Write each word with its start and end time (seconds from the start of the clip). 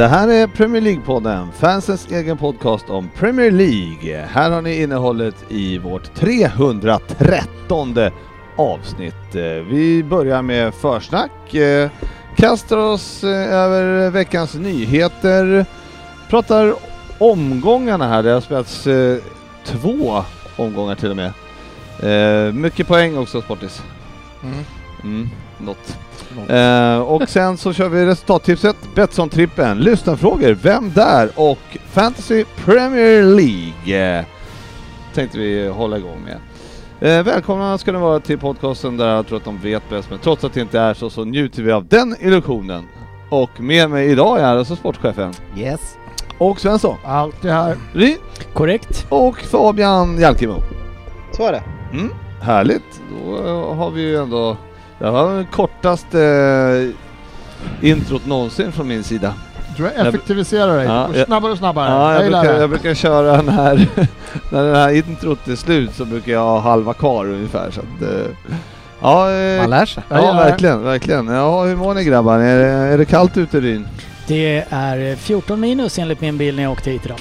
Det 0.00 0.08
här 0.08 0.28
är 0.28 0.46
Premier 0.46 0.82
League-podden, 0.82 1.52
fansens 1.52 2.10
egen 2.10 2.38
podcast 2.38 2.90
om 2.90 3.08
Premier 3.16 3.50
League. 3.50 4.26
Här 4.26 4.50
har 4.50 4.62
ni 4.62 4.82
innehållet 4.82 5.34
i 5.48 5.78
vårt 5.78 6.14
313 6.14 7.96
avsnitt. 8.56 9.34
Eh, 9.34 9.42
Vi 9.42 10.04
börjar 10.04 10.42
med 10.42 10.74
försnack, 10.74 11.54
eh, 11.54 11.90
kastar 12.36 12.76
oss 12.76 13.24
eh, 13.24 13.54
över 13.54 14.10
veckans 14.10 14.54
nyheter, 14.54 15.66
pratar 16.28 16.74
omgångarna 17.18 18.08
här. 18.08 18.22
Det 18.22 18.30
har 18.30 18.40
spelats 18.40 18.88
två 19.64 20.24
omgångar 20.56 20.94
till 20.94 21.10
och 21.10 21.16
med. 21.16 22.54
Mycket 22.54 22.86
poäng 22.88 23.18
också 23.18 23.42
Sportis. 23.42 23.82
Mm. 24.42 24.64
Mm, 25.04 25.28
något. 25.58 25.96
Eh, 26.48 26.98
och 27.00 27.28
sen 27.28 27.56
så 27.56 27.72
kör 27.72 27.88
vi 27.88 28.06
resultattipset, 28.06 28.76
Betsson-trippen, 28.94 29.78
lyssnarfrågor, 29.78 30.58
Vem 30.62 30.92
där? 30.94 31.30
och 31.36 31.58
Fantasy 31.92 32.44
Premier 32.64 33.22
League. 33.22 34.18
Eh, 34.18 34.24
tänkte 35.14 35.38
vi 35.38 35.68
hålla 35.68 35.96
igång 35.98 36.24
med. 36.24 36.38
Eh, 37.18 37.24
välkomna 37.24 37.78
ska 37.78 37.92
ni 37.92 37.98
vara 37.98 38.20
till 38.20 38.38
podcasten 38.38 38.96
där 38.96 39.14
jag 39.14 39.26
tror 39.26 39.38
att 39.38 39.44
de 39.44 39.58
vet 39.58 39.88
bäst, 39.90 40.10
men 40.10 40.18
trots 40.18 40.44
att 40.44 40.52
det 40.52 40.60
inte 40.60 40.80
är 40.80 40.94
så 40.94 41.10
så 41.10 41.24
njuter 41.24 41.62
vi 41.62 41.72
av 41.72 41.86
den 41.86 42.16
illusionen. 42.20 42.84
Och 43.30 43.60
med 43.60 43.90
mig 43.90 44.10
idag 44.10 44.40
är 44.40 44.44
alltså 44.56 44.76
sportchefen 44.76 45.32
Yes. 45.56 45.96
och 46.38 46.60
Svensson, 46.60 46.96
Alltid 47.04 47.50
här. 47.50 47.76
Ry 47.92 48.16
Korrekt. 48.54 49.06
och 49.08 49.38
Fabian 49.40 50.18
Jalkemo. 50.20 50.54
Så 51.32 51.46
är 51.46 51.52
det. 51.52 51.62
Mm, 51.92 52.10
härligt, 52.42 53.00
då 53.26 53.42
har 53.74 53.90
vi 53.90 54.02
ju 54.02 54.16
ändå 54.16 54.56
det 55.00 55.10
var 55.10 55.38
det 55.38 55.44
kortaste 55.44 56.22
eh, 57.80 57.90
introt 57.90 58.26
någonsin 58.26 58.72
från 58.72 58.88
min 58.88 59.04
sida. 59.04 59.34
Du 59.76 59.88
effektiviserar 59.88 60.76
dig. 60.76 60.86
Ja, 60.86 61.06
Går 61.14 61.24
snabbare 61.24 61.52
och 61.52 61.58
snabbare. 61.58 61.90
Ja, 61.90 62.14
jag, 62.14 62.32
brukar, 62.32 62.60
jag 62.60 62.70
brukar 62.70 62.94
köra 62.94 63.42
när, 63.42 63.86
när 64.50 64.72
det 64.72 64.78
här 64.78 64.90
introt 64.90 65.48
är 65.48 65.56
slut 65.56 65.94
så 65.94 66.04
brukar 66.04 66.32
jag 66.32 66.40
ha 66.40 66.60
halva 66.60 66.94
kvar 66.94 67.24
ungefär. 67.24 67.70
Så 67.70 67.80
att, 67.80 68.02
eh, 68.02 68.26
ja, 69.00 69.30
eh, 69.32 69.60
Man 69.60 69.70
lär 69.70 69.86
sig. 69.86 70.02
Ja 70.08 70.32
verkligen, 70.32 70.82
verkligen. 70.82 71.26
Ja, 71.26 71.64
hur 71.64 71.76
mår 71.76 71.94
ni 71.94 72.04
grabbar? 72.04 72.38
Är 72.38 72.58
det, 72.58 72.66
är 72.66 72.98
det 72.98 73.04
kallt 73.04 73.36
ute 73.36 73.58
i 73.58 73.60
Ryn? 73.60 73.88
Det 74.26 74.64
är 74.70 75.16
14 75.16 75.60
minus 75.60 75.98
enligt 75.98 76.20
min 76.20 76.38
bil 76.38 76.56
när 76.56 76.62
jag 76.62 76.72
åkte 76.72 76.90
hit 76.90 77.04
idag. 77.04 77.18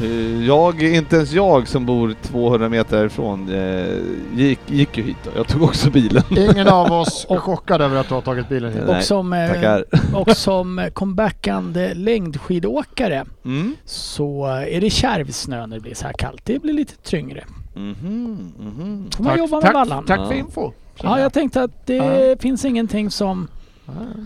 Eh, 0.00 0.44
Jag, 0.46 0.82
inte 0.82 1.16
ens 1.16 1.32
jag 1.32 1.68
som 1.68 1.86
bor 1.86 2.14
200 2.22 2.68
meter 2.68 2.96
härifrån 2.96 3.48
eh, 3.54 3.96
gick, 4.40 4.58
gick 4.66 4.98
ju 4.98 5.04
hit 5.04 5.16
då. 5.24 5.30
Jag 5.36 5.48
tog 5.48 5.62
också 5.62 5.90
bilen. 5.90 6.22
Ingen 6.30 6.68
av 6.68 6.92
oss 6.92 7.26
är 7.30 7.36
chockad 7.36 7.80
över 7.82 7.96
att 7.96 8.08
du 8.08 8.14
har 8.14 8.20
tagit 8.22 8.48
bilen 8.48 8.72
hit. 8.72 8.82
Nej, 8.86 8.96
och, 8.96 9.02
som, 9.04 9.32
eh, 9.32 9.48
Tackar. 9.52 9.84
och 10.14 10.36
som 10.36 10.88
comebackande 10.92 11.94
längdskidåkare 11.94 13.24
Mm. 13.44 13.76
så 13.84 14.46
är 14.46 14.80
det 14.80 14.90
kärvsnö 14.90 15.66
när 15.66 15.76
det 15.76 15.82
blir 15.82 15.94
så 15.94 16.06
här 16.06 16.12
kallt. 16.12 16.40
Det 16.44 16.62
blir 16.62 16.72
lite 16.72 16.96
tyngre. 16.96 17.44
Mhm, 17.74 18.52
mhm. 18.58 19.06
Får 19.16 19.24
man 19.24 19.38
jobba 19.38 19.56
med 19.56 19.62
tack, 19.64 19.74
vallan. 19.74 20.04
tack 20.06 20.20
Ja. 20.20 20.26
för 20.26 20.34
info. 20.34 20.72
Ja, 21.02 21.20
jag 21.20 21.32
tänkte 21.32 21.62
att 21.62 21.86
det 21.86 21.94
Ja. 21.96 22.36
finns 22.40 22.64
ingenting 22.64 23.10
som 23.10 23.48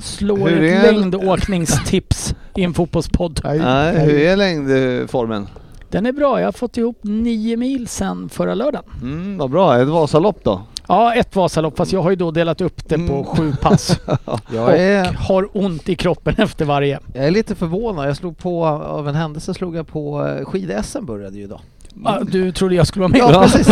slår 0.02 0.48
Hur 0.48 0.62
ett 0.62 0.82
längdåkningstips 0.92 2.34
i 2.54 2.62
en 2.64 2.74
fotbollspodd. 2.74 3.40
Nej, 3.44 3.98
hur 4.00 4.18
är 4.20 4.36
längdformen? 4.36 5.46
Den 5.90 6.06
är 6.06 6.12
bra. 6.12 6.38
Jag 6.40 6.46
har 6.46 6.52
fått 6.52 6.76
ihop 6.76 6.98
nio 7.02 7.56
mil 7.56 7.88
sedan 7.88 8.28
förra 8.28 8.54
lördagen. 8.54 8.84
Mm, 9.02 9.38
vad 9.38 9.50
bra, 9.50 9.78
ett 9.80 9.88
Vasalopp 9.88 10.44
då? 10.44 10.62
Ja, 10.88 11.14
ett 11.14 11.36
Vasalopp 11.36 11.76
fast 11.76 11.92
jag 11.92 12.02
har 12.02 12.10
ju 12.10 12.16
då 12.16 12.30
delat 12.30 12.60
upp 12.60 12.88
det 12.88 12.96
på 12.98 13.02
Mm. 13.12 13.24
sju 13.24 13.52
pass. 13.62 14.00
Jag 14.54 14.78
är, 14.78 15.08
och 15.08 15.14
har 15.14 15.48
ont 15.52 15.88
i 15.88 15.94
kroppen 15.96 16.34
efter 16.38 16.64
varje. 16.64 16.98
jag 17.14 17.24
är 17.26 17.30
lite 17.30 17.54
förvånad. 17.54 18.08
Jag 18.08 18.16
slog 18.16 18.38
på, 18.38 18.66
av 18.66 19.08
en 19.08 19.14
händelse 19.14 19.54
slog 19.54 19.76
jag 19.76 19.86
på 19.88 20.26
eh, 20.26 20.44
skid-SM 20.44 21.04
började 21.06 21.36
ju 21.36 21.44
idag. 21.44 21.60
Ah, 22.04 22.20
du 22.20 22.52
trodde 22.52 22.74
jag 22.74 22.86
skulle 22.86 23.00
vara 23.02 23.12
med? 23.12 23.20
Ja, 23.20 23.42
precis. 23.52 23.68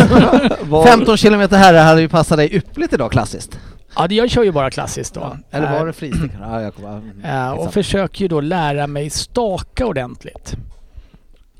Var- 0.62 0.84
15 0.87 1.16
kilometer 1.16 1.56
här 1.56 1.84
hade 1.84 2.00
ju 2.00 2.09
passat 2.09 2.38
dig 2.38 2.56
yppligt 2.56 2.93
idag 2.93 3.12
klassiskt. 3.12 3.59
Ja, 3.97 4.06
jag 4.10 4.31
kör 4.31 4.43
ju 4.43 4.53
bara 4.53 4.71
klassiskt 4.71 5.15
då. 5.15 5.37
Eller 5.50 5.72
var 5.72 5.78
Eh, 5.81 5.84
det 5.87 5.93
fristickan? 5.93 6.37
Ja, 6.41 6.62
jag 6.62 6.75
kommer... 6.75 7.00
eh, 7.25 7.50
och 7.50 7.72
försöker 7.72 8.22
ju 8.22 8.28
då 8.28 8.41
lära 8.41 8.87
mig 8.87 9.10
staka 9.10 9.87
ordentligt. 9.87 10.56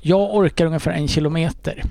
Jag 0.07 0.35
orkar 0.35 0.65
ungefär 0.65 0.91
en 0.91 1.07
kilometer. 1.07 1.83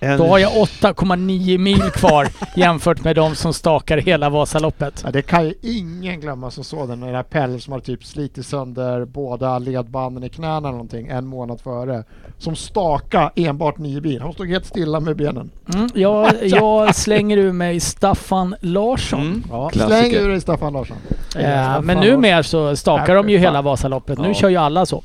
En- 0.00 0.18
Då 0.18 0.26
har 0.26 0.38
jag 0.38 0.52
8,9 0.52 1.58
mil 1.58 1.80
kvar 1.80 2.28
jämfört 2.56 3.04
med 3.04 3.16
de 3.16 3.34
som 3.34 3.52
stakar 3.52 3.98
hela 3.98 4.30
Vasaloppet. 4.30 5.00
Ja, 5.04 5.10
det 5.10 5.22
kan 5.22 5.44
ju 5.44 5.54
ingen 5.62 6.20
glömma 6.20 6.50
som 6.50 6.64
såg 6.64 6.88
den. 6.88 7.00
Där 7.00 7.22
Pelle 7.22 7.60
som 7.60 7.72
har 7.72 7.80
typ 7.80 8.04
slitit 8.04 8.46
sönder 8.46 9.04
båda 9.04 9.58
ledbanden 9.58 10.24
i 10.24 10.28
knäna 10.28 10.56
eller 10.56 10.70
någonting 10.70 11.06
en 11.08 11.26
månad 11.26 11.60
före. 11.60 12.04
Som 12.38 12.56
staka 12.56 13.30
enbart 13.36 13.78
nio 13.78 14.00
bil. 14.00 14.20
Han 14.22 14.32
stod 14.32 14.48
helt 14.48 14.66
stilla 14.66 15.00
med 15.00 15.16
benen. 15.16 15.50
Mm, 15.74 15.88
jag, 15.94 16.32
jag 16.42 16.94
slänger 16.94 17.36
ur 17.38 17.52
mig 17.52 17.80
Staffan 17.80 18.54
Larsson. 18.60 19.20
Mm. 19.20 19.42
Ja. 19.50 19.70
Släng 19.74 20.12
ur 20.14 20.28
dig 20.28 20.40
Staffan 20.40 20.72
Larsson. 20.72 20.96
Eh, 21.36 21.42
Fan, 21.44 21.84
men 21.84 21.98
numera 21.98 22.42
så 22.42 22.76
stakar 22.76 23.14
de 23.14 23.30
ju 23.30 23.36
Fan. 23.36 23.42
hela 23.44 23.62
Vasaloppet. 23.62 24.18
Nu 24.18 24.28
Ja. 24.28 24.34
kör 24.34 24.48
ju 24.48 24.56
alla 24.56 24.86
så. 24.86 25.02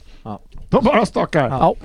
De 0.70 0.84
bara 0.86 1.06
stakar. 1.06 1.50
Ja. 1.50 1.76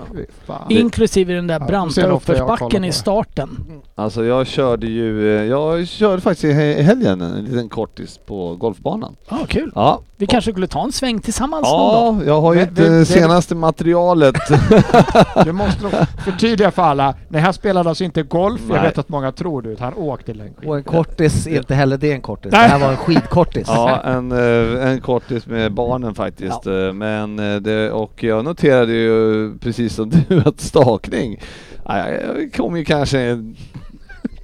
Fan. 0.47 0.67
Inklusive 0.71 1.35
den 1.35 1.47
där 1.47 1.61
Ja, 1.61 1.67
branta 1.67 2.01
jag 2.01 2.11
uppförsbacken 2.11 2.85
i 2.85 2.87
det. 2.87 2.93
starten. 2.93 3.49
Alltså 3.95 4.25
jag 4.25 4.47
körde 4.47 4.87
ju, 4.87 5.37
eh, 5.39 5.45
jag 5.45 5.89
körde 5.89 6.23
faktiskt 6.23 6.45
i 6.45 6.53
he- 6.53 6.77
i 6.79 6.83
helgen 6.83 7.21
en 7.21 7.45
liten 7.45 7.69
kortis 7.69 8.21
på 8.27 8.57
golfbanan. 8.57 9.17
Ja, 9.31 9.39
kul. 9.49 9.73
Ja, 9.75 10.01
Vi 10.17 10.27
kanske 10.27 10.51
skulle 10.51 10.67
ta 10.67 10.85
en 10.85 10.93
sväng 10.93 11.21
tillsammans 11.21 11.63
någon 11.71 11.95
dag. 12.19 12.25
ja 12.27 12.27
jag 12.27 12.41
har 12.41 12.55
ju 12.55 12.61
inte 12.63 12.89
det- 12.89 13.05
senaste 13.05 13.55
materialet. 13.55 14.35
Du 15.45 15.53
måste 15.53 15.83
nog 15.83 15.93
förtydliga 16.25 16.71
för 16.71 16.83
alla. 16.83 17.15
Nej, 17.29 17.41
här 17.41 17.53
spelade 17.53 17.89
alltså 17.89 18.05
inte 18.05 18.23
golf. 18.23 18.61
Jag 18.69 18.75
Nej. 18.75 18.83
vet 18.83 18.99
att 18.99 19.09
många 19.09 19.33
tror 19.33 19.63
det. 19.63 19.81
Han 19.81 19.95
åkte 19.95 20.35
längdskidor. 20.35 20.71
Och 20.71 20.77
en 20.77 20.85
kortis, 20.85 21.47
är 21.47 21.57
inte 21.57 21.75
heller 21.75 21.97
det 21.97 22.13
en 22.13 22.21
kortis. 22.21 22.51
Det 22.53 22.59
Nej. 22.59 22.69
här 22.69 22.79
var 22.79 22.91
en 22.91 22.97
skidkortis. 22.97 23.67
ja, 23.69 24.01
en, 24.05 24.33
eh, 24.33 24.89
en 24.91 25.01
kortis 25.01 25.47
med 25.47 25.73
barnen 25.73 26.15
faktiskt. 26.15 26.67
Eh, 26.67 26.73
Men 26.93 27.39
eh, 27.39 27.57
det, 27.61 27.91
och 27.91 28.23
jag 28.25 28.45
noterade 28.45 28.72
ju 28.81 29.59
precis 29.59 29.95
som 29.95 30.11
du 30.29 30.43
att 30.47 30.61
stakning, 30.61 31.41
jag 31.87 32.53
kom 32.57 32.77
ju 32.77 32.85
kanske 32.85 33.21
en 33.21 33.57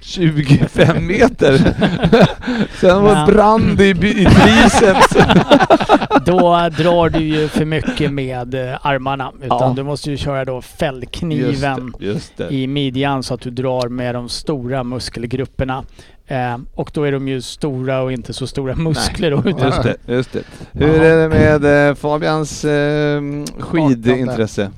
25 0.01 1.07
meter. 1.07 1.57
Sen 2.79 3.01
var 3.03 3.15
det 3.25 3.33
brand 3.33 3.81
i, 3.81 3.89
i 3.89 4.25
triceps. 4.25 5.07
Då 6.25 6.69
drar 6.77 7.09
du 7.09 7.19
ju 7.19 7.47
för 7.47 7.65
mycket 7.65 8.13
med 8.13 8.53
eh, 8.55 8.77
armarna. 8.85 9.31
Utan 9.43 9.57
Ja. 9.61 9.73
du 9.75 9.83
måste 9.83 10.11
ju 10.11 10.17
köra 10.17 10.45
då 10.45 10.55
Just 10.55 10.67
fällkniven 10.79 11.93
det, 11.99 12.05
just 12.05 12.37
det. 12.37 12.49
i 12.53 12.67
midjan 12.67 13.23
så 13.23 13.33
att 13.33 13.41
du 13.41 13.49
drar 13.51 13.87
med 13.89 14.15
de 14.15 14.29
stora 14.29 14.83
muskelgrupperna. 14.83 15.83
Eh, 16.29 16.57
och 16.75 16.91
då 16.93 17.03
är 17.03 17.11
de 17.11 17.27
ju 17.27 17.41
stora 17.41 18.01
och 18.01 18.11
inte 18.11 18.33
så 18.33 18.47
stora 18.47 18.75
muskler. 18.75 19.31
Då, 19.31 19.37
utan 19.37 19.65
Just 19.65 19.83
det, 19.83 19.95
just 20.05 20.33
det. 20.33 20.43
Hur 20.71 21.01
är 21.01 21.17
det 21.17 21.29
med 21.29 21.89
eh, 21.89 21.95
Fabians 21.95 22.65
eh, 22.65 23.21
skidintresse? 23.59 24.71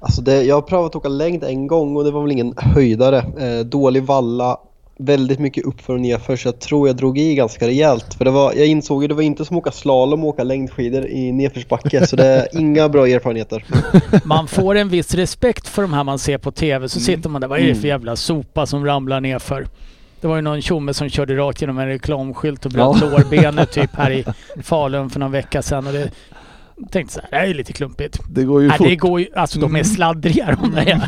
Alltså 0.00 0.22
det, 0.22 0.42
jag 0.42 0.54
har 0.54 0.62
prövat 0.62 0.86
att 0.86 0.96
åka 0.96 1.08
längd 1.08 1.44
en 1.44 1.66
gång 1.66 1.96
och 1.96 2.04
det 2.04 2.10
var 2.10 2.22
väl 2.22 2.32
ingen 2.32 2.54
höjdare. 2.56 3.18
Eh, 3.18 3.64
dålig 3.66 4.02
valla, 4.02 4.58
väldigt 4.98 5.38
mycket 5.38 5.64
uppför 5.64 5.94
och 5.94 6.00
nerför 6.00 6.36
så 6.36 6.48
jag 6.48 6.58
tror 6.58 6.88
jag 6.88 6.96
drog 6.96 7.18
i 7.18 7.34
ganska 7.34 7.66
rejält. 7.66 8.14
För 8.14 8.24
det 8.24 8.30
var, 8.30 8.52
jag 8.52 8.66
insåg 8.66 9.02
ju 9.02 9.08
det 9.08 9.14
var 9.14 9.22
inte 9.22 9.44
som 9.44 9.56
att 9.56 9.60
åka 9.60 9.70
slalom 9.70 10.24
och 10.24 10.28
åka 10.28 10.44
längdskidor 10.44 11.06
i 11.06 11.32
nedförsbacke 11.32 12.06
så 12.06 12.16
det 12.16 12.26
är 12.26 12.60
inga 12.60 12.88
bra 12.88 13.08
erfarenheter. 13.08 13.64
man 14.24 14.48
får 14.48 14.74
en 14.74 14.88
viss 14.88 15.14
respekt 15.14 15.68
för 15.68 15.82
de 15.82 15.92
här 15.92 16.04
man 16.04 16.18
ser 16.18 16.38
på 16.38 16.52
TV. 16.52 16.88
Så 16.88 17.00
sitter 17.00 17.28
man 17.30 17.40
där, 17.40 17.48
vad 17.48 17.58
är 17.58 17.66
det 17.66 17.74
för 17.74 17.88
jävla 17.88 18.16
sopa 18.16 18.66
som 18.66 18.86
ramlar 18.86 19.20
ner 19.20 19.38
för? 19.38 19.66
Det 20.24 20.28
var 20.28 20.36
ju 20.36 20.42
någon 20.42 20.62
tjomme 20.62 20.94
som 20.94 21.08
körde 21.08 21.36
rakt 21.36 21.60
genom 21.60 21.78
en 21.78 21.86
reklamskylt 21.86 22.66
och 22.66 22.72
bröt 22.72 22.96
Ja. 23.00 23.08
lårbenet 23.10 23.72
typ 23.72 23.94
här 23.96 24.10
i 24.10 24.24
Falun 24.62 25.10
för 25.10 25.20
någon 25.20 25.32
vecka 25.32 25.62
sedan. 25.62 25.86
Och 25.86 25.92
det, 25.92 26.10
Jag 26.76 26.90
tänkte 26.90 27.14
så 27.14 27.20
här, 27.20 27.28
det 27.30 27.36
här 27.36 27.46
är 27.46 27.54
lite 27.54 27.72
klumpigt. 27.72 28.18
Det 28.30 28.44
går 28.44 28.62
ju 28.62 28.68
Nej, 28.68 28.78
fort. 28.78 28.86
det 28.86 28.96
går 28.96 29.20
ju, 29.20 29.26
alltså 29.34 29.58
de 29.60 29.76
är 29.76 29.82
sladdriga 29.82 30.58
de 30.62 30.70
där. 30.70 31.02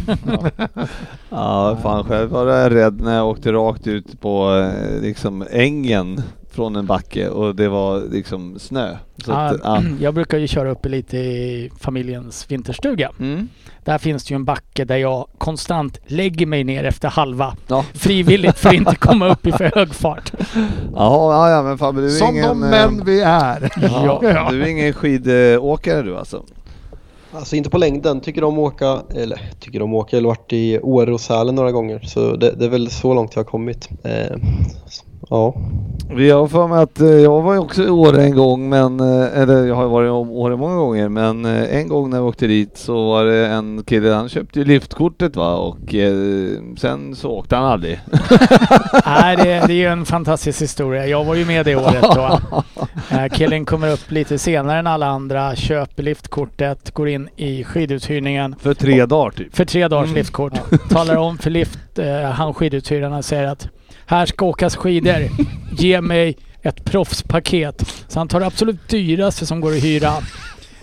Ja, 1.30 1.78
fan 1.82 2.04
själv 2.04 2.30
var 2.30 2.46
jag 2.46 2.74
rädd 2.74 3.00
när 3.00 3.16
jag 3.16 3.28
åkte 3.28 3.52
rakt 3.52 3.86
ut 3.86 4.20
på 4.20 4.56
eh, 4.58 5.02
liksom 5.02 5.44
ängen 5.50 6.22
från 6.50 6.76
en 6.76 6.86
backe 6.86 7.28
och 7.28 7.54
det 7.54 7.68
var 7.68 8.02
liksom 8.12 8.58
snö. 8.58 8.96
Ja, 9.26 9.34
att, 9.34 9.60
ja. 9.64 9.82
Jag 10.00 10.14
brukar 10.14 10.38
ju 10.38 10.46
köra 10.46 10.70
uppe 10.70 10.88
lite 10.88 11.16
i 11.18 11.70
familjens 11.80 12.46
vinterstuga. 12.50 13.10
Mm. 13.20 13.48
Där 13.86 13.98
finns 13.98 14.24
det 14.24 14.30
ju 14.32 14.34
en 14.34 14.44
backe 14.44 14.84
där 14.84 14.96
jag 14.96 15.26
konstant 15.38 15.98
lägger 16.06 16.46
mig 16.46 16.64
ner 16.64 16.84
efter 16.84 17.08
halva. 17.08 17.56
Ja. 17.66 17.84
Frivilligt 17.94 18.58
för 18.58 18.68
att 18.68 18.74
inte 18.74 18.96
komma 18.96 19.28
upp 19.28 19.46
i 19.46 19.52
för 19.52 19.70
hög 19.74 19.94
fart. 19.94 20.32
Ja, 20.94 21.50
ja 21.50 21.62
men 21.62 21.78
Fabbe 21.78 22.00
du 22.00 22.06
är 22.06 22.10
Som 22.10 22.28
ingen... 22.28 22.48
de 22.48 22.62
eh, 22.62 22.70
män 22.70 23.02
vi 23.04 23.20
är. 23.20 23.72
Ja, 23.82 24.20
Ja. 24.22 24.48
Du 24.50 24.62
är 24.62 24.66
ingen 24.66 24.92
skidåkare 24.92 26.02
du 26.02 26.16
alltså? 26.16 26.44
Alltså 27.32 27.56
inte 27.56 27.70
på 27.70 27.78
längden. 27.78 28.20
Tycker 28.20 28.44
om 28.44 28.58
åka, 28.58 29.02
eller 29.14 29.40
tycker 29.60 29.82
om 29.82 29.94
åka, 29.94 30.16
eller 30.16 30.28
varit 30.28 30.52
i 30.52 30.78
Åre 30.80 31.12
och 31.14 31.20
Sälen 31.20 31.54
några 31.54 31.72
gånger. 31.72 32.00
Så 32.00 32.36
det, 32.36 32.50
det 32.50 32.64
är 32.64 32.68
väl 32.68 32.90
så 32.90 33.14
långt 33.14 33.34
jag 33.34 33.40
har 33.44 33.50
kommit. 33.50 33.88
Eh, 34.02 34.36
ja. 35.30 35.54
Vi 36.10 36.30
har 36.30 36.46
för 36.46 36.66
mig 36.66 36.82
att 36.82 37.00
eh, 37.00 37.08
jag 37.08 37.42
var 37.42 37.52
ju 37.52 37.58
också 37.58 37.82
i 37.82 37.88
Åre 37.90 38.22
en 38.24 38.34
gång, 38.34 38.68
men, 38.68 39.00
eh, 39.00 39.38
eller 39.40 39.66
jag 39.66 39.74
har 39.74 39.86
varit 39.86 40.06
i 40.06 40.10
Åre 40.10 40.56
många 40.56 40.76
gånger, 40.76 41.08
men 41.08 41.44
eh, 41.44 41.76
en 41.76 41.88
gång 41.88 42.10
när 42.10 42.16
jag 42.16 42.26
åkte 42.26 42.46
dit 42.46 42.78
så 42.78 43.08
var 43.08 43.24
det 43.24 43.46
en 43.46 43.82
kille, 43.86 44.10
han 44.10 44.28
köpte 44.28 44.58
ju 44.58 44.64
liftkortet 44.64 45.36
va 45.36 45.54
och 45.54 45.94
eh, 45.94 46.52
sen 46.76 47.14
så 47.16 47.30
åkte 47.30 47.56
han 47.56 47.64
aldrig. 47.64 48.00
Nej, 49.06 49.36
det, 49.36 49.44
det 49.44 49.72
är 49.72 49.76
ju 49.76 49.86
en 49.86 50.04
fantastisk 50.04 50.62
historia. 50.62 51.06
Jag 51.06 51.24
var 51.24 51.34
ju 51.34 51.44
med 51.46 51.66
det 51.66 51.76
året 51.76 52.04
då. 52.14 52.40
Killen 53.32 53.64
kommer 53.64 53.92
upp 53.92 54.10
lite 54.10 54.38
senare 54.38 54.78
än 54.78 54.86
alla 54.86 55.06
andra, 55.06 55.56
köper 55.56 56.02
liftkortet, 56.02 56.90
går 56.90 57.08
in 57.08 57.28
i 57.36 57.64
skiduthyrningen 57.64 58.54
För 58.60 58.74
tre 58.74 59.06
dagar 59.06 59.30
typ. 59.30 59.56
för 59.56 59.64
tre 59.64 59.88
dagars 59.88 60.06
Mm. 60.06 60.14
liftkort. 60.18 60.52
Talar 60.90 61.16
om 61.16 61.38
för 61.38 61.50
lift, 61.50 61.98
eh, 61.98 62.20
han 62.30 62.54
skiduthyraren 62.54 63.12
och 63.12 63.24
säger 63.24 63.46
att 63.46 63.68
här 64.06 64.26
ska 64.26 64.44
åkas 64.44 64.76
skidor. 64.76 65.28
Ge 65.78 66.00
mig 66.00 66.36
ett 66.62 66.84
proffspaket. 66.84 68.04
Så 68.08 68.20
han 68.20 68.28
tar 68.28 68.40
det 68.40 68.46
absolut 68.46 68.88
dyraste 68.88 69.46
som 69.46 69.60
går 69.60 69.72
att 69.72 69.84
hyra. 69.84 70.12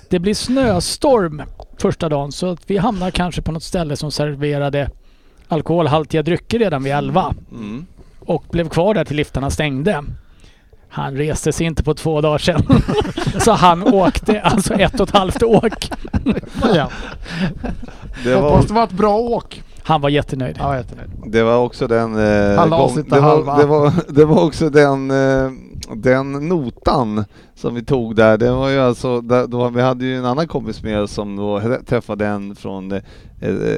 Det 0.10 0.20
blir 0.20 0.34
snöstorm 0.34 1.42
första 1.78 2.10
dagen 2.10 2.32
så 2.32 2.52
att 2.52 2.60
vi 2.68 2.78
hamnar 2.78 3.12
kanske 3.12 3.42
på 3.42 3.52
något 3.52 3.64
ställe 3.64 3.96
som 3.96 4.12
serverade 4.12 4.90
alkoholhaltiga 5.48 6.24
drycker 6.24 6.60
redan 6.60 6.84
vid 6.84 6.94
11 6.94 7.34
Mm. 7.52 7.86
och 8.20 8.44
blev 8.52 8.70
kvar 8.70 8.94
där 8.94 9.06
till 9.06 9.16
liftarna 9.18 9.50
stängde. 9.50 10.04
Han 10.90 11.18
reste 11.18 11.52
sig 11.54 11.66
inte 11.66 11.84
på 11.84 11.94
två 11.94 12.22
dagar 12.22 12.38
sedan. 12.38 12.84
så 13.40 13.52
han 13.52 13.84
åkte 13.94 14.42
alltså 14.42 14.74
ett 14.74 15.00
och 15.00 15.08
ett 15.10 15.16
halvt 15.16 15.44
åk. 15.44 15.90
Ja. 16.76 16.90
Det, 18.24 18.34
Hoppas 18.36 18.52
var, 18.62 18.68
det 18.68 18.74
var 18.74 18.84
ett 18.84 18.92
bra 18.92 19.18
åk. 19.18 19.64
Han 19.84 20.02
var 20.02 20.10
jättenöjd. 20.10 20.56
Ja, 20.60 20.76
jättenöjd. 20.78 21.10
det 21.26 21.44
var 21.44 21.58
också 21.58 21.88
den... 21.88 22.16
Eh, 22.16 22.58
Han 22.58 22.70
la 22.70 22.90
det, 23.10 23.20
halva. 23.22 23.54
var, 23.54 23.60
det, 23.60 23.66
var, 23.66 23.92
det 24.14 24.26
var 24.26 24.46
också 24.46 24.70
den, 24.70 25.12
eh, 25.12 25.52
den 25.96 26.32
notan 26.32 27.26
som 27.56 27.76
vi 27.76 27.84
tog 27.84 28.16
där. 28.16 28.38
Det 28.38 28.52
var 28.52 28.70
ju 28.70 28.80
alltså, 28.80 29.22
där, 29.22 29.48
då, 29.48 29.70
vi 29.70 29.82
hade 29.82 30.06
ju 30.06 30.18
en 30.18 30.26
annan 30.26 30.48
kompis 30.48 30.84
med 30.84 31.00
oss 31.02 31.12
som 31.12 31.36
då 31.36 31.62
träffade 31.88 32.26
en 32.28 32.56
från 32.56 32.92
eh, 32.92 33.02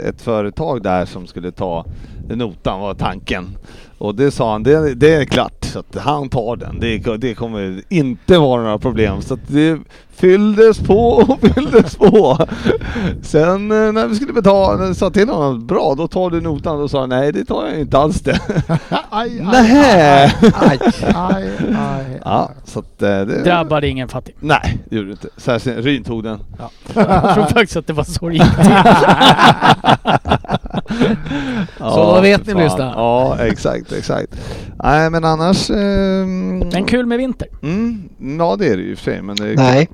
ett 0.08 0.22
företag 0.22 0.84
där 0.84 1.06
som 1.06 1.28
skulle 1.28 1.52
ta 1.52 1.86
notan 2.30 2.80
var 2.80 2.94
tanken. 2.94 3.58
Och 3.98 4.16
det 4.16 4.32
sa 4.32 4.52
han, 4.52 4.64
det, 4.64 4.96
det 4.96 5.14
är 5.14 5.26
klart, 5.26 5.66
så 5.66 5.80
att 5.80 5.96
han 5.96 6.30
tar 6.30 6.56
den. 6.56 6.80
Det, 6.80 7.18
det 7.18 7.34
kommer 7.34 7.82
inte 7.90 8.38
vara 8.38 8.62
några 8.62 8.78
problem. 8.78 9.22
Så 9.22 9.34
att 9.34 9.48
det 9.48 9.80
fylldes 10.16 10.80
på 10.80 11.08
och 11.10 11.40
fylldes 11.54 11.96
på. 11.96 12.38
Sen 13.22 13.72
eh, 13.72 13.92
när 13.92 14.08
vi 14.08 14.16
skulle 14.16 14.34
betala, 14.34 14.78
när 14.78 14.88
vi 14.88 14.96
sa 14.96 15.10
till 15.10 15.30
honom, 15.30 15.68
bra 15.68 15.96
då 15.98 16.08
tar 16.08 16.30
du 16.30 16.42
notan. 16.42 16.80
Då 16.80 16.88
sa 16.88 17.00
han, 17.00 17.10
nej 17.10 17.32
det 17.32 17.46
tar 17.46 17.68
jag 17.68 17.80
inte 17.80 17.98
alls 17.98 18.22
det. 18.22 18.40
Aj, 19.10 19.46
aj, 19.54 20.32
aj, 20.56 20.80
aj, 21.16 21.50
aj. 21.78 22.20
Ja, 22.26 22.52
så 22.66 22.80
att 22.80 23.02
eh, 23.02 23.10
det... 23.10 23.44
Drabbade 23.44 23.88
ingen 23.88 24.08
fattig. 24.08 24.36
Nej, 24.40 24.78
det 24.90 24.96
gjorde 24.96 25.08
det 25.08 25.12
inte. 25.12 25.28
Särskilt 25.38 25.86
Ryn 25.86 26.04
tog 26.04 26.24
den. 26.24 26.40
Jag 26.94 27.34
tror 27.34 27.44
faktiskt 27.44 27.76
att 27.78 27.88
det 27.88 27.94
var 27.94 28.04
så 28.04 28.30
det 28.30 28.36
gick 28.36 28.56
till. 28.56 28.72
Så 31.78 32.16
då 32.16 32.22
vet 32.22 32.48
ni, 32.48 32.54
fan. 32.54 32.64
lyssnare. 32.64 32.94
Ja, 32.96 33.38
exakt, 33.40 33.92
exakt. 33.92 34.36
Nej, 34.84 35.10
men 35.10 35.24
annars... 35.26 35.70
ehm, 35.70 36.60
Men 36.74 36.86
kul 36.86 37.06
med 37.06 37.18
vinter. 37.18 37.48
Mm, 37.64 38.10
ja, 38.40 38.56
det 38.56 38.68
är 38.68 38.78
det 38.78 38.84
ju 38.84 38.96
för 38.96 39.04
sig. 39.04 39.22
Men 39.22 39.36
det 39.36 39.48
är 39.50 39.56
Nej. 39.56 39.90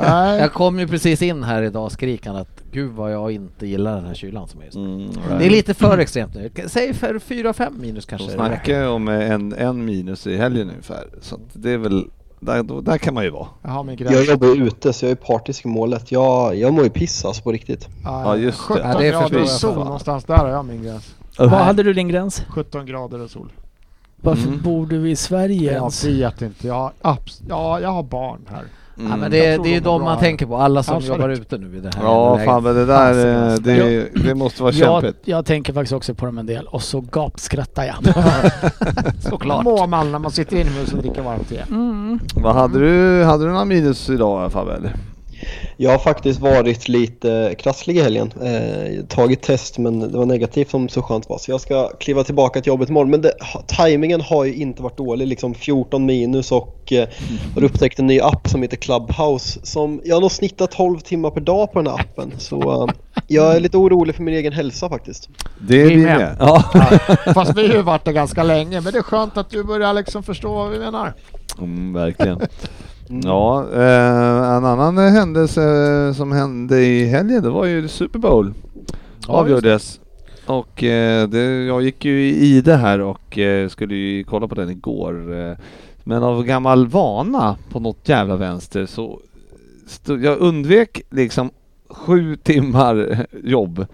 Nej. 0.00 0.38
Jag 0.40 0.52
kom 0.52 0.78
ju 0.78 0.88
precis 0.88 1.22
in 1.22 1.42
här 1.42 1.62
idag 1.62 1.92
skrikande 1.92 2.40
att 2.40 2.62
gud 2.72 2.92
vad 2.92 3.12
jag 3.12 3.30
inte 3.32 3.66
gillar 3.66 3.96
den 3.96 4.06
här 4.06 4.14
kylan 4.14 4.48
som 4.48 4.60
är 4.60 4.64
just 4.64 4.76
nu. 4.76 4.84
Mm, 4.84 5.08
Det 5.38 5.46
är 5.46 5.50
lite 5.50 5.74
för 5.74 5.98
extremt 5.98 6.34
nu. 6.34 6.50
Säg 6.66 6.94
för 6.94 7.14
4-5 7.18 7.70
minus 7.80 8.06
De 8.06 8.10
kanske. 8.10 8.30
snackar 8.36 8.80
ju 8.80 8.86
om 8.88 9.08
en, 9.08 9.52
en 9.52 9.84
minus 9.84 10.26
i 10.26 10.36
helgen 10.36 10.68
ungefär. 10.70 11.04
Så 11.20 11.40
det 11.52 11.70
är 11.70 11.78
väl... 11.78 12.04
Där, 12.40 12.62
då, 12.62 12.80
där 12.80 12.98
kan 12.98 13.14
man 13.14 13.24
ju 13.24 13.30
vara. 13.30 13.46
Jag 13.62 13.86
min 13.86 13.96
Jag 14.00 14.24
jobbar 14.24 14.46
ju 14.48 14.66
ute 14.66 14.92
så 14.92 15.04
jag 15.04 15.10
är 15.10 15.14
partisk 15.16 15.64
i 15.64 15.68
målet. 15.68 16.12
Jag, 16.12 16.56
jag 16.56 16.72
mår 16.74 16.84
ju 16.84 16.90
piss 16.90 17.24
alltså 17.24 17.42
på 17.42 17.52
riktigt. 17.52 17.88
Ja, 18.04 18.36
just 18.36 18.58
det. 18.58 18.64
17 18.74 18.90
Ja, 18.90 18.98
det 18.98 19.08
grader 19.10 19.20
förstår 19.22 19.36
och 19.38 19.42
jag. 19.42 19.48
sol 19.50 19.74
någonstans 19.84 20.24
där 20.24 20.36
har 20.36 20.48
jag 20.48 20.64
min 20.64 20.82
gräns. 20.82 21.14
Vad 21.38 21.50
hade 21.50 21.82
du 21.82 21.92
din 21.92 22.08
gräns? 22.08 22.42
17 22.48 22.86
grader 22.86 23.20
och 23.20 23.30
sol. 23.30 23.52
Varför 24.16 24.48
Mm. 24.48 24.62
bor 24.62 24.86
du 24.86 25.10
i 25.10 25.16
Sverige 25.16 25.72
Jag 25.72 25.80
ens? 25.80 26.04
vet 26.04 26.42
inte. 26.42 26.66
Jag, 26.66 26.74
har 26.74 26.92
ja, 27.48 27.80
jag 27.80 27.88
har 27.92 28.02
barn 28.02 28.40
här. 28.50 28.64
Mm. 28.98 29.10
Ja, 29.10 29.16
men 29.16 29.22
Jag 29.22 29.30
det, 29.32 29.54
tror 29.54 29.64
det 29.64 29.70
är 29.70 29.74
ju 29.74 29.80
de 29.80 30.00
är 30.00 30.04
man 30.04 30.18
tänker 30.18 30.46
på, 30.46 30.56
alla 30.56 30.82
som 30.82 30.96
Absolut. 30.96 31.18
jobbar 31.18 31.28
ute 31.28 31.58
nu 31.58 31.76
i 31.76 31.80
det 31.80 31.90
här 31.96 32.02
Ja, 32.04 32.32
läget. 32.34 32.46
fan 32.46 32.62
men 32.62 32.74
det 32.74 32.86
där, 32.86 33.10
eh, 33.44 33.48
Fasiken, 33.50 33.64
det, 34.14 34.22
det 34.28 34.34
måste 34.34 34.62
vara 34.62 34.72
Jag, 34.72 35.02
kämpigt. 35.02 35.28
jag 35.28 35.46
tänker 35.46 35.72
faktiskt 35.72 35.92
också 35.92 36.14
på 36.14 36.26
dem 36.26 36.38
en 36.38 36.46
del 36.46 36.66
och 36.66 36.82
så 36.82 37.00
gapskrattar 37.00 37.84
jag. 37.84 37.96
Såklart. 39.22 39.64
Mår 39.64 39.86
man 39.86 40.12
när 40.12 40.18
man 40.18 40.30
sitter 40.30 40.56
inomhus 40.56 40.92
och 40.92 40.98
dricker 40.98 41.22
varmt 41.22 41.48
te. 41.48 41.60
Mm. 41.70 42.18
Vad 42.34 42.54
hade 42.54 42.78
du? 42.78 43.24
Hade 43.24 43.44
du 43.44 43.50
några 43.50 43.64
minus 43.64 44.10
idag 44.10 44.52
Fabbe? 44.52 44.92
Jag 45.76 45.90
har 45.90 45.98
faktiskt 45.98 46.40
varit 46.40 46.88
lite 46.88 47.54
krasslig 47.58 47.96
i 47.96 48.00
helgen. 48.00 48.32
Eh, 48.42 49.04
tagit 49.04 49.42
test 49.42 49.78
men 49.78 50.00
det 50.00 50.18
var 50.18 50.26
negativt 50.26 50.70
som 50.70 50.88
så 50.88 51.02
skönt 51.02 51.28
var. 51.28 51.38
Så 51.38 51.50
jag 51.50 51.60
ska 51.60 51.88
kliva 51.88 52.24
tillbaka 52.24 52.60
till 52.60 52.68
jobbet 52.68 52.88
imorgon. 52.88 53.10
Men 53.10 53.20
det, 53.22 53.32
tajmingen 53.66 54.20
har 54.20 54.44
ju 54.44 54.54
inte 54.54 54.82
varit 54.82 54.96
dålig. 54.96 55.26
Liksom 55.26 55.54
14 55.54 56.06
minus 56.06 56.52
och 56.52 56.92
eh, 56.92 57.08
har 57.54 57.64
upptäckt 57.64 57.98
en 57.98 58.06
ny 58.06 58.20
app 58.20 58.48
som 58.48 58.62
heter 58.62 58.76
Clubhouse. 58.76 59.60
Som, 59.62 60.00
jag 60.04 60.16
har 60.16 60.20
nog 60.20 60.32
snittat 60.32 60.70
12 60.70 60.98
timmar 60.98 61.30
per 61.30 61.40
dag 61.40 61.72
på 61.72 61.78
den 61.78 61.86
här 61.86 62.00
appen. 62.00 62.32
Så 62.38 62.84
eh, 62.84 62.94
jag 63.26 63.56
är 63.56 63.60
lite 63.60 63.76
orolig 63.76 64.14
för 64.14 64.22
min 64.22 64.34
egen 64.34 64.52
hälsa 64.52 64.88
faktiskt. 64.88 65.28
Det 65.60 65.82
är 65.82 65.88
Vi 65.88 65.96
med. 65.96 66.36
Ja. 66.40 66.64
Fast 67.34 67.56
vi 67.56 67.68
har 67.68 67.74
ju 67.74 67.82
varit 67.82 68.04
där 68.04 68.12
ganska 68.12 68.42
länge. 68.42 68.80
Men 68.80 68.92
det 68.92 68.98
är 68.98 69.02
skönt 69.02 69.36
att 69.36 69.50
du 69.50 69.64
börjar 69.64 69.94
liksom 69.94 70.22
förstå 70.22 70.54
vad 70.54 70.70
vi 70.70 70.78
menar. 70.78 71.14
Mm, 71.58 71.92
verkligen. 71.92 72.40
Ja, 73.08 73.66
eh, 73.72 74.56
en 74.56 74.64
annan 74.64 74.98
händelse 74.98 75.62
som 76.16 76.32
hände 76.32 76.80
i 76.80 77.06
helgen, 77.06 77.42
det 77.42 77.50
var 77.50 77.64
ju 77.64 77.88
Super 77.88 78.18
Bowl. 78.18 78.54
Avgjordes. 79.26 80.00
Och 80.46 80.84
eh, 80.84 81.28
det, 81.28 81.64
jag 81.64 81.82
gick 81.82 82.04
ju 82.04 82.28
i 82.28 82.60
det 82.60 82.76
här 82.76 83.00
och 83.00 83.38
eh, 83.38 83.68
skulle 83.68 83.94
ju 83.94 84.24
kolla 84.24 84.48
på 84.48 84.54
den 84.54 84.70
igår. 84.70 85.40
Eh, 85.40 85.56
men 86.04 86.22
av 86.22 86.44
gammal 86.44 86.86
vana 86.86 87.56
på 87.70 87.80
något 87.80 88.08
jävla 88.08 88.36
vänster 88.36 88.86
så 88.86 89.20
stod, 89.86 90.24
jag 90.24 90.38
undvek 90.38 91.02
liksom 91.10 91.50
sju 91.88 92.36
timmar 92.36 93.26
jobb. 93.44 93.86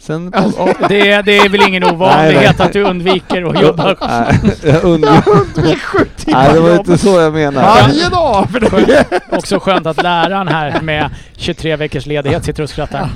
Sen 0.00 0.32
på, 0.32 0.68
Det, 0.88 1.10
är- 1.10 1.22
det 1.22 1.36
är 1.38 1.48
väl 1.48 1.68
ingen 1.68 1.84
ovanlighet 1.84 2.60
att 2.60 2.72
du 2.72 2.82
undviker 2.82 3.42
att 3.42 3.62
jobba. 3.62 3.96
Nej, 4.08 4.54
jag 4.64 4.84
undvek, 4.84 5.26
Undvik 5.26 5.78
sju 5.78 5.98
timmar 6.16 6.42
nej, 6.44 6.52
det 6.54 6.60
var 6.60 6.74
inte 6.76 6.98
så 6.98 7.08
jag 7.20 7.32
menade. 7.32 7.66
Varje 7.66 8.08
dag! 8.08 8.50
För 8.50 8.60
det. 8.86 9.04
Också 9.30 9.58
skönt 9.58 9.86
att 9.86 10.02
läraren 10.02 10.48
här 10.48 10.80
med 10.82 11.10
23 11.36 11.76
veckors 11.76 12.06
ledighet 12.06 12.44
sitter 12.44 12.62
och 12.62 12.70
skrattar. 12.70 13.08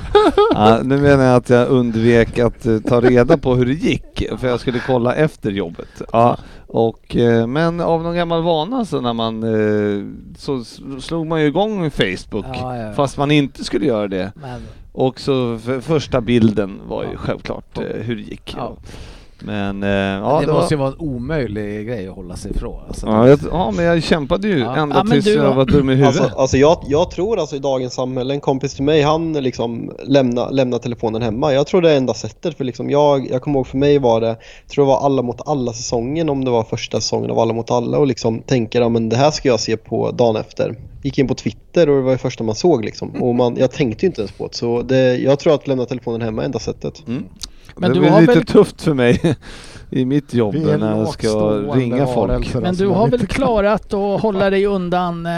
Ja, 0.53 0.79
nu 0.83 0.97
menar 0.97 1.23
jag 1.23 1.35
att 1.35 1.49
jag 1.49 1.67
undvek 1.67 2.39
att 2.39 2.65
eh, 2.65 2.77
ta 2.79 3.01
reda 3.01 3.37
på 3.37 3.55
hur 3.55 3.65
det 3.65 3.73
gick 3.73 4.23
för 4.39 4.47
jag 4.47 4.59
skulle 4.59 4.79
kolla 4.87 5.15
efter 5.15 5.51
jobbet. 5.51 6.01
Ja, 6.11 6.37
och, 6.67 7.15
eh, 7.15 7.47
men 7.47 7.81
av 7.81 8.03
någon 8.03 8.15
gammal 8.15 8.43
vana 8.43 8.85
så 8.85 9.01
när 9.01 9.13
man 9.13 9.43
eh, 9.43 10.03
så 10.37 10.63
slog 11.01 11.27
man 11.27 11.41
ju 11.41 11.47
igång 11.47 11.91
Facebook 11.91 12.45
Ja, 12.53 12.77
ja. 12.77 12.93
fast 12.93 13.17
man 13.17 13.31
inte 13.31 13.63
skulle 13.63 13.85
göra 13.85 14.07
det. 14.07 14.31
Men, 14.35 14.61
Och 14.93 15.19
så 15.19 15.57
för, 15.59 15.81
första 15.81 16.21
bilden 16.21 16.81
var 16.87 17.03
ju 17.03 17.17
självklart 17.17 17.77
eh, 17.77 17.83
hur 17.83 18.15
det 18.15 18.21
gick. 18.21 18.53
Ja. 18.57 18.77
Men 19.45 19.83
eh, 19.83 19.89
ja, 19.89 20.39
det 20.39 20.45
det 20.45 20.53
måste 20.53 20.53
var, 20.53 20.69
ju 20.71 20.75
vara 20.75 20.89
en 20.89 21.15
omöjlig 21.15 21.87
grej 21.87 22.07
att 22.07 22.15
hålla 22.15 22.35
sig 22.35 22.51
ifrån. 22.51 22.79
Alltså, 22.87 23.07
ja, 23.07 23.27
jag, 23.27 23.39
ja, 23.51 23.71
men 23.71 23.85
jag 23.85 24.03
kämpade 24.03 24.47
ju 24.47 24.59
Ja. 24.59 24.75
ända 24.75 24.95
Ja, 24.95 25.11
tills 25.11 25.25
du 25.25 25.33
jag 25.33 25.53
var 25.53 25.65
dum 25.65 25.89
i 25.89 25.93
huvudet. 25.95 26.21
Alltså, 26.21 26.37
alltså 26.39 26.57
jag, 26.57 26.77
jag 26.87 27.11
tror 27.11 27.39
alltså 27.39 27.55
i 27.55 27.59
dagens 27.59 27.93
samhälle, 27.93 28.33
en 28.33 28.41
kompis 28.41 28.73
till 28.73 28.83
mig 28.83 29.01
han 29.01 29.33
liksom 29.33 29.91
lämnar 30.03 30.51
lämna 30.51 30.79
telefonen 30.79 31.21
hemma. 31.21 31.53
Jag 31.53 31.67
tror 31.67 31.81
det 31.81 31.91
är 31.91 31.97
enda 31.97 32.13
sättet 32.13 32.57
för 32.57 32.63
liksom 32.63 32.89
jag, 32.89 33.31
jag 33.31 33.41
kommer 33.41 33.59
ihåg 33.59 33.67
för 33.67 33.77
mig 33.77 33.99
var 33.99 34.21
det, 34.21 34.27
jag 34.27 34.69
tror 34.71 34.85
det 34.85 34.89
var 34.89 35.05
alla 35.05 35.21
mot 35.21 35.47
alla 35.47 35.73
säsongen 35.73 36.29
om 36.29 36.45
det 36.45 36.51
var 36.51 36.63
första 36.63 37.01
säsongen 37.01 37.31
av 37.31 37.39
alla 37.39 37.53
mot 37.53 37.71
alla 37.71 37.97
och 37.97 38.07
liksom 38.07 38.41
tänker 38.41 38.81
ja 38.81 38.89
men 38.89 39.09
det 39.09 39.15
här 39.15 39.31
ska 39.31 39.49
jag 39.49 39.59
se 39.59 39.77
på 39.77 40.11
dagen 40.11 40.35
efter. 40.35 40.75
Gick 41.03 41.17
in 41.17 41.27
på 41.27 41.35
Twitter 41.35 41.89
och 41.89 41.95
det 41.95 42.01
var 42.01 42.11
det 42.11 42.17
första 42.17 42.43
man 42.43 42.55
såg 42.55 42.85
liksom. 42.85 43.09
Och 43.09 43.35
man, 43.35 43.55
jag 43.57 43.71
tänkte 43.71 44.05
ju 44.05 44.07
inte 44.07 44.21
ens 44.21 44.31
på 44.31 44.47
det. 44.47 44.55
Så 44.55 44.81
det, 44.81 45.17
jag 45.17 45.39
tror 45.39 45.53
att 45.53 45.67
lämna 45.67 45.85
telefonen 45.85 46.21
hemma 46.21 46.41
är 46.41 46.45
enda 46.45 46.59
sättet. 46.59 47.07
Mm. 47.07 47.25
Men 47.75 47.89
det 47.89 47.93
du 47.93 47.99
blir 47.99 48.09
har 48.09 48.21
lite 48.21 48.33
väl- 48.33 48.45
tufft 48.45 48.81
för 48.81 48.93
mig 48.93 49.35
i 49.89 50.05
mitt 50.05 50.33
jobb 50.33 50.55
när 50.55 50.97
jag 50.97 51.07
ska 51.09 51.29
ringa 51.73 52.07
folk. 52.07 52.53
Men 52.53 52.65
alltså, 52.65 52.83
du 52.83 52.89
har 52.89 53.07
väl 53.07 53.27
klarat 53.27 53.93
att 53.93 54.21
hålla 54.21 54.49
dig 54.49 54.65
undan 54.65 55.25
eh, 55.25 55.31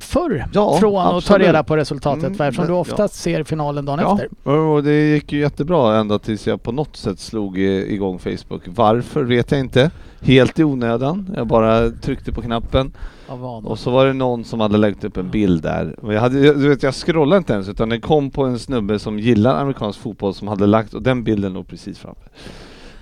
förr 0.00 0.46
Ja, 0.52 0.76
från 0.80 0.96
att 0.96 1.10
ta 1.10 1.16
absolut. 1.16 1.46
reda 1.46 1.62
på 1.62 1.76
resultatet 1.76 2.24
Mm, 2.24 2.40
eftersom 2.40 2.66
du 2.66 2.72
ja. 2.72 2.78
oftast 2.78 3.14
ser 3.14 3.44
finalen 3.44 3.84
dagen 3.84 3.98
Ja, 4.02 4.18
efter. 4.22 4.50
och 4.58 4.82
det 4.82 5.10
gick 5.10 5.32
ju 5.32 5.40
jättebra 5.40 5.96
ända 5.96 6.18
tills 6.18 6.46
jag 6.46 6.62
på 6.62 6.72
något 6.72 6.96
sätt 6.96 7.18
slog 7.20 7.58
igång 7.58 8.18
Facebook. 8.18 8.62
Varför 8.66 9.22
vet 9.24 9.50
jag 9.50 9.60
inte. 9.60 9.90
Helt 10.20 10.58
i 10.58 10.64
onödan. 10.64 11.30
Jag 11.36 11.46
bara 11.46 11.90
tryckte 11.90 12.32
på 12.32 12.42
knappen. 12.42 12.92
Och 13.70 13.78
så 13.78 13.90
var 13.90 14.06
det 14.06 14.12
någon 14.12 14.44
som 14.44 14.60
hade 14.60 14.78
lagt 14.78 15.04
upp 15.04 15.16
en 15.16 15.30
bild 15.30 15.62
där. 15.62 15.94
Och 16.02 16.14
jag, 16.14 16.20
hade, 16.20 16.38
jag- 16.40 16.58
du 16.60 16.68
vet, 16.68 16.82
jag 16.82 16.94
scrollade 16.94 17.38
inte 17.38 17.52
ens 17.52 17.68
utan 17.68 17.88
det 17.88 18.00
kom 18.00 18.30
på 18.30 18.44
en 18.44 18.58
snubbe 18.58 18.98
som 18.98 19.18
gillar 19.18 19.60
amerikansk 19.60 19.98
fotboll 20.00 20.34
som 20.34 20.48
hade 20.48 20.66
lagt 20.66 20.94
och 20.94 21.02
den 21.02 21.24
bilden 21.24 21.52
låg 21.52 21.68
precis 21.68 21.98
framme. 21.98 22.14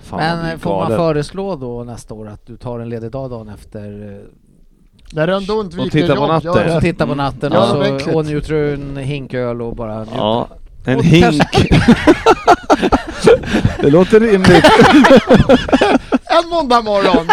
Fan, 0.02 0.18
Men 0.18 0.52
eh, 0.52 0.58
får 0.58 0.76
man 0.78 0.88
föreslå 0.88 1.56
då 1.56 1.84
nästa 1.84 2.14
år 2.14 2.28
att 2.28 2.46
du 2.46 2.56
tar 2.56 2.80
en 2.80 2.88
ledig 2.88 3.10
dag 3.10 3.30
dagen 3.30 3.49
efter 3.49 4.12
eh, 4.12 4.26
När 5.12 5.26
du 5.26 5.34
ändå 5.34 5.52
undviker 5.54 5.87
Och 5.87 5.92
titta 5.92 6.14
på 6.16 6.20
jobb, 6.22 6.28
natten. 6.44 6.76
och 6.76 6.82
titta 6.82 7.06
på 7.06 7.14
natten 7.14 7.52
Ja, 7.54 7.92
och, 7.94 8.00
så, 8.00 8.18
och 8.18 8.25
njuter 8.26 8.52
du 8.54 8.75
en 8.75 8.96
hinköl 8.96 9.62
och 9.62 9.76
bara 9.76 9.99
njuter? 9.99 10.16
Ja, 10.16 10.49
en 10.84 10.99
Och 10.99 11.04
hink. 11.04 11.42
det 13.80 13.90
låter 13.90 14.20
rimligt. 14.20 14.64
En 16.42 16.49
måndag 16.50 16.82
morgon! 16.82 17.26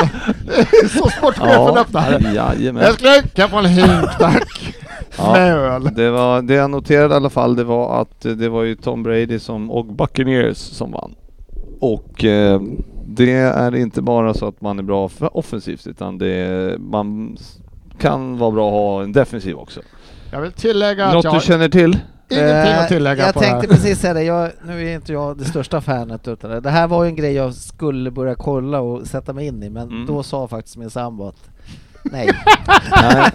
Så 0.90 1.10
sportchefen 1.10 1.78
öppnar. 1.78 2.34
jajamän. 2.34 2.84
Älskling, 2.84 3.12
kan 3.12 3.30
jag 3.36 3.50
få 3.50 3.58
en 3.58 3.66
hink 3.66 4.18
tack? 4.20 4.76
Ja. 5.18 5.34
Med 5.34 5.54
öl. 5.54 5.90
Det, 5.96 6.12
var, 6.12 6.42
det 6.42 6.54
jag 6.54 6.70
noterade 6.70 7.14
i 7.14 7.18
alla 7.18 7.30
fall 7.30 7.56
det 7.56 7.64
var 7.64 8.02
att 8.02 8.26
eh, 8.26 8.32
det 8.32 8.50
var 8.50 8.64
ju 8.64 8.76
Tom 8.76 9.04
Brady 9.04 9.40
som, 9.40 9.72
och 9.72 9.86
Buccaneers 9.86 10.58
som 10.58 10.92
vann. 10.92 11.16
Och 11.80 12.24
eh, 12.24 12.62
det 13.08 13.32
är 13.34 13.76
inte 13.76 14.02
bara 14.02 14.34
så 14.34 14.48
att 14.48 14.62
man 14.62 14.80
är 14.80 14.84
bra 14.84 15.10
för 15.10 15.38
offensivt 15.38 15.88
utan 15.88 16.18
det 16.18 16.76
man 16.80 17.38
kan 18.00 18.38
vara 18.38 18.52
bra 18.52 18.68
att 18.68 18.74
ha 18.74 19.04
en 19.04 19.12
defensiv 19.12 19.58
också. 19.58 19.82
Jag 20.32 20.42
vill 20.42 20.52
tillägga 20.52 21.06
att 21.06 21.14
Något 21.14 21.24
jag 21.24 21.36
du 21.36 21.40
känner 21.40 21.70
till? 21.70 22.00
Ingenting 22.30 22.72
Eh, 22.74 22.82
att 22.82 22.88
tillägga 22.88 23.26
Jag 23.26 23.34
på 23.34 23.40
det 23.40 23.46
tänkte 23.46 23.68
här. 23.68 23.76
precis 23.76 24.00
säga 24.00 24.14
det, 24.14 24.24
jag, 24.24 24.52
nu 24.66 24.88
är 24.90 24.96
inte 24.96 25.14
jag 25.14 25.38
det 25.38 25.46
största 25.46 25.82
fanet 25.82 26.28
utan 26.28 26.50
det. 26.52 26.60
Det 26.60 26.70
här 26.70 26.88
var 26.88 27.04
ju 27.04 27.10
en 27.10 27.16
grej 27.16 27.34
jag 27.34 27.54
skulle 27.54 28.12
börja 28.12 28.36
kolla 28.36 28.80
och 28.80 29.08
sätta 29.08 29.34
mig 29.34 29.48
in 29.48 29.64
i 29.64 29.70
men 29.70 29.88
Mm. 29.90 30.06
då 30.06 30.24
sa 30.24 30.48
faktiskt 30.48 30.78
min 30.78 30.90
sambo 30.90 31.28
att 31.28 31.50
nej. 32.04 32.30
Nej. 33.02 33.32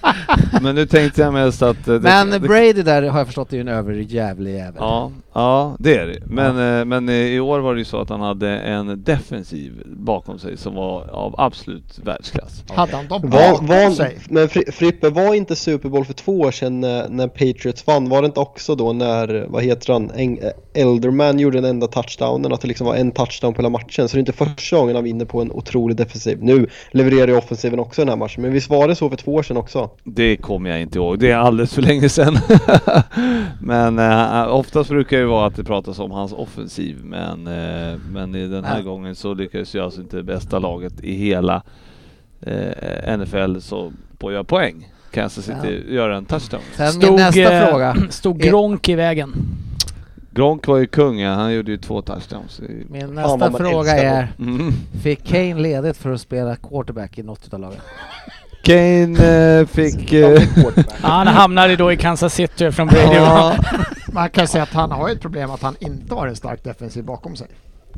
Men 0.62 0.74
nu 0.74 0.86
tänkte 0.86 1.20
jag 1.20 1.32
mest 1.32 1.62
att... 1.62 1.88
eh, 1.88 1.94
det- 1.94 2.00
Men 2.00 2.30
det- 2.30 2.40
Brady 2.40 2.72
där 2.82 3.02
har 3.02 3.18
jag 3.18 3.26
förstått 3.26 3.52
är 3.52 3.56
ju 3.56 3.60
en 3.60 3.68
överjävlig 3.68 4.54
jävel. 4.54 4.74
Ja, 4.78 5.10
ja 5.34 5.76
det 5.78 5.96
är 5.96 6.06
det. 6.06 6.18
Men, 6.26 6.78
eh, 6.78 6.84
men 6.84 7.08
eh, 7.08 7.14
i 7.14 7.40
år 7.40 7.60
var 7.60 7.74
det 7.74 7.78
ju 7.78 7.84
så 7.84 8.00
att 8.00 8.08
han 8.08 8.20
hade 8.20 8.48
en 8.58 9.02
defensiv 9.04 9.82
bakom 9.86 10.38
sig 10.38 10.56
som 10.56 10.74
var 10.74 11.10
av 11.10 11.34
absolut 11.38 11.98
världsklass. 12.04 12.64
Hade 12.68 12.96
han 12.96 13.08
dem 13.08 13.20
Var, 13.24 13.50
bakom 13.50 13.66
var, 13.66 13.90
sig? 13.90 14.18
men 14.30 14.48
Fri- 14.48 14.72
Frippe, 14.72 15.10
var 15.10 15.34
inte 15.34 15.56
Super 15.56 15.88
Bowl 15.88 16.04
för 16.04 16.12
två 16.14 16.40
år 16.40 16.50
sedan 16.50 16.80
när, 16.80 17.08
när 17.08 17.28
Patriots 17.28 17.86
vann? 17.86 18.08
Var 18.08 18.22
det 18.22 18.26
inte 18.26 18.40
också 18.40 18.74
då 18.74 18.92
när, 18.92 19.46
vad 19.48 19.62
heter 19.62 19.92
han, 19.92 20.10
Eng, 20.10 20.38
eh, 20.38 20.82
Elderman 20.82 21.38
gjorde 21.38 21.60
den 21.60 21.70
enda 21.70 21.86
touchdownen? 21.86 22.52
Att 22.52 22.60
det 22.60 22.68
liksom 22.68 22.86
var 22.86 22.94
en 22.94 23.10
touchdown 23.12 23.54
på 23.54 23.58
hela 23.58 23.68
matchen. 23.70 24.08
Så 24.08 24.16
det 24.16 24.18
är 24.18 24.20
inte 24.20 24.32
första 24.32 24.76
gången 24.76 24.94
han 24.94 25.04
vinner 25.04 25.24
på 25.24 25.40
en 25.42 25.52
otrolig 25.52 25.96
defensiv. 25.96 26.38
Nu 26.42 26.66
levererar 26.90 27.28
ju 27.28 27.36
offensiven 27.36 27.78
också 27.80 28.00
den 28.00 28.08
här 28.08 28.16
matchen. 28.16 28.42
Men 28.42 28.52
visst 28.52 28.70
var 28.70 28.88
det 28.88 28.94
så 28.94 29.08
för 29.08 29.16
två 29.16 29.34
år 29.34 29.42
sedan 29.42 29.56
också? 29.56 29.90
Det 30.04 30.36
kommer 30.36 30.70
jag 30.70 30.80
inte 30.80 30.98
ihåg. 30.98 31.18
Det 31.18 31.30
är 31.30 31.36
alldeles 31.36 31.74
för 31.74 31.82
länge 31.82 32.08
sedan. 32.08 32.38
men 33.60 33.98
eh, 33.98 34.54
oftast 34.54 34.90
brukar 34.90 35.21
ju 35.22 35.28
vara 35.28 35.46
att 35.46 35.56
det 35.56 35.64
pratas 35.64 35.98
om 35.98 36.10
hans 36.10 36.32
offensiv. 36.32 36.96
Men, 37.04 37.46
eh, 37.46 37.98
men 38.12 38.34
i 38.34 38.46
den 38.48 38.64
här 38.64 38.74
Nej. 38.74 38.82
gången 38.82 39.14
så 39.14 39.34
lyckades 39.34 39.74
ju 39.74 39.80
alltså 39.80 40.00
inte 40.00 40.16
det 40.16 40.22
bästa 40.22 40.58
laget 40.58 41.00
i 41.00 41.14
hela 41.14 41.62
eh, 42.40 43.18
NFL 43.18 43.58
så 43.60 43.92
på 44.18 44.26
att 44.28 44.32
göra 44.34 44.44
poäng. 44.44 44.88
Kansas 45.10 45.44
City 45.44 45.84
göra 45.94 46.16
en 46.16 46.24
touchdown. 46.24 46.62
Sen 46.76 46.98
min 46.98 47.16
nästa 47.16 47.52
eh, 47.52 47.68
fråga. 47.68 47.96
stod 48.10 48.38
Gronk 48.40 48.88
i 48.88 48.94
vägen. 48.94 49.34
Gronk 50.34 50.66
var 50.66 50.78
ju 50.78 50.86
kung, 50.86 51.18
ja. 51.20 51.34
han 51.34 51.54
gjorde 51.54 51.70
ju 51.70 51.76
två 51.76 52.02
touchdowns. 52.02 52.60
i- 52.60 52.86
Min 52.90 53.14
nästa 53.14 53.36
man 53.36 53.52
fråga 53.54 53.92
är, 53.92 54.28
Mm. 54.38 54.72
fick 55.02 55.24
Kane 55.28 55.54
ledigt 55.54 55.96
för 55.96 56.12
att 56.12 56.20
spela 56.20 56.56
quarterback 56.56 57.18
i 57.18 57.22
något 57.22 57.46
utav 57.46 57.60
lagen? 57.60 57.80
Kane 58.64 59.58
eh, 59.60 59.66
fick... 59.66 60.12
Eh, 60.12 60.42
Ja, 61.02 61.08
han 61.08 61.26
hamnade 61.26 61.76
då 61.76 61.92
i 61.92 61.96
Kansas 61.96 62.34
City 62.34 62.72
från 62.72 62.86
Brady. 62.88 63.16
Man 64.12 64.30
kan 64.30 64.48
säga 64.48 64.62
att 64.62 64.72
han 64.72 64.90
har 64.90 65.08
ett 65.08 65.20
problem 65.20 65.50
att 65.50 65.62
han 65.62 65.76
inte 65.80 66.14
har 66.14 66.26
en 66.26 66.36
stark 66.36 66.64
defensiv 66.64 67.04
bakom 67.04 67.36
sig. 67.36 67.46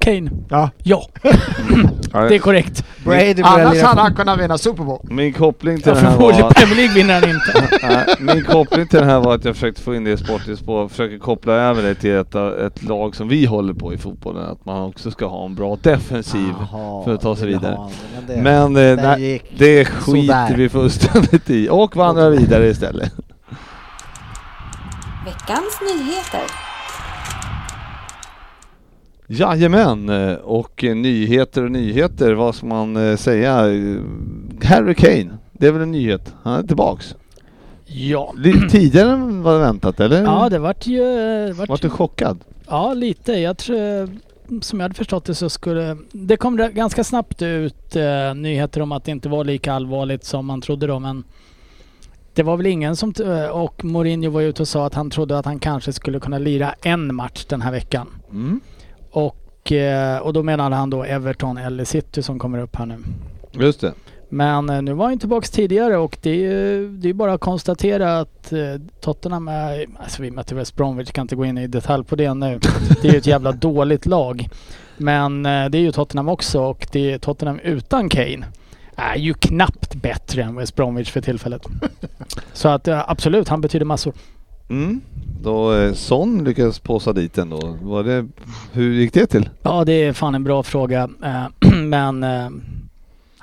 Kane. 0.00 0.30
Ja. 0.48 0.70
Ja, 0.82 1.06
det 2.12 2.34
är 2.34 2.38
korrekt. 2.38 2.84
Brady 3.04 3.42
Annars 3.42 3.82
hade 3.82 4.00
han 4.00 4.14
kunnat 4.14 4.40
vinna 4.40 4.58
Super 4.58 4.84
Bowl. 4.84 5.00
min 5.02 5.32
koppling 5.32 5.76
till 5.76 5.88
Ja, 5.88 5.94
den 5.94 6.04
här 6.04 6.18
var... 6.18 6.50
Premier 6.50 6.76
League 6.76 6.94
vinner 6.94 7.14
han 7.20 7.30
inte. 7.30 7.78
Nej, 7.88 8.34
min 8.34 8.44
koppling 8.44 8.86
till 8.88 8.98
det 8.98 9.04
här 9.04 9.20
var 9.20 9.34
att 9.34 9.44
jag 9.44 9.54
försökte 9.54 9.82
få 9.82 9.94
in 9.94 10.04
det 10.04 10.10
i 10.10 10.16
sportis 10.16 10.60
på, 10.60 10.88
försöker 10.88 11.18
koppla 11.18 11.52
över 11.52 11.82
det 11.82 11.94
till 11.94 12.14
ett, 12.16 12.34
ett 12.34 12.82
lag 12.82 13.16
som 13.16 13.28
vi 13.28 13.46
håller 13.46 13.74
på 13.74 13.94
i 13.94 13.98
fotbollen, 13.98 14.42
att 14.42 14.64
man 14.64 14.82
också 14.82 15.10
ska 15.10 15.26
ha 15.26 15.44
en 15.44 15.54
bra 15.54 15.78
defensiv 15.82 16.52
Jaha, 16.72 17.04
för 17.04 17.14
att 17.14 17.20
ta 17.20 17.36
sig 17.36 17.46
vidare. 17.46 17.78
Men 18.14 18.26
det, 18.26 18.42
Men 18.42 18.76
eh, 18.76 18.96
den 18.96 19.20
nej, 19.20 19.42
det 19.58 19.84
skiter 19.84 20.46
sådär. 20.46 20.56
vi 20.56 20.68
fullständigt 20.68 21.50
i 21.50 21.68
och 21.68 21.96
vandrar 21.96 22.30
vidare 22.30 22.68
istället. 22.68 23.12
Veckans 25.24 25.80
nyheter. 25.80 26.40
Jajamän, 29.28 30.08
eh, 30.08 30.34
och 30.34 30.84
eh, 30.84 30.94
nyheter 30.96 31.64
och 31.64 31.70
nyheter, 31.70 32.32
vad 32.32 32.54
ska 32.54 32.66
man 32.66 32.96
eh, 32.96 33.16
säga? 33.16 33.72
Eh, 33.72 33.96
Harry 34.64 34.94
Kane, 34.94 35.38
det 35.52 35.66
är 35.66 35.72
väl 35.72 35.82
en 35.82 35.92
nyhet, 35.92 36.34
han 36.42 36.58
är 36.58 36.66
tillbaks. 36.66 37.14
Ja. 37.86 38.34
Li- 38.36 38.68
Tidigare 38.70 39.12
än 39.12 39.42
vad 39.42 39.60
väntat 39.60 40.00
eller? 40.00 40.22
Ja, 40.22 40.48
det 40.48 40.58
vart 40.58 40.86
ju... 40.86 41.52
Vart, 41.52 41.68
Vart 41.68 41.82
du 41.82 41.90
chockad? 41.90 42.38
Ja, 42.68 42.94
lite. 42.94 43.32
Jag 43.32 43.58
tror, 43.58 44.08
som 44.62 44.80
jag 44.80 44.84
hade 44.84 44.94
förstått 44.94 45.24
det 45.24 45.34
så 45.34 45.50
skulle... 45.50 45.96
Det 46.12 46.36
kom 46.36 46.56
ganska 46.56 47.04
snabbt 47.04 47.42
ut 47.42 47.96
eh, 47.96 48.34
nyheter 48.34 48.80
om 48.80 48.92
att 48.92 49.04
det 49.04 49.10
inte 49.10 49.28
var 49.28 49.44
lika 49.44 49.72
allvarligt 49.72 50.24
som 50.24 50.46
man 50.46 50.60
trodde 50.60 50.86
då, 50.86 50.98
men 50.98 51.24
det 52.34 52.42
var 52.42 52.56
väl 52.56 52.66
ingen 52.66 52.96
som... 52.96 53.12
eh, 53.24 53.46
Och 53.46 53.84
Mourinho 53.84 54.30
var 54.30 54.40
ute 54.42 54.62
och 54.62 54.68
sa 54.68 54.86
att 54.86 54.94
han 54.94 55.10
trodde 55.10 55.38
att 55.38 55.44
han 55.46 55.58
kanske 55.58 55.92
skulle 55.92 56.20
kunna 56.20 56.38
lira 56.38 56.74
en 56.82 57.14
match 57.14 57.44
den 57.44 57.60
här 57.62 57.72
veckan. 57.72 58.08
Mm. 58.30 58.60
Och, 59.10 59.72
eh, 59.72 60.18
och 60.18 60.32
då 60.32 60.42
menade 60.42 60.76
han 60.76 60.90
då 60.90 61.04
Everton 61.04 61.56
eller 61.58 61.84
City 61.84 62.22
som 62.22 62.38
kommer 62.38 62.58
upp 62.58 62.76
här 62.76 62.86
nu. 62.86 62.96
Just 63.52 63.80
det. 63.80 63.92
Men 64.28 64.70
eh, 64.70 64.82
nu 64.82 64.92
var 64.92 65.08
han 65.08 65.18
tillbaks 65.18 65.50
tidigare 65.50 65.96
och 65.96 66.18
det 66.22 66.46
är 66.46 66.78
det 67.00 67.08
är 67.08 67.12
bara 67.14 67.32
att 67.32 67.40
konstatera 67.40 68.18
att 68.20 68.52
Tottenham 69.00 69.48
är... 69.48 69.86
Alltså 69.98 70.22
vi 70.22 70.30
mötte 70.30 70.54
West 70.54 70.76
Bromwich, 70.76 71.12
kan 71.12 71.22
inte 71.22 71.36
gå 71.36 71.44
in 71.44 71.58
i 71.58 71.66
detalj 71.66 72.04
på 72.04 72.16
det 72.16 72.34
nu. 72.34 72.58
Det 73.02 73.08
är 73.08 73.12
ju 73.12 73.18
ett 73.18 73.26
jävla 73.26 73.52
dåligt 73.52 74.06
lag. 74.06 74.48
Men 74.96 75.42
det 75.42 75.50
är 75.50 75.76
ju 75.76 75.92
Tottenham 75.92 76.28
också 76.28 76.60
och 76.60 76.86
det 76.92 77.12
är 77.12 77.18
Tottenham 77.18 77.58
utan 77.58 78.08
Kane 78.08 78.46
är 78.96 79.16
ju 79.16 79.34
knappt 79.34 79.94
bättre 79.94 80.42
än 80.42 80.56
West 80.56 80.76
Bromwich 80.76 81.10
för 81.10 81.20
tillfället. 81.20 81.62
Så 82.52 82.68
att 82.68 82.88
eh, 82.88 83.10
absolut, 83.10 83.48
han 83.48 83.60
betyder 83.60 83.86
massor. 83.86 84.12
Mm. 84.70 85.00
Då 85.42 85.74
eh, 85.74 85.92
Son 85.92 86.44
lyckades 86.44 86.78
påsa 86.78 87.12
dit 87.12 87.38
ändå. 87.38 87.78
Var 87.82 88.02
det, 88.02 88.26
hur 88.72 88.92
gick 88.92 89.14
det 89.14 89.26
till? 89.26 89.48
Ja, 89.62 89.84
det 89.84 89.92
är 89.92 90.12
fan 90.12 90.34
en 90.34 90.44
bra 90.44 90.62
fråga. 90.62 91.08
Eh, 91.24 91.70
Men 91.82 92.24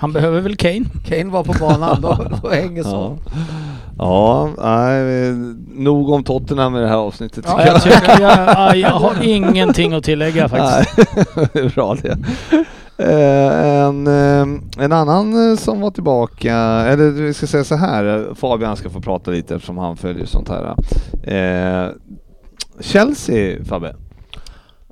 han 0.02 0.14
behöver 0.14 0.42
väl 0.42 0.56
Kane? 0.56 0.86
Kane 1.06 1.32
var 1.32 1.44
på 1.44 1.54
banan, 1.60 2.02
då, 2.02 2.26
då 2.44 2.50
hänger 2.50 2.84
så. 2.84 3.18
ja 3.98 4.50
nej, 4.58 5.34
nog 5.76 6.10
om 6.10 6.24
Tottenham 6.24 6.76
i 6.76 6.80
det 6.80 6.88
här 6.88 6.96
avsnittet 6.96 7.46
Ja, 7.48 7.66
jag, 7.66 7.84
tycker 7.84 8.22
jag, 8.22 8.38
ja, 8.38 8.76
jag 8.76 8.90
har 8.90 9.24
ingenting 9.24 9.94
att 9.94 10.04
tillägga 10.04 10.50
faktiskt. 10.50 10.98
Nej, 11.36 11.48
det 11.54 11.60
är 11.60 11.70
bra 11.70 11.96
det. 12.02 12.18
Eh, 13.02 13.86
en, 13.86 14.08
eh, 14.08 14.62
en 14.84 14.92
annan 14.92 15.52
eh, 15.52 15.58
som 15.58 15.82
var 15.82 15.92
tillbaka, 15.92 16.56
eller 16.56 17.12
vi 17.12 17.34
ska 17.34 17.48
säga 17.48 17.64
så 17.64 17.76
här, 17.76 18.28
Fabian 18.36 18.76
ska 18.78 18.90
få 18.90 19.02
prata 19.02 19.32
lite 19.32 19.56
eftersom 19.56 19.78
han 19.78 19.98
följer 19.98 20.26
sånt 20.26 20.50
här. 20.50 20.76
Chelsea, 22.80 23.64
Fabbe, 23.66 23.96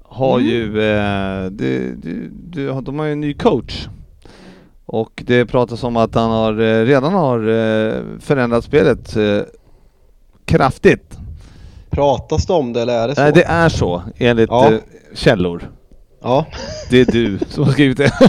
har 0.03 0.39
ju, 0.39 0.65
eh, 0.65 1.45
det, 1.51 1.95
det, 1.95 2.13
det, 2.31 2.81
de 2.81 2.99
har 2.99 3.05
ju 3.05 3.11
en 3.11 3.21
ny 3.21 3.33
coach. 3.33 3.87
Och 4.85 5.23
det 5.27 5.45
pratas 5.45 5.83
om 5.83 5.97
att 5.97 6.15
han 6.15 6.31
har, 6.31 6.53
redan 6.85 7.13
har 7.13 7.39
förändrat 8.19 8.63
spelet 8.63 9.17
kraftigt. 10.45 11.17
Pratas 11.89 12.45
det 12.45 12.53
om 12.53 12.73
det 12.73 12.81
eller 12.81 12.93
är 12.93 13.07
det 13.07 13.15
så? 13.15 13.21
Nej 13.21 13.31
det 13.33 13.43
är 13.43 13.69
så 13.69 14.01
enligt 14.17 14.49
Ja. 14.49 14.71
källor. 15.13 15.69
Ja, 16.21 16.45
Det 16.89 17.01
är 17.01 17.05
du 17.05 17.39
som 17.49 17.63
har 17.63 17.71
skrivit 17.71 17.97
det. 17.97 18.11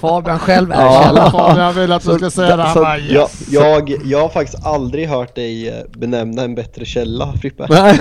Fabian 0.00 0.38
själv 0.38 0.72
är 0.72 0.82
Ja. 0.82 1.02
källan. 1.04 1.30
Fabian 1.30 1.74
ville 1.74 1.94
att 1.94 2.02
du 2.04 2.14
skulle 2.14 2.30
säga 2.30 2.56
det. 2.56 2.62
Han 2.62 2.74
bara 2.82 2.98
jag, 2.98 3.22
yes. 3.22 3.48
jag, 3.50 3.92
jag 4.04 4.20
har 4.20 4.28
faktiskt 4.28 4.66
aldrig 4.66 5.08
hört 5.08 5.34
dig 5.34 5.68
eh, 5.68 5.74
benämna 5.98 6.42
en 6.42 6.54
bättre 6.54 6.84
källa 6.84 7.32
Frippe. 7.40 7.66
Nej. 7.70 7.98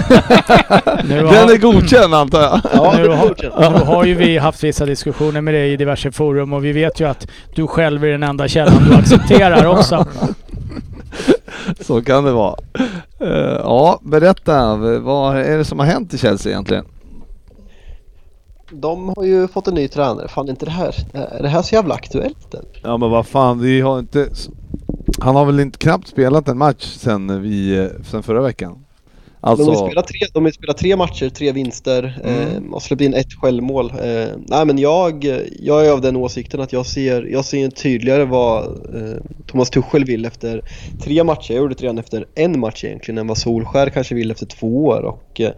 Nu 1.04 1.16
Den 1.18 1.28
har, 1.28 1.54
är 1.54 1.58
godkänd 1.58 2.14
antar 2.14 2.42
jag. 2.42 2.62
Ja, 2.74 2.94
nu, 2.98 3.04
det 3.08 3.14
är 3.14 3.18
har, 3.18 3.72
nu 3.80 3.86
har 3.86 4.06
ju 4.06 4.14
vi 4.16 4.38
haft 4.38 4.64
vissa 4.64 4.86
diskussioner 4.86 5.42
med 5.42 5.54
dig 5.54 5.74
i 5.74 5.78
diverse 5.78 6.12
forum 6.12 6.54
och 6.54 6.66
vi 6.66 6.72
vet 6.72 7.00
ju 7.00 7.10
att 7.10 7.28
du 7.56 7.68
själv 7.68 8.04
är 8.04 8.08
den 8.12 8.24
enda 8.24 8.48
källan 8.48 8.84
du 8.90 8.96
accepterar 8.96 9.66
också. 9.66 10.06
Så 11.82 12.02
kan 12.02 12.24
det 12.24 12.32
vara. 12.32 12.56
Eh, 13.22 13.60
ja, 13.64 14.00
berätta. 14.04 14.76
Vad 15.00 15.38
är 15.38 15.58
det 15.58 15.66
som 15.66 15.80
har 15.80 15.86
hänt 15.86 16.14
i 16.14 16.18
Chelsea 16.18 16.52
egentligen? 16.52 16.86
De 18.72 19.14
har 19.18 19.24
ju 19.24 19.48
fått 19.48 19.68
en 19.68 19.74
ny 19.74 19.88
tränare. 19.88 20.28
Fan 20.28 20.46
är 20.46 20.50
inte 20.50 20.66
det 20.66 20.72
här, 20.72 20.96
är 21.14 21.44
det 21.44 21.50
här 21.50 21.62
så 21.62 21.76
jävla 21.76 21.94
aktuellt 21.96 22.54
eller? 22.54 22.80
Ja 22.84 22.98
men 22.98 23.10
vad 23.10 23.28
fan, 23.28 23.60
vi 23.60 23.82
har 23.82 24.00
inte... 24.00 24.28
Han 25.20 25.36
har 25.36 25.46
väl 25.46 25.60
inte 25.60 25.78
knappt 25.78 26.08
spelat 26.08 26.48
en 26.48 26.58
match 26.58 26.86
sen, 26.86 27.42
vi, 27.42 27.90
sen 28.12 28.24
förra 28.24 28.42
veckan? 28.42 28.86
Alltså... 29.42 29.66
De, 29.66 29.76
har 29.78 29.88
spelat 29.88 30.08
tre, 30.08 30.20
de 30.34 30.44
har 30.44 30.52
spelat 30.52 30.78
tre 30.78 30.96
matcher, 30.96 31.30
tre 31.30 31.52
vinster 31.52 32.20
Mm. 32.24 32.66
eh, 32.66 32.74
och 32.74 32.84
släppt 32.84 33.02
in 33.02 33.14
ett 33.14 33.34
självmål. 33.34 33.86
Eh, 33.90 34.28
nej 34.48 34.66
men 34.66 34.78
jag, 34.78 35.26
jag 35.60 35.86
är 35.86 35.92
av 35.92 36.02
den 36.02 36.16
åsikten 36.16 36.62
att 36.62 36.74
jag 36.74 36.86
ser, 36.86 37.24
jag 37.24 37.46
ser 37.46 37.70
tydligare 37.70 38.26
vad 38.26 38.66
eh, 38.66 39.18
Thomas 39.48 39.70
Tuchel 39.70 40.06
vill 40.06 40.26
efter 40.26 40.62
tre 41.04 41.24
matcher. 41.24 41.54
Jag 41.54 41.62
gjorde 41.62 41.76
det 41.76 41.84
redan 41.84 41.98
efter 41.98 42.26
en 42.36 42.60
match 42.60 42.84
egentligen 42.84 43.18
än 43.18 43.28
vad 43.28 43.38
Solskär 43.38 43.90
kanske 43.90 44.16
vill 44.16 44.32
efter 44.32 44.46
två 44.46 44.86
år 44.86 45.02
och 45.02 45.42
eh, 45.42 45.52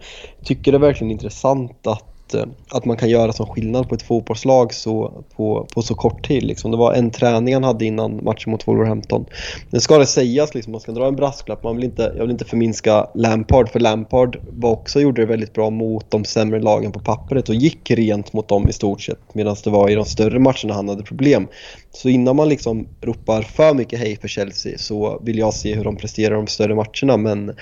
tycker 0.44 0.72
det 0.72 0.76
är 0.78 0.80
verkligen 0.80 1.10
intressant 1.10 1.86
att 1.86 2.08
Eh, 2.34 2.44
att 2.70 2.84
man 2.84 2.96
kan 2.96 3.08
göra 3.08 3.32
sån 3.32 3.46
skillnad 3.46 3.88
på 3.88 3.94
ett 3.94 4.02
fotbollslag 4.02 4.74
så, 4.74 5.24
på, 5.36 5.66
på 5.74 5.82
så 5.82 5.94
kort 5.94 6.28
tid. 6.28 6.42
Liksom. 6.42 6.70
Det 6.70 6.76
var 6.76 6.92
en 6.92 7.10
träning 7.10 7.54
han 7.54 7.64
hade 7.64 7.84
innan 7.84 8.24
matchen 8.24 8.50
mot 8.50 8.68
Wolverhampton. 8.68 9.24
Det 9.70 9.80
ska 9.80 9.98
det 9.98 10.06
sägas, 10.06 10.54
liksom, 10.54 10.70
man 10.70 10.80
ska 10.80 10.92
dra 10.92 11.06
en 11.06 11.16
brasklapp. 11.16 11.62
Man 11.62 11.76
vill 11.76 11.84
inte, 11.84 12.12
jag 12.16 12.22
vill 12.22 12.30
inte 12.30 12.44
förminska 12.44 13.06
Lampard, 13.14 13.68
för 13.68 13.80
Lampard 13.80 14.36
var 14.50 14.70
också, 14.70 15.00
gjorde 15.00 15.22
det 15.22 15.26
väldigt 15.26 15.52
bra 15.52 15.70
mot 15.70 16.10
de 16.10 16.24
sämre 16.24 16.60
lagen 16.60 16.92
på 16.92 17.00
pappret 17.00 17.48
och 17.48 17.54
gick 17.54 17.90
rent 17.90 18.32
mot 18.32 18.48
dem 18.48 18.68
i 18.68 18.72
stort 18.72 19.00
sett. 19.00 19.34
Medan 19.34 19.56
det 19.64 19.70
var 19.70 19.90
i 19.90 19.94
de 19.94 20.04
större 20.04 20.38
matcherna 20.38 20.74
han 20.74 20.88
hade 20.88 21.02
problem. 21.02 21.48
Så 21.90 22.08
innan 22.08 22.36
man 22.36 22.48
liksom 22.48 22.88
ropar 23.00 23.42
för 23.42 23.74
mycket 23.74 23.98
hej 23.98 24.16
för 24.16 24.28
Chelsea 24.28 24.78
så 24.78 25.20
vill 25.22 25.38
jag 25.38 25.54
se 25.54 25.74
hur 25.74 25.84
de 25.84 25.96
presterar 25.96 26.34
de 26.34 26.46
större 26.46 26.74
matcherna. 26.74 27.16
Men 27.16 27.54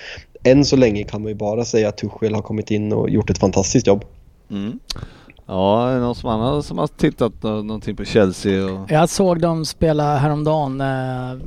än 0.45 0.65
så 0.65 0.77
länge 0.77 1.05
kan 1.05 1.23
man 1.23 1.29
ju 1.29 1.35
bara 1.35 1.65
säga 1.65 1.89
att 1.89 1.97
Tuchel 1.97 2.35
har 2.35 2.43
kommit 2.43 2.71
in 2.71 2.93
och 2.93 3.11
gjort 3.11 3.31
ett 3.31 3.39
fantastiskt 3.39 3.87
jobb. 3.87 4.05
Mm. 4.50 4.78
Ja, 5.47 5.88
är 5.88 5.95
det 5.95 6.00
någon 6.00 6.14
som 6.14 6.30
annan 6.30 6.62
som 6.62 6.78
har 6.78 6.87
tittat 6.87 7.33
nå- 7.42 7.62
någonting 7.62 7.97
på 7.97 8.04
Chelsea? 8.04 8.64
Och... 8.73 8.90
Jag 8.90 9.09
såg 9.09 9.40
dem 9.40 9.64
spela 9.64 10.16
häromdagen. 10.16 10.80
Eh, 10.80 11.38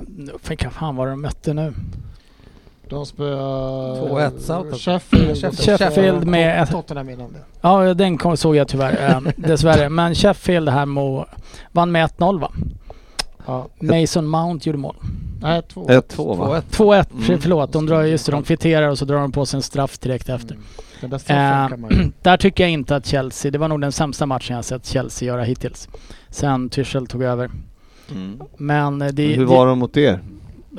vilka 0.48 0.70
fan 0.70 0.96
var 0.96 1.06
det 1.06 1.12
de 1.12 1.22
mötte 1.22 1.54
nu? 1.54 1.74
De 2.90 3.06
spelar... 3.06 3.36
2-1 3.96 4.40
Southampton. 4.40 4.80
Sheffield. 4.80 5.38
Sheffield. 5.38 5.80
Sheffield 5.80 6.28
med 6.28 6.64
ett- 6.64 6.72
Tottenham 6.72 7.10
innan 7.10 7.34
det. 7.34 7.40
Ja, 7.62 7.94
den 7.94 8.18
kom, 8.18 8.38
såg 8.38 8.56
jag 8.56 8.68
tyvärr 8.68 9.10
eh, 9.12 9.22
dessvärre. 9.38 9.90
Men 9.90 10.16
Sheffield 10.16 10.70
här 10.70 10.86
må, 10.86 11.26
vann 11.72 11.92
med 11.92 12.10
1-0 12.10 12.40
va? 12.42 12.52
Ja. 13.46 13.68
Mason 13.80 14.28
Mount 14.28 14.70
gjorde 14.70 14.78
mål. 14.80 14.96
Nej, 15.42 15.62
två. 15.74 15.86
1-2 15.88 16.36
va? 16.38 16.62
2-1, 16.72 17.06
Mm. 17.28 17.40
förlåt. 17.42 17.72
De 17.72 17.86
drar, 17.86 18.02
just 18.04 18.26
det, 18.26 18.32
de 18.32 18.44
kvitterar 18.44 18.88
och 18.90 18.98
så 18.98 19.06
drar 19.06 19.18
de 19.20 19.32
på 19.32 19.46
sig 19.46 19.58
en 19.58 19.62
straff 19.64 19.98
direkt 20.00 20.30
efter. 20.30 20.52
Mm. 20.56 20.66
Den 21.04 21.10
där 21.10 21.18
straffen 21.18 21.64
Eh, 21.64 21.70
kan 21.70 21.82
man 21.82 21.92
ju... 21.92 22.12
där 22.22 22.38
tycker 22.38 22.64
jag 22.64 22.72
inte 22.72 22.96
att 22.96 23.06
Chelsea, 23.06 23.52
det 23.52 23.58
var 23.58 23.68
nog 23.68 23.82
den 23.82 23.92
sämsta 23.92 24.26
matchen 24.26 24.56
jag 24.56 24.66
sett 24.66 24.86
Chelsea 24.86 25.28
göra 25.28 25.44
hittills. 25.44 25.90
Sen 26.30 26.70
Tuchel 26.70 27.08
tog 27.08 27.24
över. 27.24 27.52
Mm. 28.12 28.40
Men 28.58 29.02
eh, 29.02 29.08
det, 29.08 29.28
Hur 29.28 29.46
var 29.46 29.68
de 29.68 29.80
mot 29.80 29.98
er? 29.98 30.20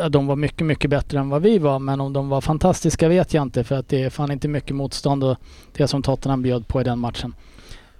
De 0.08 0.26
var 0.26 0.36
mycket, 0.36 0.66
mycket 0.66 0.90
bättre 0.90 1.18
än 1.18 1.28
vad 1.28 1.42
vi 1.42 1.58
var. 1.58 1.78
Men 1.78 2.00
om 2.00 2.12
de 2.12 2.28
var 2.28 2.40
fantastiska 2.40 3.08
vet 3.08 3.34
jag 3.34 3.42
inte. 3.42 3.64
För 3.64 3.74
att 3.74 3.88
det 3.88 4.02
är 4.02 4.10
fan 4.10 4.30
inte 4.30 4.48
mycket 4.48 4.76
motstånd 4.76 5.24
och 5.24 5.36
det 5.72 5.88
som 5.88 6.02
Tottenham 6.02 6.42
bjöd 6.42 6.68
på 6.68 6.80
i 6.80 6.84
den 6.84 6.98
matchen. 6.98 7.34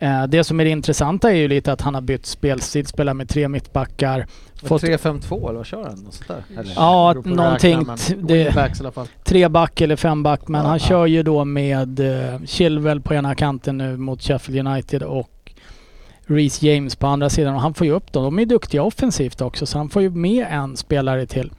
Eh, 0.05 0.27
det 0.27 0.45
som 0.45 0.61
är 0.61 0.65
det 0.65 0.71
intressanta 0.71 1.31
är 1.31 1.35
ju 1.35 1.49
lite 1.49 1.73
att 1.73 1.81
han 1.81 1.95
har 1.95 2.01
bytt 2.01 2.27
spelstil, 2.27 2.87
spelar 2.87 3.15
med 3.15 3.29
tre 3.29 3.49
mittbackar. 3.49 4.27
Fått, 4.63 4.83
3-5-2 4.83 5.49
eller 5.49 5.57
vad 5.57 5.67
kör 5.67 5.85
han? 5.85 5.99
Något 5.99 6.15
sånt 6.15 6.29
där? 6.29 6.61
Eller? 6.61 6.73
ja, 6.77 7.15
någonting. 7.25 7.87
tre 9.25 9.49
back 9.49 9.81
eller 9.81 9.97
fem 9.97 10.23
back. 10.23 10.49
Men 10.49 10.61
Ja, 10.61 10.67
han 10.69 10.79
ja. 10.79 10.87
kör 10.87 11.07
ju 11.07 11.23
då 11.23 11.45
med 11.45 12.01
eh, 12.01 12.41
Chilwell 12.47 13.01
på 13.01 13.15
ena 13.15 13.35
kanten 13.35 13.79
nu 13.79 13.97
mot 13.97 14.23
Sheffield 14.23 14.69
United 14.69 15.03
och 15.03 15.53
Reece 16.27 16.63
James 16.63 16.97
på 16.97 17.07
andra 17.07 17.31
sidan. 17.31 17.55
Och 17.55 17.61
han 17.61 17.75
får 17.75 17.87
ju 17.87 17.93
upp 17.93 18.13
dem. 18.13 18.25
De 18.25 18.39
är 18.39 18.47
duktiga 18.47 18.83
offensivt 18.83 19.41
också. 19.41 19.67
Så 19.67 19.79
han 19.79 19.89
får 19.89 20.03
ju 20.03 20.11
med 20.11 20.47
en 20.51 20.77
spelare 20.77 21.27
till. 21.27 21.53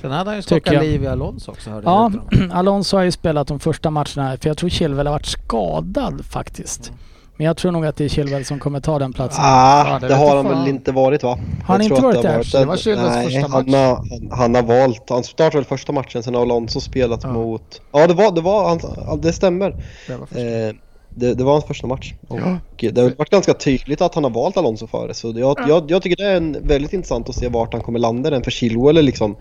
Sen 0.00 0.10
hade 0.10 0.30
han 0.30 0.36
ju 0.36 0.42
skakat 0.42 0.82
liv 0.82 1.02
i 1.02 1.06
Alonso 1.06 1.50
också 1.50 1.70
hörde 1.70 1.86
Ja. 1.86 2.12
Alonso 2.52 2.96
har 2.96 3.04
ju 3.04 3.12
spelat 3.12 3.48
de 3.48 3.60
första 3.60 3.90
matcherna, 3.90 4.36
för 4.40 4.48
jag 4.50 4.56
tror 4.58 4.70
Chilwell 4.70 5.06
har 5.06 5.12
varit 5.12 5.26
skadad 5.26 6.24
faktiskt. 6.24 6.92
Men 7.36 7.46
jag 7.46 7.56
tror 7.56 7.72
nog 7.72 7.86
att 7.86 7.96
det 7.96 8.04
är 8.04 8.08
Chilwell 8.08 8.44
som 8.44 8.58
kommer 8.58 8.80
ta 8.80 8.98
den 8.98 9.12
platsen. 9.12 9.44
Ah, 9.44 9.88
Ja, 9.88 9.98
det 9.98 10.08
det, 10.08 10.14
har 10.14 10.36
han 10.36 10.44
fan. 10.44 10.58
väl 10.58 10.68
inte 10.68 10.92
varit 10.92 11.22
va? 11.22 11.38
Har 11.64 11.74
han 11.74 11.82
inte 11.82 12.02
varit 12.02 12.22
det? 12.22 12.44
Så 12.44 12.58
det 12.58 12.64
var 12.64 12.76
Chilwells 12.76 13.24
första 13.24 13.40
han, 13.40 13.50
match. 13.50 13.74
har, 13.74 13.96
han, 13.96 14.28
han 14.32 14.54
har 14.54 14.62
valt, 14.62 15.10
han 15.10 15.24
startade 15.24 15.56
väl 15.56 15.64
första 15.64 15.92
matchen, 15.92 16.22
sen 16.22 16.34
har 16.34 16.42
Alonso 16.42 16.80
spelat 16.80 17.20
Ja. 17.22 17.32
mot... 17.32 17.80
Ja 17.92 18.06
det 18.06 18.14
var, 18.14 18.32
det 18.32 18.40
var, 18.40 18.68
han, 18.68 19.20
det 19.20 19.32
stämmer. 19.32 19.76
Det 20.06 20.16
var. 20.16 20.68
Eh, 20.68 20.74
det, 21.16 21.34
det 21.34 21.44
var 21.44 21.52
hans 21.52 21.64
första 21.64 21.86
match. 21.86 22.14
Och 22.28 22.38
Ja. 22.40 22.90
det 22.90 23.00
har 23.00 23.12
varit 23.18 23.30
ganska 23.30 23.54
tydligt 23.54 24.00
att 24.00 24.14
han 24.14 24.24
har 24.24 24.30
valt 24.30 24.56
Alonso 24.56 24.86
före. 24.86 25.14
Så 25.14 25.32
jag, 25.36 25.56
jag, 25.68 25.90
jag 25.90 26.02
tycker 26.02 26.16
det 26.24 26.30
är 26.30 26.36
en, 26.36 26.56
väldigt 26.68 26.92
intressant 26.92 27.28
att 27.28 27.34
se 27.34 27.48
vart 27.48 27.72
han 27.72 27.82
kommer 27.82 27.98
landa. 27.98 28.30
Den 28.30 28.42
för 28.42 28.50
Chilwell 28.50 28.96
är 28.96 29.02
liksom 29.02 29.36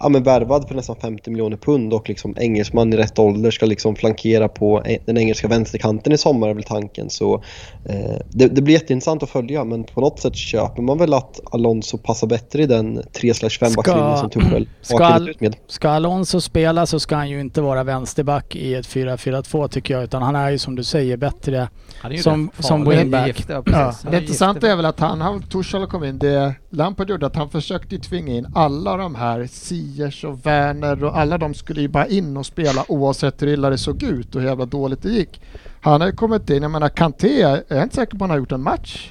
ja, 0.00 0.08
men 0.08 0.22
värvad 0.22 0.68
för 0.68 0.74
nästan 0.74 0.96
50 0.96 1.30
miljoner 1.30 1.56
pund 1.56 1.92
och 1.94 2.08
liksom 2.08 2.34
engelsman 2.38 2.92
i 2.92 2.96
rätt 2.96 3.18
ålder 3.18 3.50
ska 3.50 3.66
liksom 3.66 3.96
flankera 3.96 4.48
på 4.48 4.82
den 5.06 5.18
engelska 5.18 5.48
vänsterkanten 5.48 6.12
i 6.12 6.18
sommar 6.18 6.48
är 6.48 6.54
väl 6.54 6.64
tanken. 6.64 7.10
Så 7.10 7.34
eh, 7.84 8.16
det, 8.30 8.46
det 8.48 8.62
blir 8.62 8.74
jätteintressant 8.74 9.22
att 9.22 9.30
följa 9.30 9.64
men 9.64 9.84
på 9.84 10.00
något 10.00 10.20
sätt 10.20 10.36
köper 10.36 10.82
man 10.82 10.98
väl 10.98 11.14
att 11.14 11.40
Alonso 11.52 11.98
passar 11.98 12.26
bättre 12.26 12.62
i 12.62 12.66
den 12.66 12.98
3-5 13.02 13.76
backslinjen 13.76 14.18
som 14.18 14.30
Tuchel 14.30 14.68
ska- 14.82 15.18
ut 15.30 15.40
med. 15.40 15.56
Ska 15.66 15.88
Alonso 15.90 16.40
spela 16.40 16.86
så 16.86 17.00
ska 17.00 17.16
han 17.16 17.30
ju 17.30 17.40
inte 17.40 17.60
vara 17.60 17.84
vänsterback 17.84 18.56
i 18.56 18.74
ett 18.74 18.86
4-4-2 18.86 19.68
tycker 19.68 19.94
jag. 19.94 20.04
Utan 20.04 20.22
han 20.22 20.36
är 20.36 20.50
ju 20.50 20.58
som 20.58 20.74
du 20.76 20.84
säger 20.84 21.16
bättre. 21.16 21.68
Som- 22.22 22.50
som 22.58 22.84
wingback. 22.88 23.44
Ja, 23.48 23.62
Ja, 23.66 23.94
det 24.10 24.16
är 24.16 24.20
intressanta 24.20 24.70
är 24.72 24.76
väl 24.76 24.84
att 24.86 25.00
han, 25.00 25.20
han 25.20 25.42
Tuchel 25.42 25.86
kom 25.86 26.04
in, 26.04 26.18
det 26.18 26.54
Lampard 26.70 27.10
gjorde 27.10 27.26
att 27.26 27.36
han 27.36 27.50
försökte 27.50 27.98
tvinga 27.98 28.34
in 28.34 28.46
alla 28.54 28.96
de 28.96 29.14
här 29.14 29.46
Siers 29.96 30.24
och 30.24 30.46
Werner 30.46 31.04
och 31.04 31.18
alla 31.18 31.38
de 31.38 31.54
skulle 31.54 31.80
ju 31.80 31.88
bara 31.88 32.06
in 32.06 32.36
och 32.36 32.46
spela 32.46 32.84
oavsett 32.88 33.42
hur 33.42 33.46
illa 33.46 33.70
det 33.70 33.78
såg 33.78 34.02
ut 34.02 34.34
och 34.34 34.40
hur 34.40 34.48
jävla 34.48 34.66
dåligt 34.66 35.02
det 35.02 35.08
gick. 35.10 35.40
Han 35.80 36.00
har 36.00 36.08
ju 36.08 36.14
kommit 36.16 36.50
in, 36.50 36.62
jag 36.62 36.70
menar 36.70 36.88
Kanté, 36.88 37.40
jag 37.40 37.60
är 37.68 37.82
inte 37.82 37.94
säker 37.94 38.10
på 38.10 38.16
att 38.16 38.20
han 38.20 38.30
har 38.30 38.38
gjort 38.38 38.52
en 38.52 38.62
match. 38.62 39.10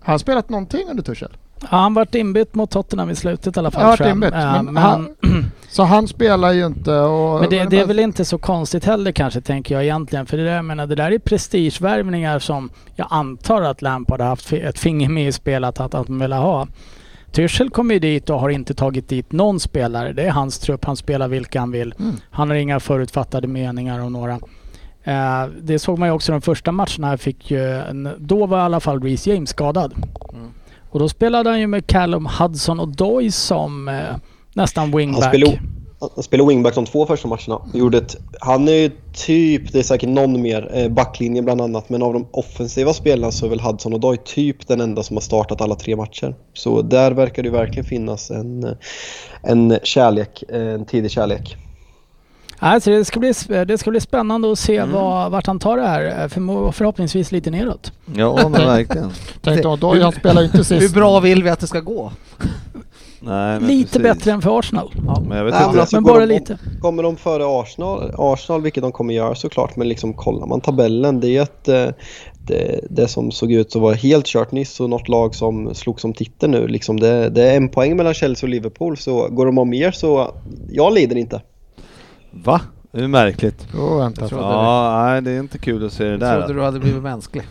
Har 0.00 0.12
han 0.12 0.18
spelat 0.18 0.48
någonting 0.48 0.88
under 0.90 1.02
Tuchel? 1.02 1.36
Ja, 1.60 1.66
han 1.70 1.94
vart 1.94 2.14
inbytt 2.14 2.54
mot 2.54 2.70
Tottenham 2.70 3.10
i 3.10 3.14
slutet 3.16 3.56
i 3.56 3.58
alla 3.60 3.70
fall. 3.70 3.96
Ja, 4.00 4.10
inbytt, 4.10 4.32
Eh, 4.34 4.62
men 4.62 4.76
han- 4.76 5.14
Så 5.70 5.82
han 5.82 6.08
spelar 6.08 6.52
ju 6.52 6.66
inte 6.66 6.92
och... 6.98 7.40
men 7.40 7.50
det, 7.50 7.64
det 7.64 7.78
är 7.80 7.86
väl 7.86 7.98
inte 7.98 8.24
så 8.24 8.38
konstigt 8.38 8.84
heller 8.84 9.12
kanske 9.12 9.40
tänker 9.40 9.74
jag 9.74 9.84
egentligen. 9.84 10.26
För 10.26 10.36
det 10.36 10.44
där, 10.44 10.56
jag 10.56 10.64
menar, 10.64 10.86
det 10.86 10.94
där 10.94 11.10
är 11.10 11.18
prestigevärvningar 11.18 12.38
som 12.38 12.70
jag 12.96 13.06
antar 13.10 13.62
att 13.62 13.82
Lampard 13.82 14.20
har 14.20 14.28
haft 14.28 14.52
ett 14.52 14.78
finger 14.78 15.08
med 15.08 15.28
i 15.28 15.32
spelet 15.32 15.80
att, 15.80 15.90
de 15.92 16.18
vill 16.18 16.32
ha. 16.32 16.66
Tuchel 17.32 17.70
kommer 17.70 17.94
ju 17.94 18.00
dit 18.00 18.30
och 18.30 18.40
har 18.40 18.48
inte 18.48 18.74
tagit 18.74 19.08
dit 19.08 19.32
någon 19.32 19.60
spelare. 19.60 20.12
Det 20.12 20.22
är 20.22 20.30
hans 20.30 20.58
trupp, 20.58 20.84
han 20.84 20.96
spelar 20.96 21.28
vilka 21.28 21.60
han 21.60 21.70
vill. 21.70 21.94
Mm. 21.98 22.16
Han 22.30 22.48
har 22.50 22.56
inga 22.56 22.80
förutfattade 22.80 23.48
meningar 23.48 24.00
om 24.00 24.12
några. 24.12 24.38
Eh, 25.04 25.46
det 25.62 25.78
såg 25.78 25.98
man 25.98 26.08
ju 26.08 26.12
också 26.12 26.32
de 26.32 26.40
första 26.40 26.72
matcherna. 26.72 27.06
här 27.06 27.16
Fick 27.16 27.50
ju 27.50 27.78
en, 27.78 28.08
då 28.18 28.46
var 28.46 28.58
i 28.58 28.60
alla 28.60 28.80
fall 28.80 29.02
Reece 29.02 29.26
James 29.26 29.50
skadad. 29.50 29.94
Mm. 30.32 30.50
Och 30.90 30.98
då 30.98 31.08
spelade 31.08 31.50
han 31.50 31.60
ju 31.60 31.66
med 31.66 31.86
Callum 31.86 32.26
Hudson 32.26 32.80
och 32.80 32.88
Doy 32.88 33.30
som 33.30 33.88
eh, 33.88 33.94
nästan 34.54 34.84
Han 34.84 34.98
wingback. 34.98 35.28
spelade, 35.28 35.60
han 36.14 36.22
spelade 36.22 36.48
wingback 36.48 36.74
de 36.74 36.86
två 36.86 37.06
första 37.06 37.28
matcherna. 37.28 37.58
Han 37.62 37.70
Gjorde 37.80 37.98
ett, 37.98 38.16
han 38.40 38.68
är 38.68 38.72
ju 38.72 38.90
typ, 39.14 39.72
det 39.72 39.78
är 39.78 39.82
säkert 39.82 40.08
någon 40.08 40.42
mer, 40.42 40.70
eh, 40.74 40.88
backlinjen 40.88 41.44
bland 41.44 41.60
annat, 41.60 41.88
men 41.88 42.02
av 42.02 42.12
de 42.12 42.26
offensiva 42.30 42.92
spelarna 42.92 43.32
så 43.32 43.46
är 43.46 43.50
väl 43.50 43.60
Hudson 43.60 43.92
och 43.92 44.00
Doy 44.00 44.16
typ 44.16 44.68
den 44.68 44.80
enda 44.80 45.02
som 45.02 45.16
har 45.16 45.20
startat 45.20 45.60
alla 45.60 45.74
tre 45.74 45.96
matcher. 45.96 46.34
Så 46.54 46.82
där 46.82 47.10
verkar 47.12 47.42
det 47.42 47.50
verkligen 47.50 47.84
finnas 47.84 48.30
en, 48.30 48.76
en 49.42 49.78
kärlek, 49.82 50.44
eh, 50.48 50.60
en 50.74 50.84
tidig 50.84 51.10
kärlek. 51.10 51.56
Alltså 52.58 52.90
det, 52.90 53.04
ska 53.04 53.20
bli, 53.20 53.32
det 53.66 53.78
ska 53.78 53.90
bli 53.90 54.00
spännande 54.00 54.52
att 54.52 54.58
se 54.58 54.76
Mm. 54.76 54.92
vad, 54.92 55.30
vart 55.30 55.46
han 55.46 55.58
tar 55.58 55.76
det 55.76 55.86
här. 55.86 56.22
eh, 56.22 56.28
För, 56.28 56.72
förhoppningsvis 56.72 57.32
lite 57.32 57.50
neråt. 57.50 57.92
Ja, 58.16 58.36
men 58.48 58.52
verkligen. 58.66 59.10
Tänkte 59.40 59.68
jag, 59.68 59.78
då, 59.78 59.96
jag 59.96 60.14
spelar 60.14 60.42
inte 60.44 60.56
Hur 60.56 60.64
sist. 60.64 60.94
bra 60.94 61.20
vill 61.20 61.42
vi 61.42 61.50
att 61.50 61.60
det 61.60 61.66
ska 61.66 61.80
gå? 61.80 62.12
Nej, 63.24 63.60
men 63.60 63.68
Lite 63.68 63.98
precis. 63.98 64.02
bättre 64.02 64.30
än 64.32 64.42
för 64.42 64.58
Arsenal. 64.58 64.92
Men 65.28 65.36
jag 65.36 65.44
vet 65.44 65.54
Nej, 65.54 65.62
inte. 65.62 65.72
men 65.72 65.80
alltså, 65.80 65.96
Men 65.96 66.04
bara 66.04 66.26
de- 66.26 66.34
lite. 66.34 66.58
Kommer 66.80 67.02
de 67.02 67.16
före 67.16 67.60
Arsenal, 67.60 68.14
Arsenal, 68.18 68.62
vilket 68.62 68.82
de 68.82 68.92
kommer 68.92 69.14
göra 69.14 69.34
såklart, 69.34 69.76
men 69.76 69.88
liksom 69.88 70.14
kollar 70.14 70.46
man 70.46 70.60
tabellen, 70.60 71.20
det 71.20 71.28
är 71.36 71.42
ett, 71.42 71.68
eh, 71.68 71.86
det, 72.46 72.80
det 72.90 73.08
som 73.08 73.30
såg 73.30 73.52
ut 73.52 73.76
att 73.76 73.82
vara 73.82 73.94
helt 73.94 74.26
kört 74.26 74.52
nyss 74.52 74.80
och 74.80 74.90
något 74.90 75.08
lag 75.08 75.34
som 75.34 75.74
slog 75.74 76.00
som 76.00 76.12
titel 76.12 76.50
nu, 76.50 76.66
liksom 76.68 77.00
det, 77.00 77.28
det 77.28 77.42
är 77.50 77.56
en 77.56 77.68
poäng 77.68 77.96
mellan 77.96 78.14
Chelsea 78.14 78.46
och 78.46 78.50
Liverpool, 78.50 78.96
så 78.96 79.28
går 79.28 79.46
de 79.46 79.58
om 79.58 79.68
mer 79.68 79.90
så 79.90 80.34
jag 80.70 80.94
lider 80.94 81.16
inte. 81.16 81.42
Va? 82.30 82.60
Det 82.92 83.00
är 83.04 83.08
märkligt. 83.08 83.66
Oh, 83.74 83.98
vänta. 83.98 84.28
trodde 84.28 84.44
Ja, 84.44 85.02
nej 85.04 85.22
det 85.22 85.30
är 85.30 85.38
inte 85.40 85.58
kul 85.58 85.86
att 85.86 85.92
se 85.92 86.04
det 86.04 86.10
Jag 86.10 86.20
där. 86.20 86.38
trodde 86.38 86.54
du 86.60 86.64
hade 86.64 86.78
blivit 86.80 87.02
mänsklig. 87.02 87.42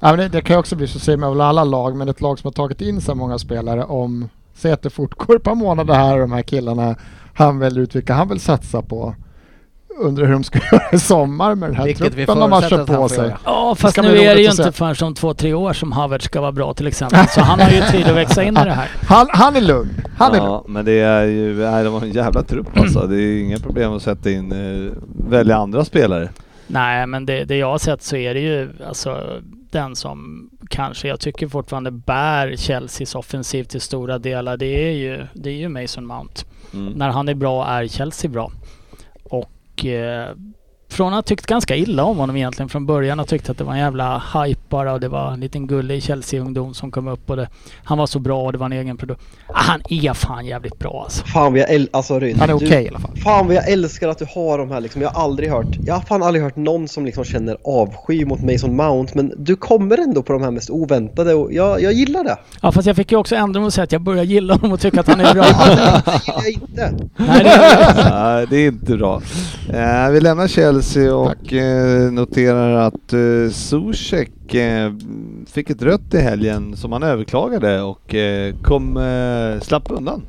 Ja, 0.00 0.08
men 0.10 0.18
det, 0.18 0.28
det 0.28 0.40
kan 0.42 0.54
ju 0.56 0.60
också 0.60 0.76
bli 0.76 0.88
så, 0.88 0.98
säger 0.98 1.18
man 1.18 1.30
väl 1.30 1.40
alla 1.40 1.64
lag, 1.64 1.96
men 1.96 2.08
ett 2.08 2.20
lag 2.20 2.38
som 2.38 2.46
har 2.48 2.52
tagit 2.52 2.80
in 2.80 3.00
så 3.00 3.14
många 3.14 3.38
spelare 3.38 3.84
om, 3.84 4.28
säg 4.60 4.72
att 4.72 4.82
det 4.82 4.90
fortgår 4.90 5.36
ett 5.36 5.42
par 5.42 5.54
månader 5.54 5.94
här 5.94 6.14
och 6.14 6.20
de 6.20 6.32
här 6.32 6.42
killarna, 6.42 6.96
han 7.34 7.58
väljer 7.58 7.80
ut 7.82 7.94
vilka 7.96 8.14
han 8.14 8.28
vill 8.28 8.40
satsa 8.40 8.82
på. 8.82 9.14
Undrar 10.00 10.26
hur 10.26 10.32
de 10.32 10.44
ska 10.44 10.58
göra 10.72 10.90
i 10.92 10.98
sommar 10.98 11.54
med 11.54 11.68
den 11.68 11.76
här 11.76 11.84
Vilket 11.84 12.14
vi 12.14 12.26
truppen 12.26 12.40
de 12.40 12.52
har 12.52 12.62
köpt 12.62 12.86
på 12.86 13.08
sig. 13.08 13.34
Ja, 13.44 13.74
fast 13.78 13.92
ska 13.94 14.02
nu 14.02 14.18
är 14.18 14.34
det 14.34 14.40
ju 14.40 14.50
inte 14.50 14.72
förrän 14.72 15.06
om 15.08 15.14
två, 15.14 15.34
tre 15.34 15.54
år 15.54 15.72
som 15.72 15.92
Havertz 15.92 16.24
ska 16.24 16.40
vara 16.40 16.52
bra 16.52 16.74
till 16.74 16.86
exempel. 16.86 17.28
Så 17.28 17.40
han 17.40 17.60
har 17.60 17.70
ju 17.70 17.80
tid 17.80 18.06
att 18.06 18.16
växa 18.16 18.42
in 18.42 18.56
i 18.56 18.64
det 18.64 18.72
här. 18.72 18.88
Han, 19.08 19.26
han 19.30 19.56
är 19.56 19.60
lugn. 19.60 20.02
Han 20.18 20.34
är 20.34 20.40
lugn. 20.40 20.62
Men 20.66 20.84
det 20.84 21.00
är 21.00 21.24
ju, 21.24 21.56
nej, 21.70 21.84
de 21.84 21.94
har 21.94 22.00
en 22.00 22.12
jävla 22.12 22.42
trupp 22.42 22.78
alltså. 22.78 23.06
Det 23.06 23.22
är 23.22 23.40
inga 23.40 23.58
problem 23.58 23.92
att 23.92 24.02
sätta 24.02 24.30
in, 24.30 24.52
eh, 24.52 24.92
välja 25.30 25.56
andra 25.56 25.84
spelare. 25.84 26.28
Nej, 26.66 27.06
men 27.06 27.26
det, 27.26 27.44
det 27.44 27.56
jag 27.56 27.70
har 27.70 27.78
sett 27.78 28.02
så 28.02 28.16
är 28.16 28.34
det 28.34 28.40
ju 28.40 28.70
alltså 28.88 29.40
den 29.72 29.96
som 29.96 30.50
kanske 30.68 31.08
jag 31.08 31.20
tycker 31.20 31.48
fortfarande 31.48 31.90
bär 31.90 32.56
Chelseas 32.56 33.14
offensiv 33.14 33.64
till 33.64 33.80
stora 33.80 34.18
delar. 34.18 34.56
Det 34.56 34.88
är 34.88 34.92
ju, 34.92 35.26
det 35.34 35.50
är 35.50 35.54
ju 35.54 35.68
Mason 35.68 36.06
Mount. 36.06 36.44
Mm. 36.74 36.92
När 36.92 37.08
han 37.08 37.28
är 37.28 37.34
bra 37.34 37.66
är 37.66 37.86
Chelsea 37.86 38.30
bra. 38.30 38.52
Och 39.24 39.84
eh, 39.84 40.34
från 40.88 41.08
att 41.08 41.14
ha 41.14 41.22
tyckt 41.22 41.46
ganska 41.46 41.76
illa 41.76 42.04
om 42.04 42.18
honom 42.18 42.36
egentligen 42.36 42.68
från 42.68 42.86
början 42.86 43.20
och 43.20 43.28
tyckt 43.28 43.50
att 43.50 43.58
det 43.58 43.64
var 43.64 43.72
en 43.72 43.78
jävla 43.78 44.22
hype 44.34 44.59
bara 44.70 44.92
och 44.92 45.00
det 45.00 45.08
var 45.08 45.32
en 45.32 45.40
liten 45.40 45.66
gullig 45.66 46.02
Chelsea-ungdom 46.02 46.74
som 46.74 46.90
kom 46.90 47.08
upp 47.08 47.30
och 47.30 47.36
det, 47.36 47.48
han 47.84 47.98
var 47.98 48.06
så 48.06 48.18
bra 48.18 48.42
och 48.42 48.52
det 48.52 48.58
var 48.58 48.66
en 48.66 48.72
egen 48.72 48.96
produkt. 48.96 49.22
Ah, 49.46 49.52
han 49.54 49.80
är 49.88 50.14
fan 50.14 50.46
jävligt 50.46 50.78
bra 50.78 51.02
alltså. 51.04 51.24
Fan 51.24 51.52
vad 51.52 51.60
jag 51.60 51.86
alltså 51.90 52.18
Ryn, 52.18 52.40
Han 52.40 52.50
är 52.50 52.54
okej 52.54 52.84
i 52.84 52.88
alla 52.88 52.98
fall. 52.98 53.16
Fan 53.16 53.46
vad 53.46 53.56
jag 53.56 53.68
älskar 53.68 54.08
att 54.08 54.18
du 54.18 54.26
har 54.34 54.58
de 54.58 54.70
här 54.70 54.80
liksom. 54.80 55.02
Jag 55.02 55.10
har 55.10 55.22
aldrig 55.22 55.50
hört, 55.50 55.78
jag 55.84 55.94
har 55.94 56.00
fan 56.00 56.22
aldrig 56.22 56.44
hört 56.44 56.56
någon 56.56 56.88
som 56.88 57.06
liksom 57.06 57.24
känner 57.24 57.56
avsky 57.64 58.24
mot 58.24 58.42
Mason 58.42 58.76
Mount 58.76 59.12
men 59.14 59.32
du 59.36 59.56
kommer 59.56 59.98
ändå 59.98 60.22
på 60.22 60.32
de 60.32 60.42
här 60.42 60.50
mest 60.50 60.70
oväntade 60.70 61.34
och 61.34 61.52
jag, 61.52 61.82
jag 61.82 61.92
gillar 61.92 62.24
det. 62.24 62.38
Ja 62.62 62.72
fast 62.72 62.86
jag 62.86 62.96
fick 62.96 63.12
ju 63.12 63.18
också 63.18 63.36
ändra 63.36 63.60
mig 63.60 63.66
och 63.66 63.72
säga 63.72 63.84
att 63.84 63.92
jag 63.92 64.02
börjar 64.02 64.24
gilla 64.24 64.54
honom 64.54 64.72
och 64.72 64.80
tycka 64.80 65.00
att 65.00 65.08
han 65.08 65.20
är 65.20 65.34
bra. 65.34 65.44
Det 66.42 66.50
gillar 66.50 66.82
jag 66.82 66.90
inte. 66.90 67.08
Nej, 67.16 67.44
det 67.44 67.50
är, 67.50 68.46
det 68.50 68.56
är 68.56 68.68
inte 68.68 68.96
bra. 68.96 69.22
Eh, 69.72 70.10
vi 70.10 70.20
lämnar 70.20 70.48
Chelsea 70.48 71.14
och 71.14 71.52
eh, 71.52 72.12
noterar 72.12 72.86
att 72.86 73.12
eh, 73.12 73.52
Zuzek 73.52 74.30
eh, 74.54 74.92
fick 75.46 75.70
ett 75.70 75.82
rött 75.82 76.14
i 76.14 76.18
helgen 76.18 76.76
som 76.76 76.92
han 76.92 77.02
överklagade 77.02 77.82
och 77.82 78.14
eh, 78.14 78.54
kom, 78.62 78.96
eh, 78.96 79.60
slapp 79.60 79.90
undan. 79.90 80.22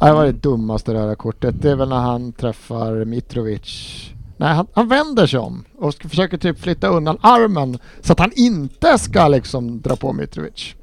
Det 0.00 0.12
var 0.12 0.24
det 0.24 0.32
dummaste 0.32 0.94
röda 0.94 1.14
kortet. 1.14 1.54
Det 1.62 1.70
är 1.70 1.76
väl 1.76 1.88
när 1.88 2.00
han 2.00 2.32
träffar 2.32 3.04
Mitrovic. 3.04 3.98
Nej, 4.36 4.54
han, 4.54 4.66
han 4.72 4.88
vänder 4.88 5.26
sig 5.26 5.40
om 5.40 5.64
och 5.78 5.94
ska, 5.94 6.08
försöker 6.08 6.38
typ 6.38 6.60
flytta 6.60 6.88
undan 6.88 7.18
armen 7.20 7.78
så 8.00 8.12
att 8.12 8.18
han 8.18 8.30
inte 8.34 8.98
ska 8.98 9.28
liksom 9.28 9.80
dra 9.80 9.96
på 9.96 10.12
Mitrovic. 10.12 10.74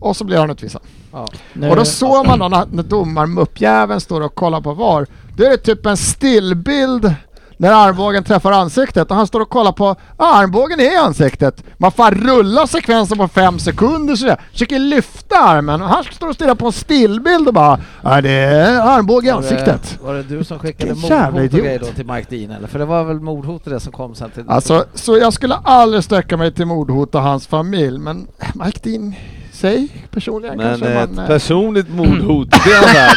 Och 0.00 0.16
så 0.16 0.24
blir 0.24 0.38
han 0.38 0.50
utvisad. 0.50 0.82
Ja. 1.12 1.28
Och 1.70 1.76
då 1.76 1.84
såg 1.84 2.26
man 2.26 2.38
då 2.38 2.48
när, 2.48 2.66
när 2.72 2.82
domaren 2.82 3.34
muppjäveln 3.34 4.00
står 4.00 4.20
och 4.20 4.34
kollar 4.34 4.60
på 4.60 4.74
VAR. 4.74 5.06
Då 5.36 5.44
är 5.44 5.50
det 5.50 5.56
typ 5.56 5.86
en 5.86 5.96
stillbild 5.96 7.14
när 7.60 7.72
armbågen 7.72 8.24
träffar 8.24 8.52
ansiktet 8.52 9.10
och 9.10 9.16
han 9.16 9.26
står 9.26 9.40
och 9.40 9.48
kollar 9.48 9.72
på 9.72 9.96
ah, 10.16 10.34
armbågen 10.34 10.80
är 10.80 10.92
i 10.92 10.96
ansiktet. 10.96 11.64
Man 11.78 11.92
får 11.92 12.10
rulla 12.10 12.66
sekvensen 12.66 13.18
på 13.18 13.28
fem 13.28 13.58
sekunder 13.58 14.16
sådär. 14.16 14.40
Försöker 14.52 14.78
lyfta 14.78 15.36
armen 15.38 15.82
och 15.82 15.88
han 15.88 16.04
står 16.04 16.28
och 16.28 16.34
stirrar 16.34 16.54
på 16.54 16.66
en 16.66 16.72
stillbild 16.72 17.48
och 17.48 17.54
bara 17.54 17.80
ah, 18.02 18.20
det 18.20 18.30
är 18.30 18.80
armbåge 18.80 19.28
i 19.28 19.30
Var 19.32 19.40
det- 19.42 19.46
ansiktet. 19.48 19.98
Var 20.02 20.14
det 20.14 20.22
du 20.22 20.44
som 20.44 20.58
skickade 20.58 20.94
mordhot 20.94 21.52
och 21.52 21.58
grejer 21.60 21.78
då 21.78 21.86
till 21.86 22.06
Mike 22.06 22.36
Dean 22.36 22.50
eller? 22.50 22.68
För 22.68 22.78
det 22.78 22.84
var 22.84 23.04
väl 23.04 23.20
mordhot 23.20 23.64
det 23.64 23.80
som 23.80 23.92
kom 23.92 24.14
sen 24.14 24.30
till... 24.30 24.44
Alltså, 24.48 24.84
så 24.94 25.18
jag 25.18 25.32
skulle 25.32 25.54
aldrig 25.54 26.04
sträcka 26.04 26.36
mig 26.36 26.52
till 26.52 26.66
mordhot 26.66 27.14
och 27.14 27.22
hans 27.22 27.46
familj 27.46 27.98
men 27.98 28.26
Mike 28.54 28.80
Dean, 28.90 29.14
säg 29.60 29.88
personligen 30.10 30.56
Men 30.56 30.68
kanske 30.68 30.88
ett 30.88 31.10
man... 31.10 31.24
eh, 31.24 31.26
personligt 31.26 31.88
mordhot, 31.94 32.50
det 32.50 32.70
är 32.70 32.76
han. 32.76 33.16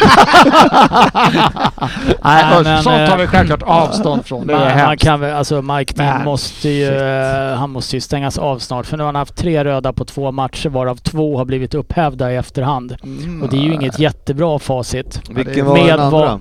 Nej, 2.24 2.64
men, 2.64 2.82
sånt 2.82 3.10
tar 3.10 3.16
vi 3.16 3.24
eh, 3.24 3.28
självklart 3.28 3.62
avstånd 3.62 4.26
från. 4.26 4.46
Det 4.46 4.54
är 4.54 4.86
man, 4.86 4.96
kan 4.96 5.20
väl, 5.20 5.34
alltså 5.34 5.62
Mike 5.62 5.94
Nej, 5.96 6.24
måste 6.24 6.68
ju, 6.68 6.88
eh, 6.88 7.56
han 7.56 7.70
måste 7.70 7.96
ju 7.96 8.00
stängas 8.00 8.38
av 8.38 8.58
snart 8.58 8.86
för 8.86 8.96
nu 8.96 9.02
har 9.02 9.08
han 9.08 9.16
haft 9.16 9.36
tre 9.36 9.64
röda 9.64 9.92
på 9.92 10.04
två 10.04 10.32
matcher 10.32 10.68
varav 10.68 10.96
två 10.96 11.38
har 11.38 11.44
blivit 11.44 11.74
upphävda 11.74 12.32
i 12.32 12.36
efterhand. 12.36 12.96
Mm. 13.02 13.42
Och 13.42 13.48
det 13.48 13.56
är 13.56 13.62
ju 13.62 13.74
inget 13.74 13.98
jättebra 13.98 14.58
facit. 14.58 15.20
Vilken 15.30 15.66
var 15.66 15.74
Med 15.74 15.86
den 15.86 16.00
andra? 16.00 16.40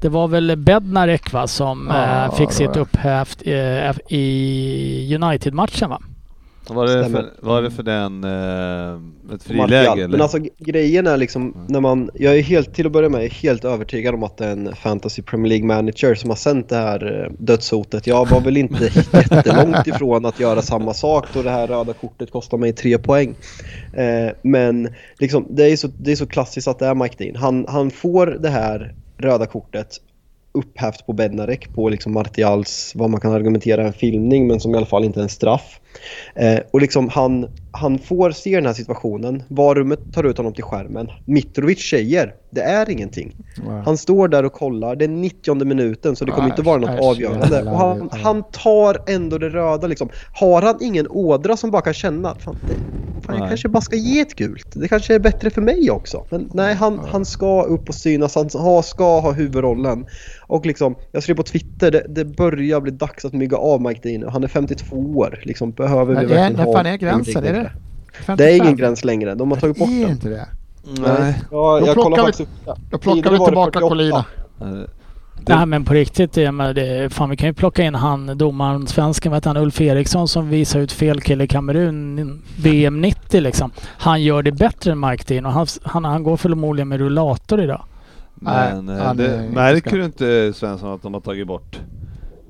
Det 0.00 0.08
var 0.08 0.28
väl 0.28 0.56
Bednarek 0.56 1.32
va 1.32 1.46
som 1.46 1.90
Ja, 1.94 2.24
eh, 2.24 2.34
fick 2.34 2.52
sitt 2.52 2.76
upphävt 2.76 3.42
eh, 3.46 3.90
i 4.08 5.18
United-matchen 5.22 5.90
va? 5.90 6.00
Vad 6.68 6.90
Stämmer. 6.90 7.08
för, 7.08 7.32
var 7.40 7.62
det 7.62 7.70
för 7.70 7.82
den, 7.82 8.24
eh, 8.24 8.94
ett 9.34 9.48
Martial. 9.48 9.68
friläge 9.68 9.94
Men 9.94 10.04
eller? 10.04 10.18
alltså 10.18 10.38
grejen 10.58 11.06
är 11.06 11.16
liksom 11.16 11.56
när 11.68 11.80
man, 11.80 12.10
jag 12.14 12.38
är 12.38 12.42
helt, 12.42 12.74
till 12.74 12.86
att 12.86 12.92
börja 12.92 13.08
med, 13.08 13.32
helt 13.32 13.64
övertygad 13.64 14.14
om 14.14 14.22
att 14.22 14.36
det 14.36 14.46
är 14.46 14.52
en 14.52 14.76
fantasy 14.76 15.22
Premier 15.22 15.48
League 15.48 15.66
manager 15.66 16.14
som 16.14 16.30
har 16.30 16.36
sänt 16.36 16.68
det 16.68 16.76
här 16.76 17.22
eh, 17.22 17.32
dödshotet. 17.38 18.06
Jag 18.06 18.28
var 18.28 18.40
väl 18.40 18.56
inte 18.56 18.84
jättelångt 19.12 19.86
ifrån 19.86 20.24
att 20.24 20.40
göra 20.40 20.62
samma 20.62 20.94
sak 20.94 21.26
då 21.34 21.42
det 21.42 21.50
här 21.50 21.66
röda 21.66 21.92
kortet 21.92 22.30
kostar 22.30 22.58
mig 22.58 22.72
tre 22.72 22.98
poäng. 22.98 23.34
Eh, 23.92 24.32
men 24.42 24.88
liksom, 25.18 25.46
det, 25.50 25.72
är 25.72 25.76
så, 25.76 25.88
det 25.98 26.12
är 26.12 26.16
så 26.16 26.26
klassiskt 26.26 26.68
att 26.68 26.78
det 26.78 26.86
är 26.86 26.94
Mike 26.94 27.24
Dean. 27.24 27.36
Han, 27.36 27.66
han 27.68 27.90
får 27.90 28.26
det 28.26 28.50
här 28.50 28.94
röda 29.18 29.46
kortet 29.46 30.00
upphävt 30.52 31.06
på 31.06 31.12
Bednarek 31.12 31.74
på 31.74 31.88
liksom 31.88 32.12
Martials, 32.12 32.92
vad 32.94 33.10
man 33.10 33.20
kan 33.20 33.32
argumentera 33.32 33.86
en 33.86 33.92
filmning 33.92 34.46
men 34.46 34.60
som 34.60 34.74
i 34.74 34.76
alla 34.76 34.86
fall 34.86 35.04
inte 35.04 35.20
är 35.20 35.22
en 35.22 35.28
straff. 35.28 35.80
Eh, 36.34 36.58
och 36.70 36.80
liksom 36.80 37.08
han, 37.08 37.48
han 37.70 37.98
får 37.98 38.30
se 38.30 38.54
den 38.54 38.66
här 38.66 38.72
situationen, 38.72 39.42
varummet 39.48 40.00
tar 40.12 40.24
ut 40.24 40.36
honom 40.36 40.52
till 40.52 40.64
skärmen. 40.64 41.08
Mitrovic 41.24 41.90
säger, 41.90 42.34
det 42.50 42.60
är 42.60 42.90
ingenting. 42.90 43.36
Han 43.84 43.96
står 43.96 44.28
där 44.28 44.44
och 44.44 44.52
kollar, 44.52 44.96
det 44.96 45.04
är 45.04 45.08
90 45.08 45.64
minuten 45.64 46.16
så 46.16 46.24
det 46.24 46.32
kommer 46.32 46.48
inte 46.48 46.62
vara 46.62 46.78
något 46.78 46.90
nej, 46.90 47.08
avgörande. 47.08 47.62
Och 47.62 47.78
han, 47.78 48.10
han 48.12 48.42
tar 48.42 49.02
ändå 49.06 49.38
det 49.38 49.48
röda 49.48 49.86
liksom. 49.86 50.08
Har 50.32 50.62
han 50.62 50.78
ingen 50.80 51.08
ådra 51.08 51.56
som 51.56 51.70
bara 51.70 51.82
kan 51.82 51.94
känna, 51.94 52.34
fan, 52.34 52.56
det, 52.68 52.74
fan 53.26 53.38
jag 53.38 53.48
kanske 53.48 53.68
bara 53.68 53.80
ska 53.80 53.96
ge 53.96 54.20
ett 54.20 54.34
gult. 54.34 54.68
Det 54.72 54.88
kanske 54.88 55.14
är 55.14 55.18
bättre 55.18 55.50
för 55.50 55.60
mig 55.60 55.90
också. 55.90 56.26
Men 56.30 56.50
nej, 56.54 56.74
han, 56.74 56.98
han 56.98 57.24
ska 57.24 57.62
upp 57.62 57.88
och 57.88 57.94
synas, 57.94 58.34
han 58.34 58.48
ha, 58.54 58.82
ska 58.82 59.20
ha 59.20 59.32
huvudrollen. 59.32 60.06
Och 60.46 60.66
liksom, 60.66 60.94
jag 61.12 61.22
skrev 61.22 61.34
på 61.34 61.42
Twitter, 61.42 61.90
det, 61.90 62.06
det 62.08 62.24
börjar 62.24 62.80
bli 62.80 62.90
dags 62.90 63.24
att 63.24 63.32
mygga 63.32 63.56
av 63.56 63.80
Mike 63.80 64.08
Dean. 64.08 64.32
Han 64.32 64.44
är 64.44 64.48
52 64.48 64.96
år, 64.96 65.40
liksom 65.42 65.72
behöver 65.84 66.14
vi 66.14 66.20
det 66.20 66.26
verkligen 66.26 66.52
när 66.52 66.64
ha 66.64 66.72
fan 66.72 66.86
är 66.86 66.96
gränsen? 66.96 67.44
Är 67.44 67.52
det? 67.52 67.70
Det 68.36 68.44
är 68.44 68.48
ingen 68.50 68.64
55? 68.66 68.76
gräns 68.76 69.04
längre, 69.04 69.34
de 69.34 69.50
har 69.50 69.58
tagit 69.58 69.78
bort 69.78 69.88
Det 69.88 69.96
är 69.96 70.00
den. 70.02 70.10
inte 70.10 70.28
det. 70.28 70.46
Nej. 71.06 71.40
Ja, 71.50 71.80
Då 71.80 71.86
jag 71.86 71.94
plockar 71.94 72.10
kollar 72.10 72.32
vi- 72.38 72.44
det. 72.64 72.74
Då 72.90 72.98
plockar 72.98 73.30
vi 73.30 73.38
det 73.38 73.44
tillbaka 73.44 73.80
48. 73.80 73.88
Collina. 73.88 74.24
Nej 75.48 75.66
men 75.66 75.84
på 75.84 75.94
riktigt, 75.94 76.36
jag 76.36 76.54
menar, 76.54 76.74
det, 76.74 77.12
fan 77.12 77.30
vi 77.30 77.36
kan 77.36 77.48
ju 77.48 77.52
plocka 77.52 77.82
in 77.82 77.94
han 77.94 78.38
domaren, 78.38 78.86
svensken, 78.86 79.32
vet 79.32 79.44
han, 79.44 79.56
Ulf 79.56 79.80
Eriksson 79.80 80.28
som 80.28 80.48
visar 80.48 80.80
ut 80.80 80.92
fel 80.92 81.20
kille 81.20 81.44
i 81.44 81.46
Kamerun 81.46 82.42
VM 82.62 83.00
90 83.00 83.40
liksom. 83.40 83.70
Han 83.84 84.22
gör 84.22 84.42
det 84.42 84.52
bättre 84.52 84.92
än 84.92 85.00
Mike 85.00 85.24
Dean 85.34 85.46
och 85.46 85.52
han, 85.52 85.66
han, 85.82 86.04
han 86.04 86.22
går 86.22 86.36
förmodligen 86.36 86.88
med 86.88 86.98
rullator 86.98 87.60
idag. 87.60 87.84
Men 88.34 88.86
Nej, 88.86 88.96
eh, 88.98 89.04
han 89.04 89.16
det, 89.16 89.26
är- 89.36 89.48
märker 89.48 89.96
du 89.98 90.04
inte 90.04 90.52
Svensson 90.54 90.94
att 90.94 91.02
de 91.02 91.14
har 91.14 91.20
tagit 91.20 91.46
bort 91.46 91.78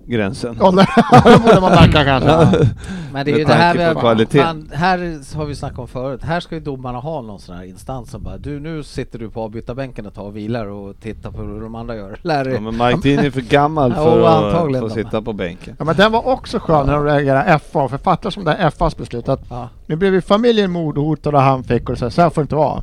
gränsen? 0.06 0.56
Ja, 0.60 0.70
det 1.24 1.38
borde 1.42 1.60
man 1.60 1.70
märka 1.70 2.04
kanske. 2.04 2.66
Men 3.12 3.24
det 3.24 3.32
är 3.32 3.38
ju 3.38 3.44
det 3.44 3.52
här 3.54 3.74
vi 3.74 3.82
har, 3.82 4.42
fan, 4.42 4.70
här 4.74 4.98
har 5.36 5.44
vi 5.44 5.54
snackat 5.54 5.78
om 5.78 5.88
förut. 5.88 6.22
Här 6.22 6.40
ska 6.40 6.54
ju 6.54 6.60
domarna 6.60 6.98
ha 6.98 7.22
någon 7.22 7.40
sån 7.40 7.56
här 7.56 7.64
instans 7.64 8.10
som 8.10 8.22
bara 8.22 8.38
du 8.38 8.60
nu 8.60 8.82
sitter 8.82 9.18
du 9.18 9.30
på 9.30 9.42
avbytarbänken 9.42 10.06
ett 10.06 10.14
tag 10.14 10.26
och 10.26 10.36
vilar 10.36 10.66
och 10.66 11.00
tittar 11.00 11.30
på 11.30 11.42
hur 11.42 11.60
de 11.60 11.74
andra 11.74 11.96
gör. 11.96 12.18
Lär. 12.22 12.44
Ja, 12.48 12.60
men 12.60 12.76
Mike 12.76 13.08
Dean 13.08 13.24
är 13.26 13.30
för 13.30 13.40
gammal 13.40 13.94
Ja, 13.96 14.02
för 14.04 14.22
att 14.22 14.44
antagligen 14.44 14.88
få 14.88 14.94
sitta 14.94 15.22
på 15.22 15.32
bänken. 15.32 15.76
Ja, 15.78 15.84
men 15.84 15.96
den 15.96 16.12
var 16.12 16.26
också 16.28 16.58
skön 16.58 16.86
när 16.86 16.92
de 16.94 17.04
reagerade 17.04 17.58
FA, 17.58 17.88
för 17.88 17.98
fattar 17.98 18.30
som 18.30 18.44
det 18.44 18.52
är 18.52 18.70
FAs 18.70 18.96
beslut 18.96 19.28
att 19.28 19.40
Ja. 19.48 19.68
nu 19.86 19.96
blev 19.96 20.14
ju 20.14 20.20
familjen 20.20 20.70
mordhotad 20.70 21.34
och 21.34 21.40
han 21.42 21.64
fick 21.64 21.88
och 21.88 21.98
så, 21.98 22.04
här, 22.04 22.10
så 22.10 22.22
här 22.22 22.30
får 22.30 22.42
det 22.42 22.44
inte 22.44 22.54
vara. 22.56 22.82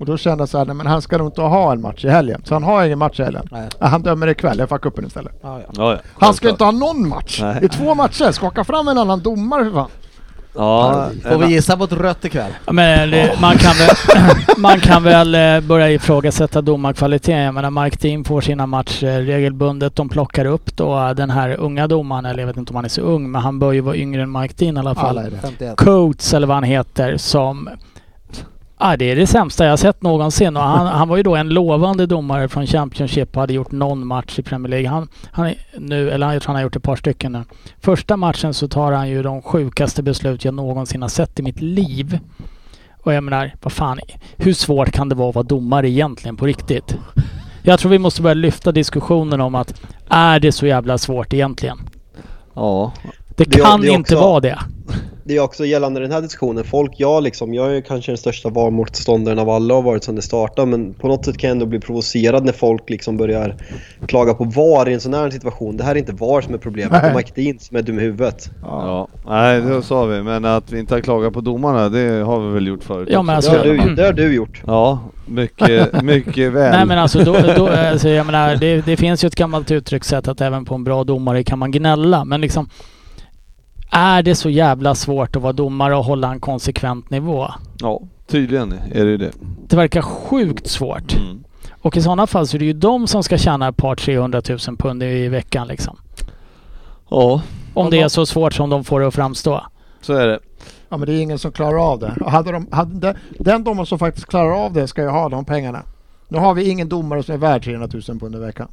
Och 0.00 0.06
då 0.06 0.16
kände 0.16 0.42
jag 0.42 0.48
så 0.48 0.58
här, 0.58 0.64
nej, 0.64 0.74
men 0.74 0.86
han 0.86 1.02
ska 1.02 1.18
nog 1.18 1.26
inte 1.26 1.40
ha 1.40 1.72
en 1.72 1.80
match 1.80 2.04
i 2.04 2.08
helgen. 2.08 2.42
Så 2.44 2.54
han 2.54 2.62
har 2.62 2.84
ingen 2.84 2.98
match 2.98 3.20
i 3.20 3.22
helgen. 3.22 3.48
Nej. 3.50 3.68
Ja, 3.78 3.86
Han 3.86 4.02
dömer 4.02 4.26
ikväll, 4.26 4.66
FA 4.68 4.78
cupen 4.78 5.06
istället. 5.06 5.32
Ja, 5.42 5.58
ja. 5.60 5.72
Ja, 5.76 5.92
ja. 5.92 5.98
Han 6.18 6.34
ska 6.34 6.50
inte 6.50 6.64
ha 6.64 6.70
någon 6.70 7.08
match! 7.08 7.40
Nej. 7.42 7.58
I 7.64 7.68
två 7.68 7.94
matcher, 7.94 8.32
skaka 8.32 8.64
fram 8.64 8.88
en 8.88 8.98
annan 8.98 9.20
domare 9.20 9.64
för 9.64 9.70
fan. 9.70 9.88
Ja, 10.54 11.08
Får 11.22 11.38
vi 11.38 11.46
gissa 11.46 11.76
på 11.76 11.84
ett 11.84 11.92
rött 11.92 12.24
ikväll? 12.24 12.50
Ja, 12.66 12.72
Men 12.72 13.10
det, 13.10 13.36
man, 13.40 13.56
kan 13.56 13.72
väl, 13.76 13.90
man 14.56 14.80
kan 14.80 15.02
väl 15.02 15.34
eh, 15.34 15.60
börja 15.60 15.90
ifrågasätta 15.90 16.60
domarkvaliteten. 16.62 17.38
Jag 17.40 17.54
menar 17.54 17.84
Mike 17.84 17.96
Dean 18.00 18.24
får 18.24 18.40
sina 18.40 18.66
matcher 18.66 19.20
regelbundet. 19.22 19.96
De 19.96 20.08
plockar 20.08 20.44
upp 20.44 20.76
då 20.76 21.12
den 21.16 21.30
här 21.30 21.60
unga 21.60 21.86
domaren, 21.86 22.26
eller 22.26 22.38
jag 22.38 22.46
vet 22.46 22.56
inte 22.56 22.70
om 22.70 22.76
han 22.76 22.84
är 22.84 22.88
så 22.88 23.00
ung, 23.02 23.30
men 23.30 23.42
han 23.42 23.58
bör 23.58 23.72
ju 23.72 23.80
vara 23.80 23.96
yngre 23.96 24.22
än 24.22 24.32
Mike 24.32 24.54
Dean 24.58 24.76
i 24.76 24.80
alla 24.80 24.94
fall. 24.94 25.16
Det. 25.16 25.30
51. 25.42 25.76
Coates 25.76 26.34
eller 26.34 26.46
vad 26.46 26.56
han 26.56 26.64
heter 26.64 27.16
som... 27.16 27.68
Ah, 28.82 28.96
det 28.96 29.04
är 29.04 29.16
det 29.16 29.26
sämsta 29.26 29.64
jag 29.64 29.72
har 29.72 29.76
sett 29.76 30.02
någonsin 30.02 30.56
och 30.56 30.62
han, 30.62 30.86
han 30.86 31.08
var 31.08 31.16
ju 31.16 31.22
då 31.22 31.36
en 31.36 31.48
lovande 31.48 32.06
domare 32.06 32.48
från 32.48 32.66
Championship 32.66 33.36
och 33.36 33.40
hade 33.40 33.52
gjort 33.52 33.72
någon 33.72 34.06
match 34.06 34.38
i 34.38 34.42
Premier 34.42 34.70
League. 34.70 34.88
Han, 34.88 35.08
han 35.32 35.46
är 35.46 35.54
nu, 35.78 36.10
eller 36.10 36.32
jag 36.32 36.42
tror 36.42 36.48
han 36.48 36.56
har 36.56 36.62
gjort 36.62 36.76
ett 36.76 36.82
par 36.82 36.96
stycken 36.96 37.32
nu. 37.32 37.44
Första 37.80 38.16
matchen 38.16 38.54
så 38.54 38.68
tar 38.68 38.92
han 38.92 39.08
ju 39.08 39.22
de 39.22 39.42
sjukaste 39.42 40.02
beslut 40.02 40.44
jag 40.44 40.54
någonsin 40.54 41.02
har 41.02 41.08
sett 41.08 41.38
i 41.38 41.42
mitt 41.42 41.60
liv. 41.60 42.18
Och 43.02 43.14
jag 43.14 43.24
menar, 43.24 43.54
vad 43.62 43.72
fan, 43.72 44.00
hur 44.36 44.52
svårt 44.52 44.90
kan 44.90 45.08
det 45.08 45.14
vara 45.14 45.28
att 45.28 45.34
vara 45.34 45.46
domare 45.46 45.88
egentligen 45.88 46.36
på 46.36 46.46
riktigt? 46.46 46.96
Jag 47.62 47.78
tror 47.78 47.90
vi 47.90 47.98
måste 47.98 48.22
börja 48.22 48.34
lyfta 48.34 48.72
diskussionen 48.72 49.40
om 49.40 49.54
att 49.54 49.80
är 50.08 50.40
det 50.40 50.52
så 50.52 50.66
jävla 50.66 50.98
svårt 50.98 51.34
egentligen? 51.34 51.78
Ja, 52.54 52.92
det 53.44 53.50
Det 53.50 53.58
är- 53.60 53.64
kan 53.64 53.80
det 53.80 53.86
är 53.88 53.92
inte 53.94 54.14
också- 54.16 54.26
vara 54.28 54.40
det. 54.40 54.58
Det 55.24 55.36
är 55.36 55.40
också 55.40 55.64
gällande 55.64 56.00
den 56.00 56.12
här 56.12 56.20
diskussionen. 56.20 56.64
Folk, 56.64 56.92
jag 56.96 57.22
liksom, 57.22 57.54
jag 57.54 57.76
är 57.76 57.80
kanske 57.80 58.12
den 58.12 58.16
största 58.18 58.48
VAR-motståndaren 58.48 59.38
av 59.38 59.50
alla 59.50 59.74
och 59.74 59.82
har 59.82 59.90
varit 59.90 60.04
sedan 60.04 60.14
det 60.16 60.22
startade. 60.22 60.66
Men 60.68 60.94
på 60.94 61.08
något 61.08 61.24
sätt 61.24 61.38
kan 61.38 61.48
jag 61.48 61.54
ändå 61.54 61.66
bli 61.66 61.80
provocerad 61.80 62.44
när 62.44 62.52
folk 62.52 62.90
liksom 62.90 63.16
börjar 63.16 63.56
klaga 64.06 64.34
på 64.34 64.44
VAR 64.44 64.88
i 64.88 64.94
en 64.94 65.00
sån 65.00 65.14
här 65.14 65.30
situation. 65.30 65.76
Det 65.76 65.84
här 65.84 65.94
är 65.94 65.98
inte 65.98 66.12
VAR 66.12 66.40
som 66.40 66.54
är 66.54 66.58
problemet, 66.58 67.02
det 67.02 67.08
är 67.08 67.14
Mike 67.14 67.32
Dean 67.34 67.58
som 67.58 67.76
är 67.76 67.82
dum 67.82 67.98
i 67.98 68.02
huvudet. 68.02 68.50
ja. 68.62 69.08
Nej, 69.26 69.60
det 69.60 69.82
sa 69.82 70.04
vi. 70.04 70.22
Men 70.22 70.44
att 70.44 70.72
vi 70.72 70.78
inte 70.78 70.94
har 70.94 71.00
klagat 71.00 71.32
på 71.32 71.40
domarna, 71.40 71.88
det 71.88 72.24
har 72.24 72.40
vi 72.48 72.54
väl 72.54 72.66
gjort 72.66 72.84
förut 72.84 73.08
Ja, 73.12 73.22
men 73.22 73.26
Det 73.32 73.36
alltså- 73.36 73.50
har 73.56 73.64
du, 73.64 73.94
det 73.94 74.04
har 74.06 74.12
du 74.12 74.34
gjort. 74.34 74.62
Ja, 74.66 74.98
mycket, 75.26 76.02
mycket 76.02 76.52
väl. 76.52 76.70
Nej 76.70 76.86
men 76.86 76.98
alltså, 76.98 77.18
då, 77.24 77.36
då, 77.56 77.68
alltså 77.68 78.08
jag 78.08 78.26
menar, 78.26 78.56
det, 78.56 78.80
det 78.86 78.96
finns 78.96 79.24
ju 79.24 79.26
ett 79.26 79.34
gammalt 79.34 79.70
uttryckssätt 79.70 80.28
att 80.28 80.40
även 80.40 80.64
på 80.64 80.74
en 80.74 80.84
bra 80.84 81.04
domare 81.04 81.44
kan 81.44 81.58
man 81.58 81.70
gnälla. 81.70 82.24
Men 82.24 82.40
liksom, 82.40 82.68
är 83.90 84.22
det 84.22 84.34
så 84.34 84.50
jävla 84.50 84.94
svårt 84.94 85.36
att 85.36 85.42
vara 85.42 85.52
domare 85.52 85.96
och 85.96 86.04
hålla 86.04 86.32
en 86.32 86.40
konsekvent 86.40 87.10
nivå? 87.10 87.46
Ja, 87.80 88.00
tydligen 88.26 88.72
är 88.92 89.04
det 89.04 89.16
det. 89.16 89.30
Det 89.68 89.76
verkar 89.76 90.02
sjukt 90.02 90.66
svårt. 90.70 91.16
Mm. 91.16 91.44
Och 91.82 91.96
i 91.96 92.02
sådana 92.02 92.26
fall 92.26 92.46
så 92.46 92.56
är 92.56 92.58
det 92.58 92.64
ju 92.64 92.72
de 92.72 93.06
som 93.06 93.22
ska 93.22 93.38
tjäna 93.38 93.68
ett 93.68 93.76
par 93.76 93.96
300 93.96 94.42
000 94.48 94.58
pund 94.76 95.02
i 95.02 95.28
veckan 95.28 95.66
liksom. 95.68 95.96
Ja, 97.10 97.42
Om 97.74 97.90
det 97.90 98.00
är 98.00 98.08
så 98.08 98.26
svårt 98.26 98.54
som 98.54 98.70
de 98.70 98.84
får 98.84 99.00
det 99.00 99.06
att 99.06 99.14
framstå. 99.14 99.60
så 100.00 100.12
är 100.12 100.26
det. 100.26 100.38
Ja 100.88 100.96
men 100.96 101.06
det 101.06 101.12
är 101.14 101.20
ingen 101.22 101.38
som 101.38 101.52
klarar 101.52 101.92
av 101.92 101.98
det. 101.98 102.14
Och 102.20 102.30
hade 102.30 102.52
de, 102.52 102.66
hade 102.70 102.94
de, 103.12 103.14
den 103.38 103.64
domaren 103.64 103.86
som 103.86 103.98
faktiskt 103.98 104.26
klarar 104.26 104.64
av 104.64 104.72
det 104.72 104.88
ska 104.88 105.02
ju 105.02 105.08
ha 105.08 105.28
de 105.28 105.44
pengarna. 105.44 105.82
Nu 106.28 106.38
har 106.38 106.54
vi 106.54 106.68
ingen 106.70 106.88
domare 106.88 107.22
som 107.22 107.34
är 107.34 107.38
värd 107.38 107.64
300 107.64 107.88
000 108.08 108.18
pund 108.18 108.34
i 108.34 108.38
veckan. 108.38 108.68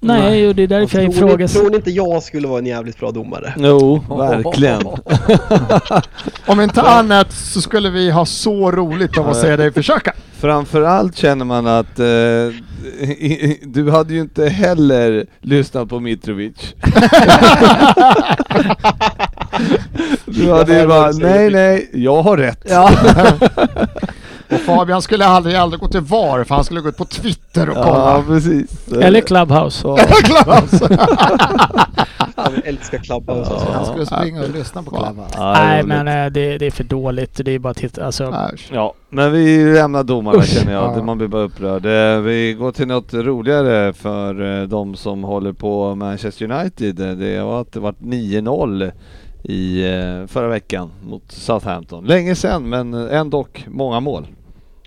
Nej, 0.00 0.48
och 0.48 0.54
det 0.54 0.62
är 0.62 0.66
därför 0.66 0.82
jag 0.82 0.90
tror, 0.90 1.26
ni, 1.26 1.28
ifrågasätter. 1.28 1.60
tror 1.60 1.70
ni 1.70 1.76
inte 1.76 1.90
jag 1.90 2.22
skulle 2.22 2.48
vara 2.48 2.58
en 2.58 2.66
jävligt 2.66 2.98
bra 3.00 3.10
domare? 3.10 3.54
Jo, 3.56 4.04
verkligen. 4.18 4.82
Om 6.46 6.60
inte 6.60 6.82
annat 6.82 7.32
så 7.32 7.60
skulle 7.60 7.90
vi 7.90 8.10
ha 8.10 8.26
så 8.26 8.70
roligt 8.72 9.18
av 9.18 9.28
att 9.28 9.36
se 9.36 9.56
dig 9.56 9.72
försöka. 9.72 10.12
Framförallt 10.40 11.16
känner 11.16 11.44
man 11.44 11.66
att 11.66 11.98
eh, 11.98 12.06
du 13.62 13.90
hade 13.90 14.14
ju 14.14 14.20
inte 14.20 14.48
heller 14.48 15.26
lyssnat 15.40 15.88
på 15.88 16.00
Mitrovic. 16.00 16.74
du 20.26 20.52
hade 20.52 20.80
ju 20.80 20.86
bara, 20.86 21.10
nej 21.10 21.50
nej, 21.50 21.90
jag 21.92 22.22
har 22.22 22.36
rätt. 22.36 22.66
Ja. 22.68 22.90
Och 24.50 24.60
Fabian 24.60 25.02
skulle 25.02 25.24
aldrig, 25.26 25.56
aldrig 25.56 25.80
gå 25.80 25.88
till 25.88 26.00
VAR 26.00 26.44
för 26.44 26.54
han 26.54 26.64
skulle 26.64 26.80
gå 26.80 26.88
ut 26.88 26.96
på 26.96 27.04
Twitter 27.04 27.70
och 27.70 27.76
Ja, 27.76 27.82
kolla. 27.84 28.22
precis. 28.26 28.88
Eller 28.92 29.20
Clubhouse. 29.20 29.82
Klaus! 30.24 30.82
Han 32.36 32.52
älskar 32.64 32.98
Clubhouse 32.98 33.50
alltså. 33.52 33.72
Han 33.72 33.84
skulle 33.86 34.06
springa 34.06 34.42
och 34.42 34.50
lyssna 34.50 34.82
på 34.82 34.90
Clubhouse. 34.90 35.34
Ja, 35.36 35.52
det 35.52 35.58
är 35.58 35.64
Nej 35.64 35.82
men 36.04 36.08
eh, 36.26 36.32
det, 36.32 36.58
det 36.58 36.66
är 36.66 36.70
för 36.70 36.84
dåligt. 36.84 37.40
Det 37.44 37.52
är 37.52 37.58
bara 37.58 37.70
att 37.70 37.76
titta. 37.76 38.04
Alltså. 38.06 38.50
Ja, 38.72 38.94
men 39.10 39.32
vi 39.32 39.72
lämnar 39.74 40.02
domarna 40.02 40.38
Usch, 40.38 40.46
känner 40.46 40.72
jag, 40.72 40.98
ja. 40.98 41.02
man 41.02 41.18
blir 41.18 41.28
bara 41.28 41.42
upprörd. 41.42 41.86
Eh, 41.86 42.20
Vi 42.20 42.54
går 42.58 42.72
till 42.72 42.86
något 42.88 43.14
roligare 43.14 43.92
för 43.92 44.60
eh, 44.62 44.68
de 44.68 44.94
som 44.96 45.24
håller 45.24 45.52
på 45.52 45.94
Manchester 45.94 46.50
United. 46.52 46.94
Det 47.18 47.42
var 47.42 47.60
att 47.60 47.72
det 47.72 47.80
varit 47.80 48.00
9-0 48.00 48.92
i 49.42 49.82
förra 50.28 50.48
veckan 50.48 50.90
mot 51.02 51.22
Southampton. 51.32 52.04
Länge 52.04 52.34
sedan 52.34 52.68
men 52.68 52.94
ändå 52.94 53.46
många 53.66 54.00
mål. 54.00 54.26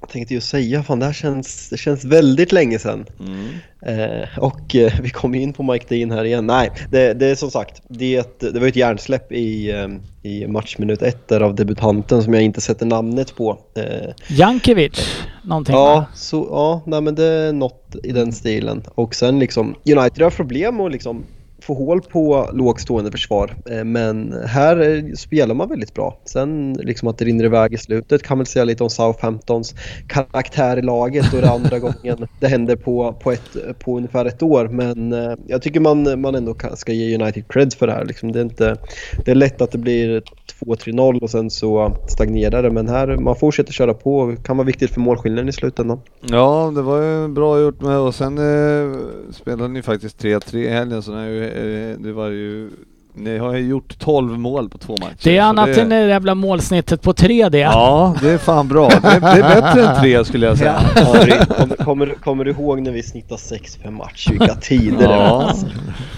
Jag 0.01 0.09
tänkte 0.09 0.33
ju 0.33 0.41
säga, 0.41 0.83
fan 0.83 0.99
det 0.99 1.05
här 1.05 1.13
känns, 1.13 1.69
det 1.69 1.77
känns 1.77 2.05
väldigt 2.05 2.51
länge 2.51 2.79
sedan. 2.79 3.05
Mm. 3.19 3.49
Eh, 3.85 4.39
och 4.39 4.75
eh, 4.75 4.93
vi 5.01 5.09
kommer 5.09 5.37
ju 5.37 5.43
in 5.43 5.53
på 5.53 5.63
Mike 5.63 5.85
Dean 5.95 6.11
här 6.11 6.23
igen. 6.23 6.47
Nej, 6.47 6.71
det, 6.91 7.13
det 7.13 7.25
är 7.25 7.35
som 7.35 7.51
sagt, 7.51 7.81
det, 7.87 8.39
det 8.39 8.59
var 8.59 8.67
ett 8.67 8.75
hjärnsläpp 8.75 9.31
i, 9.31 9.71
eh, 9.71 9.87
i 10.31 10.47
matchminut 10.47 11.01
ett 11.01 11.27
där 11.27 11.41
av 11.41 11.55
debutanten 11.55 12.23
som 12.23 12.33
jag 12.33 12.43
inte 12.43 12.61
sätter 12.61 12.85
namnet 12.85 13.35
på. 13.35 13.57
Eh, 13.75 14.13
Jankovic. 14.27 15.23
Någonting 15.43 15.75
ja, 15.75 15.95
va? 15.95 16.05
så, 16.15 16.47
ja 16.49 16.81
nej, 16.85 17.01
men 17.01 17.15
det 17.15 17.25
är 17.25 17.53
något 17.53 17.95
i 18.03 18.11
den 18.11 18.33
stilen. 18.33 18.83
Och 18.95 19.15
sen 19.15 19.39
liksom, 19.39 19.75
United 19.85 20.23
har 20.23 20.29
problem 20.29 20.81
att 20.81 20.91
liksom 20.91 21.23
få 21.61 21.73
hål 21.73 22.01
på 22.01 22.49
lågt 22.53 22.81
stående 22.81 23.11
försvar. 23.11 23.55
Eh, 23.71 23.83
Men 23.83 24.33
här 24.45 25.05
spelar 25.15 25.55
man 25.55 25.69
väldigt 25.69 25.93
bra. 25.93 26.17
Sen 26.25 26.73
liksom 26.73 27.07
att 27.07 27.17
det 27.17 27.25
rinner 27.25 27.45
iväg 27.45 27.73
i 27.73 27.77
slutet 27.77 28.23
kan 28.23 28.37
väl 28.37 28.47
säga 28.47 28.65
lite 28.65 28.83
om 28.83 28.89
Southamptons 28.89 29.75
karaktär 30.07 30.77
i 30.77 30.81
laget 30.81 31.33
och 31.33 31.41
det 31.41 31.49
andra 31.49 31.79
gången 31.85 32.27
det 32.39 32.47
händer 32.47 32.75
på, 32.75 33.13
på, 33.13 33.31
ett, 33.31 33.79
på 33.79 33.97
ungefär 33.97 34.25
ett 34.25 34.43
år. 34.43 34.67
Men 34.67 35.13
eh, 35.13 35.33
jag 35.47 35.61
tycker 35.61 35.79
man, 35.79 36.21
man 36.21 36.35
ändå 36.35 36.55
ska 36.75 36.91
ge 36.91 37.15
United 37.15 37.47
cred 37.47 37.73
för 37.73 37.87
det 37.87 37.93
här. 37.93 38.05
Liksom 38.05 38.31
det, 38.31 38.39
är 38.39 38.43
inte, 38.43 38.77
det 39.25 39.31
är 39.31 39.35
lätt 39.35 39.61
att 39.61 39.71
det 39.71 39.77
blir 39.77 40.21
2-3-0 40.59 41.21
och 41.21 41.29
sen 41.29 41.49
så 41.49 41.97
stagnerar 42.07 42.63
det. 42.63 42.71
Men 42.71 42.89
här, 42.89 43.17
man 43.17 43.35
fortsätter 43.35 43.73
köra 43.73 43.93
på 43.93 44.17
och 44.17 44.45
kan 44.45 44.57
vara 44.57 44.65
viktigt 44.65 44.91
för 44.91 45.01
målskillnaden 45.01 45.49
i 45.49 45.51
slutändan. 45.51 45.99
Ja, 46.21 46.71
det 46.75 46.81
var 46.81 47.01
ju 47.01 47.27
bra 47.27 47.59
gjort 47.61 47.81
med 47.81 47.97
och 47.97 48.15
sen 48.15 48.37
eh, 48.37 48.97
spelade 49.31 49.67
ni 49.67 49.81
faktiskt 49.81 50.23
3-3 50.23 50.55
i 50.57 50.69
helgen 50.69 51.03
så 51.03 51.11
det, 51.11 51.19
är 51.19 51.27
ju, 51.27 51.50
det 51.97 52.11
var 52.11 52.27
ju 52.27 52.69
ni 53.13 53.37
har 53.37 53.53
ju 53.55 53.67
gjort 53.67 53.99
12 53.99 54.39
mål 54.39 54.69
på 54.69 54.77
två 54.77 54.97
matcher. 55.01 55.17
Det 55.23 55.37
är 55.37 55.41
annat 55.41 55.69
än 55.69 55.89
det 55.89 56.07
jävla 56.07 56.35
målsnittet 56.35 57.01
på 57.01 57.13
3 57.13 57.49
det. 57.49 57.59
Ja, 57.59 58.15
det 58.21 58.29
är 58.29 58.37
fan 58.37 58.67
bra. 58.67 58.89
Det, 58.89 59.19
det 59.19 59.27
är 59.27 59.61
bättre 59.61 59.87
än 59.87 59.99
tre 60.01 60.25
skulle 60.25 60.45
jag 60.45 60.57
säga. 60.57 60.81
Kommer, 60.95 61.75
kommer, 61.75 62.13
kommer 62.13 62.45
du 62.45 62.51
ihåg 62.51 62.81
när 62.81 62.91
vi 62.91 63.03
snittade 63.03 63.41
6 63.41 63.77
per 63.77 63.91
match? 63.91 64.27
Vilka 64.31 64.55
tider 64.55 64.97
det 64.97 65.07
var. 65.07 65.15
Ja, 65.15 65.53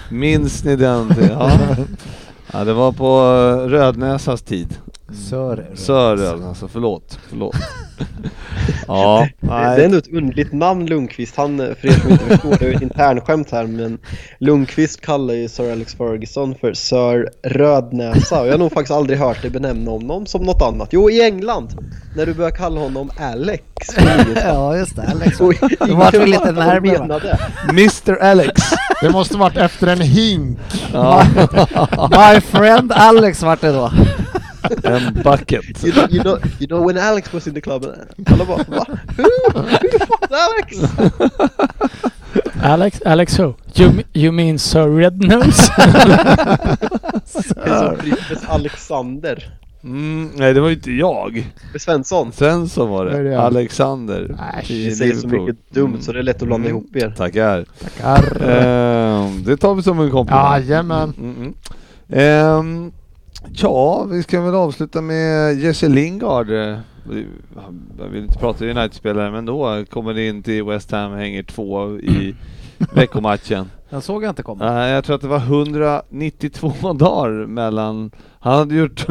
minns 0.10 0.64
ni 0.64 0.76
den? 0.76 1.16
Ja. 1.30 1.52
ja, 2.54 2.64
det 2.64 2.74
var 2.74 2.92
på 2.92 3.06
eh, 3.06 3.70
Rödnäsas 3.70 4.42
tid. 4.42 4.78
Sör. 5.30 5.66
Sör 5.76 6.18
Rödnäsa, 6.18 6.68
förlåt. 6.68 7.20
förlåt. 7.30 7.56
Ja, 8.88 9.28
Det 9.42 9.48
är 9.48 9.76
nej. 9.76 9.86
ändå 9.86 9.98
ett 9.98 10.14
underligt 10.14 10.54
namn 10.54 10.86
Lundqvist. 10.86 11.36
Han, 11.38 11.58
för 11.58 11.86
er 11.88 11.92
som 11.92 12.12
inte 12.12 12.26
förstår, 12.26 12.56
det 12.60 12.66
är 12.66 12.76
ett 12.76 12.82
internskämt 12.82 13.52
här 13.52 13.68
men 13.68 13.98
Lundqvist 14.40 15.02
kallar 15.02 15.34
ju 15.34 15.50
Sir 15.50 15.72
Alex 15.72 15.96
Ferguson 15.96 16.56
för 16.62 16.74
Sir 16.74 17.30
Rödnäsa 17.44 18.42
och 18.42 18.48
jag 18.48 18.52
har 18.52 18.58
nog 18.58 18.72
faktiskt 18.74 18.92
aldrig 18.92 19.20
hört 19.20 19.42
dig 19.42 19.52
benämna 19.52 19.92
honom 19.92 20.26
som 20.26 20.44
något 20.44 20.62
annat. 20.62 20.90
Jo, 20.92 21.10
i 21.10 21.22
England! 21.22 21.70
När 22.16 22.26
du 22.26 22.34
börjar 22.34 22.52
kalla 22.52 22.80
honom 22.82 23.12
Alex. 23.20 23.64
Ja 24.44 24.78
just 24.78 24.96
det, 24.96 25.04
Alex. 25.12 25.38
Då 25.38 25.46
vart 25.96 26.14
ingen 26.14 26.30
lite 26.30 26.52
närmare, 26.52 27.20
va? 27.20 27.38
Mr 27.70 28.22
Alex. 28.24 28.62
Det 29.02 29.10
måste 29.10 29.38
varit 29.38 29.58
efter 29.58 29.88
en 29.88 30.02
hink. 30.02 30.60
Ja, 30.94 31.24
My 32.10 32.42
friend 32.42 32.92
Alex 32.92 33.44
vart 33.44 33.62
det 33.62 33.72
då. 33.72 33.92
En 34.84 35.14
bucket. 35.24 35.84
You 35.84 35.92
know, 35.94 36.08
you, 36.10 36.22
know, 36.24 36.38
you 36.60 36.68
know 36.68 36.88
when 36.88 36.98
Alex 36.98 37.34
was 37.34 37.48
in 37.48 37.54
the 37.54 37.62
club, 37.62 37.86
alla 38.28 38.46
bara 38.46 38.64
va? 38.68 38.86
Who? 39.18 39.24
Who 39.54 39.88
the 39.92 40.06
fuck 40.06 40.22
is 40.24 40.32
Alex? 40.32 40.78
Alex, 42.64 43.02
Alex 43.06 43.38
who? 43.40 43.54
You, 43.76 44.04
you 44.14 44.32
mean 44.32 44.60
Sir 44.60 44.90
Rednose? 44.98 45.72
Det 45.78 47.70
är 47.70 47.88
som 47.88 47.98
Frippes 47.98 48.44
Alexander. 48.50 49.54
Mm, 49.84 50.30
nej, 50.36 50.54
det 50.54 50.62
var 50.62 50.68
ju 50.70 50.76
inte 50.76 50.92
jag. 50.92 51.52
Svensson. 51.80 52.32
Sen 52.32 52.70
så 52.70 52.86
var 52.86 53.06
det 53.06 53.24
det? 53.24 53.42
Alexander 53.42 54.36
Ni 54.70 54.92
säger 54.96 55.16
så 55.16 55.28
mycket 55.28 55.56
dumt 55.70 55.98
så 56.02 56.12
det 56.12 56.20
är 56.20 56.24
lätt 56.24 56.42
att 56.42 56.48
blanda 56.48 56.70
Mm. 56.70 56.78
ihop 56.80 56.96
er. 56.96 57.14
Tackar. 57.18 57.66
Tackar. 57.84 58.42
Ehm, 58.50 59.44
det 59.44 59.58
tar 59.58 59.76
vi 59.76 59.84
som 59.84 60.00
en 60.00 60.12
komplimang. 60.12 60.54
Jajamän. 60.62 61.14
Mm, 61.18 61.32
mm, 61.36 61.42
mm. 61.42 61.54
Ehm, 62.10 62.92
ja, 63.52 64.04
vi 64.04 64.24
ska 64.24 64.42
väl 64.42 64.56
avsluta 64.56 65.02
med 65.02 65.56
Jesse 65.60 65.90
Lingard. 65.90 66.50
jag 68.00 68.08
vill 68.12 68.24
inte 68.24 68.40
prata 68.40 68.66
United-spelare, 68.66 69.32
men 69.32 69.46
då 69.46 69.86
kommer 69.90 70.14
det 70.14 70.28
in 70.28 70.44
till 70.44 70.64
West 70.64 70.92
Ham, 70.92 71.14
hänger 71.14 71.44
två 71.44 72.00
i 72.00 72.36
veckomatchen. 72.94 73.70
Den 73.94 74.02
såg 74.02 74.24
jag 74.24 74.30
inte 74.30 74.44
komma. 74.44 74.74
Nej, 74.74 74.92
jag 74.92 75.04
tror 75.04 75.16
att 75.16 75.22
det 75.22 75.28
var 75.28 75.38
192 75.38 76.94
dagar 76.94 77.46
mellan... 77.46 78.12
Han 78.40 78.54
hade 78.54 78.76
gjort, 78.76 79.06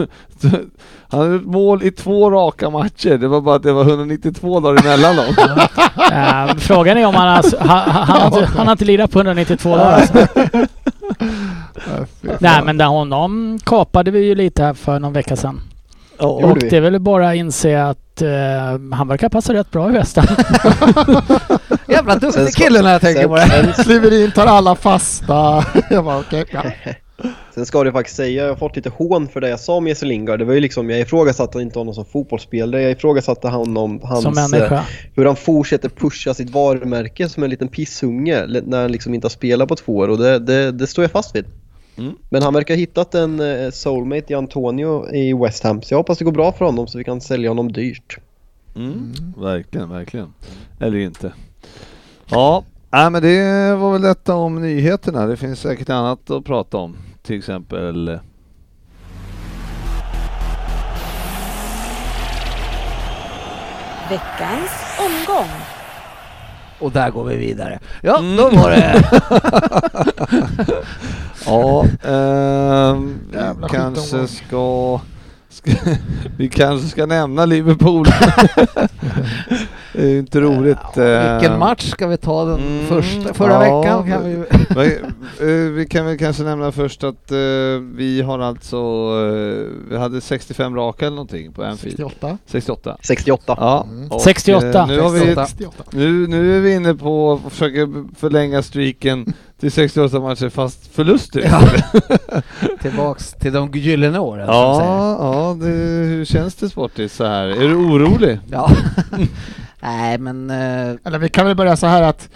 han 1.08 1.20
hade 1.20 1.32
gjort 1.32 1.44
mål 1.44 1.82
i 1.82 1.90
två 1.90 2.30
raka 2.30 2.70
matcher. 2.70 3.18
Det 3.18 3.28
var 3.28 3.40
bara 3.40 3.56
att 3.56 3.62
det 3.62 3.72
var 3.72 3.84
192 3.84 4.60
dagar 4.60 4.80
emellan 4.80 5.16
dem. 5.16 5.34
Eh, 6.12 6.54
frågan 6.56 6.98
är 6.98 7.06
om 7.06 7.14
han 7.14 7.28
har, 7.28 7.58
han, 7.58 7.90
han, 7.90 8.20
har 8.20 8.26
inte, 8.26 8.52
han 8.56 8.66
har 8.66 8.72
inte 8.72 8.84
lirat 8.84 9.10
på 9.10 9.18
192 9.18 9.68
dagar. 9.68 9.92
Alltså. 9.92 10.26
Ja. 11.74 12.32
Nej 12.38 12.62
men 12.64 12.78
där 12.78 12.86
honom 12.86 13.58
kapade 13.64 14.10
vi 14.10 14.20
ju 14.20 14.34
lite 14.34 14.62
här 14.62 14.74
för 14.74 14.98
någon 14.98 15.12
vecka 15.12 15.36
sedan. 15.36 15.60
Gjorde 16.20 16.46
Och 16.46 16.58
det 16.58 16.76
är 16.76 16.80
väl 16.80 17.00
bara 17.00 17.28
att 17.28 17.36
inse 17.36 17.82
att 17.82 18.22
eh, 18.22 18.28
han 18.92 19.08
verkar 19.08 19.28
passa 19.28 19.54
rätt 19.54 19.70
bra 19.70 19.90
i 19.90 19.92
Västra. 19.92 20.24
Jävla 21.88 22.16
duktig 22.16 22.54
kille 22.54 22.82
när 22.82 22.92
jag 22.92 23.00
tänker 23.00 23.20
sen, 23.20 23.28
på 23.28 23.36
det. 23.36 23.72
sen, 23.74 23.84
Kliver 23.84 24.24
in, 24.24 24.30
tar 24.30 24.46
alla 24.46 24.74
fasta. 24.74 25.64
Jag 25.90 26.04
bara 26.04 26.18
okej, 26.18 26.44
ja. 26.50 26.62
sen 27.54 27.66
ska 27.66 27.84
det 27.84 27.92
faktiskt 27.92 28.16
säga, 28.16 28.42
jag 28.42 28.50
har 28.50 28.56
fått 28.56 28.76
lite 28.76 28.88
hån 28.88 29.28
för 29.28 29.40
det 29.40 29.48
jag 29.48 29.60
sa 29.60 29.74
om 29.74 29.86
Jesse 29.86 30.06
Lingard. 30.06 30.38
Det 30.38 30.44
var 30.44 30.54
ju 30.54 30.60
liksom, 30.60 30.90
jag 30.90 31.00
ifrågasatte 31.00 31.58
inte 31.62 31.78
honom 31.78 31.94
som 31.94 32.04
fotbollsspelare. 32.04 32.82
Jag 32.82 32.92
ifrågasatte 32.92 33.48
honom, 33.48 34.00
hans, 34.04 34.22
Som 34.22 34.38
eh, 34.38 34.48
människa. 34.48 34.84
hur 35.14 35.24
han 35.24 35.36
fortsätter 35.36 35.88
pusha 35.88 36.34
sitt 36.34 36.50
varumärke 36.50 37.28
som 37.28 37.42
en 37.42 37.50
liten 37.50 37.68
pissunge 37.68 38.46
när 38.46 38.80
han 38.80 38.92
liksom 38.92 39.14
inte 39.14 39.24
har 39.24 39.30
spelat 39.30 39.68
på 39.68 39.76
två 39.76 39.96
år 39.96 40.08
och 40.08 40.18
det, 40.18 40.38
det, 40.38 40.72
det 40.72 40.86
står 40.86 41.04
jag 41.04 41.10
fast 41.10 41.36
vid. 41.36 41.44
Mm. 41.96 42.16
Men 42.28 42.42
han 42.42 42.54
verkar 42.54 42.74
ha 42.74 42.78
hittat 42.78 43.14
en 43.14 43.40
eh, 43.40 43.70
soulmate 43.70 44.32
i 44.32 44.34
Antonio 44.34 45.14
i 45.14 45.32
West 45.34 45.64
Ham 45.64 45.82
så 45.82 45.94
jag 45.94 45.98
hoppas 45.98 46.18
det 46.18 46.24
går 46.24 46.32
bra 46.32 46.52
för 46.52 46.64
honom 46.64 46.86
så 46.86 46.98
vi 46.98 47.04
kan 47.04 47.20
sälja 47.20 47.50
honom 47.50 47.72
dyrt. 47.72 48.18
Mm. 48.76 49.12
Verkligen, 49.36 49.90
verkligen. 49.90 50.34
Eller 50.80 50.98
inte. 50.98 51.32
Ja, 52.28 52.64
nej, 52.90 53.10
men 53.10 53.22
det 53.22 53.74
var 53.74 53.92
väl 53.92 54.02
detta 54.02 54.34
om 54.34 54.62
nyheterna. 54.62 55.26
Det 55.26 55.36
finns 55.36 55.60
säkert 55.60 55.88
annat 55.88 56.30
att 56.30 56.44
prata 56.44 56.76
om. 56.76 56.96
Till 57.22 57.38
exempel 57.38 58.08
eh, 58.08 58.20
Veckans 64.10 64.70
omgång. 64.98 65.81
Och 66.82 66.92
där 66.92 67.10
går 67.10 67.24
vi 67.24 67.36
vidare. 67.36 67.78
Ja, 68.00 68.18
Mm. 68.18 68.36
då 68.36 68.50
var 68.50 68.70
det... 68.70 69.04
Ja, 71.46 71.84
vi 73.30 73.36
Jävla 73.36 73.68
kanske 73.68 74.28
ska, 74.28 75.00
ska... 75.50 75.70
Vi 76.36 76.48
kanske 76.48 76.88
ska 76.88 77.06
nämna 77.06 77.44
Liverpool. 77.44 78.06
det 79.92 80.02
är 80.02 80.18
inte 80.18 80.40
roligt. 80.40 80.78
Ja, 80.94 81.32
vilken 81.32 81.52
eh, 81.52 81.58
match 81.58 81.90
ska 81.90 82.06
vi 82.06 82.16
ta 82.16 82.44
den 82.44 82.60
Mm, 82.60 82.86
första? 82.86 83.34
Förra 83.34 83.66
ja, 83.66 83.80
veckan 83.80 84.10
kan 84.10 84.24
vi. 84.24 84.36
Men, 84.68 84.86
eh, 85.48 85.72
vi 85.72 85.86
kan 85.90 86.06
väl 86.06 86.18
kanske 86.18 86.42
nämna 86.42 86.72
först 86.72 87.04
att 87.04 87.30
eh, 87.32 87.38
vi 87.94 88.22
har 88.26 88.38
alltså, 88.38 88.80
vi 89.90 89.98
hade 89.98 90.20
65 90.20 90.76
raka 90.76 91.06
eller 91.06 91.16
någonting 91.16 91.52
på 91.52 91.64
Anfield. 91.64 91.96
68. 91.96 92.38
68. 92.46 92.96
68. 93.00 93.56
Ja. 93.60 93.86
Mm. 93.90 94.08
och, 94.12 94.20
68. 94.20 94.78
eh, 94.78 94.86
Nu, 94.86 95.00
har 95.00 95.10
vi, 95.10 95.18
68. 95.18 95.46
68. 95.46 95.84
nu, 95.92 96.26
nu 96.26 96.56
är 96.56 96.60
vi 96.60 96.74
inne 96.74 96.94
på 96.94 97.40
att 97.46 97.52
försöka 97.52 97.92
förlänga 98.18 98.62
streaken 98.62 99.32
till 99.60 99.72
68 99.72 100.20
matcher 100.20 100.48
fast 100.48 100.94
förluster. 100.94 101.40
Ja. 101.50 101.62
Tillbaks 102.82 103.32
till 103.32 103.52
de 103.52 103.70
gyllene 103.70 104.18
åren 104.18 104.46
Ja, 104.48 105.16
ja 105.20 105.56
det, 105.60 105.66
hur 106.06 106.24
känns 106.24 106.54
det 106.54 106.68
Sportis 106.68 107.14
så 107.14 107.24
här? 107.24 107.46
Är 107.46 107.68
du 107.68 107.74
orolig? 107.74 108.38
Ja. 108.50 108.70
Nej 109.82 110.18
men... 110.18 110.50
eh, 110.50 110.96
Eller 111.04 111.18
vi 111.18 111.28
kan 111.28 111.46
väl 111.46 111.56
börja 111.56 111.76
så 111.76 111.86
här 111.86 112.02
att 112.02 112.28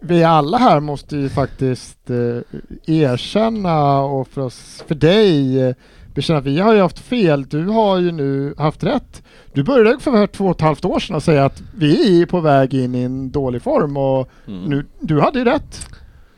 vi 0.00 0.24
alla 0.24 0.58
här 0.58 0.80
måste 0.80 1.16
ju 1.16 1.28
faktiskt 1.28 2.10
eh, 2.10 2.94
erkänna 2.94 4.00
och 4.00 4.28
för, 4.28 4.40
oss, 4.40 4.84
för 4.88 4.94
dig 4.94 5.60
eh, 5.68 5.74
bekänna 6.14 6.38
att 6.38 6.44
vi 6.44 6.58
har 6.60 6.74
ju 6.74 6.80
haft 6.80 6.98
fel. 6.98 7.44
Du 7.44 7.66
har 7.66 7.98
ju 7.98 8.12
nu 8.12 8.54
haft 8.58 8.84
rätt. 8.84 9.22
Du 9.52 9.62
började 9.62 9.98
för 10.00 10.26
två 10.26 10.44
och 10.44 10.50
ett 10.56 10.60
halvt 10.60 10.84
år 10.84 10.98
sedan 11.00 11.16
och 11.16 11.22
säga 11.22 11.44
att 11.44 11.62
vi 11.76 12.22
är 12.22 12.26
på 12.26 12.40
väg 12.40 12.74
in 12.74 12.94
i 12.94 13.02
en 13.02 13.30
dålig 13.30 13.62
form 13.62 13.96
och 13.96 14.28
Mm. 14.48 14.64
nu, 14.64 14.86
du 15.00 15.20
hade 15.20 15.38
ju 15.38 15.44
rätt. 15.44 15.86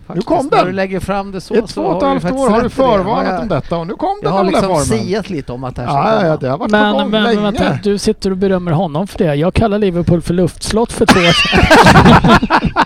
Faktiskt, 0.07 0.27
kom 0.27 0.49
När 0.53 0.57
den. 0.59 0.67
du 0.67 0.73
lägger 0.73 1.01
fram 1.01 1.33
det 1.33 1.41
så 1.41 1.55
I 1.55 1.59
ett 1.59 1.69
så 1.71 1.75
två 1.75 1.83
och 1.83 1.97
ett 1.97 2.03
har 2.03 2.09
halvt 2.11 2.33
år 2.33 2.51
har 2.51 2.57
du 2.57 2.63
det. 2.63 2.71
förvarnat 2.71 3.33
Ja, 3.33 3.39
om 3.41 3.49
detta 3.49 3.77
och 3.77 3.87
nu 3.87 3.95
kom 3.95 4.19
Jag 4.23 4.25
den 4.25 4.33
har 4.33 4.45
dåliga 4.45 4.61
liksom 4.61 4.85
formen. 4.87 5.05
siat 5.07 5.31
lite 5.31 5.53
om 5.53 5.65
att 5.65 5.77
det 5.77 5.83
här 5.83 5.89
ska 5.89 5.99
Ja, 6.23 6.27
ja, 6.27 6.37
det 6.37 6.49
har 6.49 6.59
varit 6.59 6.71
på 6.73 6.77
Men, 6.79 6.93
gång 6.95 7.11
men 7.11 7.23
länge. 7.23 7.41
vänta, 7.41 7.79
du 7.83 7.99
sitter 7.99 8.31
och 8.31 8.37
berömmer 8.37 8.73
honom 8.73 9.07
för 9.07 9.19
det. 9.19 9.35
Jag 9.35 9.55
kallar 9.55 9.79
Liverpool 9.79 10.23
för 10.23 10.35
luftslott 10.35 10.93
för 10.93 11.07
två 11.07 11.21
år 11.21 11.33
sedan. 11.33 12.71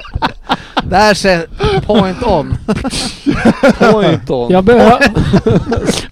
Där 0.91 1.15
ser 1.15 1.47
point 1.81 2.23
on. 2.23 2.55
Point 3.93 4.31
on. 4.31 4.51
Jag, 4.53 4.69
jag, 4.69 4.99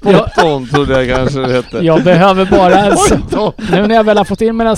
Point 0.03 0.39
on 0.45 0.69
trodde 0.69 1.03
jag 1.05 1.17
kanske 1.17 1.39
det 1.41 1.53
hette. 1.53 1.79
jag 1.79 2.03
behöver 2.05 2.45
bara... 2.47 2.91
Då. 3.31 3.53
Nu 3.73 3.87
när 3.87 3.95
jag 3.95 4.05
väl 4.05 4.19
har 4.19 4.25
fått 4.25 4.41
in 4.41 4.57
mina 4.57 4.77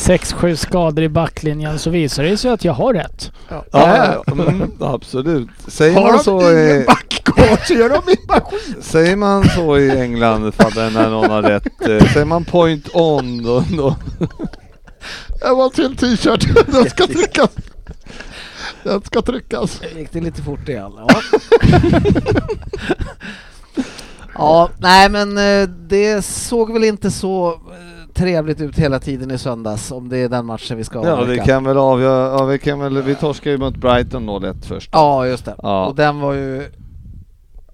6-7 0.00 0.36
6-7 0.36 0.56
skador 0.56 1.04
i 1.04 1.08
backlinjen 1.08 1.78
så 1.78 1.90
visar 1.90 2.22
det 2.22 2.36
sig 2.36 2.50
att 2.50 2.64
jag 2.64 2.72
har 2.72 2.94
rätt. 2.94 3.32
Ja, 3.48 3.64
ja, 3.70 4.24
mm, 4.32 4.72
absolut. 4.80 5.48
Säger 5.68 5.94
Har 5.94 6.02
man, 6.02 6.12
de 6.12 6.24
så 6.24 6.40
ingen 6.40 6.82
i, 6.82 6.84
backcoach 6.86 7.66
så 7.66 7.74
gör 7.74 7.88
de 7.88 8.02
min 8.06 8.16
maskin. 8.28 8.82
säger 8.82 9.16
man 9.16 9.44
så 9.48 9.78
i 9.78 9.90
England 10.00 10.54
Fabbe, 10.54 10.90
när 10.90 11.10
någon 11.10 11.30
har 11.30 11.42
rätt? 11.42 11.80
eh, 11.88 12.12
Säger 12.12 12.24
man 12.24 12.44
point 12.44 12.88
on 12.94 13.42
då? 13.42 13.64
då? 13.76 13.96
Jag 15.40 15.56
var 15.56 15.68
till 15.70 15.96
t-shirt. 15.96 16.66
Den 16.72 16.90
ska 16.90 17.06
tryckas. 17.06 17.50
Den 18.82 19.02
ska 19.02 19.22
tryckas. 19.22 19.80
Gick 19.96 20.12
det 20.12 20.20
lite 20.20 20.42
fort 20.42 20.68
igen? 20.68 20.92
Ja. 20.96 21.08
ja, 24.34 24.70
nej 24.78 25.08
men 25.08 25.38
eh, 25.38 25.68
det 25.68 26.24
såg 26.24 26.72
väl 26.72 26.84
inte 26.84 27.10
så 27.10 27.50
eh, 27.52 27.99
trevligt 28.14 28.60
ut 28.60 28.78
hela 28.78 28.98
tiden 28.98 29.30
i 29.30 29.38
söndags 29.38 29.92
om 29.92 30.08
det 30.08 30.18
är 30.18 30.28
den 30.28 30.46
matchen 30.46 30.76
vi 30.76 30.84
ska 30.84 31.04
Ja, 31.06 31.12
avverka. 31.12 31.42
vi 31.42 31.48
kan 31.48 31.64
väl 31.64 31.76
avgöra. 31.78 32.38
Ja, 32.38 32.44
vi, 32.44 32.58
kan 32.58 32.80
väl, 32.80 33.02
vi 33.02 33.14
torskade 33.14 33.50
ju 33.50 33.58
mot 33.58 33.76
Brighton 33.76 34.30
0-1 34.30 34.62
först. 34.64 34.90
Ja, 34.92 35.26
just 35.26 35.44
det. 35.44 35.54
Ja. 35.62 35.86
Och 35.86 35.94
den 35.94 36.20
var 36.20 36.32
ju 36.32 36.68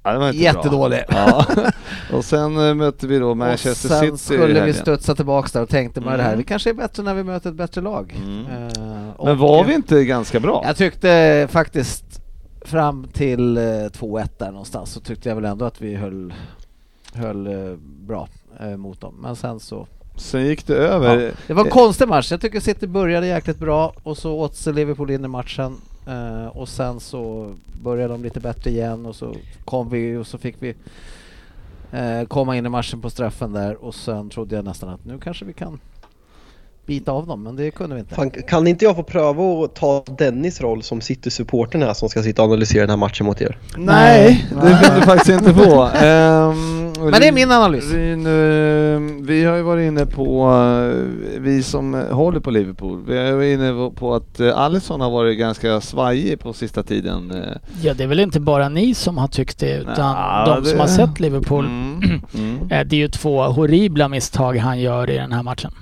Ja, 0.02 0.18
var 0.18 0.32
jättedålig. 0.32 1.02
Ja. 1.08 1.44
Och 2.12 2.24
sen 2.24 2.68
eh, 2.68 2.74
mötte 2.74 3.06
vi 3.06 3.18
då 3.18 3.34
Manchester 3.34 3.88
sen 3.88 4.00
City 4.00 4.14
i 4.14 4.18
skulle 4.38 4.64
vi 4.64 4.72
studsa 4.72 5.14
tillbaks 5.14 5.52
där 5.52 5.62
och 5.62 5.68
tänkte 5.68 6.00
man 6.00 6.16
det 6.16 6.22
här, 6.22 6.28
Mm. 6.28 6.38
vi 6.38 6.44
kanske 6.44 6.70
är 6.70 6.74
bättre 6.74 7.02
när 7.02 7.14
vi 7.14 7.24
möter 7.24 7.50
ett 7.50 7.56
bättre 7.56 7.80
lag. 7.80 8.20
Mm. 8.26 8.46
Eh, 8.46 9.10
och- 9.16 9.26
Men 9.26 9.38
var 9.38 9.64
vi 9.64 9.74
inte 9.74 10.04
ganska 10.04 10.40
bra? 10.40 10.62
Jag 10.66 10.76
tyckte 10.76 11.46
faktiskt 11.50 12.04
fram 12.64 13.06
till 13.12 13.56
eh, 13.56 13.62
2-1 13.62 14.28
där 14.38 14.50
någonstans 14.50 14.90
så 14.92 15.00
tyckte 15.00 15.28
jag 15.28 15.36
väl 15.36 15.44
ändå 15.44 15.64
att 15.64 15.80
vi 15.80 15.94
höll, 15.94 16.34
höll 17.14 17.46
eh, 17.46 17.76
bra 18.06 18.28
eh, 18.60 18.76
mot 18.76 19.00
dem. 19.00 19.14
Men 19.22 19.36
sen 19.36 19.60
så... 19.60 19.86
Sen 20.16 20.46
gick 20.46 20.66
det 20.66 20.74
över. 20.76 21.18
Ja, 21.18 21.30
det 21.46 21.54
var 21.54 21.60
en 21.62 21.66
Eh, 21.68 21.72
konstig 21.72 22.08
match. 22.08 22.30
Jag 22.30 22.40
tycker 22.40 22.60
City 22.60 22.86
började 22.86 23.26
jäkligt 23.26 23.58
bra 23.58 23.92
och 24.02 24.18
så 24.18 24.32
åt 24.32 24.54
sig 24.56 24.72
Liverpool 24.72 25.10
in 25.10 25.24
i 25.24 25.28
matchen. 25.28 25.76
Eh, 26.06 26.46
och 26.46 26.68
sen 26.68 27.00
så 27.00 27.52
började 27.82 28.14
de 28.14 28.22
lite 28.22 28.40
bättre 28.40 28.70
igen 28.70 29.06
och 29.06 29.16
så 29.16 29.34
kom 29.64 29.88
vi 29.90 30.16
och 30.16 30.26
så 30.26 30.38
fick 30.38 30.56
vi 30.58 30.74
eh, 31.92 32.26
komma 32.28 32.56
in 32.56 32.66
i 32.66 32.68
matchen 32.68 33.00
på 33.00 33.10
straffen 33.10 33.52
där 33.52 33.84
och 33.84 33.94
sen 33.94 34.30
trodde 34.30 34.56
jag 34.56 34.64
nästan 34.64 34.88
att 34.88 35.04
nu 35.04 35.18
kanske 35.18 35.44
vi 35.44 35.52
kan 35.52 35.80
bita 36.86 37.12
av 37.12 37.26
dem, 37.26 37.42
men 37.42 37.56
det 37.56 37.70
kunde 37.70 37.94
vi 37.94 38.00
inte. 38.00 38.14
Fan, 38.14 38.30
kan 38.30 38.66
inte 38.66 38.84
jag 38.84 38.96
få 38.96 39.02
pröva 39.02 39.64
att 39.64 39.74
ta 39.74 40.04
Dennis 40.18 40.60
roll 40.60 40.82
som 40.82 41.00
City-supporten 41.00 41.82
här 41.82 41.94
som 41.94 42.08
ska 42.08 42.22
sitta 42.22 42.42
och 42.42 42.48
analysera 42.48 42.80
den 42.80 42.90
här 42.90 42.96
matchen 42.96 43.26
mot 43.26 43.40
er? 43.42 43.58
Nej, 43.76 44.46
det 44.62 44.78
kan 44.84 45.00
du 45.00 45.06
faktiskt 45.06 45.30
inte 45.40 45.54
få. 45.54 45.82
Ehm, 45.94 46.92
Men 47.00 47.20
det 47.20 47.28
är 47.28 47.32
min 47.32 47.50
analys. 47.52 47.92
Ryn, 47.92 48.24
vi 49.26 49.44
har 49.44 49.56
ju 49.56 49.62
varit 49.62 49.86
inne 49.88 50.06
på, 50.06 50.50
eh, 50.50 51.40
vi 51.40 51.62
som 51.62 51.94
håller 52.10 52.40
på 52.40 52.50
Liverpool, 52.50 53.04
vi 53.08 53.18
har 53.18 53.32
varit 53.32 53.54
inne 53.58 53.90
på 53.96 54.14
att 54.14 54.40
eh, 54.40 54.58
Alisson 54.58 55.00
har 55.00 55.10
varit 55.10 55.38
ganska 55.38 55.80
svajig 55.80 56.40
på 56.40 56.52
sista 56.52 56.82
tiden. 56.82 57.30
eh. 57.30 57.56
Ja, 57.82 57.94
det 57.94 58.02
är 58.02 58.08
väl 58.08 58.20
inte 58.20 58.40
bara 58.40 58.68
ni 58.68 58.94
som 58.94 59.18
har 59.18 59.28
tyckt 59.28 59.58
det 59.58 59.76
utan 59.76 60.14
Nja, 60.14 60.44
de 60.46 60.64
som 60.64 60.76
det- 60.76 60.82
har 60.82 60.88
sett 60.88 61.20
Liverpool. 61.20 61.64
Mm, 61.66 62.20
mm. 62.34 62.68
Det 62.68 62.96
är 62.96 62.98
ju 63.00 63.08
två 63.08 63.42
horribla 63.42 64.08
misstag 64.08 64.56
han 64.56 64.80
gör 64.80 65.10
i 65.10 65.16
den 65.16 65.32
här 65.32 65.42
matchen. 65.42 65.72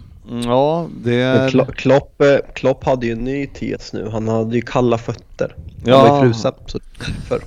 Ja, 0.45 0.87
det. 1.05 1.51
Klo- 1.51 1.73
Klopp, 1.73 2.21
eh, 2.21 2.53
Klopp 2.55 2.85
hade 2.85 3.07
ju 3.07 3.13
en 3.13 3.25
ny 3.25 3.47
tes 3.47 3.93
nu. 3.93 4.09
Han 4.13 4.29
hade 4.29 4.57
ju 4.57 4.63
kalla 4.63 4.99
fötter. 4.99 5.55
Han 5.57 5.93
Ja. 5.93 6.03
var 6.09 6.17
ju 6.25 6.33
frusen. 6.33 6.53
Därför. 6.99 7.41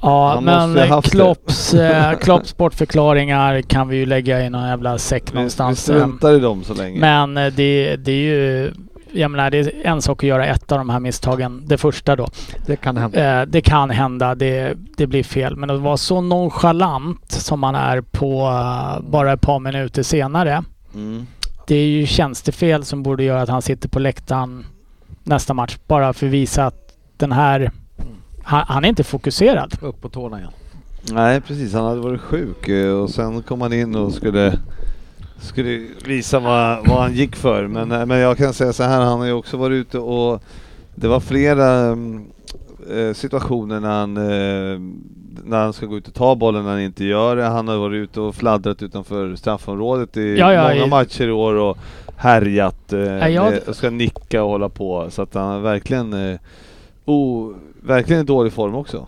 Ja, 0.00 0.32
Han 0.34 0.44
men. 0.74 1.02
Klopps, 1.02 1.74
eh, 1.74 2.18
Klopps 2.18 2.56
bortförklaringar 2.56 3.60
kan 3.62 3.88
vi 3.88 3.96
ju 3.96 4.06
lägga 4.06 4.44
i 4.46 4.50
någon 4.50 4.68
jävla 4.68 4.98
säck 4.98 5.22
Vi, 5.26 5.30
vi 5.30 5.34
någonstans. 5.34 5.88
eh, 5.88 5.96
struntar 5.96 6.32
i 6.32 6.38
dem 6.38 6.64
så 6.64 6.74
länge. 6.74 7.00
Men 7.00 7.36
eh, 7.36 7.52
det, 7.52 7.96
det 7.96 8.12
är 8.12 8.16
ju... 8.16 8.72
Jag 9.16 9.30
menar, 9.30 9.50
det 9.50 9.58
är 9.58 9.72
en 9.86 10.02
sak 10.02 10.22
att 10.24 10.28
göra 10.28 10.46
ett 10.46 10.72
av 10.72 10.78
de 10.78 10.90
här 10.90 11.00
misstagen, 11.00 11.62
det 11.66 11.78
första 11.78 12.16
då. 12.16 12.28
Det 12.66 12.76
kan 12.76 12.96
hända. 12.96 13.40
Eh, 13.40 13.46
det 13.46 13.60
kan 13.60 13.90
hända, 13.90 14.34
det, 14.34 14.74
det 14.96 15.06
blir 15.06 15.22
fel. 15.22 15.56
Men 15.56 15.70
att 15.70 15.80
vara 15.80 15.96
så 15.96 16.20
nonchalant 16.20 17.32
som 17.32 17.60
man 17.60 17.74
är 17.74 18.00
på 18.00 18.50
bara 19.10 19.32
ett 19.32 19.40
par 19.40 19.58
minuter 19.60 20.02
senare. 20.02 20.62
Mm. 20.94 21.26
Det 21.66 21.74
är 21.74 21.86
ju 21.86 22.06
tjänstefel 22.06 22.84
som 22.84 23.02
borde 23.02 23.24
göra 23.24 23.42
att 23.42 23.48
han 23.48 23.62
sitter 23.62 23.88
på 23.88 23.98
läktaren 23.98 24.66
nästa 25.22 25.54
match. 25.54 25.78
Bara 25.86 26.12
för 26.12 26.26
att 26.26 26.32
visa 26.32 26.66
att 26.66 26.96
den 27.16 27.32
här... 27.32 27.70
Han, 28.42 28.64
han 28.68 28.84
är 28.84 28.88
inte 28.88 29.04
fokuserad. 29.04 29.74
Upp 29.80 30.00
på 30.00 30.08
tårna 30.08 30.38
igen. 30.38 30.52
Nej 31.12 31.40
precis, 31.40 31.72
han 31.72 31.84
hade 31.84 32.00
varit 32.00 32.20
sjuk 32.20 32.68
eh, 32.68 32.92
och 32.92 33.10
sen 33.10 33.42
kom 33.42 33.60
han 33.60 33.72
in 33.72 33.94
och 33.94 34.12
skulle, 34.12 34.58
skulle 35.38 35.86
visa 36.06 36.38
vad, 36.38 36.88
vad 36.88 37.02
han 37.02 37.14
gick 37.14 37.36
för. 37.36 37.66
Men, 37.66 37.92
eh, 37.92 38.06
men 38.06 38.18
jag 38.18 38.36
kan 38.38 38.52
säga 38.54 38.72
så 38.72 38.82
här, 38.82 39.00
han 39.00 39.18
har 39.18 39.26
ju 39.26 39.32
också 39.32 39.56
varit 39.56 39.74
ute 39.74 39.98
och 39.98 40.42
det 40.94 41.08
var 41.08 41.20
flera 41.20 41.70
mm, 41.70 42.26
eh, 42.90 43.12
situationer 43.14 43.80
när 43.80 43.88
han, 44.00 44.16
eh, 44.16 44.80
när 45.44 45.58
han 45.62 45.72
ska 45.72 45.86
gå 45.86 45.96
ut 45.96 46.08
och 46.08 46.14
ta 46.14 46.34
bollen 46.34 46.64
när 46.64 46.70
han 46.70 46.80
inte 46.80 47.04
gör 47.04 47.36
det. 47.36 47.44
Han 47.44 47.68
har 47.68 47.76
varit 47.76 47.96
ute 47.96 48.20
och 48.20 48.34
fladdrat 48.34 48.82
utanför 48.82 49.36
straffområdet 49.36 50.16
i 50.16 50.36
Ja, 50.38 50.52
ja, 50.52 50.62
många 50.62 50.86
i- 50.86 50.88
matcher 50.88 51.28
i 51.28 51.32
år 51.32 51.54
och 51.54 51.78
härjat 52.16 52.92
eh, 52.92 53.00
Ja, 53.00 53.28
jag- 53.28 53.68
och 53.68 53.76
ska 53.76 53.90
nicka 53.90 54.42
och 54.44 54.50
hålla 54.50 54.68
på. 54.68 55.06
Så 55.10 55.22
att 55.22 55.34
han 55.34 55.56
är 55.56 55.60
verkligen, 55.60 56.12
eh, 56.32 56.38
oh, 57.04 57.52
verkligen 57.82 58.22
i 58.22 58.24
dålig 58.24 58.52
form 58.52 58.74
också. 58.74 59.06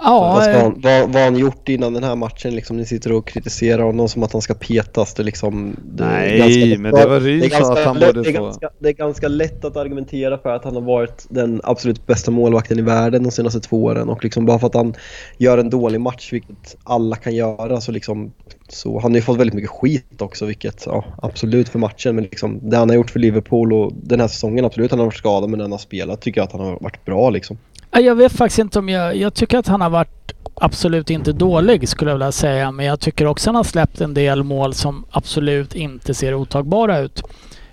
Ja, 0.00 0.20
Vad, 0.34 0.42
ska 0.42 0.52
eh, 0.52 0.62
han, 0.62 0.80
vad, 0.82 1.02
vad 1.06 1.14
har 1.16 1.22
han 1.24 1.36
gjort 1.36 1.68
innan 1.68 1.92
den 1.94 2.04
här 2.04 2.16
matchen? 2.16 2.54
Liksom, 2.54 2.76
ni 2.76 2.86
sitter 2.86 3.12
och 3.12 3.26
kritiserar 3.26 3.82
honom 3.82 4.08
som 4.08 4.22
att 4.22 4.32
han 4.32 4.42
ska 4.42 4.54
petas. 4.54 5.14
Det 5.14 5.22
liksom, 5.22 5.76
det 5.84 6.04
Nej, 6.04 6.38
ganska- 6.38 6.82
men 6.82 6.94
det 6.94 7.06
var 7.06 7.20
Ryd 7.20 7.40
det 7.42 7.46
är 7.46 7.50
sa 7.50 7.56
ganska 7.58 7.80
att 7.80 7.86
han 7.86 7.98
lätt- 7.98 8.14
borde 8.14 8.22
det 8.22 8.30
är 8.30 8.36
få- 8.38 8.44
ganska, 8.44 8.70
det 8.78 8.88
är 8.88 8.92
ganska 8.92 9.28
lätt 9.28 9.64
att 9.64 9.76
argumentera 9.76 10.38
för 10.38 10.54
att 10.54 10.64
han 10.64 10.74
har 10.74 10.82
varit 10.82 11.26
den 11.30 11.60
absolut 11.64 12.06
bästa 12.06 12.30
målvakten 12.30 12.78
i 12.78 12.82
världen 12.82 13.22
de 13.22 13.30
senaste 13.30 13.60
två 13.60 13.84
åren. 13.84 14.08
Och 14.08 14.24
liksom 14.24 14.46
bara 14.46 14.58
för 14.58 14.66
att 14.66 14.74
han 14.74 14.94
gör 15.38 15.58
en 15.58 15.70
dålig 15.70 16.00
match, 16.00 16.32
vilket 16.32 16.76
alla 16.84 17.16
kan 17.16 17.34
göra, 17.34 17.80
så 17.80 17.92
liksom 17.92 18.32
så 18.68 18.98
han 18.98 19.10
har 19.12 19.16
ju 19.16 19.22
fått 19.22 19.36
väldigt 19.38 19.54
mycket 19.54 19.70
skit 19.70 20.22
också, 20.22 20.46
vilket 20.46 20.82
ja, 20.86 21.04
absolut 21.22 21.68
för 21.68 21.78
matchen. 21.78 22.14
Men 22.14 22.24
liksom, 22.24 22.70
det 22.70 22.76
han 22.76 22.88
har 22.88 22.96
gjort 22.96 23.10
för 23.10 23.18
Liverpool 23.20 23.72
och 23.72 23.92
den 24.02 24.20
här 24.20 24.28
säsongen, 24.28 24.64
absolut 24.64 24.90
han 24.90 25.00
har 25.00 25.06
varit 25.06 25.16
skadad 25.16 25.50
men 25.50 25.58
den 25.58 25.64
han 25.64 25.72
har 25.72 25.78
spelat 25.78 26.20
tycker 26.20 26.40
jag 26.40 26.46
att 26.46 26.52
han 26.52 26.60
har 26.60 26.78
varit 26.80 27.04
bra 27.04 27.30
liksom. 27.30 27.58
Jag 27.90 28.14
vet 28.14 28.32
faktiskt 28.32 28.58
inte 28.58 28.78
om 28.78 28.88
jag... 28.88 29.16
Jag 29.16 29.34
tycker 29.34 29.58
att 29.58 29.66
han 29.66 29.80
har 29.80 29.90
varit 29.90 30.32
absolut 30.54 31.10
inte 31.10 31.32
dålig 31.32 31.88
skulle 31.88 32.10
jag 32.10 32.16
vilja 32.16 32.32
säga. 32.32 32.72
Men 32.72 32.86
jag 32.86 33.00
tycker 33.00 33.26
också 33.26 33.42
att 33.42 33.46
han 33.46 33.56
har 33.56 33.64
släppt 33.64 34.00
en 34.00 34.14
del 34.14 34.42
mål 34.42 34.74
som 34.74 35.04
absolut 35.10 35.74
inte 35.74 36.14
ser 36.14 36.34
otagbara 36.34 36.98
ut. 36.98 37.22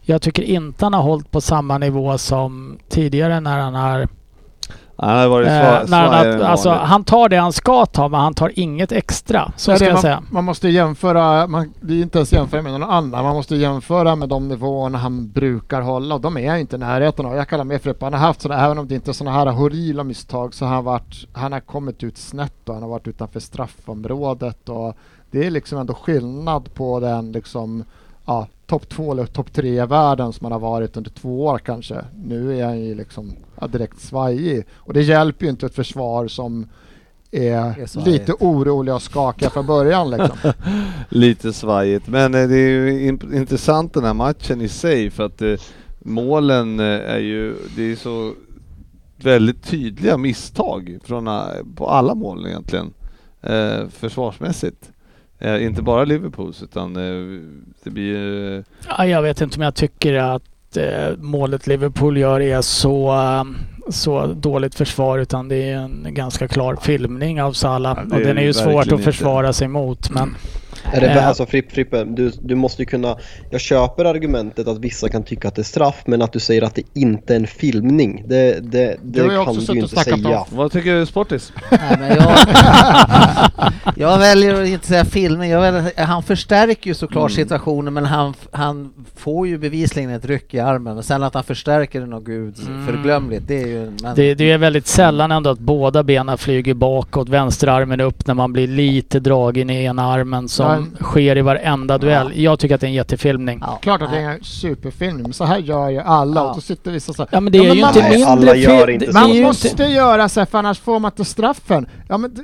Jag 0.01 0.21
tycker 0.21 0.43
inte 0.43 0.85
han 0.85 0.93
har 0.93 1.01
hållit 1.01 1.31
på 1.31 1.41
samma 1.41 1.77
nivå 1.77 2.17
som 2.17 2.77
tidigare 2.89 3.39
när 3.39 3.59
han 3.59 3.75
har... 3.75 4.07
Han 4.97 5.17
har 5.17 5.27
varit 5.27 5.47
Eh, 5.47 5.51
sva- 5.53 5.89
han, 6.09 6.27
än 6.27 6.41
alltså, 6.41 6.69
han 6.69 7.03
tar 7.03 7.29
det 7.29 7.37
han 7.37 7.53
ska 7.53 7.85
ta 7.85 8.07
men 8.09 8.19
han 8.19 8.33
tar 8.33 8.51
inget 8.59 8.91
extra. 8.91 9.51
Så 9.57 9.71
Ja, 9.71 9.75
ska 9.75 9.85
det 9.85 9.89
jag 9.89 9.93
man, 9.95 10.01
säga. 10.01 10.23
man 10.29 10.43
måste 10.43 10.69
jämföra, 10.69 11.47
man, 11.47 11.73
det 11.81 11.93
är 11.93 12.01
inte 12.01 12.17
ens 12.17 12.33
jämföra 12.33 12.61
med 12.61 12.71
någon 12.71 12.83
annan. 12.89 13.23
Man 13.25 13.35
måste 13.35 13.55
jämföra 13.55 14.15
med 14.15 14.29
de 14.29 14.47
nivåerna 14.47 14.97
han 14.97 15.31
brukar 15.31 15.81
hålla 15.81 16.15
och 16.15 16.21
de 16.21 16.37
är 16.37 16.55
inte 16.55 16.75
i 16.75 16.79
närheten 16.79 17.25
av. 17.25 17.35
Jag 17.35 17.47
kallar 17.49 17.63
mer 17.63 17.77
för 17.79 17.89
att 17.89 18.01
han 18.01 18.13
har 18.13 18.19
haft 18.19 18.41
sådana, 18.41 18.65
även 18.65 18.77
om 18.77 18.87
det 18.87 18.95
inte 18.95 19.11
är 19.11 19.13
sådana 19.13 19.37
här 19.37 19.45
horribla 19.47 20.03
misstag, 20.03 20.53
så 20.53 20.65
har 20.65 20.75
han, 20.75 20.83
varit, 20.83 21.27
han 21.33 21.51
har 21.51 21.59
kommit 21.59 22.03
ut 22.03 22.17
snett 22.17 22.69
och 22.69 22.73
han 22.73 22.83
har 22.83 22.89
varit 22.89 23.07
utanför 23.07 23.39
straffområdet 23.39 24.69
och 24.69 24.95
det 25.31 25.45
är 25.47 25.51
liksom 25.51 25.77
ändå 25.79 25.93
skillnad 25.93 26.73
på 26.73 26.99
den 26.99 27.31
liksom, 27.31 27.83
ja, 28.25 28.47
topp 28.65 28.89
två 28.89 29.11
eller 29.11 29.25
topp 29.25 29.53
tre 29.53 29.83
i 29.83 29.85
världen 29.85 30.33
som 30.33 30.45
han 30.45 30.51
har 30.51 30.59
varit 30.59 30.97
under 30.97 31.11
två 31.11 31.45
år 31.45 31.57
kanske. 31.57 32.05
Nu 32.25 32.59
är 32.59 32.65
han 32.65 32.79
ju 32.79 32.95
liksom 32.95 33.33
ja, 33.61 33.67
direkt 33.67 33.99
svajig 34.01 34.65
och 34.73 34.93
det 34.93 35.01
hjälper 35.01 35.45
ju 35.45 35.51
inte 35.51 35.65
ett 35.65 35.75
försvar 35.75 36.27
som 36.27 36.67
är, 37.31 37.51
är 37.51 38.05
lite 38.05 38.33
oroliga 38.33 38.95
och 38.95 39.01
skakiga 39.01 39.49
från 39.49 39.65
början 39.65 40.09
liksom. 40.09 40.51
Lite 41.09 41.53
svajigt, 41.53 42.07
men 42.07 42.33
eh, 42.33 42.47
det 42.47 42.55
är 42.55 42.69
ju 42.69 43.07
in- 43.07 43.33
intressant 43.33 43.93
den 43.93 44.03
här 44.03 44.13
matchen 44.13 44.61
i 44.61 44.67
sig 44.67 45.09
för 45.09 45.25
att 45.25 45.41
eh, 45.41 45.55
målen 45.99 46.79
eh, 46.79 46.85
är 46.85 47.19
ju, 47.19 47.55
det 47.75 47.91
är 47.91 47.95
så 47.95 48.33
väldigt 49.17 49.63
tydliga 49.63 50.17
misstag 50.17 50.97
från, 51.03 51.27
eh, 51.27 51.43
på 51.75 51.87
alla 51.87 52.15
mål 52.15 52.47
egentligen, 52.47 52.93
eh, 53.41 53.87
försvarsmässigt. 53.89 54.91
Eh, 55.39 55.65
inte 55.65 55.81
bara 55.81 56.05
Liverpools 56.05 56.63
utan 56.63 56.95
eh, 56.95 57.39
det 57.83 57.89
blir 57.89 58.63
Ja, 58.97 59.05
jag 59.05 59.21
vet 59.21 59.41
inte 59.41 59.55
om 59.57 59.61
jag 59.63 59.75
tycker 59.75 60.13
att 60.13 60.77
eh, 60.77 61.17
målet 61.17 61.67
Liverpool 61.67 62.17
gör 62.17 62.41
är 62.41 62.61
så, 62.61 63.15
så 63.89 64.25
dåligt 64.27 64.75
försvar 64.75 65.19
utan 65.19 65.47
det 65.47 65.69
är 65.69 65.75
en 65.77 66.07
ganska 66.09 66.47
klar 66.47 66.75
filmning 66.81 67.41
av 67.41 67.53
Salah 67.53 67.97
Ja, 68.09 68.15
och 68.15 68.21
den 68.21 68.37
är 68.37 68.41
ju 68.43 68.53
svårt 68.53 68.85
att 68.85 68.91
inte. 68.91 69.03
försvara 69.03 69.53
sig 69.53 69.67
mot. 69.67 70.09
Men 70.09 70.35
Är 70.93 71.01
det, 71.01 71.07
Eh. 71.07 71.27
alltså 71.27 71.45
Fripp, 71.45 71.71
Frippe, 71.71 72.03
du, 72.03 72.31
du 72.41 72.55
måste 72.55 72.81
ju 72.81 72.85
kunna... 72.85 73.17
Jag 73.49 73.61
köper 73.61 74.05
argumentet 74.05 74.67
att 74.67 74.77
vissa 74.79 75.09
kan 75.09 75.23
tycka 75.23 75.47
att 75.47 75.55
det 75.55 75.61
är 75.61 75.63
straff, 75.63 76.03
men 76.05 76.21
att 76.21 76.33
du 76.33 76.39
säger 76.39 76.61
att 76.61 76.75
det 76.75 76.83
inte 76.93 77.33
är 77.33 77.37
en 77.39 77.47
filmning, 77.47 78.23
det, 78.27 78.59
det, 78.71 78.95
det 79.03 79.19
jag 79.19 79.29
kan 79.29 79.57
också 79.57 79.71
du 79.71 79.77
ju 79.79 79.83
inte 79.83 80.03
säga. 80.03 80.39
om. 80.39 80.45
Vad 80.57 80.71
tycker 80.71 80.95
du 80.95 81.05
Sportis? 81.05 81.53
Nej, 81.71 81.97
men 81.99 82.09
jag, 82.17 82.31
jag 83.95 84.17
väljer 84.19 84.61
att 84.63 84.67
inte 84.67 84.87
säga 84.87 85.05
filmen. 85.05 85.49
Jag 85.49 85.61
väljer, 85.61 86.05
han 86.05 86.23
förstärker 86.23 86.87
ju 86.87 86.93
såklart 86.93 87.31
Mm. 87.31 87.35
situationen 87.35 87.93
men 87.93 88.05
han, 88.05 88.33
han 88.51 88.93
får 89.15 89.47
ju 89.47 89.57
bevisligen 89.57 90.09
ett 90.09 90.25
ryck 90.25 90.53
i 90.53 90.59
armen. 90.59 90.97
Och 90.97 91.05
sen 91.05 91.23
att 91.23 91.33
han 91.33 91.43
förstärker 91.43 91.99
den 91.99 92.13
och 92.13 92.25
gud 92.25 92.55
Mm. 92.67 92.85
förglömligt. 92.85 93.47
Det 93.47 93.61
är 93.63 93.67
ju... 93.67 93.91
Men, 94.03 94.15
det, 94.15 94.35
det 94.35 94.51
är 94.51 94.57
väldigt 94.57 94.87
sällan 94.87 95.31
ändå 95.31 95.49
att 95.49 95.59
båda 95.59 96.03
benen 96.03 96.37
flyger 96.37 96.73
bakåt, 96.73 97.29
vänsterarmen 97.29 98.01
upp 98.01 98.27
när 98.27 98.33
man 98.33 98.53
blir 98.53 98.67
lite 98.67 99.19
dragen 99.19 99.69
i 99.69 99.83
ena 99.83 100.05
armen 100.13 100.49
som 100.49 100.74
sker 101.01 101.37
i 101.37 101.41
varenda 101.41 101.97
duell. 101.97 102.31
Jag 102.41 102.59
tycker 102.59 102.75
att 102.75 102.81
det 102.81 102.87
är 102.87 102.89
en 102.89 102.93
jättefilmning. 102.93 103.59
ja, 103.61 103.79
Klart 103.81 104.01
att 104.01 104.11
det 104.11 104.17
är 104.19 104.29
en 104.29 104.43
superfilm, 104.43 105.17
men 105.21 105.33
så 105.33 105.43
här 105.45 105.57
gör 105.57 105.89
ju 105.89 105.99
alla 105.99 106.41
Ja. 106.41 106.49
och 106.49 106.55
då 106.55 106.61
sitter 106.61 106.91
vissa 106.91 107.13
så 107.13 107.21
här, 107.21 107.29
Ja 107.31 107.39
men 107.39 107.51
det 107.53 107.57
Ja, 107.57 107.63
är 107.63 107.67
men 107.67 107.75
ju 107.77 107.81
man- 107.81 107.89
inte 107.95 108.09
Nej, 108.09 108.23
alla 108.23 108.35
mindre 108.35 108.57
gör 108.57 108.89
inte 108.89 109.05
så. 109.05 109.19
Man 109.19 109.29
ju 109.33 109.43
måste 109.43 109.67
inte... 109.67 109.83
göra 109.83 110.29
så 110.29 110.39
här 110.39 110.45
för 110.45 110.57
annars 110.57 110.79
får 110.79 110.99
man 110.99 111.11
inte 111.11 111.25
straffen. 111.25 111.87
Ja 112.09 112.17
men 112.17 112.33
det, 112.33 112.43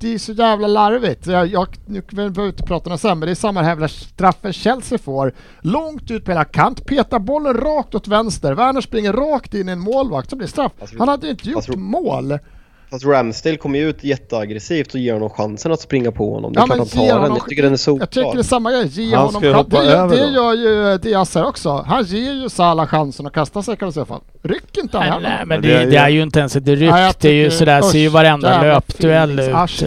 det 0.00 0.14
är 0.14 0.18
så 0.18 0.32
jävla 0.32 0.66
larvigt. 0.66 1.26
Jag, 1.26 1.46
jag, 1.46 1.66
nu 1.86 2.02
behöver 2.12 2.42
vi 2.42 2.48
inte 2.48 2.62
prata 2.62 2.90
om 2.90 2.92
det 2.92 2.98
sen 2.98 3.18
men 3.18 3.26
det 3.26 3.32
är 3.32 3.34
samma 3.34 3.62
jävla 3.62 3.88
straffen 3.88 4.52
Chelsea 4.52 4.98
får. 4.98 5.32
Långt 5.60 6.10
ut 6.10 6.24
på 6.24 6.30
hela 6.30 6.44
kant, 6.44 6.86
petar 6.86 7.18
bollen 7.18 7.54
rakt 7.54 7.94
åt 7.94 8.08
vänster. 8.08 8.52
Werner 8.54 8.80
springer 8.80 9.12
rakt 9.12 9.54
in 9.54 9.68
i 9.68 9.72
en 9.72 9.80
målvakt 9.80 10.30
så 10.30 10.36
blir 10.36 10.48
straff. 10.48 10.72
Alltså, 10.80 10.96
Han 10.98 11.08
hade 11.08 11.30
inte 11.30 11.50
gjort 11.50 11.76
mål. 11.76 12.38
Fast 12.90 13.04
Ramsdale 13.04 13.56
kommer 13.56 13.78
ju 13.78 13.88
ut 13.88 14.04
jätteaggressivt 14.04 14.94
och 14.94 15.00
ger 15.00 15.12
honom 15.12 15.30
chansen 15.30 15.72
att 15.72 15.80
springa 15.80 16.12
på 16.12 16.34
honom. 16.34 16.52
Det 16.52 16.58
är 16.58 16.60
Ja, 16.60 16.66
klart 16.66 16.78
men 16.78 16.78
han 16.78 17.08
tar 17.08 17.20
den. 17.22 17.34
Jag 17.36 17.48
tycker 17.48 17.62
den 17.62 17.72
är 17.72 17.76
Jag 18.00 18.10
tycker 18.10 18.20
det 18.20 18.20
är 18.20 18.24
solklar. 18.24 18.42
samma 18.42 18.70
grej, 18.72 18.86
ge 18.86 19.14
Han 19.14 19.26
honom 19.26 19.40
ska 19.40 19.46
ju 19.48 19.54
chans. 19.54 19.64
hoppa 19.72 19.82
Det, 19.82 20.16
det 20.16 20.30
gör 20.32 20.54
ju 20.54 20.98
Diaz 20.98 21.34
här 21.34 21.44
också. 21.46 21.84
Han 21.88 22.04
ger 22.04 22.32
ju 22.32 22.48
Salah 22.48 22.86
chansen 22.86 23.26
att 23.26 23.32
kasta 23.32 23.62
sig 23.62 23.76
kan 23.76 23.86
man 23.86 23.92
säga. 23.92 24.06
Fan. 24.06 24.20
Ryck 24.42 24.76
inte 24.78 24.98
han 24.98 25.22
Nej, 25.22 25.30
nej, 25.36 25.46
men 25.46 25.62
det, 25.62 25.84
det 25.84 25.96
är 25.96 26.08
ju- 26.08 26.22
inte 26.22 26.38
ens 26.38 26.56
ett 26.56 26.68
ryck. 26.68 26.90
Jag 26.90 27.14
det 27.20 27.28
är 27.28 27.32
ju 27.32 27.50
sådär, 27.50 27.82
ser 27.82 27.98
ju 27.98 28.06
usch, 28.06 28.12
varenda 28.14 28.62
löpduell 28.62 29.38
ut. 29.40 29.48
eh. 29.48 29.60
alltså. 29.60 29.84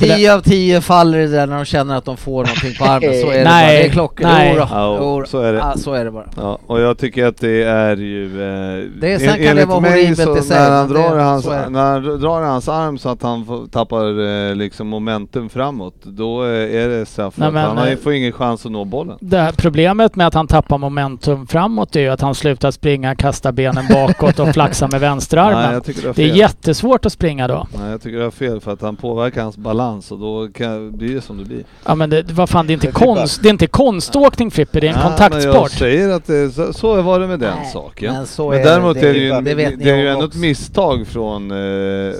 10 0.00 0.34
av 0.34 0.40
10 0.40 0.80
faller 0.80 1.18
det 1.18 1.26
där 1.26 1.46
när 1.46 1.56
de 1.56 1.64
känner 1.64 1.96
att 1.96 2.04
de 2.04 2.16
får 2.16 2.44
någonting 2.44 2.74
på 2.78 2.84
armen. 2.84 3.20
Så 3.22 3.30
är 3.30 3.38
det 3.38 3.44
Nej, 3.44 3.66
bara. 3.66 3.72
Det 3.82 3.86
är 3.86 3.90
klockor. 3.90 4.24
nej. 4.24 4.54
Då, 4.54 4.66
Ja, 4.70 5.24
så 5.26 5.40
är 5.40 5.52
det. 5.52 5.58
Ja, 5.58 5.72
så 5.76 5.92
är 5.92 6.04
det 6.04 6.10
bara. 6.10 6.26
Ja, 6.36 6.58
och 6.66 6.80
jag 6.80 6.98
tycker 6.98 7.26
att 7.26 7.36
det 7.36 7.62
är 7.62 7.96
ju... 7.96 8.24
Eh, 8.42 8.84
Det- 9.00 9.18
sen 9.18 9.28
en- 9.28 9.46
kan 9.46 9.56
det 9.56 9.64
vara 9.64 9.80
horribelt 9.80 10.20
så 10.22 10.38
i 10.38 10.42
sig, 10.42 10.60
när 10.60 10.70
han, 10.70 10.88
det- 10.88 10.94
drar 10.94 11.18
i 11.18 11.22
hans, 11.22 11.44
så 11.44 11.50
är 11.50 11.62
det. 11.62 11.68
när 11.70 11.84
han 11.92 12.02
drar 12.20 12.42
i 12.42 12.46
hans 12.46 12.68
arm 12.68 12.98
så 12.98 13.08
att 13.08 13.22
han 13.22 13.44
får, 13.46 13.66
tappar 13.66 14.26
eh, 14.50 14.54
liksom 14.56 14.88
momentum 14.88 15.48
framåt, 15.48 15.94
då 16.02 16.44
eh, 16.44 16.48
är 16.50 16.88
det 16.88 17.06
straff. 17.06 17.34
Nej, 17.36 17.50
han 17.52 17.78
har, 17.78 17.96
får 17.96 18.12
ingen 18.12 18.32
chans 18.32 18.66
att 18.66 18.72
nå 18.72 18.84
bollen. 18.84 19.16
Det 19.20 19.38
här 19.38 19.52
problemet 19.56 20.16
med 20.16 20.26
att 20.26 20.34
han 20.34 20.46
tappar 20.46 20.78
momentum 20.78 21.46
framåt 21.46 21.96
är 21.96 22.00
ju 22.00 22.08
att 22.08 22.20
han 22.20 22.34
slutar 22.34 22.70
springa, 22.70 23.14
kasta 23.14 23.52
benen 23.52 23.84
bakåt 23.92 24.38
och 24.38 24.48
flaxa 24.48 24.84
med 24.86 24.90
Nej, 25.00 25.10
vänsterarmen. 25.10 25.74
har 25.74 26.12
Det 26.14 26.22
är 26.22 26.26
jättesvårt 26.36 27.06
att 27.06 27.12
springa 27.12 27.48
då. 27.48 27.66
Nej, 27.80 27.90
jag 27.90 28.02
tycker 28.02 28.18
du 28.18 28.24
har 28.24 28.30
fel 28.30 28.60
för 28.60 28.72
att 28.72 28.82
han 28.82 28.96
påverkar 28.96 29.42
hans 29.42 29.56
balans 29.56 29.89
och 29.98 30.18
då 30.18 30.48
kan, 30.54 30.96
blir 30.96 31.14
det 31.14 31.20
som 31.20 31.38
det 31.38 31.44
blir. 31.44 31.64
Ja 31.86 31.94
men 31.94 32.10
det, 32.10 32.32
vad 32.32 32.50
fan 32.50 32.66
det 32.66 32.72
är 32.72 32.74
inte 32.74 32.86
Men 32.86 32.92
konst, 32.92 33.42
det 33.42 33.48
är 33.48 33.50
inte 33.50 33.66
konståkning 33.66 34.50
Frippe, 34.50 34.80
det 34.80 34.86
är 34.86 34.92
en 34.92 34.98
Men 34.98 35.08
kontaktsport. 35.08 35.54
jag 35.54 35.70
säger 35.70 36.08
att 36.08 36.26
det, 36.26 36.50
så, 36.50 36.72
så 36.72 37.02
var 37.02 37.20
det 37.20 37.26
med 37.26 37.40
den 37.40 37.56
Nej, 37.56 37.70
saken. 37.72 38.12
Men, 38.14 38.26
så 38.26 38.50
Men 38.50 38.60
är 38.60 38.64
däremot 38.64 39.00
det, 39.00 39.08
är 39.08 39.14
det 39.14 39.20
ju, 39.20 39.30
en, 39.30 39.44
det 39.44 39.90
är 39.90 39.96
ju 39.96 40.08
ändå 40.08 40.24
ett 40.26 40.34
misstag 40.36 41.06
från 41.06 41.50
eh, 41.50 42.14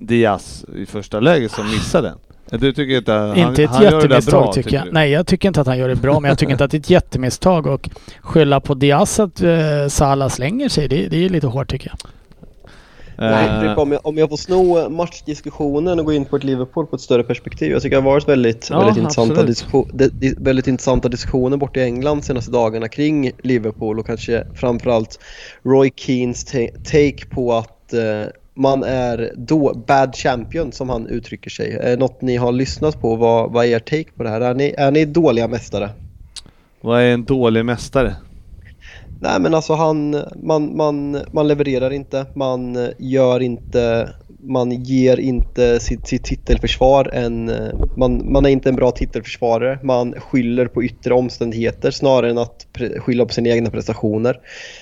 Diaz 0.00 0.64
i 0.76 0.86
första 0.86 1.20
läget 1.20 1.52
som 1.52 1.66
missar 1.70 2.02
den. 2.02 2.18
Du 2.60 2.72
tycker 2.72 2.96
inte 2.96 3.12
han, 3.12 3.36
inte 3.36 3.62
ett 3.62 3.70
han 3.70 3.82
gör 3.82 3.90
det 3.90 3.96
där 3.96 4.02
jättemisstag 4.02 4.42
bra, 4.44 4.52
tycker 4.52 4.76
jag. 4.76 4.84
du? 4.86 4.92
Nej 4.92 5.10
jag 5.10 5.26
tycker 5.26 5.48
inte 5.48 5.60
att 5.60 5.66
han 5.66 5.78
gör 5.78 5.88
det 5.88 5.96
bra 5.96 6.20
men 6.20 6.28
jag 6.28 6.38
tycker 6.38 6.52
inte 6.52 6.64
att 6.64 6.70
det 6.70 6.76
är 6.76 6.78
ett 6.80 6.90
jättemisstag 6.90 7.66
och 7.66 7.90
skylla 8.20 8.60
på 8.60 8.74
Diaz 8.74 9.20
att 9.20 9.42
eh, 9.42 9.50
Salah 9.88 10.28
slänger 10.28 10.68
sig, 10.68 10.88
det, 10.88 11.08
det 11.08 11.24
är 11.24 11.28
lite 11.28 11.46
hårt 11.46 11.68
tycker 11.70 11.88
jag. 11.90 12.10
Nej, 13.20 13.48
Eh, 13.48 13.60
Frippe, 13.60 13.80
om, 13.80 13.92
jag, 13.92 14.06
om 14.06 14.18
jag 14.18 14.28
får 14.28 14.36
sno 14.36 14.88
matchdiskussionen 14.88 15.98
och 16.00 16.04
gå 16.06 16.12
in 16.12 16.24
på 16.24 16.36
ett 16.36 16.44
Liverpool 16.44 16.86
på 16.86 16.96
ett 16.96 17.02
större 17.02 17.22
perspektiv. 17.22 17.70
Jag 17.72 17.82
tycker 17.82 17.96
det 17.96 18.02
har 18.02 18.10
varit 18.10 18.28
väldigt, 18.28 18.70
Ja, 18.70 18.78
väldigt, 18.78 18.96
intressanta, 18.96 19.46
de, 19.92 20.34
väldigt 20.38 20.66
intressanta 20.66 21.08
diskussioner 21.08 21.56
borta 21.56 21.80
i 21.80 21.82
England 21.82 22.24
senaste 22.24 22.50
dagarna 22.50 22.88
kring 22.88 23.30
Liverpool 23.42 23.98
och 23.98 24.06
kanske 24.06 24.44
framförallt 24.54 25.18
Roy 25.62 25.90
Keens 25.96 26.44
ta- 26.44 26.78
take 26.84 27.26
på 27.30 27.52
att 27.52 27.92
eh, 27.92 28.00
man 28.54 28.82
är 28.84 29.32
då 29.36 29.74
bad 29.86 30.14
champion 30.16 30.72
som 30.72 30.88
han 30.88 31.06
uttrycker 31.06 31.50
sig. 31.50 31.72
Är 31.72 31.90
det 31.90 31.96
något 31.96 32.22
ni 32.22 32.36
har 32.36 32.52
lyssnat 32.52 33.00
på? 33.00 33.16
Vad, 33.16 33.52
vad 33.52 33.64
är 33.64 33.68
er 33.68 33.78
take 33.78 34.10
på 34.16 34.22
det 34.22 34.28
här? 34.30 34.40
Är 34.40 34.54
ni, 34.54 34.74
är 34.78 34.90
ni 34.90 35.04
dåliga 35.04 35.48
mästare? 35.48 35.90
Vad 36.80 37.00
är 37.00 37.04
en 37.14 37.24
dålig 37.24 37.64
mästare? 37.64 38.14
Nej 39.22 39.40
men 39.40 39.54
alltså 39.54 39.74
han, 39.74 40.24
man, 40.36 40.76
man, 40.76 41.24
man 41.32 41.48
levererar 41.48 41.90
inte, 41.90 42.26
man 42.34 42.92
gör 42.98 43.40
inte, 43.40 44.10
man 44.42 44.70
ger 44.70 45.20
inte 45.20 45.80
sitt, 45.80 46.06
sitt 46.06 46.24
titelförsvar 46.24 47.10
en, 47.12 47.48
eh, 47.48 47.72
man, 47.96 48.32
man 48.32 48.46
är 48.46 48.50
inte 48.50 48.68
en 48.68 48.76
bra 48.76 48.90
titelförsvarare. 48.90 49.78
Man 49.82 50.12
skyller 50.12 50.66
på 50.66 50.84
yttre 50.84 51.14
omständigheter 51.14 51.90
snarare 51.90 52.30
än 52.30 52.38
att 52.38 52.66
pre, 52.72 53.00
skylla 53.00 53.24
på 53.24 53.32
sina 53.32 53.48
egna 53.48 53.70
prestationer. 53.70 54.40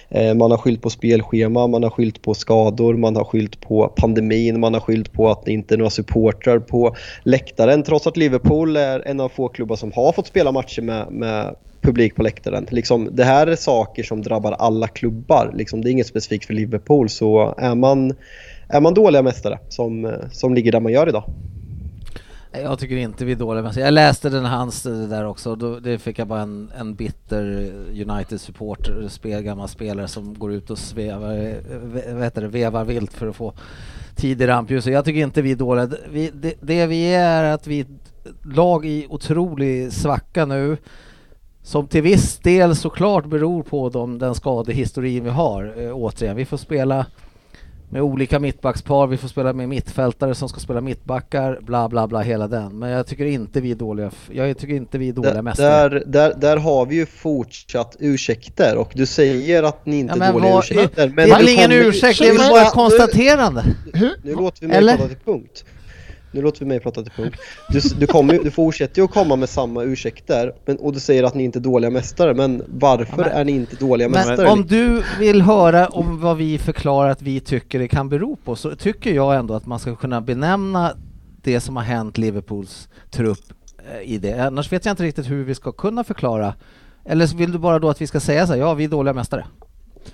Eh, 0.09 0.35
man 0.35 0.51
har 0.51 0.59
skyllt 0.59 0.83
på 0.83 0.91
spelschema, 0.91 1.67
man 1.67 1.83
har 1.83 1.91
skyllt 1.91 2.23
på 2.23 2.35
skador, 2.35 2.95
man 2.95 3.17
har 3.17 3.25
skyllt 3.25 3.61
på 3.61 3.89
pandemin, 3.97 4.61
man 4.61 4.75
har 4.75 4.81
skyllt 4.81 5.13
på 5.13 5.31
att 5.31 5.45
det 5.45 5.53
inte 5.53 5.75
är 5.75 5.79
några 5.79 5.91
supportrar 5.91 6.59
på 6.59 6.97
läktaren 7.23 7.83
trots 7.83 8.07
att 8.07 8.17
Liverpool 8.17 8.77
är 8.77 9.09
en 9.09 9.21
av 9.21 9.29
få 9.29 9.49
klubbar 9.49 9.77
som 9.77 9.93
har 9.93 10.13
fått 10.13 10.27
spela 10.27 10.53
matcher 10.53 10.83
med, 10.83 11.13
med 11.13 11.55
publik 11.81 12.15
på 12.15 12.23
läktaren. 12.23 12.67
Liksom, 12.71 13.09
det 13.13 13.25
här 13.25 13.47
är 13.47 13.57
saker 13.57 14.03
som 14.03 14.23
drabbar 14.23 14.53
alla 14.53 14.89
klubbar. 14.89 15.53
Liksom, 15.55 15.83
det 15.83 15.91
är 15.91 15.93
inget 15.93 16.07
specifikt 16.07 16.45
för 16.45 16.55
Liverpool. 16.55 17.09
Så 17.09 17.55
är 17.59 17.75
man, 17.75 18.15
är 18.69 18.81
man 18.81 18.95
dåliga 18.95 19.23
mästare 19.23 19.59
som, 19.69 20.05
eh, 20.05 20.13
som 20.33 20.55
ligger 20.55 20.73
där 20.73 20.81
man 20.81 20.93
gör 20.93 21.09
idag. 21.09 21.25
Jag 22.53 22.79
tycker 22.79 22.97
inte 22.97 23.25
vi 23.25 23.33
är 23.33 23.37
dåliga 23.37 23.63
mästare. 23.63 23.85
Jag 23.85 23.95
läste 23.95 24.31
den 24.31 24.45
hans 24.45 24.83
där 24.83 25.27
också. 25.27 25.57
Då, 25.57 25.79
det 25.79 25.99
fick 25.99 26.19
jag 26.19 26.29
bara 26.29 26.41
en, 26.41 26.71
en 26.79 26.95
bitter 26.95 27.73
United-supporter, 27.91 29.09
spel, 29.09 29.43
gammal 29.43 29.69
spelare 29.69 30.09
som 30.09 30.39
går 30.39 30.53
ut 30.53 30.71
och 30.71 30.79
svevar, 30.79 31.37
eh, 31.37 32.15
vad 32.15 32.25
heter 32.25 32.43
det, 32.43 32.49
vevar 32.49 32.85
vilt 32.85 33.13
för 33.13 33.27
att 33.27 33.37
få 33.37 33.53
tid 34.15 34.43
i 34.43 34.47
rampljuset. 34.47 34.93
Jag 34.93 35.05
tycker 35.05 35.21
inte 35.21 35.43
vi 35.43 35.53
är 35.53 35.57
dåliga. 35.57 35.89
Vi, 36.11 36.31
det, 36.35 36.55
det 36.61 36.87
vi 36.87 37.15
är 37.15 37.45
är 37.45 37.55
att 37.55 37.67
vi 37.67 37.81
är 37.81 37.87
lag 38.43 38.87
i 38.87 39.07
otrolig 39.11 39.93
svacka 39.93 40.47
nu 40.47 40.77
som 41.63 41.87
till 41.87 42.03
viss 42.03 42.39
del 42.39 42.77
såklart 42.77 43.27
beror 43.27 43.63
på 43.63 43.89
de, 43.89 44.19
den 44.19 44.35
skadehistorin 44.35 45.25
vi 45.25 45.31
har. 45.31 45.75
Äh, 45.77 45.93
återigen, 45.93 46.37
vi 46.37 46.45
får 46.45 46.57
spela 46.57 47.07
med 47.91 48.03
olika 48.03 48.39
mittbackspar, 48.39 49.07
vi 49.07 49.17
får 49.17 49.29
spela 49.29 49.53
med 49.53 49.69
mittfältare 49.69 50.35
som 50.35 50.49
ska 50.49 50.61
spela 50.61 50.81
mittbackar, 50.81 51.59
bla 51.63 51.89
bla 51.89 52.07
bla 52.07 52.21
hela 52.21 52.49
den. 52.49 52.79
Men 52.79 52.91
jag 52.91 53.07
tycker 53.07 53.25
inte 53.25 53.61
vi 53.61 53.71
är 53.71 53.75
dåliga, 53.75 54.11
jag 54.31 54.59
tycker 54.59 54.75
inte 54.75 54.99
vi 54.99 55.09
är 55.09 55.13
dåliga 55.13 55.43
mästare. 55.43 55.89
Där, 55.89 56.03
där, 56.07 56.35
där 56.35 56.57
har 56.57 56.87
vi 56.87 56.95
ju 56.95 57.07
fortsatt 57.07 57.97
ursäkter 58.01 58.77
och 58.77 58.93
du 58.95 59.07
säger 59.07 59.63
att 59.63 59.87
ni 59.87 59.99
inte 59.99 60.15
ja, 60.19 60.25
är 60.25 60.33
dåliga 60.33 60.53
var, 60.53 60.59
ursäkter. 60.59 61.09
Men 61.09 61.29
det 61.29 61.35
är 61.35 61.39
väl 61.39 61.49
ingen 61.49 61.73
ursäkt, 61.73 62.19
det 62.19 62.29
är 62.29 62.39
väl 62.39 62.51
bara 62.51 62.63
ett 62.63 62.73
konstaterande. 62.73 63.65
Nu, 63.93 64.15
nu 64.23 64.35
låter 64.35 64.61
vi 64.61 64.67
mig 64.67 64.77
Eller? 64.77 64.97
till 64.97 65.17
punkt. 65.25 65.65
Nu 66.31 66.43
låter 66.43 66.61
vi 66.61 66.67
mig 66.67 66.81
prata 66.81 67.03
till 67.03 67.13
punkt. 67.13 67.41
Du, 67.69 67.81
du, 67.81 68.07
kommer, 68.07 68.39
du 68.45 68.51
fortsätter 68.51 69.01
ju 69.01 69.05
att 69.05 69.11
komma 69.11 69.37
med 69.37 69.49
samma 69.49 69.83
ursäkter 69.83 70.53
men, 70.65 70.77
och 70.77 70.93
du 70.93 71.01
säger 71.01 71.23
att 71.23 71.35
ni 71.35 71.45
inte 71.45 71.59
är 71.59 71.61
dåliga 71.61 71.91
mästare. 71.91 72.35
Men 72.35 72.63
varför 72.67 73.19
ja, 73.19 73.25
men, 73.25 73.33
är 73.33 73.45
ni 73.45 73.53
inte 73.53 73.77
dåliga 73.77 74.09
men 74.09 74.29
mästare? 74.29 74.49
Om 74.49 74.67
du 74.67 75.03
vill 75.19 75.43
höra 75.43 75.87
om 75.87 76.21
vad 76.21 76.37
vi 76.37 76.59
förklarar 76.59 77.11
att 77.11 77.23
vi 77.23 77.41
tycker 77.41 77.79
det 77.79 77.89
kan 77.89 78.09
bero 78.09 78.37
på 78.37 78.57
så 78.57 78.77
tycker 78.77 79.15
jag 79.15 79.37
ändå 79.37 79.55
att 79.55 79.67
man 79.67 79.79
ska 79.79 79.97
kunna 79.97 80.21
benämna 80.21 80.93
det 81.43 81.61
som 81.61 81.77
har 81.77 81.83
hänt 81.83 82.19
Liverpools 82.19 82.89
trupp 83.11 83.53
eh, 83.93 84.13
i 84.13 84.19
det. 84.19 84.47
Annars 84.47 84.73
vet 84.73 84.85
jag 84.85 84.93
inte 84.93 85.03
riktigt 85.03 85.31
hur 85.31 85.45
vi 85.45 85.55
ska 85.55 85.73
kunna 85.73 86.05
förklara. 86.05 86.55
Eller 87.05 87.37
vill 87.37 87.53
du 87.53 87.59
bara 87.59 87.79
då 87.79 87.91
att 87.91 88.01
vi 88.01 88.07
ska 88.07 88.21
säga 88.21 88.47
så 88.47 88.53
här, 88.53 88.61
ja 88.61 88.75
vi 88.75 88.85
är 88.85 88.89
dåliga 88.89 89.15
mästare? 89.15 89.47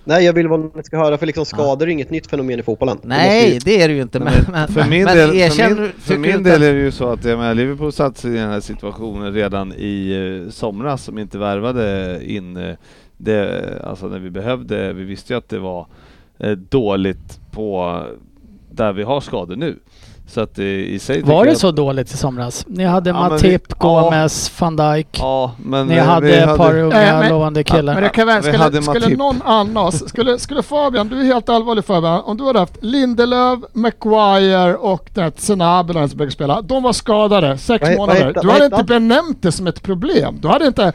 Nej, 0.05 0.25
jag 0.25 0.33
vill 0.33 0.49
vad 0.49 0.77
ni 0.77 0.83
ska 0.83 0.99
höra 0.99 1.19
för 1.19 1.27
liksom 1.27 1.45
skador 1.47 1.87
är 1.87 1.91
inget 1.91 2.11
nytt 2.11 2.27
fenomen 2.27 2.61
i 2.61 2.63
fotbollen. 2.63 2.99
Nej, 3.03 3.59
det 3.65 3.83
är 3.83 3.89
det 3.89 3.95
ju 3.95 4.03
inte. 4.03 4.21
Men, 4.21 4.33
men, 4.53 4.69
för 4.69 4.85
min, 4.85 5.05
men, 5.05 5.17
del, 5.17 5.51
för 5.51 5.75
min, 5.75 5.93
för 5.99 6.19
min 6.19 6.43
del 6.43 6.63
är 6.63 6.75
det 6.75 6.81
ju 6.81 6.91
så 6.91 7.09
att 7.09 7.25
jag 7.25 7.39
menar, 7.39 7.55
Liverpool 7.55 7.93
satt 7.93 8.19
sig 8.19 8.35
i 8.35 8.37
den 8.37 8.51
här 8.51 8.61
situationen 8.61 9.33
redan 9.33 9.73
i 9.73 10.13
eh, 10.47 10.51
somras 10.51 11.05
som 11.05 11.19
inte 11.19 11.39
värvade 11.39 12.21
in 12.25 12.57
eh, 12.57 12.77
det, 13.17 13.83
alltså 13.85 14.07
när 14.07 14.19
vi 14.19 14.31
behövde. 14.31 14.93
Vi 14.93 15.05
visste 15.05 15.33
ju 15.33 15.37
att 15.39 15.49
det 15.49 15.59
var 15.59 15.87
eh, 16.39 16.51
dåligt 16.51 17.41
på 17.51 18.03
där 18.71 18.93
vi 18.93 19.03
har 19.03 19.21
skador 19.21 19.57
nu. 19.57 19.79
Så 20.35 20.41
att 20.41 20.59
i 20.59 20.99
sig 20.99 21.23
Var 21.23 21.45
det 21.45 21.57
så 21.57 21.71
dåligt 21.71 22.15
i 22.15 22.17
somras? 22.17 22.65
Ni 22.69 22.85
hade 22.85 23.11
ja, 23.11 23.29
Matip, 23.29 23.63
vi, 23.69 23.75
Gomes, 23.79 24.53
ja, 24.61 24.65
van 24.65 24.77
Dijk. 24.77 25.09
Ja, 25.13 25.53
men 25.59 25.87
Ni 25.87 25.99
hade 25.99 26.37
ett 26.37 26.57
par 26.57 26.79
unga 26.79 27.25
äh, 27.25 27.31
lovande 27.31 27.65
killar. 27.65 27.95
men 27.95 28.03
det 28.03 28.09
kan 28.09 28.27
väl, 28.27 28.43
skulle, 28.43 28.83
skulle 28.83 29.17
någon 29.17 29.43
annan, 29.43 29.93
skulle, 29.93 30.39
skulle 30.39 30.63
Fabian, 30.63 31.09
du 31.09 31.21
är 31.21 31.25
helt 31.25 31.49
allvarlig 31.49 31.85
Fabian, 31.85 32.23
om 32.25 32.37
du 32.37 32.45
hade 32.45 32.59
haft 32.59 32.85
Lindelöf, 32.85 33.59
Maguire 33.73 34.77
och 34.77 35.11
Senabe 35.37 36.09
som 36.09 36.19
brukar 36.19 36.31
spela, 36.31 36.63
de 36.63 36.83
var 36.83 36.93
skadade 36.93 37.59
sex 37.59 37.89
månader. 37.99 38.37
Du 38.43 38.51
hade 38.51 38.65
inte 38.65 38.85
benämnt 38.85 39.43
det 39.43 39.53
som 39.53 39.67
ett 39.67 39.83
problem. 39.83 40.39
Du 40.41 40.49
hade 40.49 40.67
inte 40.67 40.93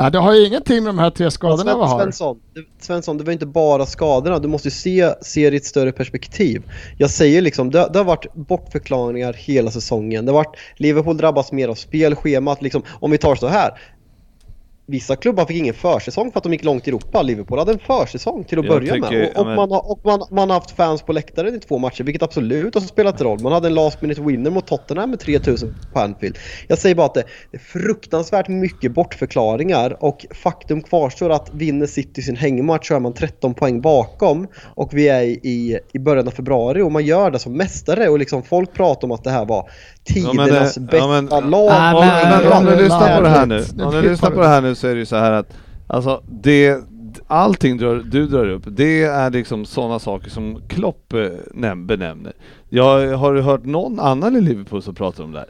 Ja, 0.00 0.10
det 0.10 0.18
har 0.18 0.34
ju 0.34 0.46
ingenting 0.46 0.84
med 0.84 0.88
de 0.88 0.98
här 0.98 1.10
tre 1.10 1.30
skadorna 1.30 1.76
vi 1.76 1.82
har. 1.82 2.00
Svensson, 2.00 2.40
Svensson, 2.80 3.18
det 3.18 3.24
var 3.24 3.32
inte 3.32 3.46
bara 3.46 3.86
skadorna. 3.86 4.38
Du 4.38 4.48
måste 4.48 4.70
se, 4.70 5.14
se 5.20 5.50
det 5.50 5.56
i 5.56 5.56
ett 5.56 5.64
större 5.64 5.92
perspektiv. 5.92 6.62
Jag 6.98 7.10
säger 7.10 7.42
liksom, 7.42 7.70
det, 7.70 7.88
det, 7.92 7.98
har 7.98 8.04
varit 8.04 8.34
bortförklaringar 8.34 9.32
hela 9.32 9.70
säsongen. 9.70 10.26
Det 10.26 10.32
har 10.32 10.36
varit, 10.36 10.56
Liverpool 10.76 11.16
drabbas 11.16 11.52
mer 11.52 11.68
av 11.68 11.74
spelschemat. 11.74 12.62
Liksom, 12.62 12.82
om 13.00 13.10
vi 13.10 13.18
tar 13.18 13.34
så 13.34 13.46
här, 13.46 13.78
vissa 14.90 15.16
klubbar 15.16 15.46
fick 15.46 15.56
ingen 15.56 15.74
försäsong 15.74 16.32
för 16.32 16.38
att 16.38 16.44
de 16.44 16.52
gick 16.52 16.64
långt 16.64 16.86
i 16.86 16.90
Europa. 16.90 17.22
Liverpool 17.22 17.58
hade 17.58 17.72
en 17.72 17.78
försäsong 17.78 18.44
till 18.44 18.58
att 18.58 18.64
jag 18.64 18.74
börja 18.74 18.94
tycker, 18.94 19.10
med. 19.10 19.30
Och, 19.34 19.40
och, 19.40 19.46
men... 19.46 19.56
man 19.56 19.70
har, 19.70 19.90
och 19.90 20.00
man, 20.04 20.22
man, 20.30 20.50
har 20.50 20.54
haft 20.54 20.70
fans 20.70 21.02
på 21.02 21.12
läktaren 21.12 21.54
i 21.54 21.58
två 21.58 21.78
matcher, 21.78 22.04
vilket 22.04 22.22
absolut 22.22 22.74
har 22.74 22.80
spelat 22.80 23.20
roll. 23.20 23.40
Man 23.40 23.52
hade 23.52 23.68
en 23.68 23.74
last 23.74 24.02
minute 24.02 24.22
winner 24.22 24.50
mot 24.50 24.66
Tottenham 24.66 25.10
med 25.10 25.20
3000 25.20 25.74
på 25.92 26.00
Anfield. 26.00 26.38
Jag 26.68 26.78
säger 26.78 26.94
bara 26.94 27.06
att 27.06 27.14
det 27.14 27.24
är 27.52 27.58
fruktansvärt 27.58 28.48
mycket 28.48 28.92
bortförklaringar 28.92 30.04
och 30.04 30.26
faktum 30.30 30.82
kvarstår 30.82 31.30
att 31.30 31.50
vinner 31.54 31.86
City 31.86 32.22
sin 32.22 32.36
hängmatch 32.36 32.88
så 32.88 32.94
är 32.94 33.00
man 33.00 33.14
13 33.14 33.54
poäng 33.54 33.80
bakom 33.80 34.48
och 34.74 34.94
vi 34.94 35.08
är 35.08 35.22
i, 35.22 35.78
i 35.92 35.98
början 35.98 36.26
av 36.26 36.32
februari 36.32 36.82
och 36.82 36.92
man 36.92 37.04
gör 37.04 37.30
det 37.30 37.38
som 37.38 37.56
mästare 37.56 38.08
och 38.08 38.18
liksom 38.18 38.42
folk 38.42 38.72
pratar 38.72 39.08
om 39.08 39.12
att 39.12 39.24
det 39.24 39.30
här 39.30 39.44
var 39.44 39.70
tidernas 40.14 40.76
ja, 40.76 40.82
bästa 40.82 41.40
lag. 41.40 41.96
Om 42.52 42.64
du 42.64 42.76
lyssnar 42.76 43.16
på 43.16 43.22
det 43.22 43.28
här 43.28 43.46
nu, 43.46 43.64
om 43.84 43.92
du 43.92 44.02
lyssnar 44.02 44.30
på 44.30 44.40
det 44.40 44.48
här 44.48 44.60
nu 44.60 44.74
så 44.74 44.88
är 44.88 44.94
det 44.94 44.98
ju 44.98 45.06
så 45.06 45.16
här 45.16 45.32
att 45.32 45.52
alltså 45.86 46.22
det 46.26 46.76
allting 47.26 47.76
drar, 47.76 47.96
du 48.10 48.26
drar 48.26 48.48
upp, 48.48 48.62
det 48.66 49.02
är 49.02 49.30
liksom 49.30 49.64
sådana 49.64 49.98
saker 49.98 50.30
som 50.30 50.62
Klopp 50.68 51.12
eh, 51.12 51.74
benämner. 51.74 52.32
Jag 52.68 53.16
har 53.16 53.34
hört 53.34 53.64
någon 53.64 54.00
annan 54.00 54.36
i 54.36 54.40
Liverpool 54.40 54.82
som 54.82 54.94
pratar 54.94 55.24
om 55.24 55.32
det 55.32 55.38
här. 55.38 55.48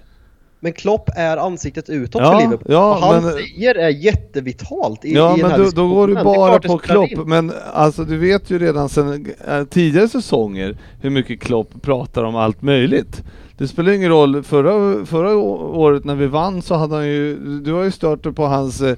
Men 0.63 0.73
Klopp 0.73 1.11
är 1.17 1.37
ansiktet 1.37 1.91
utåt 1.91 2.23
ja, 2.23 2.33
för 2.33 2.41
Liverpool. 2.41 2.73
Ja, 2.73 2.95
och 2.95 3.01
han 3.01 3.23
men, 3.23 3.33
säger 3.33 3.75
är 3.75 3.89
jättevitalt 3.89 5.05
i, 5.05 5.15
Ja, 5.15 5.39
i 5.39 5.43
men 5.43 5.61
då, 5.61 5.71
då 5.71 5.89
går 5.89 6.09
du 6.09 6.15
bara 6.15 6.59
på 6.59 6.79
Klopp. 6.79 7.11
In. 7.11 7.23
Men 7.27 7.53
alltså 7.73 8.05
du 8.05 8.19
vet 8.19 8.51
ju 8.51 8.59
redan 8.59 8.89
sedan 8.89 9.27
äh, 9.49 9.65
tidigare 9.65 10.09
säsonger 10.09 10.77
hur 11.01 11.11
mycket 11.11 11.41
Klopp 11.41 11.83
pratar 11.83 12.25
om 12.25 12.37
allt 12.37 12.63
möjligt. 12.63 13.23
Det 13.61 13.69
spelar 13.69 13.93
ingen 13.93 14.11
roll, 14.11 14.43
förra, 14.43 15.07
förra 15.07 15.37
året 15.37 16.05
när 16.05 16.15
vi 16.15 16.27
vann 16.27 16.63
så 16.63 16.75
hade 16.75 16.95
han 16.95 17.07
ju, 17.07 17.39
du 17.61 17.73
har 17.73 17.83
ju 17.83 17.91
stört 17.91 18.35
på 18.35 18.47
hans 18.47 18.81
eh, 18.83 18.97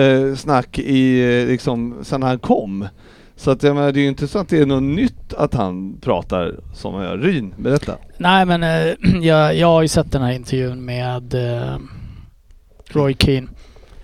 eh 0.00 0.34
snack 0.34 0.78
i, 0.78 1.20
eh, 1.40 1.46
liksom, 1.46 1.94
sen 2.02 2.22
han 2.22 2.38
kom. 2.38 2.88
Så 3.36 3.50
att 3.50 3.62
jag 3.62 3.74
menar, 3.74 3.92
det 3.92 4.00
är 4.00 4.02
ju 4.02 4.08
inte 4.08 4.28
så 4.28 4.38
att 4.38 4.48
det 4.48 4.58
är 4.58 4.66
något 4.66 4.82
nytt 4.82 5.34
att 5.34 5.54
han 5.54 5.96
pratar 6.00 6.54
som 6.74 6.94
han 6.94 7.04
gör. 7.04 7.18
Ryn, 7.18 7.54
berätta. 7.56 7.96
Nej 8.18 8.46
men 8.46 8.62
eh, 8.62 8.94
jag, 9.22 9.56
jag 9.56 9.66
har 9.66 9.82
ju 9.82 9.88
sett 9.88 10.12
den 10.12 10.22
här 10.22 10.32
intervjun 10.32 10.84
med 10.84 11.34
eh, 11.34 11.76
Roy 12.88 13.16
Keane. 13.18 13.46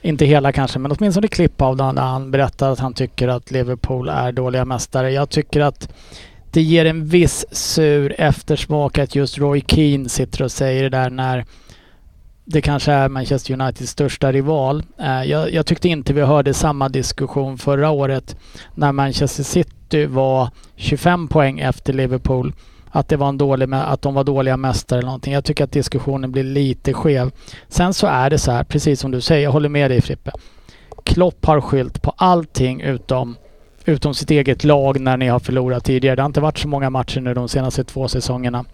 Inte 0.03 0.25
hela 0.25 0.53
kanske, 0.53 0.79
men 0.79 0.93
åtminstone 0.93 1.29
klipp 1.29 1.63
av 1.63 1.77
den 1.77 1.95
där 1.95 2.03
han 2.03 2.31
berättar 2.31 2.71
att 2.71 2.79
han 2.79 2.95
tycker 2.95 3.29
att 3.29 3.51
Liverpool 3.51 4.09
är 4.09 4.33
dåliga 4.33 4.65
mästare. 4.65 5.13
Jag 5.13 5.31
tycker 5.31 5.61
att 5.61 5.93
det 6.51 6.63
ger 6.63 6.85
en 6.85 7.07
viss 7.07 7.45
sur 7.51 8.15
eftersmak 8.19 8.99
att 8.99 9.15
just 9.15 9.39
Roy 9.39 9.63
Keane 9.67 10.09
sitter 10.09 10.43
och 10.43 10.53
säger 10.53 10.83
det 10.83 10.89
där 10.89 11.11
när 11.11 11.45
det 12.45 12.61
kanske 12.61 12.93
är 12.93 13.09
Manchester 13.09 13.55
Uniteds 13.55 13.91
största 13.91 14.33
rival. 14.33 14.83
Eh, 14.99 15.23
jag, 15.25 15.53
jag, 15.53 15.67
tyckte 15.67 15.89
inte 15.89 16.13
vi 16.13 16.21
hörde 16.21 16.55
samma 16.55 16.89
diskussion 16.89 17.59
förra 17.59 17.91
året 17.91 18.37
när 18.75 18.93
Manchester 18.93 19.43
City 19.43 20.07
var 20.07 20.51
25 20.77 21.29
poäng 21.29 21.61
efter 21.61 21.93
Liverpool. 21.93 22.53
Att, 22.93 23.09
det 23.09 23.17
var 23.17 23.29
en 23.29 23.39
dålig, 23.39 23.75
att 23.75 24.03
de 24.03 24.15
var 24.15 24.25
dåliga 24.25 24.57
mästare 24.57 24.99
eller 24.99 25.07
någonting. 25.07 25.33
Jag 25.33 25.45
tycker 25.45 25.65
att 25.65 25.73
diskussionen 25.73 26.33
blir 26.33 26.45
lite 26.45 26.93
skev. 26.93 27.31
Sen 27.69 27.95
så 27.95 28.07
är 28.07 28.31
det 28.31 28.39
så 28.39 28.53
här, 28.53 28.65
precis 28.65 29.01
som 29.01 29.11
du 29.11 29.21
säger, 29.21 29.43
jag 29.43 29.53
håller 29.53 29.69
med 29.69 29.91
dig 29.91 30.01
Frippe. 30.01 30.31
Klopp 31.05 31.47
har 31.47 31.61
skylt 31.61 32.03
på 32.03 32.15
allting 32.17 32.81
utom 32.81 33.37
utom 33.85 34.15
sitt 34.15 34.31
eget 34.31 34.65
lag 34.65 35.01
när 35.01 35.17
ni 35.17 35.29
har 35.29 35.39
förlorat 35.39 35.85
tidigare. 35.85 36.17
Det 36.17 36.23
har 36.23 36.27
inte 36.27 36.41
varit 36.41 36.59
så 36.59 36.69
många 36.69 36.91
matcher 36.91 37.21
nu 37.21 37.35
de 37.35 37.49
senaste 37.49 37.85
två 37.85 38.09
säsongerna. 38.09 38.65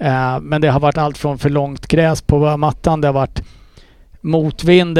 Uh, 0.00 0.40
men 0.40 0.60
det 0.60 0.68
har 0.68 0.80
varit 0.80 0.98
allt 0.98 1.18
från 1.18 1.38
för 1.38 1.50
långt 1.50 1.86
gräs 1.86 2.22
på 2.22 2.56
mattan, 2.56 3.00
det 3.00 3.08
har 3.08 3.12
varit 3.12 3.42
motvind, 4.20 4.98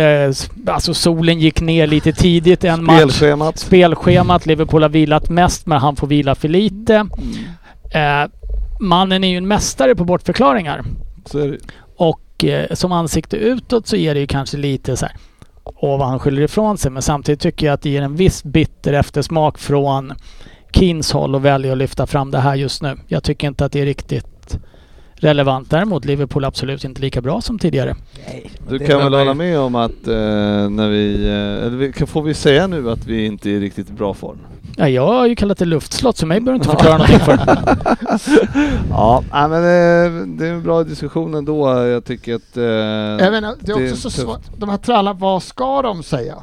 alltså 0.67 0.95
solen 0.95 1.39
gick 1.39 1.61
ner 1.61 1.87
lite 1.87 2.13
tidigt 2.13 2.65
en 2.65 2.85
match. 2.85 2.97
Spelschemat. 2.97 3.59
Spelschemat. 3.59 4.47
Liverpool 4.47 4.83
har 4.83 4.89
vilat 4.89 5.31
mest 5.31 5.67
men 5.67 5.79
han 5.79 5.97
får 5.97 6.07
vila 6.07 6.35
för 6.35 6.49
lite. 6.49 6.95
Mm. 6.95 8.25
Uh, 8.25 8.31
mannen 8.81 9.25
är 9.25 9.29
ju 9.29 9.37
en 9.37 9.49
mästare 9.49 9.95
på 9.95 10.05
bortförklaringar. 10.05 10.85
Och 11.97 12.45
uh, 12.45 12.75
som 12.75 12.93
ansikte 12.93 13.37
utåt 13.37 13.87
så 13.87 13.97
är 13.97 14.15
det 14.15 14.21
ju 14.21 14.27
kanske 14.27 14.57
lite 14.57 14.97
så 14.97 15.07
här 15.07 15.17
och 15.75 15.99
vad 15.99 16.09
han 16.09 16.19
skyller 16.19 16.43
ifrån 16.43 16.79
sig. 16.79 16.91
Men 16.91 17.03
samtidigt 17.03 17.41
tycker 17.41 17.67
jag 17.67 17.75
att 17.75 17.83
det 17.83 17.91
ger 17.91 18.03
en 18.03 18.17
viss 18.17 18.45
bitter 18.45 18.93
eftersmak 18.93 19.59
från 19.59 20.13
Keens 20.73 21.13
håll 21.13 21.35
och 21.35 21.45
välja 21.45 21.73
att 21.73 21.79
lyfta 21.79 22.07
fram 22.07 22.31
det 22.31 22.39
här 22.39 22.55
just 22.55 22.83
nu. 22.83 22.99
Jag 23.07 23.23
tycker 23.23 23.49
inte 23.49 23.65
att 23.65 23.73
det 23.73 23.81
är 23.81 23.87
riktigt 23.87 24.36
relevant. 25.17 25.71
Däremot 25.71 26.05
Liverpool 26.05 26.45
absolut 26.45 26.85
inte 26.85 27.01
lika 27.01 27.21
bra 27.21 27.41
som 27.41 27.59
tidigare. 27.59 27.95
Du 28.69 28.79
Det 28.79 28.87
kan 28.87 28.99
väl 28.99 29.15
hålla 29.15 29.35
med 29.35 29.59
om 29.59 29.75
att 29.75 30.09
eh, 30.09 30.15
när 30.71 30.89
vi, 30.89 31.25
eh, 31.27 31.67
eller 31.67 31.77
vi, 31.77 31.93
kan- 31.93 32.07
får 32.07 32.23
vi 32.23 32.35
säga 32.35 32.67
nu 32.67 32.91
att 32.91 33.07
vi 33.07 33.27
inte 33.27 33.51
är 33.51 33.53
i 33.53 33.61
riktigt 33.61 33.91
bra 33.91 34.15
form? 34.15 34.39
Ja, 34.79 34.89
jag 34.89 35.07
har 35.07 35.27
ju 35.27 35.37
kallat 35.37 35.59
det 35.59 35.65
luftslott 35.65 36.17
så 36.17 36.27
mig 36.27 36.41
behöver 36.41 36.65
du 36.65 36.71
inte 36.71 36.77
förklara 36.83 36.99
någonting 36.99 37.21
för. 37.21 37.39
Ja, 38.91 39.23
nej, 39.33 39.49
men 39.49 39.59
eh, 39.63 40.27
det 40.39 40.47
är 40.47 40.53
en 40.53 40.63
bra 40.63 40.85
diskussion 40.85 41.35
ändå. 41.35 41.69
Jag 41.87 42.05
tycker 42.05 42.35
att... 42.35 42.57
Eh, 42.57 42.65
Jag 42.65 43.33
menar, 43.33 43.55
det 43.61 43.73
är 43.73 43.77
det 43.77 43.87
är 43.87 43.93
också 43.93 44.11
så 44.11 44.21
svårt. 44.23 44.41
De 44.57 44.69
här 44.69 44.77
tränarna, 44.77 45.13
vad 45.13 45.43
ska 45.43 45.83
de 45.83 46.03
säga? 46.03 46.35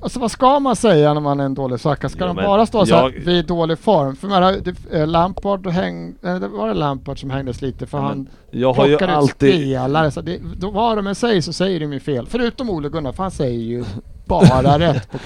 Alltså 0.00 0.20
vad 0.20 0.30
ska 0.30 0.60
man 0.60 0.76
säga 0.76 1.14
när 1.14 1.20
man 1.20 1.40
är 1.40 1.44
en 1.44 1.54
dålig 1.54 1.80
svacka? 1.80 2.08
Ska 2.08 2.20
Ja, 2.20 2.26
de 2.26 2.36
bara 2.36 2.66
stå 2.66 2.86
så 2.86 2.94
här, 2.94 3.02
jag- 3.02 3.10
vi 3.10 3.34
är 3.34 3.38
i 3.38 3.42
dålig 3.42 3.78
form? 3.78 4.16
För 4.16 4.28
jag 4.28 4.34
menar, 4.40 4.52
det, 4.64 4.98
eh, 5.00 5.06
Lampard 5.06 5.66
häng, 5.66 6.14
eh, 6.22 6.34
det 6.36 6.48
var 6.48 6.68
det 6.68 6.74
Lampard 6.74 7.20
som 7.20 7.30
hängdes 7.30 7.62
lite 7.62 7.86
för 7.86 7.98
Ja, 7.98 8.04
han 8.04 8.28
jag 8.50 8.72
har 8.72 8.84
ju 8.86 8.90
plockade 8.90 9.12
ut 9.12 9.18
alltid... 9.18 9.54
spelare. 9.54 10.10
Så 10.10 10.20
det, 10.20 10.38
då, 10.56 10.70
vad 10.70 10.98
de 10.98 11.06
än 11.06 11.14
säger 11.14 11.40
så 11.40 11.52
säger 11.52 11.80
de 11.80 11.92
ju 11.92 12.00
fel. 12.00 12.26
Förutom 12.26 12.70
Ole 12.70 12.88
Gunnar, 12.88 13.12
för 13.12 13.22
han 13.22 13.30
säger 13.32 13.60
ju 13.60 13.84
bara 14.26 14.78
rätt 14.78 15.10
på 15.10 15.18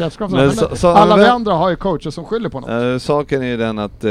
så- 0.76 0.88
alla 0.88 1.16
vi 1.16 1.24
andra 1.24 1.52
har 1.54 1.70
ju 1.70 1.76
coacher 1.76 2.10
som 2.10 2.24
skyller 2.24 2.48
på 2.48 2.60
något. 2.60 2.70
Eh, 2.70 2.98
saken 2.98 3.42
är 3.42 3.46
ju 3.46 3.56
den 3.56 3.78
att 3.78 4.04
eh, 4.04 4.10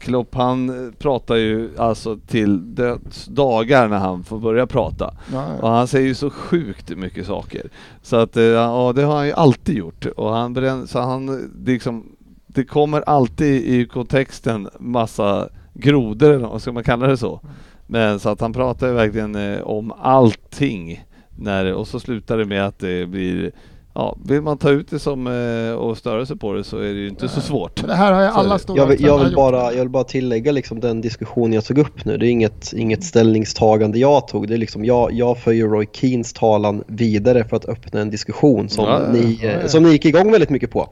Klopp 0.00 0.34
han 0.34 0.68
eh, 0.86 0.92
pratar 0.98 1.34
ju 1.36 1.70
alltså 1.78 2.16
till 2.26 2.74
döds 2.74 3.24
dagar 3.26 3.88
när 3.88 3.98
han 3.98 4.24
får 4.24 4.38
börja 4.38 4.66
prata. 4.66 5.14
Ja, 5.32 5.44
Och 5.60 5.68
ja. 5.68 5.76
han 5.76 5.86
säger 5.88 6.06
ju 6.06 6.14
så 6.14 6.30
sjukt 6.30 6.90
mycket 6.96 7.26
saker. 7.26 7.62
Så 8.02 8.16
att, 8.16 8.36
eh, 8.36 8.42
ja 8.42 8.92
det 8.96 9.02
har 9.02 9.16
han 9.16 9.26
ju 9.26 9.32
alltid 9.32 9.76
gjort. 9.76 10.06
Och 10.06 10.32
han, 10.32 10.54
brän- 10.56 10.86
så 10.86 11.00
han, 11.00 11.50
det, 11.54 11.72
liksom, 11.72 12.06
det 12.46 12.64
kommer 12.64 13.00
alltid 13.00 13.64
i 13.64 13.86
kontexten 13.86 14.68
massa 14.78 15.48
grodor, 15.74 16.30
eller 16.30 16.46
vad 16.48 16.62
ska 16.62 16.72
man 16.72 16.84
kalla 16.84 17.06
det 17.06 17.16
så? 17.16 17.40
Men 17.86 18.20
så 18.20 18.28
att 18.28 18.40
han 18.40 18.52
pratar 18.52 18.86
ju 18.88 18.92
verkligen 18.92 19.62
om 19.62 19.92
allting. 20.02 21.04
När, 21.38 21.72
och 21.74 21.88
så 21.88 22.00
slutar 22.00 22.38
det 22.38 22.44
med 22.44 22.66
att 22.66 22.78
det 22.78 23.06
blir 23.06 23.52
Ja, 23.94 24.16
vill 24.24 24.40
man 24.40 24.58
ta 24.58 24.70
ut 24.70 24.90
det 24.90 24.98
som 24.98 25.26
eh, 25.26 25.72
och 25.74 25.98
störa 25.98 26.26
sig 26.26 26.36
på 26.36 26.52
det 26.52 26.64
så 26.64 26.78
är 26.78 26.82
det 26.82 27.00
ju 27.00 27.08
inte 27.08 27.28
så 27.28 27.40
svårt. 27.40 27.80
Men 27.80 27.88
det 27.90 27.96
här 27.96 28.12
har 28.12 28.22
är 28.22 28.28
alla 28.28 28.58
stora 28.58 28.78
Jag 28.78 28.86
vill, 28.86 29.04
jag, 29.04 29.24
vill 29.24 29.34
bara, 29.34 29.72
jag 29.72 29.78
vill 29.80 29.88
bara 29.88 30.04
tillägga 30.04 30.52
liksom 30.52 30.80
den 30.80 31.00
diskussion 31.00 31.52
jag 31.52 31.64
tog 31.64 31.78
upp 31.78 32.04
nu. 32.04 32.16
Det 32.16 32.26
är 32.26 32.30
inget, 32.30 32.72
inget 32.72 33.04
ställningstagande 33.04 33.98
jag 33.98 34.28
tog. 34.28 34.48
Det 34.48 34.54
är 34.54 34.58
liksom 34.58 34.84
jag, 34.84 35.12
jag 35.12 35.38
för 35.38 35.52
ju 35.52 35.66
Roy 35.68 35.86
Keens 35.92 36.32
talan 36.32 36.84
vidare 36.86 37.44
för 37.44 37.56
att 37.56 37.64
öppna 37.68 38.00
en 38.00 38.10
diskussion 38.10 38.68
som, 38.68 38.84
Ja, 38.84 39.02
ja, 39.02 39.12
ni, 39.12 39.38
ja, 39.42 39.50
ja. 39.62 39.68
som 39.68 39.82
ni 39.82 39.90
gick 39.90 40.04
igång 40.04 40.32
väldigt 40.32 40.50
mycket 40.50 40.70
på. 40.70 40.88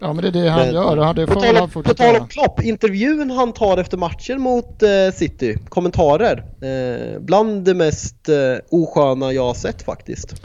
Ja 0.00 0.12
men 0.12 0.16
det 0.16 0.28
är 0.28 0.42
det 0.42 0.48
han 0.48 0.60
Men- 0.60 0.74
gör 0.74 1.08
och 1.08 1.14
det 1.14 1.26
På 1.26 1.34
tal, 1.34 1.54
han 1.54 1.62
om, 1.62 1.70
på 1.70 1.94
tal 1.94 2.16
om 2.16 2.28
Klopp, 2.28 2.62
intervjun 2.62 3.30
han 3.30 3.52
tar 3.52 3.78
efter 3.78 3.96
matchen 3.96 4.40
mot 4.40 4.82
eh, 4.82 4.88
City, 5.14 5.58
kommentarer. 5.68 6.44
Eh, 6.62 7.20
bland 7.20 7.64
det 7.64 7.74
mest 7.74 8.28
eh, 8.28 8.34
osköna 8.70 9.32
jag 9.32 9.44
har 9.44 9.54
sett 9.54 9.82
faktiskt. 9.82 10.42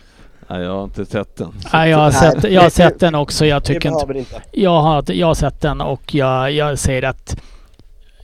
Nej, 0.49 0.61
jag 0.61 0.75
har 0.75 0.83
inte 0.83 1.05
sett 1.05 1.35
den. 1.35 1.53
Nej, 1.73 1.89
jag 1.89 1.97
har 1.97 2.11
sett, 2.11 2.51
jag 2.51 2.61
har 2.61 2.69
sett 2.69 2.99
den 2.99 3.15
också. 3.15 3.45
Jag 3.45 3.63
tycker 3.63 3.89
inte... 3.89 4.19
inte. 4.19 4.41
Jag 4.51 4.81
har, 4.81 5.11
jag 5.11 5.27
har 5.27 5.33
sett 5.33 5.61
den 5.61 5.81
och 5.81 6.15
jag, 6.15 6.51
jag 6.51 6.79
säger 6.79 7.03
att 7.03 7.35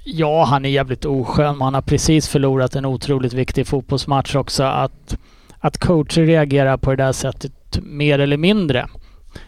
ja, 0.03 0.43
han 0.43 0.65
är 0.65 0.69
jävligt 0.69 1.05
oskön 1.05 1.61
han 1.61 1.73
har 1.73 1.81
precis 1.81 2.27
förlorat 2.27 2.75
en 2.75 2.85
otroligt 2.85 3.33
viktig 3.33 3.67
fotbollsmatch 3.67 4.35
också. 4.35 4.63
Att, 4.63 5.17
att 5.59 5.77
coacher 5.77 6.25
reagerar 6.25 6.77
på 6.77 6.89
det 6.89 7.03
där 7.03 7.11
sättet 7.11 7.79
mer 7.81 8.19
eller 8.19 8.37
mindre 8.37 8.87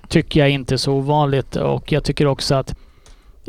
tycker 0.07 0.39
jag 0.39 0.49
inte 0.49 0.75
är 0.75 0.77
så 0.77 0.93
ovanligt 0.93 1.55
och 1.55 1.91
jag 1.91 2.03
tycker 2.03 2.27
också 2.27 2.55
att 2.55 2.75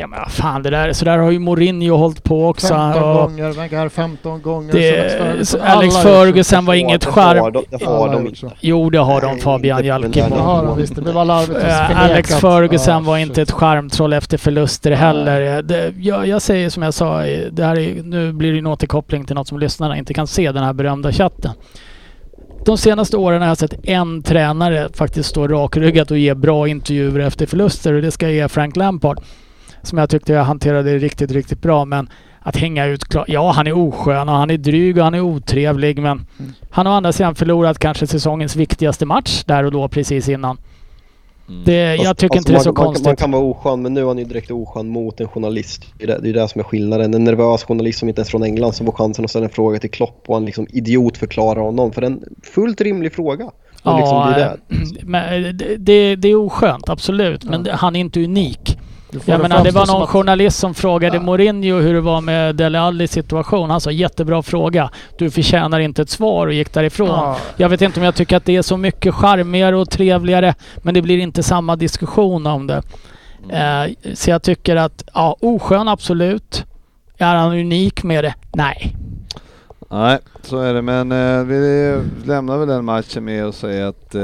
Ja 0.03 0.09
men 0.09 0.29
fan 0.29 0.63
det 0.63 0.71
där, 0.71 0.93
så 0.93 1.05
där 1.05 1.19
har 1.19 1.31
ju 1.31 1.39
Mourinho 1.39 1.97
hållit 1.97 2.25
på 2.25 2.49
också. 2.49 2.69
15 2.69 3.03
och 3.03 3.15
gånger, 3.15 3.53
Wenger 3.53 3.89
15 3.89 4.43
gånger. 4.43 4.73
det, 4.73 5.47
så 5.47 5.59
alla 5.59 5.71
Alex 5.71 5.97
Ferguson 5.97 6.65
var 6.65 6.75
inget 6.75 7.05
charm. 7.05 7.53
de, 7.53 7.65
det 7.71 7.85
har 7.85 8.09
Alla 8.09 8.13
de 8.13 8.27
inte. 8.27 8.51
Jo 8.61 8.91
det 8.91 8.99
har 8.99 9.21
de 9.21 9.39
Fabian 9.39 9.85
Jalkemo. 9.85 10.35
Det 10.35 10.41
har 10.41 10.67
de 10.67 10.77
visst. 10.77 10.95
Det 10.95 11.03
blev 11.03 11.17
och 11.17 11.23
Eh. 11.23 12.05
Alex 12.05 12.35
Ferguson 12.35 13.05
var 13.05 13.19
inte 13.19 13.43
ett 13.43 13.51
charmtroll 13.51 14.13
efter 14.13 14.39
förluster 14.39 14.91
heller. 14.91 15.63
Det, 15.63 15.93
jag, 15.99 16.27
jag 16.27 16.43
säger 16.43 16.71
som 16.71 16.83
jag 16.83 16.95
sa, 16.95 17.25
eh, 17.27 17.53
det 17.53 17.65
här 17.65 17.79
är, 17.79 18.03
nu 18.03 18.33
blir 18.33 18.53
det 18.53 18.59
en 18.59 18.67
återkoppling 18.67 19.25
till 19.25 19.35
något 19.35 19.49
som 19.49 19.59
lyssnarna 19.59 19.99
inte 19.99 20.15
kan 20.15 20.27
se, 20.27 20.53
den 20.53 20.65
här 20.65 20.73
berömda 20.73 21.13
chatten. 21.13 21.53
De 22.65 22.79
senaste 22.79 23.17
åren 23.17 23.41
har 23.43 23.49
jag 23.49 23.59
sett 23.59 23.89
en 23.89 24.23
tränare 24.23 24.89
faktiskt 24.95 25.29
stå 25.29 25.49
rakryggat 25.49 26.11
och 26.11 26.19
ge 26.19 26.35
bra 26.35 26.69
intervjuer 26.69 27.21
efter 27.21 27.47
förluster 27.47 27.93
och 27.93 28.03
det 28.03 28.11
ska 28.11 28.27
jag 28.27 28.35
ge 28.35 28.49
Frank 28.49 28.77
Lampard. 28.77 29.21
Som 29.83 29.99
jag 29.99 30.11
tyckte 30.11 30.33
jag 30.33 30.45
hanterade 30.45 30.99
riktigt, 30.99 31.31
riktigt 31.31 31.63
bra 31.63 31.85
men 31.85 32.09
att 32.41 32.57
hänga 32.57 32.87
ut. 32.87 33.05
Ja, 33.27 33.51
han 33.51 33.67
är 33.67 33.73
oskön 33.79 34.29
och 34.29 34.35
han 34.35 34.51
är 34.51 34.57
dryg 34.59 34.99
och 34.99 35.05
han 35.05 35.15
är 35.15 35.21
otrevlig 35.21 35.99
men 36.03 36.27
Mm. 36.39 36.53
han 36.71 36.87
har 36.87 36.93
å 36.93 36.97
andra 36.97 37.13
sidan 37.13 37.35
förlorat 37.35 37.79
kanske 37.79 38.07
säsongens 38.07 38.57
viktigaste 38.57 39.07
match 39.07 39.45
där 39.45 39.65
och 39.65 39.73
då 39.73 39.89
precis 39.89 40.29
innan. 40.29 40.59
Mm. 41.49 41.63
Det, 41.65 41.73
jag 41.97 42.07
Fast- 42.07 42.19
tycker 42.21 42.37
inte 42.37 42.53
det 42.53 42.59
är 42.59 42.63
så 42.63 42.69
man, 42.73 42.85
konstigt. 42.85 43.07
Man 43.07 43.17
kan 43.17 43.31
vara 43.31 43.43
oskön, 43.43 43.83
men 43.83 43.95
nu 43.95 44.01
är 44.01 44.07
han 44.07 44.19
ju 44.19 44.25
direkt 44.25 44.51
oskön 44.51 44.89
mot 44.89 45.21
en 45.21 45.29
journalist. 45.29 45.85
Det 45.99 46.05
är 46.05 46.09
det, 46.09 46.19
det 46.23 46.29
är 46.29 46.33
det 46.33 46.49
som 46.49 46.59
är 46.59 46.65
skillnaden. 46.65 47.15
En 47.15 47.25
nervös 47.25 47.65
journalist 47.65 47.99
som 47.99 48.09
inte 48.09 48.19
ens 48.21 48.29
är 48.29 48.31
från 48.31 48.43
England 48.43 48.73
som 48.73 48.87
får 48.87 48.93
chansen 48.93 49.25
att 49.25 49.31
ställa 49.31 49.45
en 49.45 49.51
fråga 49.51 49.79
till 49.79 49.91
Klopp 49.91 50.25
och 50.27 50.35
han 50.35 50.45
liksom 50.45 50.67
idiot 50.71 51.17
förklarar 51.17 51.61
honom 51.61 51.93
för 51.93 52.03
en 52.03 52.23
fullt 52.43 52.81
rimlig 52.81 53.13
fråga. 53.15 53.45
Och 53.83 53.97
liksom, 53.99 54.17
Ja, 54.17 54.33
det 54.37 54.43
är 54.43 54.57
det. 54.69 54.77
men 55.07 55.45
eh, 55.45 55.53
det, 55.53 55.77
det, 55.77 56.17
det 56.17 56.29
är 56.29 56.35
oskönt, 56.37 56.89
absolut. 56.89 57.45
Men 57.45 57.63
det, 57.63 57.73
han 57.73 57.97
är 57.97 58.01
inte 58.01 58.25
unik. 58.25 58.72
Jag 59.25 59.41
menar, 59.41 59.65
det 59.65 59.71
var 59.71 59.87
någon 59.87 60.03
att- 60.03 60.09
journalist 60.09 60.59
som 60.59 60.75
frågade 60.75 61.17
Ja. 61.17 61.23
Mourinho 61.23 61.81
hur 61.81 61.95
det 61.95 62.01
var 62.01 62.21
med 62.21 62.57
Dele 62.57 62.81
Allis 62.81 63.13
situation. 63.13 63.71
Han 63.71 63.81
sa 63.81 63.91
jättebra 63.91 64.43
fråga. 64.43 64.91
Du 65.19 65.31
förtjänar 65.31 65.81
inte 65.81 66.03
ett 66.03 66.11
svar 66.11 66.47
och 66.47 66.53
gick 66.53 66.73
därifrån. 66.73 67.09
Ja. 67.09 67.37
Jag 67.57 67.69
vet 67.69 67.83
inte 67.83 68.01
om 68.01 68.05
jag 68.05 68.15
tycker 68.15 68.37
att 68.37 68.45
det 68.45 68.57
är 68.57 68.63
så 68.63 68.77
mycket 68.77 69.15
charmigare 69.15 69.77
och 69.77 69.91
trevligare. 69.91 70.55
Men 70.77 70.95
det 70.95 71.03
blir 71.03 71.19
inte 71.19 71.43
samma 71.43 71.77
diskussion 71.77 72.47
om 72.47 72.67
det. 72.67 72.83
Eh, 73.51 74.15
så 74.15 74.31
jag 74.31 74.43
tycker 74.43 74.77
att, 74.77 75.05
ja, 75.15 75.37
oskön 75.41 75.89
absolut. 75.89 76.65
Är 77.19 77.35
han 77.35 77.53
unik 77.53 78.03
med 78.03 78.25
det? 78.25 78.35
Nej. 78.53 78.95
Nej, 79.91 80.19
så 80.47 80.61
är 80.61 80.75
det. 80.75 80.83
Men 80.83 81.13
eh, 81.13 81.45
vi 81.45 81.95
lämnar 82.25 82.59
väl 82.59 82.69
den 82.69 82.85
matchen 82.85 83.25
med 83.25 83.45
att 83.45 83.55
säga 83.55 83.89
att 83.89 84.15
eh, 84.15 84.23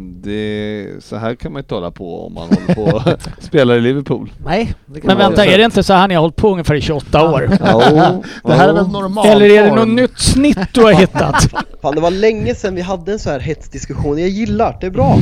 det, 0.00 0.86
så 1.00 1.16
här 1.16 1.34
kan 1.34 1.52
man 1.52 1.60
inte 1.60 1.74
hålla 1.74 1.90
på 1.90 2.26
om 2.26 2.34
man 2.34 2.48
håller 2.48 2.74
på 2.74 2.82
och 2.82 3.02
spelar 3.38 3.74
i 3.74 3.80
Liverpool. 3.80 4.32
Nej, 4.44 4.74
Men 4.86 5.18
vänta, 5.18 5.46
är 5.46 5.58
det 5.58 5.64
inte 5.64 5.82
så 5.82 5.92
här 5.92 6.08
ni 6.08 6.14
har 6.14 6.22
hållit 6.22 6.36
på 6.36 6.50
ungefär 6.52 6.74
i 6.74 6.80
28 6.80 7.30
år? 7.30 7.40
Det 8.44 8.54
här 8.54 8.68
är 8.68 8.72
väl 8.72 8.88
normal 8.88 9.26
Eller 9.26 9.50
är 9.50 9.64
det 9.64 9.74
något 9.74 9.88
nytt 9.88 10.18
snitt 10.18 10.58
du 10.72 10.82
har 10.82 10.92
hittat? 10.92 11.48
Fan, 11.82 11.94
det 11.94 12.00
var 12.00 12.10
länge 12.10 12.54
sedan 12.54 12.74
vi 12.74 12.82
hade 12.82 13.12
en 13.12 13.18
så 13.18 13.30
här 13.30 13.40
hetsdiskussion. 13.40 14.18
Jag 14.18 14.28
gillar 14.28 14.76
det, 14.80 14.86
är 14.86 14.90
bra. 14.90 15.18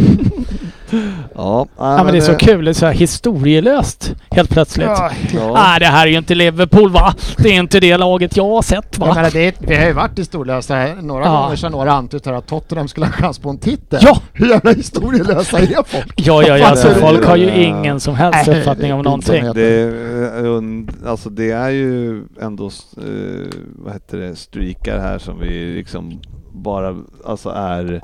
Ja, 1.35 1.67
Ja 1.79 2.05
men 2.05 2.13
det 2.13 2.19
är 2.19 2.21
så 2.21 2.35
kul, 2.35 2.65
det 2.65 2.71
är 2.71 2.75
så 2.75 2.87
här 2.87 2.93
historielöst 2.93 4.15
helt 4.31 4.51
plötsligt. 4.51 4.87
Ja, 4.87 5.11
Ja. 5.35 5.53
Nej 5.55 5.81
det 5.81 5.87
här 5.87 6.07
är 6.07 6.11
ju 6.11 6.19
inte 6.19 6.35
Liverpool 6.35 6.91
va? 6.91 7.15
Det 7.37 7.49
är 7.49 7.55
inte 7.55 7.81
det 7.81 7.97
laget 7.97 8.37
jag 8.37 8.49
har 8.49 8.63
sett 8.63 8.97
jag 8.99 9.07
va? 9.07 9.15
menar, 9.15 9.31
det, 9.31 9.55
vi 9.59 9.77
har 9.77 9.87
ju 9.87 9.93
varit 9.93 10.19
historielösa. 10.23 10.95
Några 11.03 11.25
Ja. 11.25 11.31
gånger 11.43 11.63
har 11.63 11.71
några 11.71 11.93
antytt 11.93 12.27
här 12.27 12.33
att 12.33 12.47
Tottenham 12.47 12.89
skulle 12.89 13.07
ha 13.07 13.13
chans 13.13 13.39
på 13.39 13.51
en 13.51 13.59
titel. 13.59 14.01
Ja! 14.03 14.19
Hur 14.33 14.49
jävla 14.49 14.73
historielösa 14.73 15.59
är 15.59 15.83
folk? 15.83 16.13
Ja, 16.17 16.43
ja, 16.43 16.59
ja. 16.59 16.67
Alltså, 16.67 16.89
folk 16.91 17.25
har 17.25 17.37
ju 17.37 17.51
ingen 17.65 18.01
som 18.01 18.15
helst 18.15 18.47
Nej, 18.47 18.59
uppfattning 18.59 18.93
om 18.95 19.03
någonting. 19.03 19.45
Det, 19.55 19.63
är, 19.81 20.47
und- 20.47 20.91
alltså 21.07 21.31
det 21.31 21.51
är 21.51 21.71
ju 21.71 22.23
ändå, 22.41 22.67
eh, 22.97 23.47
vad 23.77 23.93
heter 23.93 24.19
det, 24.19 24.37
streakar 24.37 24.99
här 24.99 25.19
som 25.19 25.41
vi 25.41 25.75
liksom 25.75 26.21
bara, 26.53 26.97
alltså 27.25 27.49
är, 27.51 28.01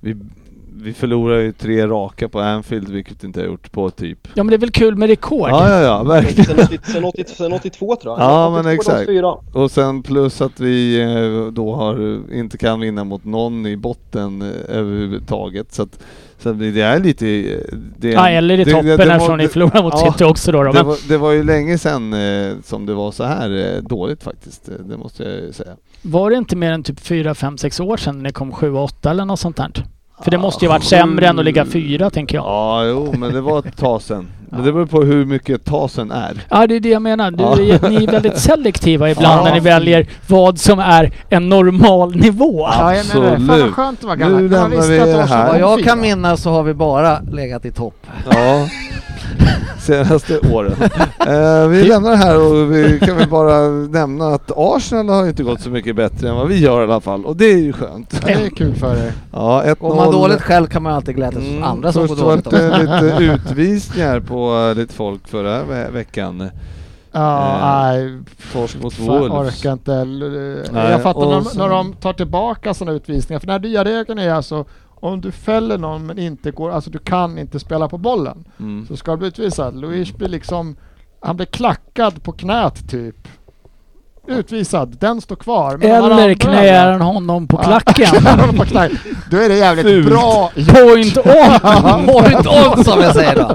vi, 0.00 0.16
vi 0.82 0.92
förlorar 0.92 1.38
ju 1.38 1.52
tre 1.52 1.86
raka 1.86 2.28
på 2.28 2.40
Anfield 2.40 2.88
vilket 2.88 3.24
vi 3.24 3.26
inte 3.26 3.40
har 3.40 3.46
gjort 3.46 3.72
på 3.72 3.90
typ. 3.90 4.28
Ja 4.34 4.42
men 4.42 4.46
det 4.50 4.56
är 4.56 4.58
väl 4.58 4.70
kul 4.70 4.96
med 4.96 5.08
rekord? 5.08 5.50
Ja, 5.50 5.68
ja, 5.70 5.80
ja, 5.82 6.02
verkligen. 6.02 6.44
Sen 6.44 6.58
80, 6.58 6.78
sen 6.92 7.04
80, 7.04 7.24
sen 7.36 7.52
82 7.52 7.96
tror 7.96 8.18
jag. 8.18 8.30
Ja, 8.30 8.50
men 8.50 8.58
82, 8.60 8.70
exakt. 8.70 9.02
84. 9.08 9.34
Och 9.54 9.70
sen 9.70 10.02
plus 10.02 10.40
att 10.40 10.60
vi 10.60 11.00
eh, 11.02 11.52
då 11.52 11.74
har, 11.74 12.20
inte 12.34 12.58
kan 12.58 12.80
vinna 12.80 13.04
mot 13.04 13.24
någon 13.24 13.66
i 13.66 13.76
botten 13.76 14.42
eh, 14.42 14.76
överhuvudtaget. 14.76 15.74
Så 15.74 15.82
att, 15.82 15.98
så 16.38 16.52
det 16.52 16.80
är 16.80 16.98
lite... 17.00 17.26
eh, 17.28 17.58
Det, 17.98 18.10
Ja, 18.10 18.28
eller 18.28 18.60
i 18.60 18.64
det- 18.64 18.70
toppen 18.70 18.86
det- 18.86 18.96
det 18.96 19.04
var- 19.06 19.14
eftersom 19.14 19.38
ni 19.38 19.48
förlorade 19.48 19.82
mot 19.82 19.94
ja, 19.96 20.12
City 20.12 20.24
också 20.24 20.52
då. 20.52 20.62
då. 20.62 20.72
Det 20.72 20.78
Men, 20.78 20.86
var, 20.86 21.08
det 21.08 21.16
var 21.18 21.32
ju 21.32 21.42
länge 21.44 21.78
sedan 21.78 22.12
eh, 22.12 22.54
som 22.64 22.86
det 22.86 22.94
var 22.94 23.12
så 23.12 23.24
här 23.24 23.74
eh, 23.76 23.82
dåligt 23.82 24.22
faktiskt. 24.22 24.68
Eh, 24.68 24.74
Det 24.84 24.96
måste 24.96 25.22
jag 25.24 25.54
säga. 25.54 25.70
var 26.02 26.30
det 26.30 26.36
inte 26.36 26.56
mer 26.56 26.72
än 26.72 26.82
typ 26.82 27.00
4, 27.00 27.34
5, 27.34 27.58
6 27.58 27.80
år 27.80 27.96
sedan 27.96 28.22
ni 28.22 28.32
kom 28.32 28.52
7, 28.52 28.72
8 28.74 29.10
eller 29.10 29.24
något 29.24 29.40
sånt 29.40 29.56
där? 29.56 29.70
För 30.22 30.30
det 30.30 30.38
måste 30.38 30.64
ju 30.64 30.68
varit 30.68 30.84
sämre 30.84 31.26
än 31.28 31.38
att 31.38 31.44
ligga 31.44 31.64
fyra 31.64 32.10
tänker 32.10 32.36
jag. 32.36 32.44
Ja, 32.46 32.84
jo, 32.84 33.14
men 33.18 33.32
det 33.32 33.40
var 33.40 33.58
ett 33.58 33.76
tag 33.76 34.02
sedan. 34.02 34.28
Men 34.50 34.64
det 34.64 34.72
beror 34.72 34.86
på 34.86 35.02
hur 35.02 35.24
mycket 35.24 35.64
tasen 35.64 36.10
är. 36.10 36.46
Ja, 36.48 36.66
det 36.66 36.74
är 36.76 36.80
det 36.80 36.88
jag 36.88 37.02
menar. 37.02 37.30
Du, 37.30 37.42
Ja. 37.42 37.52
är- 37.52 37.88
Ni 37.90 38.04
är 38.04 38.10
väldigt 38.12 38.38
selektiva 38.38 39.10
ibland 39.10 39.40
Ja. 39.40 39.44
när 39.44 39.54
ni 39.54 39.60
väljer 39.60 40.06
vad 40.28 40.58
som 40.58 40.78
är 40.78 41.12
en 41.28 41.48
normal 41.48 42.16
nivå. 42.16 42.60
Ja, 42.60 42.70
det. 42.70 42.76
Fan 42.76 42.96
Absolut. 42.98 43.40
vad 43.62 43.74
skönt 43.74 44.00
det 44.00 44.06
var 44.06 44.16
Nu 44.16 44.20
gammal. 44.22 44.42
Man 44.42 44.50
lämnar 44.70 44.88
vi 44.88 44.98
det 45.12 45.22
här. 45.22 45.46
Vad 45.48 45.60
jag 45.60 45.84
kan 45.84 46.00
minnas 46.00 46.42
så 46.42 46.50
har 46.50 46.62
vi 46.62 46.74
bara 46.74 47.20
legat 47.20 47.64
i 47.64 47.72
topp. 47.72 48.06
Ja, 48.30 48.68
senaste 49.78 50.38
åren. 50.52 50.72
Eh, 51.26 51.68
vi 51.68 51.82
lämnar 51.84 52.10
det 52.10 52.16
här 52.16 52.38
och 52.40 52.72
vi 52.72 53.00
kan 53.00 53.16
väl 53.16 53.28
bara 53.28 53.68
nämna 53.68 54.26
att 54.26 54.50
Arsenal 54.56 55.08
har 55.08 55.26
inte 55.28 55.42
gått 55.42 55.60
så 55.60 55.70
mycket 55.70 55.96
bättre 55.96 56.28
än 56.28 56.34
vad 56.36 56.48
vi 56.48 56.58
gör 56.60 56.80
i 56.80 56.84
alla 56.84 57.00
fall 57.00 57.24
och 57.24 57.36
det 57.36 57.44
är 57.52 57.56
ju 57.58 57.72
skönt. 57.72 58.22
Det 58.26 58.32
är 58.32 58.50
kul 58.50 58.74
för 58.74 58.96
er. 58.96 59.12
Ja, 59.32 59.62
1-0. 59.66 59.74
Går 59.80 59.94
man 59.96 60.12
dåligt 60.12 60.42
själv 60.42 60.66
kan 60.66 60.82
man 60.82 60.92
alltid 60.94 61.14
glädjas 61.16 61.36
åt 61.42 61.48
Mm, 61.50 61.62
andra 61.64 61.92
som 61.92 62.02
går 62.02 62.08
först 62.08 62.20
dåligt 62.20 62.46
var 62.46 62.52
det 62.52 62.68
också. 62.68 63.20
lite 63.20 63.24
utvisningar 63.50 64.20
på 64.20 64.68
eh, 64.70 64.74
lite 64.76 64.94
folk 64.94 65.28
förra 65.28 65.62
ve- 65.64 65.90
veckan. 65.90 66.50
Ja, 67.12 67.54
Eh, 67.54 67.60
nej. 67.66 68.18
Torsk 68.52 68.82
mot 68.82 68.98
Wolves. 68.98 69.32
orkar 69.58 69.72
inte. 69.72 69.94
L- 69.94 70.62
Nej, 70.72 70.90
jag 70.90 71.02
fattar 71.02 71.20
när, 71.20 71.58
när 71.58 71.68
de 71.68 71.92
tar 71.92 72.12
tillbaka 72.12 72.74
sådana 72.74 72.96
utvisningar. 72.96 73.40
För 73.40 73.46
den 73.46 73.52
här 73.62 73.68
nya 73.68 73.84
regeln 73.84 74.18
är 74.18 74.32
alltså 74.32 74.64
om 75.00 75.20
du 75.20 75.32
fäller 75.32 75.78
någon 75.78 76.06
men 76.06 76.18
inte 76.18 76.50
går, 76.50 76.70
alltså 76.70 76.90
du 76.90 76.98
kan 76.98 77.38
inte 77.38 77.60
spela 77.60 77.88
på 77.88 77.98
bollen. 77.98 78.44
Mm. 78.58 78.86
Så 78.86 78.96
ska 78.96 79.10
du 79.10 79.16
bli 79.16 79.28
utvisad. 79.28 79.76
Luis 79.76 80.16
blir 80.16 80.28
liksom, 80.28 80.76
han 81.20 81.36
blir 81.36 81.46
klackad 81.46 82.22
på 82.22 82.32
knät 82.32 82.90
typ. 82.90 83.28
Utvisad, 84.28 84.96
den 85.00 85.20
står 85.20 85.36
kvar. 85.36 85.76
Men 85.76 85.90
Eller 85.90 86.34
knäar 86.34 86.92
han 86.92 87.00
honom 87.00 87.48
på 87.48 87.56
Ja. 87.56 87.80
klacken. 87.80 88.24
på. 88.56 88.64
Då 89.30 89.36
är 89.36 89.48
det 89.48 89.56
jävligt 89.56 89.86
Fult. 89.86 90.06
bra 90.08 90.50
Point 90.54 91.16
on! 91.16 92.06
Point 92.06 92.46
on 92.46 92.84
som 92.84 93.00
jag 93.00 93.14
säger 93.14 93.34
då. 93.36 93.54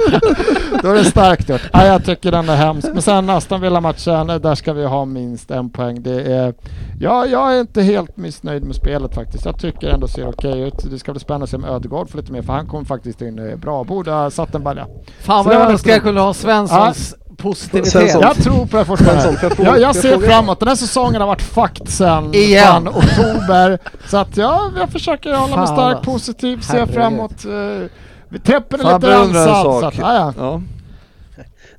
Då 0.84 0.90
är 0.90 0.94
det 0.96 1.06
starkt 1.06 1.50
gjort. 1.50 1.62
Ja, 1.74 1.86
jag 1.86 2.06
tycker 2.06 2.32
den 2.32 2.50
är 2.50 2.56
hemsk. 2.56 2.88
Men 2.94 3.02
sen 3.02 3.30
Aston 3.30 3.62
Villa-matchen, 3.62 4.28
där 4.28 4.56
ska 4.56 4.74
vi 4.74 4.86
ha 4.86 5.06
minst 5.06 5.52
en 5.52 5.70
poäng. 5.70 6.04
Det 6.04 6.22
är, 6.34 6.54
ja, 7.00 7.26
jag 7.26 7.56
är 7.56 7.60
inte 7.62 7.82
helt 7.82 8.18
missnöjd 8.18 8.64
med 8.64 8.76
spelet 8.76 9.16
faktiskt. 9.16 9.46
Jag 9.46 9.60
tycker 9.60 9.90
ändå 9.90 10.08
ser 10.08 10.28
okej 10.30 10.62
ut. 10.62 10.92
Det 10.92 11.00
ska 11.00 11.12
bli 11.12 11.20
spännande 11.20 11.44
att 11.44 11.50
se 11.50 11.58
med 11.58 11.70
Ödegaard 11.70 12.10
för 12.10 12.18
lite 12.18 12.32
mer, 12.32 12.42
för 12.42 12.54
han 12.54 12.68
kom 12.68 12.86
faktiskt 12.86 13.22
in 13.22 13.60
bra. 13.62 13.84
Borde 13.84 14.12
ha 14.12 14.30
satt 14.32 14.56
en 14.56 14.64
balja. 14.64 14.88
Fan 15.20 15.46
vad 15.46 15.56
jag 15.56 15.72
önskar 15.72 15.92
jag 15.92 16.02
kunde 16.02 16.22
ha 16.22 16.34
Svenssons 16.34 17.16
positivitet. 17.42 18.22
Jag 18.22 18.36
tror 18.36 18.66
på 18.66 18.78
det 18.78 18.86
fortfarande. 18.86 19.50
Får 19.56 19.78
jag 19.78 19.96
ser 19.96 20.20
framåt. 20.20 20.60
Den 20.60 20.68
här 20.68 20.76
säsongen 20.76 21.22
har 21.22 21.28
varit 21.28 21.42
fucked 21.42 21.90
sen 21.90 22.34
Igen. 22.36 22.88
oktober. 22.88 23.80
Så 24.10 24.18
att 24.18 24.38
ja, 24.38 24.72
jag 24.80 24.90
försöker 24.90 25.34
hålla 25.34 25.58
mig 25.58 25.68
stark, 25.68 26.02
positiv, 26.02 26.62
se 26.62 26.88
framåt. 26.88 27.46
Vi 28.30 28.40
täpper 28.40 28.78
är 28.78 28.94
lite 28.94 29.10
rensad. 29.10 29.80
Så 29.80 29.86
att, 29.86 29.98
ja, 29.98 30.14
ja. 30.14 30.34
Ja. 30.38 30.62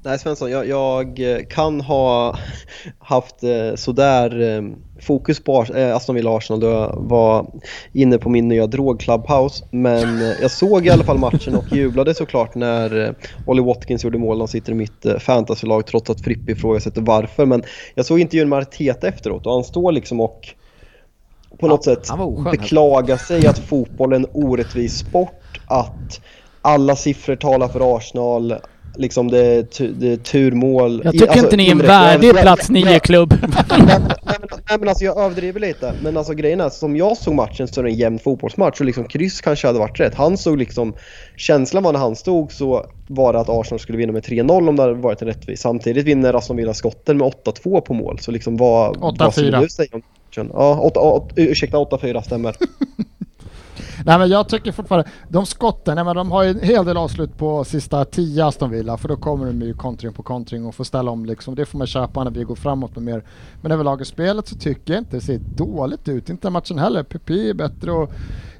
Nej 0.05 0.19
Svensson, 0.19 0.51
jag, 0.51 0.69
jag 0.69 1.19
kan 1.51 1.81
ha 1.81 2.37
haft 2.99 3.43
eh, 3.43 3.75
sådär 3.75 4.41
eh, 4.41 4.63
fokus 5.01 5.41
på 5.41 5.65
eh, 5.75 5.97
Aston 5.97 6.15
Villa 6.15 6.37
Arsenal 6.37 6.61
då 6.61 6.67
jag 6.67 6.95
var 6.97 7.47
inne 7.93 8.19
på 8.19 8.29
min 8.29 8.49
nya 8.49 8.67
drog 8.67 9.01
Clubhouse. 9.01 9.65
Men 9.71 10.23
eh, 10.23 10.41
jag 10.41 10.51
såg 10.51 10.87
i 10.87 10.91
alla 10.91 11.05
fall 11.05 11.19
matchen 11.19 11.55
och 11.55 11.73
jublade 11.73 12.15
såklart 12.15 12.55
när 12.55 13.07
eh, 13.07 13.15
Ollie 13.47 13.63
Watkins 13.63 14.05
gjorde 14.05 14.19
mål. 14.19 14.39
Han 14.39 14.49
sitter 14.49 14.73
i 14.73 14.75
mitt 14.75 15.07
eh, 15.07 15.19
fantasylag 15.19 15.87
trots 15.87 16.11
att 16.11 16.21
Frippe 16.21 16.53
ifrågasätter 16.53 17.01
varför. 17.01 17.47
Men 17.47 17.63
jag 17.95 18.07
såg 18.07 18.21
intervjun 18.21 18.49
med 18.49 18.59
Arteta 18.59 19.09
efteråt 19.09 19.47
och 19.47 19.53
han 19.53 19.65
står 19.65 19.93
liksom 19.93 20.21
och 20.21 20.49
på 21.59 21.67
något 21.67 21.85
sätt 21.85 22.11
var 22.11 22.27
oskön. 22.27 22.51
beklagar 22.51 23.17
sig 23.17 23.47
att 23.47 23.59
fotboll 23.59 24.13
är 24.13 24.17
en 24.17 24.27
orättvis 24.33 24.99
sport. 24.99 25.61
Att 25.67 26.21
alla 26.63 26.97
siffror 26.97 27.37
talar 27.37 27.69
för 27.69 27.97
Arsenal. 27.97 28.55
Liksom 28.97 29.31
det 29.31 29.39
är, 29.39 29.67
det 29.93 30.13
är 30.13 30.17
turmål. 30.17 31.01
Jag 31.05 31.15
I- 31.15 31.19
tycker 31.19 31.31
alltså, 31.33 31.45
inte 31.47 31.57
ni 31.57 31.67
är 31.67 31.73
en 31.73 31.79
värdig 31.79 32.29
Jag- 32.29 32.37
plats 32.41 32.71
9-klubb. 32.71 33.35
Nej, 33.41 33.79
men- 33.87 34.03
nej 34.69 34.79
men 34.79 34.89
alltså 34.89 35.05
jag 35.05 35.19
överdriver 35.19 35.61
lite. 35.61 35.93
Men 36.03 36.17
alltså 36.17 36.35
grejen 36.35 36.61
är, 36.61 36.69
som 36.69 36.97
jag 36.97 37.17
såg 37.17 37.35
matchen 37.35 37.69
så 37.69 37.81
är 37.81 37.85
det 37.85 37.91
en 37.91 37.97
jämn 37.97 38.19
fotbollsmatch 38.19 38.81
och 38.81 38.87
liksom 38.87 39.05
kryss 39.05 39.41
kanske 39.41 39.67
hade 39.67 39.79
varit 39.79 40.01
rätt. 40.01 40.15
Han 40.15 40.37
såg 40.39 40.59
liksom, 40.59 40.95
känslan 41.37 41.83
var 41.83 41.93
när 41.93 42.01
han 42.01 42.17
stod 42.17 42.53
så 42.53 42.87
var 43.07 43.33
det 43.33 43.41
att 43.41 43.49
Arsenal 43.49 43.79
skulle 43.81 43.99
vinna 43.99 44.13
med 44.13 44.23
3-0 44.25 44.69
om 44.69 44.77
det 44.77 44.83
hade 44.83 44.95
varit 44.95 45.23
en 45.23 45.29
rättvis. 45.29 45.61
Samtidigt 45.61 46.05
vinner 46.07 46.35
Aston 46.35 46.57
Villa 46.57 46.75
skotten 46.75 47.17
med 47.19 47.27
8-2 47.45 47.81
på 47.81 47.95
mål. 47.95 48.19
Så 48.19 48.31
liksom 48.31 48.57
vad, 48.57 48.97
vad 49.19 49.33
skulle 49.33 49.57
8-4. 49.57 49.61
du 49.63 49.69
säga 49.69 49.89
om 49.93 50.03
matchen? 50.29 50.51
Ja, 50.55 50.81
8, 50.81 51.01
8, 51.01 51.35
ursäkta 51.37 51.77
8-4 51.77 52.23
stämmer. 52.23 52.57
Nej 54.05 54.19
men 54.19 54.29
jag 54.29 54.49
tycker 54.49 54.73
fortfarande, 54.73 55.11
de 55.29 55.47
skotten, 55.47 55.95
nej, 55.95 56.05
men 56.05 56.17
de 56.17 56.33
har 56.33 56.43
ju 56.43 56.51
en 56.51 56.61
hel 56.61 56.85
del 56.85 56.97
avslut 56.97 57.39
på 57.39 57.65
sista 57.65 58.05
tio 58.05 58.47
Aston 58.47 58.71
Villa 58.71 58.97
för 58.97 59.09
då 59.09 59.17
kommer 59.17 59.47
de 59.47 59.63
ju 59.63 59.75
kontring 59.75 60.13
på 60.13 60.23
kontring 60.23 60.67
och 60.67 60.75
får 60.75 60.85
ställa 60.85 61.11
om 61.11 61.25
liksom. 61.25 61.55
Det 61.55 61.67
får 61.67 61.79
man 61.79 61.87
köpa 61.87 62.25
när 62.25 62.31
vi 62.31 62.45
går 62.45 62.55
framåt 62.55 62.95
med 62.95 63.05
mer. 63.05 63.25
Men 63.61 63.73
överlag 63.73 64.01
i 64.01 64.05
spelet 64.05 64.49
så 64.49 64.57
tycker 64.57 64.93
jag 64.93 65.01
inte 65.01 65.17
det 65.17 65.21
ser 65.21 65.39
dåligt 65.39 66.09
ut, 66.09 66.31
inte 66.31 66.51
matchen 66.51 66.79
heller. 66.79 67.03
PP 67.03 67.31
är 67.31 67.55
bättre 67.55 67.93
och 67.93 68.13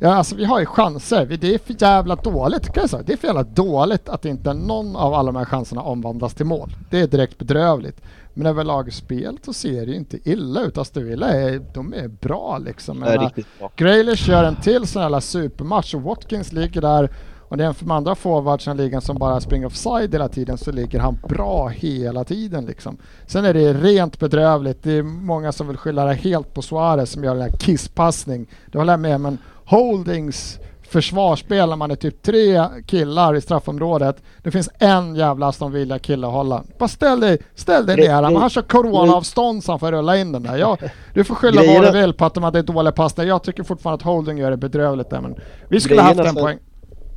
ja 0.03 0.15
alltså 0.15 0.37
vi 0.37 0.45
har 0.45 0.61
ju 0.61 0.67
chanser. 0.67 1.27
Det 1.41 1.55
är 1.55 1.59
för 1.59 1.83
jävla 1.83 2.17
dåligt 2.17 2.73
kan 2.73 2.81
jag 2.81 2.91
säga. 2.91 3.03
Det 3.07 3.13
är 3.13 3.17
för 3.17 3.27
jävla 3.27 3.43
dåligt 3.43 4.09
att 4.09 4.25
inte 4.25 4.55
någon 4.55 4.97
av 4.97 5.15
alla 5.15 5.33
de 5.33 5.39
här 5.39 5.45
chanserna 5.45 5.83
omvandlas 5.83 6.35
till 6.35 6.47
mål. 6.47 6.71
Det 6.91 7.01
är 7.01 7.07
direkt 7.07 7.39
bedrövligt. 7.39 8.03
Men 8.35 8.47
överlag 8.47 8.93
spelet 8.93 9.45
så 9.45 9.53
ser 9.53 9.87
det 9.87 9.93
ju 9.93 9.97
inte 9.97 10.31
illa 10.31 10.61
ut. 10.61 10.79
Aston 10.79 11.05
Villa 11.05 11.29
är, 11.29 11.63
de 11.75 11.95
är 11.95 12.09
bra 12.09 12.59
liksom. 12.59 13.01
Det 13.01 13.11
är 13.11 13.19
riktigt 13.19 13.59
bra. 13.59 13.73
Grealish 13.77 14.29
gör 14.29 14.45
en 14.45 14.57
till 14.57 14.87
sån 14.87 15.03
här 15.03 15.21
supermatch 15.21 15.95
och 15.95 16.03
Watkins 16.03 16.53
ligger 16.53 16.81
där 16.81 17.11
och 17.53 17.59
det 17.59 17.65
är 17.65 17.69
en 17.69 17.75
för 17.75 17.85
de 17.85 17.91
andra 17.91 18.15
forwardsen 18.15 18.81
i 18.81 18.83
ligan 18.83 19.01
som 19.01 19.19
bara 19.19 19.41
springer 19.41 19.67
offside 19.67 20.15
hela 20.15 20.29
tiden 20.29 20.59
så 20.59 20.73
ligger 20.73 20.99
han 20.99 21.19
bra 21.29 21.69
hela 21.69 22.25
tiden 22.25 22.67
liksom. 22.67 22.97
Sen 23.27 23.45
är 23.45 23.55
det 23.55 23.73
rent 23.73 24.19
bedrövligt. 24.19 24.83
Det 24.83 24.93
är 24.93 25.03
många 25.03 25.53
som 25.53 25.69
vill 25.69 25.77
skylla 25.77 26.05
det 26.05 26.15
helt 26.15 26.55
på 26.55 26.63
Suarez 26.63 27.11
som 27.11 27.25
gör 27.25 27.35
den 27.35 27.43
här 27.43 27.59
kisspassning. 27.59 28.47
Det 28.67 28.79
håller 28.79 28.93
jag 28.93 29.01
med 29.01 29.21
men 29.21 29.39
Holdings 29.67 30.59
försvarsspel 30.93 31.69
när 31.69 31.77
man 31.77 31.91
är 31.91 31.97
typ 31.97 32.23
tre 32.23 32.65
killar 32.87 33.35
i 33.35 33.41
straffområdet. 33.41 34.17
Det 34.43 34.51
finns 34.51 34.71
en 34.79 35.17
jävla 35.17 35.47
Aston 35.47 35.73
Villa 35.73 35.99
kille 35.99 36.27
att 36.27 36.33
hålla. 36.33 36.63
Bara 36.79 36.89
ställ 36.89 37.21
dig, 37.21 37.39
ställ 37.55 37.87
dig 37.87 37.97
ner. 37.97 38.23
Han 38.23 38.51
kör 38.51 38.63
coronaavstånd 38.63 39.65
så 39.65 39.73
han 39.73 39.79
får 39.79 39.93
rulla 39.93 40.17
in 40.17 40.33
den 40.33 40.43
där. 40.43 40.57
Ja, 40.57 40.79
du 41.15 41.25
får 41.25 41.35
skylla 41.35 41.63
vad 41.63 41.83
du 41.83 42.01
vill 42.01 42.15
på 42.15 42.25
att 42.25 42.35
de 42.35 42.45
hade 42.45 42.63
dåliga 42.63 42.93
passningar. 42.93 43.29
Jag 43.29 43.43
tycker 43.43 43.63
fortfarande 43.63 43.95
att 43.95 44.03
Holding 44.03 44.39
gör 44.39 44.51
det 44.51 44.57
bedrövligt 44.57 45.11
där 45.11 45.21
men 45.21 45.35
vi 45.69 45.81
skulle 45.81 46.03
haft 46.03 46.21
en 46.21 46.35
poäng. 46.35 46.59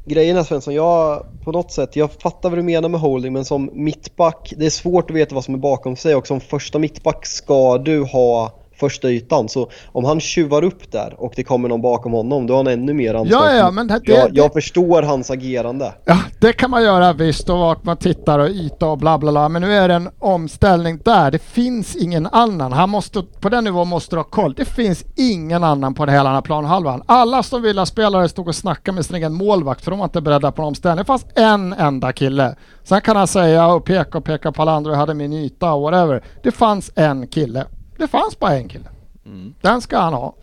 Grejen 0.07 0.37
är 0.37 0.43
Svensson, 0.43 0.73
jag 0.73 1.25
på 1.43 1.51
något 1.51 1.71
sätt, 1.71 1.95
jag 1.95 2.11
fattar 2.11 2.49
vad 2.49 2.59
du 2.59 2.63
menar 2.63 2.89
med 2.89 2.99
holding 2.99 3.33
men 3.33 3.45
som 3.45 3.69
mittback, 3.73 4.53
det 4.57 4.65
är 4.65 4.69
svårt 4.69 5.09
att 5.09 5.15
veta 5.15 5.35
vad 5.35 5.43
som 5.43 5.53
är 5.53 5.57
bakom 5.59 5.95
sig 5.95 6.15
och 6.15 6.27
som 6.27 6.39
första 6.39 6.79
mittback 6.79 7.25
ska 7.25 7.77
du 7.77 8.03
ha 8.03 8.64
första 8.79 9.09
ytan. 9.09 9.49
Så 9.49 9.69
om 9.91 10.05
han 10.05 10.19
tjuvar 10.19 10.63
upp 10.63 10.91
där 10.91 11.15
och 11.17 11.33
det 11.35 11.43
kommer 11.43 11.69
någon 11.69 11.81
bakom 11.81 12.11
honom, 12.11 12.47
då 12.47 12.53
har 12.53 12.63
han 12.63 12.73
ännu 12.73 12.93
mer 12.93 13.13
ansvar. 13.13 13.45
Ja, 13.45 13.53
ja, 13.53 13.71
men 13.71 13.87
det, 13.87 14.01
jag, 14.03 14.33
det, 14.33 14.37
jag 14.37 14.53
förstår 14.53 15.01
hans 15.01 15.31
agerande. 15.31 15.93
ja, 16.05 16.17
det 16.39 16.53
kan 16.53 16.69
man 16.69 16.83
göra 16.83 17.13
visst 17.13 17.49
och 17.49 17.57
vart 17.57 17.83
man 17.83 17.97
tittar 17.97 18.39
och 18.39 18.49
yta 18.49 18.87
och 18.87 18.97
bla 18.97 19.17
bla 19.17 19.31
bla. 19.31 19.49
Men 19.49 19.61
nu 19.61 19.73
är 19.73 19.87
det 19.87 19.93
en 19.93 20.09
omställning 20.19 20.99
där. 21.05 21.31
Det 21.31 21.41
finns 21.41 21.95
ingen 21.95 22.27
annan. 22.27 22.73
Han 22.73 22.89
måste, 22.89 23.23
på 23.39 23.49
den 23.49 23.63
nivån 23.63 23.87
måste 23.87 24.15
du 24.15 24.19
ha 24.19 24.23
koll. 24.23 24.53
Det 24.53 24.65
finns 24.65 25.05
ingen 25.15 25.63
annan 25.63 25.93
på 25.93 26.05
den 26.05 26.15
här 26.15 26.41
planhalvan. 26.41 27.03
Alla 27.05 27.43
som 27.43 27.61
vill 27.61 27.85
spelare 27.85 28.29
stod 28.29 28.47
och 28.47 28.55
snackade 28.55 28.95
med 28.95 29.05
sin 29.05 29.15
egen 29.15 29.33
målvakt 29.33 29.83
för 29.83 29.91
de 29.91 29.99
var 29.99 30.05
inte 30.05 30.21
beredda 30.21 30.51
på 30.51 30.61
en 30.61 30.67
omställning. 30.67 30.97
Det 30.97 31.05
fanns 31.05 31.25
en 31.35 31.73
enda 31.73 32.13
kille. 32.13 32.55
Sen 32.83 33.01
kan 33.01 33.15
han 33.15 33.27
säga 33.27 33.67
och 33.67 33.85
peka 33.85 34.17
och 34.17 34.23
peka 34.23 34.51
på 34.51 34.61
alla 34.61 34.71
andra 34.71 34.91
och 34.91 34.97
hade 34.97 35.13
min 35.13 35.33
yta 35.33 35.73
och 35.73 35.81
whatever. 35.81 36.23
Det 36.43 36.51
fanns 36.51 36.91
en 36.95 37.27
kille. 37.27 37.65
Det 37.97 38.07
fanns 38.07 38.39
bara 38.39 38.55
en 38.55 38.67
kille. 38.69 38.85
Mm. 39.25 39.53
Den 39.61 39.81
ska 39.81 39.97
han 39.97 40.13
ha. 40.13 40.35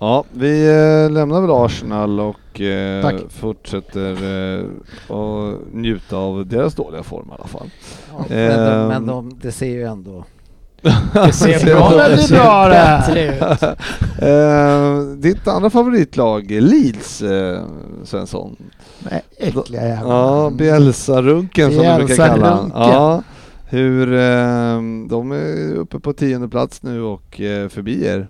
Ja, 0.00 0.24
vi 0.32 0.66
eh, 0.68 1.10
lämnar 1.10 1.40
väl 1.40 1.50
Arsenal 1.50 2.20
och 2.20 2.60
eh, 2.60 3.02
Tack. 3.02 3.14
fortsätter 3.28 4.12
eh, 4.58 4.64
och 5.16 5.54
njuta 5.72 6.16
av 6.16 6.46
deras 6.46 6.74
dåliga 6.74 7.02
form 7.02 7.28
i 7.30 7.34
alla 7.38 7.48
fall. 7.48 7.70
Ja, 8.10 8.24
men 8.28 8.58
de, 8.58 8.62
Ehm. 8.72 8.88
men 8.88 9.06
de, 9.06 9.38
det 9.42 9.52
ser 9.52 9.66
ju 9.66 9.84
ändå... 9.84 10.24
Det 11.12 11.32
ser 11.32 11.64
bra 11.74 11.90
det 11.90 12.02
är 12.04 12.28
bra 12.32 12.68
det. 12.68 13.26
ut. 13.26 13.78
Eh, 14.22 15.00
ditt 15.16 15.48
andra 15.48 15.70
favoritlag, 15.70 16.50
Leeds, 16.50 17.22
eh, 17.22 17.62
Svensson. 18.04 18.56
Nej, 18.98 19.22
äckliga 19.38 19.88
jävlar. 19.88 20.14
Ja, 20.16 20.50
Bielsa-runken 20.50 21.72
som 21.72 21.82
du 21.84 21.94
brukar 21.96 22.16
kalla. 22.16 22.36
Bielsa-runken. 22.36 22.72
Ja, 22.74 23.22
hur, 23.70 24.12
eh, 24.12 24.82
de 25.08 25.32
är 25.32 25.74
uppe 25.74 26.00
på 26.00 26.12
tionde 26.12 26.48
plats 26.48 26.82
nu 26.82 27.02
och 27.02 27.40
eh, 27.40 27.68
förbi 27.68 28.04
er. 28.06 28.28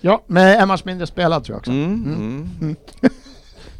Ja, 0.00 0.22
med 0.26 0.58
en 0.62 0.68
match 0.68 0.84
mindre 0.84 1.06
spelad 1.06 1.44
tror 1.44 1.54
jag 1.54 1.58
också. 1.58 1.70
Mm, 1.70 1.84
Mm. 2.04 2.14
mm. 2.14 2.48
Mm. 2.60 2.76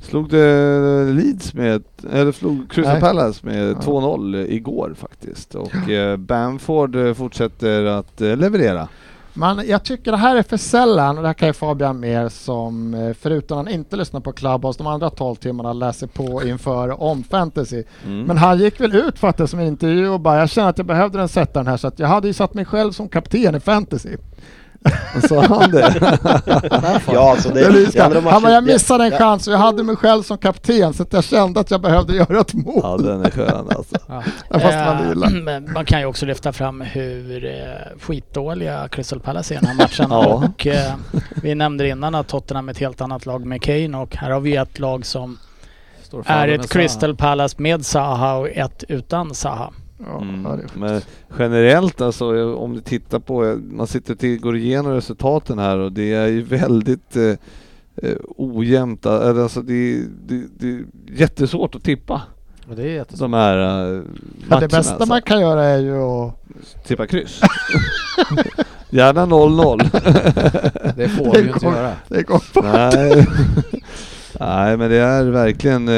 Slog 0.02 0.30
det 0.30 1.04
Leeds 1.12 1.54
med, 1.54 1.82
eller 2.12 2.32
slog 2.32 2.70
Crystal. 2.70 3.00
Palace 3.00 3.46
med 3.46 3.68
Ja. 3.70 3.74
2-0 3.80 4.46
igår 4.48 4.94
faktiskt 4.98 5.54
och 5.54 5.90
eh, 5.90 6.16
Bamford 6.16 6.96
eh, 6.96 7.14
fortsätter 7.14 7.84
att 7.84 8.20
eh, 8.20 8.36
leverera. 8.36 8.88
Men 9.41 9.68
jag 9.68 9.84
tycker 9.84 10.11
det 10.11 10.16
här 10.16 10.36
är 10.36 10.43
för 10.43 10.57
sällan 10.57 11.16
och 11.16 11.22
det 11.22 11.28
här 11.28 11.34
kan 11.34 11.49
ju 11.49 11.53
Fabian 11.53 12.01
mer 12.01 12.28
som, 12.28 12.95
eh, 12.95 13.14
förutom 13.20 13.57
han 13.57 13.68
inte 13.68 13.97
lyssnar 13.97 14.20
på 14.20 14.32
Clubhouse, 14.32 14.78
de 14.78 14.86
andra 14.86 15.11
12 15.11 15.36
timmarna 15.36 15.72
läser 15.72 16.07
på 16.07 16.43
inför 16.43 17.03
om 17.03 17.24
fantasy. 17.24 17.84
Mm. 18.07 18.24
Men 18.24 18.38
han 18.38 18.59
gick 18.59 18.80
väl 18.80 18.95
ut 18.97 19.18
faktiskt 19.18 19.51
som 19.51 19.61
intervju 19.61 20.09
och 20.09 20.20
bara, 20.20 20.38
jag 20.38 20.51
känner 20.51 20.68
att 20.68 20.78
jag 20.78 20.86
behövde 20.86 21.18
den 21.18 21.28
sätta 21.28 21.61
den 21.61 21.66
här 21.66 21.76
så 21.76 21.88
att 21.88 21.99
jag 21.99 22.09
hade 22.09 22.26
ju 22.26 22.32
satt 22.32 22.55
mig 22.55 22.64
själv 22.64 22.93
som 22.93 23.09
kapten 23.09 23.55
i 23.55 23.61
fantasy. 23.61 24.16
Sa 25.28 25.43
han 25.43 25.70
det? 25.70 26.18
Ja, 27.12 27.31
alltså 27.31 27.49
det, 27.49 27.61
Det 27.61 27.99
är 27.99 28.11
det 28.11 28.31
han 28.31 28.43
bara, 28.43 28.53
jag 28.53 28.64
missade 28.64 29.05
en 29.05 29.12
ja, 29.12 29.18
chans 29.18 29.47
och 29.49 29.55
jag 29.55 29.59
hade 29.59 29.83
mig 29.83 29.97
själv 29.97 30.22
som 30.22 30.39
kapten 30.39 30.95
så 30.95 31.03
att 31.03 31.12
jag 31.12 31.24
kände 31.24 31.61
att 31.61 31.70
jag 31.70 31.81
behövde 31.81 32.16
göra 32.16 32.41
ett 32.41 32.55
mål. 32.55 32.81
Ja, 32.83 32.97
den 32.97 33.24
är 33.24 33.31
skön 33.31 33.66
alltså. 33.76 33.97
Ja. 34.09 34.22
Fast 34.51 34.78
man 35.22 35.45
men 35.45 35.72
man 35.72 35.85
kan 35.85 36.01
ju 36.01 36.07
också 36.07 36.26
lyfta 36.26 36.53
fram 36.53 36.81
hur 36.81 37.45
eh, 37.45 37.99
skitdåliga 38.01 38.89
Crystal 38.89 39.20
Palace 39.20 39.55
är 39.55 39.57
i 39.57 39.61
den 39.61 39.68
här 39.68 39.76
matchen. 39.76 40.07
Ja. 40.11 40.26
Och 40.26 40.66
eh, 40.66 40.95
vi 41.43 41.55
nämnde 41.55 41.89
innan 41.89 42.14
att 42.14 42.28
Tottenham 42.28 42.68
är 42.68 42.72
ett 42.72 42.78
helt 42.78 43.01
annat 43.01 43.26
lag 43.26 43.47
med 43.47 43.62
Kane 43.62 43.99
och 43.99 44.16
här 44.16 44.31
har 44.31 44.41
vi 44.41 44.57
ett 44.57 44.78
lag 44.78 45.07
som 45.07 45.39
Står 46.03 46.24
är 46.26 46.49
ett. 46.49 46.70
Crystal 46.70 47.16
Palace 47.16 47.57
med 47.59 47.87
Zaha 47.87 48.35
och 48.35 48.49
ett 48.49 48.85
utan 48.89 49.35
Zaha. 49.35 49.70
Ja, 50.07 50.20
Mm. 50.22 50.44
ja. 50.44 50.59
Men 50.74 51.01
generellt 51.38 52.01
alltså, 52.01 52.55
om 52.55 52.74
du 52.74 52.80
tittar 52.80 53.18
på, 53.18 53.59
man 53.70 53.86
sitter 53.86 54.34
och 54.36 54.40
går 54.42 54.57
igenom 54.57 54.92
resultaten 54.92 55.59
här 55.59 55.78
och 55.78 55.92
det 55.92 56.12
är 56.12 56.26
ju 56.26 56.42
väldigt 56.42 57.16
eh, 57.16 57.24
eh, 57.96 58.16
ojämnt. 58.36 59.07
Alltså 59.07 59.62
det, 59.62 60.03
det, 60.26 60.44
det 60.59 60.68
är 60.68 60.84
jättesvårt 61.07 61.74
att 61.74 61.82
tippa 61.84 62.22
Och 62.68 62.76
det 62.76 62.82
är 62.82 62.86
jättesvårt. 62.86 63.20
de 63.20 63.32
här 63.32 63.57
eh, 63.59 63.82
matcherna. 63.84 64.03
Ja, 64.51 64.61
det 64.61 64.68
bästa 64.68 64.94
alltså. 64.94 65.09
man 65.09 65.22
kan 65.22 65.40
göra 65.40 65.64
är 65.64 65.78
ju 65.78 65.96
att... 66.03 66.34
Tippa 66.86 67.07
kryss. 67.07 67.40
Gärna 68.90 69.26
0-0. 69.26 69.78
Det 70.96 71.09
får 71.09 71.24
Det 71.24 71.40
vi 71.40 71.46
ju 71.46 71.53
inte 71.53 71.66
göra. 71.76 71.92
Det 72.09 72.22
går 72.22 72.42
på. 72.55 72.61
Nej. 72.62 73.26
Nej 74.41 74.76
men 74.76 74.91
det 74.91 74.97
är 74.97 75.24
verkligen, 75.24 75.88
eh, 75.88 75.93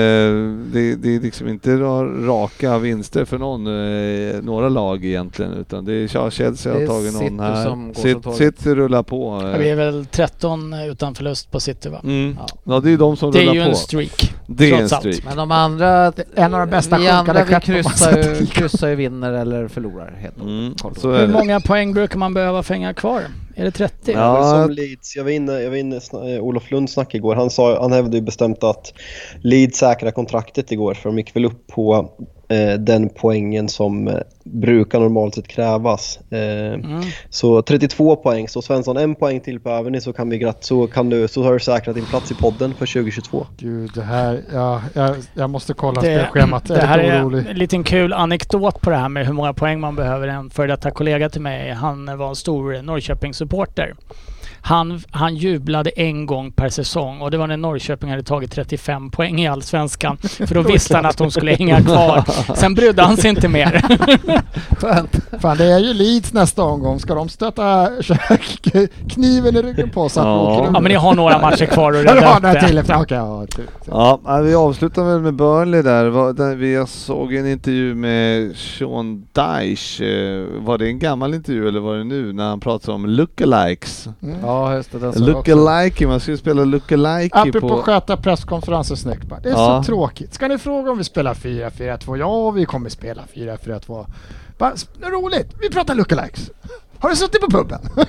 det, 0.72 0.94
det 0.94 1.16
är 1.16 1.20
liksom 1.20 1.48
inte 1.48 1.70
ra- 1.70 2.26
raka 2.26 2.78
vinster 2.78 3.24
för 3.24 3.38
någon, 3.38 3.66
eh, 3.66 4.42
några 4.42 4.68
lag 4.68 5.04
egentligen 5.04 5.52
utan 5.52 5.84
det 5.84 5.92
är 5.92 6.10
ja, 6.14 6.30
Chelsea 6.30 6.72
Det 6.74 6.80
har 6.80 6.86
tagit 6.86 7.12
någon 7.12 7.22
City 7.22 7.36
här. 7.40 7.64
som 7.64 7.86
går 7.86 7.94
som 7.94 8.02
City. 8.02 8.32
City 8.56 8.74
rullar 8.74 9.02
på. 9.02 9.40
eh. 9.54 9.58
Vi 9.58 9.70
är 9.70 9.76
väl 9.76 10.06
13 10.06 10.74
utan 10.74 11.14
förlust 11.14 11.50
på 11.50 11.60
City 11.60 11.88
va? 11.88 12.00
Mm. 12.04 12.36
Ja. 12.40 12.46
Ja 12.64 12.80
det 12.80 12.90
är 12.92 12.96
de 12.96 13.16
som 13.16 13.32
Det 13.32 13.38
är 13.38 13.42
rullar 13.42 13.54
ju 13.54 13.62
på. 13.62 13.68
en 13.68 13.76
streak. 13.76 14.34
det 14.46 14.70
är 14.70 14.80
en 14.80 14.88
streak. 14.88 15.24
Men 15.24 15.36
de 15.36 15.50
andra, 15.50 16.12
En 16.34 16.54
av 16.54 16.60
de 16.60 16.70
bästa 16.70 16.98
vi 16.98 17.08
andra 17.08 17.44
vi 17.44 17.54
kryssar 17.62 18.16
ju, 18.16 18.46
kryssar 18.46 18.88
ju 18.88 18.94
vinner 18.94 19.32
eller 19.32 19.68
förlorar 19.68 20.14
helt 20.20 20.40
Mm, 20.40 20.74
Hur 21.02 21.28
många 21.28 21.60
poäng 21.60 21.94
brukar 21.94 22.18
man 22.18 22.34
behöva 22.34 22.62
hänga 22.62 22.94
kvar? 22.94 23.22
Är 23.56 23.64
det 23.64 23.70
30? 23.70 24.12
Ja. 24.12 24.64
Som 24.64 24.70
Leeds, 24.70 25.16
jag 25.16 25.24
var 25.24 25.30
inne, 25.30 25.52
jag 25.52 25.70
var 25.70 25.76
inne 25.76 25.96
eh, 25.96 26.42
Olof 26.44 26.70
Lund 26.70 26.90
snack 26.90 27.14
igår. 27.14 27.34
Han, 27.34 27.50
sa, 27.50 27.80
han 27.80 27.92
hävdade 27.92 28.16
ju 28.16 28.22
bestämt 28.22 28.64
att 28.64 28.94
Leeds 29.42 29.78
säkrade 29.78 30.12
kontraktet 30.12 30.72
igår 30.72 30.94
för 30.94 31.08
de 31.08 31.18
gick 31.18 31.36
väl 31.36 31.44
upp 31.44 31.66
på 31.66 32.10
den 32.78 33.08
poängen 33.08 33.68
som 33.68 34.08
eh, 34.08 34.14
brukar 34.44 35.00
normalt 35.00 35.34
sett 35.34 35.48
krävas. 35.48 36.18
Eh, 36.30 36.62
Mm. 36.72 37.02
Så 37.30 37.62
32 37.62 38.16
poäng, 38.16 38.48
så 38.48 38.62
Svensson 38.62 38.96
en 38.96 39.14
poäng 39.14 39.40
till 39.40 39.60
på 39.60 39.70
Överny 39.70 40.00
så 40.00 40.12
kan 40.12 40.28
vi 40.30 40.38
gratt, 40.38 40.64
så 40.64 40.86
kan 40.86 41.10
du, 41.10 41.28
så 41.28 41.42
har 41.42 41.52
du 41.52 41.60
säkrat 41.60 41.94
din 41.94 42.04
plats 42.04 42.30
i 42.30 42.34
podden 42.34 42.74
för 42.74 42.86
2022. 42.86 43.46
Gud, 43.56 43.90
det 43.94 44.02
här... 44.02 44.42
Ja, 44.52 44.82
jag, 44.94 45.16
jag 45.34 45.50
måste 45.50 45.74
kolla 45.74 46.00
Det, 46.00 46.18
spelschemat. 46.18 46.68
Jag 46.68 46.78
det 46.78 46.86
här 46.86 46.98
är 46.98 47.22
orolig. 47.22 47.46
en 47.50 47.56
liten 47.58 47.84
kul 47.84 48.12
anekdot 48.12 48.80
på 48.80 48.90
det 48.90 48.96
här 48.96 49.08
med 49.08 49.26
hur 49.26 49.32
många 49.32 49.52
poäng 49.54 49.80
man 49.80 49.96
behöver. 49.96 50.28
En 50.28 50.50
före 50.50 50.66
detta 50.66 50.90
kollega 50.90 51.28
till 51.28 51.40
mig, 51.40 51.70
han 51.72 52.18
var 52.18 52.28
en 52.28 52.36
stor 52.36 52.82
Norrköpingssupporter. 52.82 53.94
Han, 54.64 55.00
han 55.10 55.36
jublade 55.36 55.90
en 55.90 56.26
gång 56.26 56.52
per 56.52 56.68
säsong 56.68 57.20
och 57.20 57.30
det 57.30 57.36
var 57.38 57.46
när 57.46 57.56
Norrköping 57.56 58.10
hade 58.10 58.22
tagit 58.22 58.52
35 58.52 59.10
poäng 59.10 59.40
i 59.40 59.48
Allsvenskan. 59.48 60.16
För 60.46 60.54
då 60.54 60.62
visste 60.62 60.96
han 60.96 61.06
att 61.06 61.16
de 61.16 61.30
skulle 61.30 61.54
hänga 61.54 61.80
kvar. 61.82 62.24
Sen 62.56 62.74
brydde 62.74 63.02
han 63.02 63.16
sig 63.16 63.30
inte 63.30 63.48
mer. 63.48 63.82
Skönt. 64.80 65.16
Fan, 65.40 65.56
det 65.56 65.64
är 65.64 65.78
ju 65.78 65.94
Leeds 65.94 66.32
nästa 66.32 66.62
omgång. 66.62 67.00
Ska 67.00 67.14
de 67.14 67.28
stöta 67.28 67.88
kniven 69.08 69.56
i 69.56 69.62
ryggen 69.62 69.90
på 69.90 70.08
så 70.08 70.20
att 70.20 70.26
Ja. 70.26 70.64
Ja 70.74 70.80
men 70.80 70.84
ni 70.90 70.94
har 70.94 71.14
några 71.14 71.38
matcher 71.40 71.66
kvar 71.66 71.92
att 71.92 72.04
Ja, 72.04 72.14
rädda 72.14 72.52
upp 72.54 72.66
till 72.66 72.74
det. 72.74 72.80
efter. 72.80 73.00
Okej, 73.02 73.18
ja. 73.86 74.20
Ja, 74.24 74.40
vi 74.40 74.54
avslutar 74.54 75.04
väl 75.04 75.20
med 75.20 75.34
Burnley 75.34 75.82
där. 75.82 76.54
Vi 76.54 76.74
jag 76.74 76.88
såg 76.88 77.34
en 77.34 77.46
intervju 77.46 77.94
med 77.94 78.56
Sean 78.56 79.26
Dyche. 79.32 80.04
Eh, 80.04 80.46
Var 80.64 80.78
det 80.78 80.86
en 80.86 80.98
gammal 80.98 81.34
intervju 81.34 81.68
eller 81.68 81.80
var 81.80 81.96
det 81.96 82.04
nu 82.04 82.32
när 82.32 82.48
han 82.48 82.60
pratade 82.60 82.92
om 82.94 83.06
lookalikes? 83.06 84.08
Mm. 84.22 84.44
Ja 84.52 84.74
just 84.74 84.92
det, 84.92 84.98
den. 84.98 85.12
Lookalike, 85.24 86.06
man 86.06 86.20
skulle 86.20 86.36
spela 86.36 86.64
lookalike 86.64 87.38
Apropå 87.38 87.68
på... 87.68 87.82
sköta 87.82 88.16
presskonferenser 88.16 88.94
snyggt 88.94 89.24
bara. 89.24 89.40
Det 89.40 89.48
är 89.48 89.52
Ja. 89.52 89.82
så 89.82 89.86
tråkigt. 89.86 90.34
Ska 90.34 90.48
ni 90.48 90.58
fråga 90.58 90.90
om 90.90 90.98
vi 90.98 91.04
spelar 91.04 91.34
4-4-2? 91.34 92.16
Ja, 92.18 92.50
vi 92.50 92.64
kommer 92.64 92.88
spela 92.90 93.22
4-4-2. 93.34 94.06
Bara, 94.58 94.72
roligt, 95.10 95.52
vi 95.60 95.70
pratar 95.70 95.94
lookalikes. 95.94 96.50
Har 96.98 97.10
du 97.10 97.16
suttit 97.16 97.40
på 97.40 97.50
puben? 97.50 97.80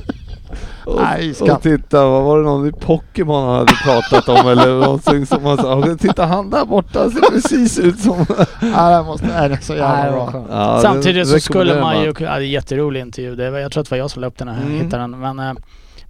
Och, 0.85 1.01
Nej, 1.01 1.33
skatt. 1.33 1.49
och 1.49 1.61
titta, 1.61 2.07
vad 2.07 2.23
var 2.23 2.37
det 2.37 2.43
någon 2.43 2.67
i 2.67 2.71
Pokémon 2.71 3.45
han 3.45 3.55
hade 3.55 3.73
pratat 3.73 4.29
om 4.29 4.47
eller 4.49 4.79
någonting 4.79 5.25
som 5.25 5.43
man 5.43 5.57
sa, 5.57 5.95
titta 5.99 6.25
han 6.25 6.49
där 6.49 6.65
borta 6.65 7.09
ser 7.09 7.31
precis 7.31 7.79
ut 7.79 7.99
som... 7.99 8.25
ja, 8.61 8.97
det 8.97 9.03
måste, 9.03 9.27
nej, 9.27 9.49
det 9.49 9.55
är 9.55 9.61
så 9.61 9.75
jävla 9.75 9.93
Nej, 10.03 10.11
bra. 10.11 10.45
Ja, 10.49 10.79
Samtidigt 10.81 11.27
så 11.27 11.39
skulle 11.39 11.81
man 11.81 11.99
ju... 12.01 12.05
Ja, 12.07 12.13
det 12.19 12.25
är 12.25 12.39
en 12.39 12.49
jätterolig 12.49 13.01
intervju. 13.01 13.35
Det 13.35 13.49
var, 13.51 13.59
jag 13.59 13.71
tror 13.71 13.81
att 13.81 13.89
det 13.89 13.93
var 13.93 13.97
jag 13.97 14.11
som 14.11 14.21
la 14.21 14.27
upp 14.27 14.37
den 14.37 14.47
här, 14.47 14.61
Mm. 14.61 14.71
hittade 14.83 15.03
den. 15.03 15.19
Men 15.19 15.39
eh, 15.39 15.53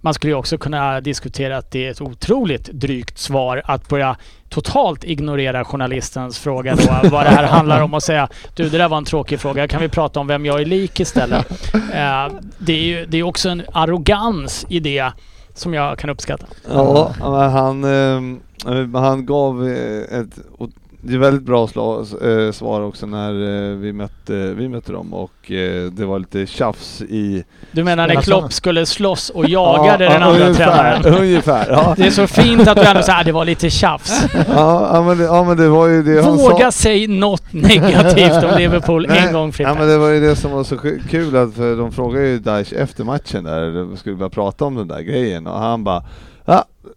man 0.04 0.14
skulle 0.14 0.30
ju 0.30 0.36
också 0.36 0.58
kunna 0.58 1.00
diskutera 1.00 1.56
att 1.56 1.70
det 1.70 1.86
är 1.86 1.90
ett 1.90 2.00
otroligt 2.00 2.64
drygt 2.64 3.18
svar 3.18 3.62
att 3.64 3.88
börja 3.88 4.16
totalt 4.48 5.04
ignorera 5.04 5.64
journalistens 5.64 6.38
fråga 6.38 6.76
då, 6.76 7.08
vad 7.10 7.26
det 7.26 7.30
här 7.30 7.44
handlar 7.44 7.80
om 7.80 7.94
och 7.94 8.02
säga 8.02 8.28
du 8.54 8.68
det 8.68 8.78
där 8.78 8.88
var 8.88 8.96
en 8.96 9.04
tråkig 9.04 9.40
fråga, 9.40 9.68
kan 9.68 9.80
vi 9.80 9.88
prata 9.88 10.20
om 10.20 10.26
vem 10.26 10.46
jag 10.46 10.60
är 10.60 10.64
lik 10.64 11.00
istället? 11.00 11.46
Eh, 11.74 12.32
det 12.58 12.72
är 12.72 12.82
ju 12.82 13.06
det 13.06 13.18
är 13.18 13.22
också 13.22 13.48
en 13.48 13.62
arrogans 13.72 14.66
i 14.68 14.80
det 14.80 15.12
som 15.54 15.74
jag 15.74 15.98
kan 15.98 16.10
uppskatta. 16.10 16.46
Ja, 16.68 17.12
han, 17.48 17.84
eh, 17.84 19.00
han 19.00 19.26
gav 19.26 19.68
ett 19.68 20.38
det 21.06 21.14
är 21.14 21.18
väldigt 21.18 21.42
bra 21.42 21.68
sla, 21.68 22.04
eh, 22.30 22.52
svar 22.52 22.80
också 22.80 23.06
när 23.06 23.30
eh, 23.30 23.76
vi, 23.76 23.92
mötte, 23.92 24.32
vi 24.54 24.68
mötte 24.68 24.92
dem 24.92 25.14
och 25.14 25.50
eh, 25.50 25.90
det 25.90 26.04
var 26.06 26.18
lite 26.18 26.46
tjafs 26.46 27.02
i... 27.02 27.44
Du 27.72 27.84
menar 27.84 28.06
när 28.06 28.20
Spelar 28.20 28.22
Klopp 28.40 28.52
skulle 28.52 28.86
slåss 28.86 29.30
och 29.30 29.48
jagade 29.48 30.04
Ja, 30.04 30.10
den 30.10 30.20
ja, 30.20 30.26
andra 30.26 30.44
ungefär, 30.44 31.00
tränaren? 31.00 31.22
Ungefär, 31.22 31.66
ja. 31.70 31.94
Det 31.96 32.06
är 32.06 32.10
så 32.10 32.26
fint 32.26 32.68
att 32.68 32.76
du 32.76 32.82
ändå 32.84 33.02
säger 33.02 33.20
att 33.20 33.26
det 33.26 33.32
var 33.32 33.44
lite 33.44 33.70
tjafs. 33.70 34.24
ja, 34.34 34.88
ja, 34.92 35.02
men 35.02 35.18
det, 35.18 35.24
ja 35.24 35.44
men 35.44 35.56
det 35.56 35.68
var 35.68 35.86
ju 35.86 36.02
det 36.02 36.24
han 36.24 36.36
Våga 36.36 36.70
sa. 36.70 36.82
säga 36.82 37.08
något 37.08 37.52
negativt 37.52 38.44
om 38.44 38.58
Liverpool 38.58 39.06
Nej, 39.08 39.26
en 39.26 39.32
gång 39.32 39.52
Frippe. 39.52 39.70
Ja 39.70 39.76
men 39.78 39.88
det 39.88 39.98
var 39.98 40.08
ju 40.08 40.20
det 40.20 40.36
som 40.36 40.50
var 40.50 40.64
så 40.64 40.76
kul 41.10 41.36
att 41.36 41.54
för 41.54 41.76
de 41.76 41.92
frågade 41.92 42.26
ju 42.28 42.38
Daesh 42.38 42.74
efter 42.74 43.04
matchen 43.04 43.44
där, 43.44 43.74
de 43.74 43.96
skulle 43.96 44.16
börja 44.16 44.30
prata 44.30 44.64
om 44.64 44.74
den 44.74 44.88
där 44.88 45.00
grejen 45.00 45.46
och 45.46 45.58
han 45.58 45.84
bara 45.84 46.02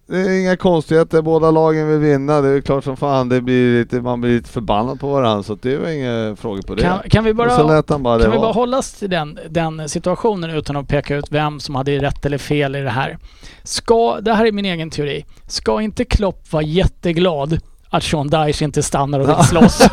det 0.08 0.18
är 0.18 0.42
inga 0.42 0.58
konstigheter, 0.58 1.22
båda 1.22 1.52
lagen 1.52 1.88
vill 1.88 2.00
vinna, 2.00 2.42
det 2.42 2.50
är 2.50 2.62
klart 2.62 2.84
som 2.84 2.98
fan, 2.98 3.30
det 3.30 3.42
blir 3.42 3.80
lite, 3.80 4.02
man 4.02 4.22
blir 4.22 4.32
lite 4.32 4.50
förbannad 4.50 5.00
på 5.00 5.08
varandra 5.08 5.44
så 5.44 5.56
det 5.56 5.78
var 5.78 5.90
inga 5.90 6.36
frågor 6.36 6.62
på 6.62 6.76
det. 6.76 6.82
Kan, 6.82 7.00
kan 7.10 7.24
vi 7.24 7.34
bara, 7.34 7.48
bara 8.00 8.20
kan 8.22 8.32
vi 8.32 8.38
bara 8.38 8.52
hålla 8.52 8.78
oss 8.78 8.94
till 8.94 9.10
den, 9.10 9.40
den 9.50 9.90
situationen 9.90 10.50
utan 10.50 10.76
att 10.76 10.88
peka 10.88 11.16
ut 11.16 11.32
vem 11.32 11.60
som 11.60 11.76
hade 11.76 11.98
rätt 11.98 12.26
eller 12.26 12.38
fel 12.38 12.76
i 12.76 12.82
det 12.82 12.90
här? 12.90 13.18
Ska, 13.64 14.22
det 14.22 14.34
här 14.34 14.46
är 14.46 14.52
min 14.52 14.66
egen 14.66 14.90
teori, 14.90 15.26
ska 15.48 15.82
inte 15.82 16.06
Klopp 16.06 16.52
vara 16.54 16.64
jätteglad 16.64 17.60
att 17.98 18.04
Sean 18.04 18.28
Dyche 18.28 18.66
inte 18.66 18.84
stannar 18.84 19.20
och 19.20 19.30
vill 19.30 19.36
slåss? 19.46 19.82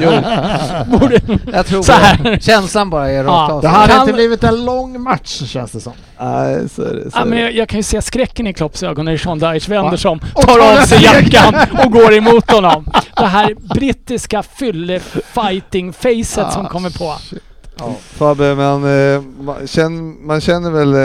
Jo, 0.00 0.10
Borde, 0.98 1.20
jag 1.52 1.66
tror 1.66 1.82
Så 1.82 1.92
här. 1.92 2.38
Känslan 2.40 2.90
bara 2.90 3.10
är 3.10 3.24
Ja, 3.24 3.30
rakt 3.30 3.52
av. 3.52 3.62
Det 3.62 3.68
hade 3.68 3.92
Kan- 3.92 4.00
inte 4.00 4.12
blivit 4.12 4.44
en 4.44 4.64
lång 4.64 5.00
match 5.02 5.42
känns 5.46 5.70
det 5.70 5.80
som. 5.80 5.92
Nej, 6.20 6.68
så 6.68 6.82
är 6.82 6.94
det. 6.94 7.10
Så 7.10 7.18
ja, 7.18 7.24
men 7.24 7.38
jag, 7.38 7.52
jag 7.54 7.68
kan 7.68 7.78
ju 7.78 7.82
se 7.82 8.02
skräcken 8.02 8.46
i 8.46 8.52
Klopps 8.52 8.82
ögon 8.82 9.04
när 9.04 9.16
Sean 9.16 9.38
Dyche 9.38 9.70
vänder 9.70 9.96
sig 9.96 10.10
om, 10.10 10.18
tar 10.34 10.72
av 10.72 10.76
sig 10.86 11.02
jackan 11.04 11.54
och 11.84 11.92
går 11.92 12.14
emot 12.14 12.50
honom. 12.50 12.86
Det 13.16 13.26
här 13.26 13.54
brittiska 13.74 14.42
fylle-fighting-facet 14.42 16.52
som 16.52 16.66
Ah, 16.66 16.68
kommer 16.68 16.90
på. 16.98 17.14
shit. 17.20 17.42
Fabbe, 18.12 18.54
men 18.54 18.84
eh, 19.14 19.20
man, 19.40 19.66
känner, 19.66 20.26
man 20.26 20.40
känner 20.40 20.70
väl 20.70 20.94
eh, 20.94 21.00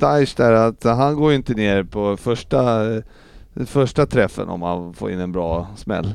Daesh 0.00 0.32
där 0.36 0.52
att 0.52 0.84
han 0.84 1.16
går 1.16 1.30
ju 1.30 1.36
inte 1.36 1.52
ner 1.54 1.82
på 1.84 2.16
första, 2.16 2.86
eh, 2.94 3.02
första 3.66 4.06
träffen 4.06 4.48
om 4.48 4.62
han 4.62 4.94
får 4.94 5.10
in 5.10 5.20
en 5.20 5.32
bra 5.32 5.66
smäll. 5.76 6.14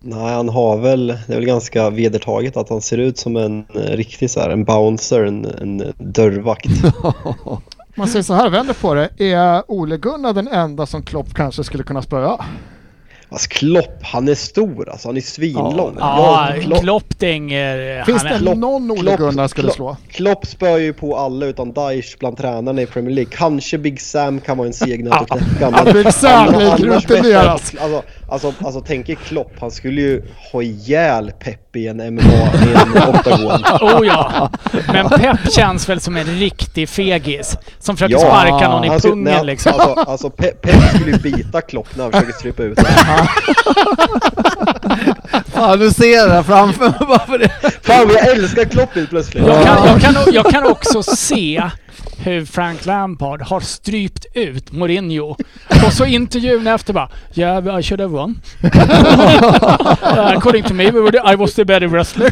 Nej, 0.00 0.34
han 0.34 0.48
har 0.48 0.78
väl, 0.78 1.06
det 1.06 1.32
är 1.32 1.36
väl 1.36 1.44
ganska 1.44 1.90
vedertaget 1.90 2.56
att 2.56 2.68
han 2.68 2.80
ser 2.80 2.98
ut 2.98 3.18
som 3.18 3.36
en 3.36 3.64
eh, 3.74 3.80
riktig 3.80 4.30
så 4.30 4.40
här, 4.40 4.50
en 4.50 4.64
bouncer, 4.64 5.24
en, 5.24 5.44
en 5.44 5.92
dörrvakt. 5.98 6.70
Man 7.96 8.08
säger 8.08 8.22
så 8.22 8.34
här, 8.34 8.50
vänder 8.50 8.74
på 8.74 8.94
det. 8.94 9.10
Är 9.18 9.62
Ole 9.68 9.96
Gunnar 9.96 10.32
den 10.32 10.48
enda 10.48 10.86
som 10.86 11.02
Klopp 11.02 11.34
kanske 11.34 11.64
skulle 11.64 11.82
kunna 11.82 12.02
spöa? 12.02 12.44
Alltså 13.30 13.48
Klopp, 13.48 13.98
han 14.02 14.28
är 14.28 14.34
stor 14.34 14.88
alltså. 14.90 15.08
Han 15.08 15.16
är 15.16 15.20
svinlång. 15.20 15.96
Ja, 15.98 16.50
Jag- 16.54 16.62
Klopp, 16.64 16.80
Klopp 16.80 17.18
dänger... 17.18 18.04
Finns 18.04 18.22
han 18.22 18.32
är- 18.32 18.38
det 18.38 18.44
Klopp- 18.44 18.58
någon 18.58 18.90
Ole 18.90 19.16
Gunnar 19.16 19.48
skulle 19.48 19.68
Klopp- 19.68 19.76
slå? 19.76 19.96
Klopp 20.10 20.46
spör 20.46 20.78
ju 20.78 20.92
på 20.92 21.16
alla 21.16 21.46
utan 21.46 21.72
Daesh 21.72 22.18
bland 22.18 22.36
tränarna 22.36 22.82
i 22.82 22.86
Premier 22.86 23.14
League. 23.14 23.32
Kanske 23.36 23.78
Big 23.78 24.00
Sam 24.00 24.40
kan 24.40 24.58
vara 24.58 24.66
en 24.66 24.72
segnöt 24.74 25.12
att 25.12 25.28
knäcka. 25.28 25.82
Ja, 25.86 25.92
Big 25.92 26.12
Sam 26.12 26.48
annars- 26.54 26.80
är 26.80 27.08
bättre- 27.08 27.50
Alltså, 27.50 28.02
alltså, 28.28 28.54
alltså 28.64 28.80
tänk 28.86 29.08
er 29.08 29.14
Klopp, 29.14 29.52
han 29.60 29.70
skulle 29.70 30.00
ju 30.00 30.22
ha 30.52 30.62
ihjäl 30.62 31.32
Pep 31.38 31.76
i 31.76 31.88
en 31.88 31.96
MMA 31.96 32.22
i 32.22 32.74
en 32.74 33.08
oktagon. 33.08 33.62
Oh 33.80 34.06
ja. 34.06 34.50
Men 34.92 35.08
Pep 35.08 35.52
känns 35.52 35.88
väl 35.88 36.00
som 36.00 36.16
en 36.16 36.24
riktig 36.26 36.88
fegis. 36.88 37.56
Som 37.78 37.96
försöker 37.96 38.14
Ja. 38.14 38.20
sparka 38.20 38.68
någon 38.68 38.84
i 38.84 38.88
Alltså, 38.88 39.08
pungen 39.08 39.24
nej, 39.34 39.44
liksom. 39.44 39.72
Alltså, 39.72 40.00
alltså 40.10 40.30
Pep, 40.30 40.62
Pep 40.62 40.82
skulle 40.94 41.10
ju 41.10 41.18
bita 41.18 41.60
Klopp 41.60 41.88
när 41.96 42.02
han 42.04 42.12
försöker 42.12 42.32
strypa 42.32 42.62
ut 42.62 42.78
honom. 42.80 43.26
Fan, 45.52 45.78
du 45.78 45.90
ser 45.90 46.28
det 46.28 46.44
framför 46.44 46.84
mig 46.84 46.98
bara 47.08 47.26
för 47.26 47.38
det. 47.38 47.50
Fan 47.82 48.08
jag 48.14 48.28
älskar 48.28 48.64
Klopp 48.64 48.94
helt 48.94 49.10
plötsligt! 49.10 49.46
Jag 49.46 49.64
kan, 49.64 49.86
jag, 49.86 50.00
kan, 50.00 50.14
jag 50.34 50.46
kan 50.50 50.66
också 50.66 51.02
se 51.02 51.62
hur 52.18 52.44
Frank 52.44 52.86
Lampard 52.86 53.42
har 53.42 53.60
strypt 53.60 54.26
ut 54.34 54.72
Mourinho. 54.72 55.36
Och 55.86 55.92
så 55.92 56.04
intervjun 56.06 56.66
efter 56.66 56.92
bara 56.92 57.08
Yeah, 57.34 57.78
I 57.78 57.82
should 57.82 58.00
have 58.00 58.12
won. 58.12 58.40
Uh, 60.08 60.32
according 60.36 60.62
to 60.64 60.74
me, 60.74 60.90
we 60.90 61.00
were- 61.00 61.32
I 61.32 61.36
was 61.36 61.54
the 61.54 61.64
better 61.64 61.86
wrestler. 61.88 62.30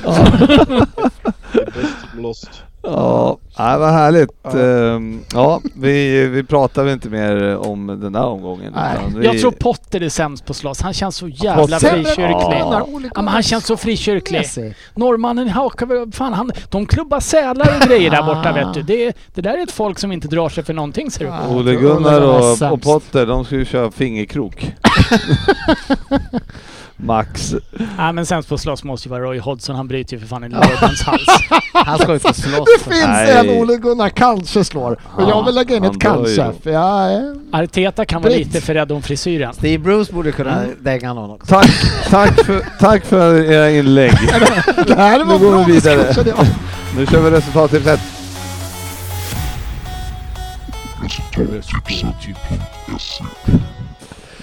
Lost. 2.23 2.51
Ja, 2.83 3.39
nej, 3.59 3.79
vad 3.79 3.93
härligt. 3.93 4.55
Ehm, 4.55 5.21
Ja, 5.35 5.61
vi, 5.75 6.27
vi 6.27 6.45
pratar 6.45 6.85
väl 6.85 6.93
inte 6.93 7.09
mer 7.09 7.57
om 7.57 7.87
den 7.87 8.13
där 8.13 8.25
omgången. 8.25 8.73
Nej. 8.77 8.99
vi, 9.17 9.27
Jag 9.27 9.41
tror 9.41 9.51
Potter 9.51 10.01
är 10.03 10.09
sämst 10.09 10.45
på 10.47 10.55
slåss. 10.55 10.81
Han 10.83 10.93
känns 10.95 11.17
så 11.17 11.29
jävla 11.29 11.63
Potter? 11.63 11.91
frikyrklig. 11.91 12.59
Ja. 12.61 12.87
Ja, 13.15 13.23
men 13.23 13.29
han 13.29 13.43
känns 13.43 13.67
så 13.67 13.77
frikyrklig. 13.77 14.45
Norrmannen 14.95 15.49
hakar 15.49 15.87
väl... 15.87 16.13
Fan, 16.13 16.33
han, 16.33 16.51
de 16.71 16.87
klubbar 16.87 17.21
sälar 17.21 17.77
och 17.81 17.89
grejer 17.89 18.11
där 18.11 18.23
borta 18.23 18.51
Ah. 18.51 18.53
vet 18.53 18.75
du. 18.75 18.83
Det, 18.83 19.17
det 19.35 19.41
där 19.41 19.59
är 19.59 19.63
ett 19.63 19.73
folk 19.73 19.99
som 19.99 20.13
inte 20.13 20.29
drar 20.29 20.49
sig 20.49 20.65
för 20.65 20.75
någonting 20.75 21.11
ser 21.11 21.25
du. 21.25 21.31
Ah. 21.31 21.49
Ole 21.49 21.73
Jag 21.73 21.81
tror 21.81 21.91
Ole 21.91 21.95
Gunnar 21.95 22.21
Gunnar 22.21 22.63
är 22.63 22.67
och, 22.67 22.73
och. 22.73 22.83
Potter, 22.83 23.27
de 23.27 23.45
ska 23.45 23.55
ju 23.55 23.65
köra 23.65 23.91
fingerkrok. 23.91 24.73
Max. 26.97 27.55
Nej 27.99 28.13
men 28.13 28.27
sämst 28.27 28.49
på 28.49 28.55
att 28.55 28.61
slåss 28.61 28.85
måste 28.85 29.09
ju 29.09 29.11
vara 29.11 29.23
Roy 29.23 29.39
Hodgson. 29.39 29.77
Han 29.77 29.89
bryter 29.89 30.15
ju 30.15 30.21
för 30.21 30.27
fan 30.27 30.45
en 30.45 30.51
Lordens 30.51 31.03
hals. 31.07 31.27
Han 31.73 31.99
ska 31.99 32.15
inte 32.15 32.35
slåss. 32.35 32.69
Det 32.79 32.85
finns 32.91 33.07
Nej. 33.07 33.37
en 33.37 33.51
Ole 33.51 33.77
Gunnar 33.77 34.09
kanske 34.09 34.65
slår. 34.65 35.01
Och 35.05 35.23
jag 35.23 35.45
vill 35.47 35.55
lägga 35.55 35.77
in 35.77 35.85
ett 35.85 36.01
kanske. 36.01 36.53
För 36.63 36.71
jag 36.71 37.13
är... 37.13 37.35
Arteta 37.53 38.05
kan 38.05 38.23
vara 38.23 38.33
lite 38.33 38.61
för 38.61 38.75
rädd 38.75 38.93
om 38.93 39.03
frisyren. 39.03 39.55
Steve 39.55 39.79
Bruce 39.79 40.13
borde 40.13 40.33
kunna 40.33 40.65
dänga 40.81 41.15
någon 41.15 41.31
också. 41.31 41.55
Tack, 41.55 41.71
tack, 42.11 42.45
för, 42.45 42.63
tack 42.81 43.05
för 43.05 43.45
era 43.53 43.71
inlägg. 43.71 44.13
Det 44.87 44.95
här 44.95 45.25
var 45.25 45.39
Nu 45.39 45.45
går 45.45 45.51
bra 45.51 45.65
vi 45.65 45.73
vidare. 45.73 46.15
Nu 46.97 47.07
kör 47.07 47.21
vi 47.21 47.31
resultattipset. 47.31 48.01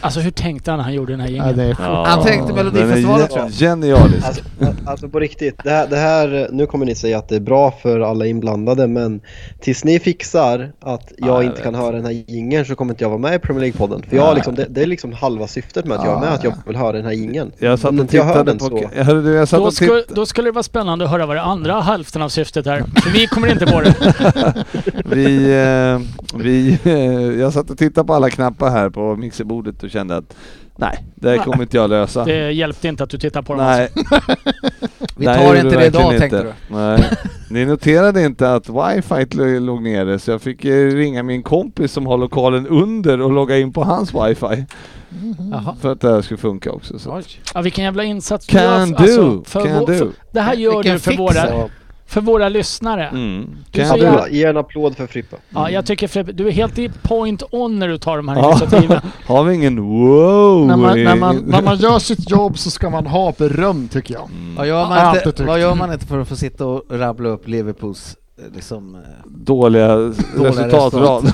Alltså 0.04 0.20
hur 0.20 0.32
tänkte 0.32 0.72
han 0.72 0.78
när 0.78 0.84
han 0.84 0.94
gjorde 0.94 1.14
den 1.14 1.20
här 1.20 1.28
Ja, 1.30 1.48
jingeln? 1.48 1.60
är 1.60 1.74
Han 2.06 2.24
tänkte 2.24 2.54
Melodifestivalen, 2.54 3.28
tror 3.28 3.46
ge- 3.46 3.52
Genialisk. 3.68 4.26
Alltså, 4.28 4.44
alltså 4.86 5.10
på 5.10 5.20
riktigt, 5.20 5.64
det 5.64 5.70
här, 5.70 5.88
det 5.88 5.96
här, 5.98 6.48
nu 6.52 6.66
kommer 6.66 6.86
ni 6.86 6.96
säga 6.96 7.18
att 7.18 7.30
det 7.30 7.36
är 7.36 7.40
bra 7.40 7.72
för 7.82 8.00
alla 8.00 8.26
inblandade 8.26 8.88
men 8.88 9.22
tills 9.60 9.84
ni 9.84 10.00
fixar 10.00 10.72
att 10.82 11.12
jag 11.18 11.30
Ja, 11.30 11.34
jag 11.34 11.44
inte 11.44 11.56
vet. 11.56 11.64
kan 11.64 11.76
höra 11.76 11.92
den 11.96 12.06
här 12.06 12.24
jingeln 12.28 12.66
så 12.66 12.76
kommer 12.76 12.94
inte 12.94 13.04
jag 13.04 13.10
vara 13.10 13.20
med 13.20 13.36
i 13.36 13.40
Premier 13.40 13.64
League-podden. 13.72 14.10
För 14.10 14.16
jag 14.16 14.36
liksom, 14.36 14.56
det, 14.56 14.66
det 14.70 14.82
är 14.82 14.86
liksom 14.88 15.14
halva 15.14 15.48
syftet 15.48 15.86
med 15.86 15.98
att 16.00 16.06
jag 16.06 16.16
är 16.16 16.20
med, 16.20 16.34
att 16.34 16.44
jag 16.44 16.54
vill 16.68 16.76
höra 16.76 16.92
den 16.92 17.06
här 17.06 17.12
jingeln. 17.12 17.52
Jag 17.60 17.80
satt 17.80 17.92
och 17.92 17.98
jag 17.98 18.10
tittade 18.10 18.44
den 18.44 18.58
på... 18.58 18.66
så... 18.66 18.84
Jag, 18.96 19.04
hörde, 19.04 19.22
du, 19.22 19.34
jag 19.34 19.48
satt 19.48 19.60
Då, 19.60 19.66
och 19.66 19.74
skulle, 19.74 20.04
då 20.08 20.26
skulle 20.26 20.48
det 20.48 20.52
vara 20.52 20.64
spännande 20.64 21.06
att 21.06 21.12
höra 21.12 21.26
vad 21.26 21.36
det 21.36 21.42
andra 21.42 21.82
hälften 21.82 22.22
av 22.22 22.30
syftet 22.30 22.68
är. 22.68 22.84
För 23.04 23.10
vi 23.10 23.28
kommer 23.28 23.52
inte 23.52 23.66
på 23.66 23.82
det. 23.82 23.96
Vi, 25.06 25.54
eh, 25.54 26.02
vi, 26.40 26.78
eh, 26.84 27.40
jag 27.42 27.54
satt 27.54 27.70
och 27.70 27.78
tittade 27.78 28.08
på 28.08 28.14
alla 28.14 28.30
knappar 28.30 28.70
här 28.70 28.90
på 28.90 29.16
mixerbordet 29.16 29.84
och 29.84 29.93
kände 29.94 30.18
att 30.18 30.36
nej, 30.76 31.06
det 31.16 31.30
här 31.30 31.38
kommer 31.38 31.62
inte 31.64 31.78
jag 31.78 31.90
lösa. 31.90 32.26
Det 32.26 32.52
hjälpte 32.52 32.88
inte 32.88 33.04
att 33.04 33.10
du 33.10 33.18
tittar 33.18 33.42
på 33.42 33.54
dem. 33.54 33.66
Nej, 33.66 33.90
Vi 35.18 35.26
nej, 35.26 35.38
tar 35.38 35.46
gjorde 35.48 35.60
inte 35.60 35.78
det 35.80 35.86
idag 35.86 36.18
tänkte 36.18 36.44
du. 36.44 36.54
Nej. 36.76 37.10
Ni 37.50 37.66
noterade 37.66 38.22
inte 38.24 38.54
att 38.54 38.70
wifi 38.70 39.26
lå- 39.38 39.60
låg 39.60 39.82
nere 39.82 40.20
så 40.20 40.32
jag 40.32 40.42
fick 40.42 40.66
eh, 40.66 40.88
ringa 40.88 41.24
min 41.24 41.44
kompis 41.44 41.92
som 41.92 42.08
har 42.08 42.18
lokalen 42.18 42.68
under 42.68 43.22
och 43.22 43.32
logga 43.32 43.58
in 43.58 43.74
på 43.74 43.84
hans 43.84 44.14
wifi. 44.14 44.66
Jaha. 45.52 45.76
För 45.82 45.92
att 45.92 46.02
det 46.02 46.10
här 46.12 46.22
skulle 46.22 46.38
funka 46.38 46.72
också. 46.72 47.00
Så. 47.00 47.22
Ja, 47.54 47.62
vilken 47.62 47.84
jävla 47.86 48.04
insats 48.04 48.48
du 48.48 48.58
gör. 48.58 48.80
Alltså, 48.80 49.44
för 49.46 49.62
can 49.62 49.80
vår- 49.80 49.88
do. 49.88 49.94
för- 49.98 50.12
Det 50.32 50.42
här 50.42 50.54
gör 50.56 50.76
Vilken 50.76 50.94
du 50.94 51.00
för 51.00 51.12
fix. 51.12 51.20
våra, 51.20 51.70
för 52.14 52.22
våra 52.22 52.50
lyssnare. 52.50 53.08
Mm. 53.08 53.50
Så 53.74 53.80
do. 53.96 53.98
jävla- 54.04 54.30
Ge 54.30 54.44
en 54.44 54.58
applåd 54.58 54.98
för 54.98 55.08
Frippa. 55.08 55.38
Ja, 55.50 55.70
jag 55.70 55.86
tycker 55.86 56.08
Fred, 56.08 56.36
du 56.36 56.48
är 56.48 56.52
helt 56.52 56.80
i 56.80 56.92
point 57.02 57.44
on 57.52 57.80
när 57.80 57.88
du 57.88 57.98
tar 57.98 58.18
de 58.18 58.28
här 58.28 58.36
Ja. 58.38 58.52
initiativen. 58.52 59.02
Har 59.28 59.44
vi 59.44 59.56
ingen 59.56 59.82
wow? 59.82 60.68
När 60.68 60.78
man, 60.78 60.98
i- 60.98 61.04
när, 61.04 61.16
man, 61.16 61.36
när 61.48 61.62
man 61.62 61.78
gör 61.78 62.00
sitt 62.00 62.30
jobb 62.30 62.58
så 62.58 62.70
ska 62.72 62.90
man 62.90 63.08
ha 63.08 63.34
beröm 63.38 63.88
tycker 63.88 64.14
jag. 64.14 64.30
Mm. 64.32 64.56
Vad 64.56 64.68
gör, 64.68 64.88
man 64.90 65.16
inte, 65.28 65.44
vad 65.44 65.60
gör 65.62 65.76
man 65.76 65.94
inte 65.94 66.06
för 66.06 66.20
att 66.20 66.28
få 66.28 66.36
sitta 66.36 66.66
och 66.66 66.84
rabbla 66.90 67.30
upp 67.30 67.48
Liverpools 67.48 68.16
eh, 68.16 68.23
liksom... 68.54 68.96
eh, 68.96 69.02
Dåliga, 69.26 69.96
resultatrad. 70.36 71.32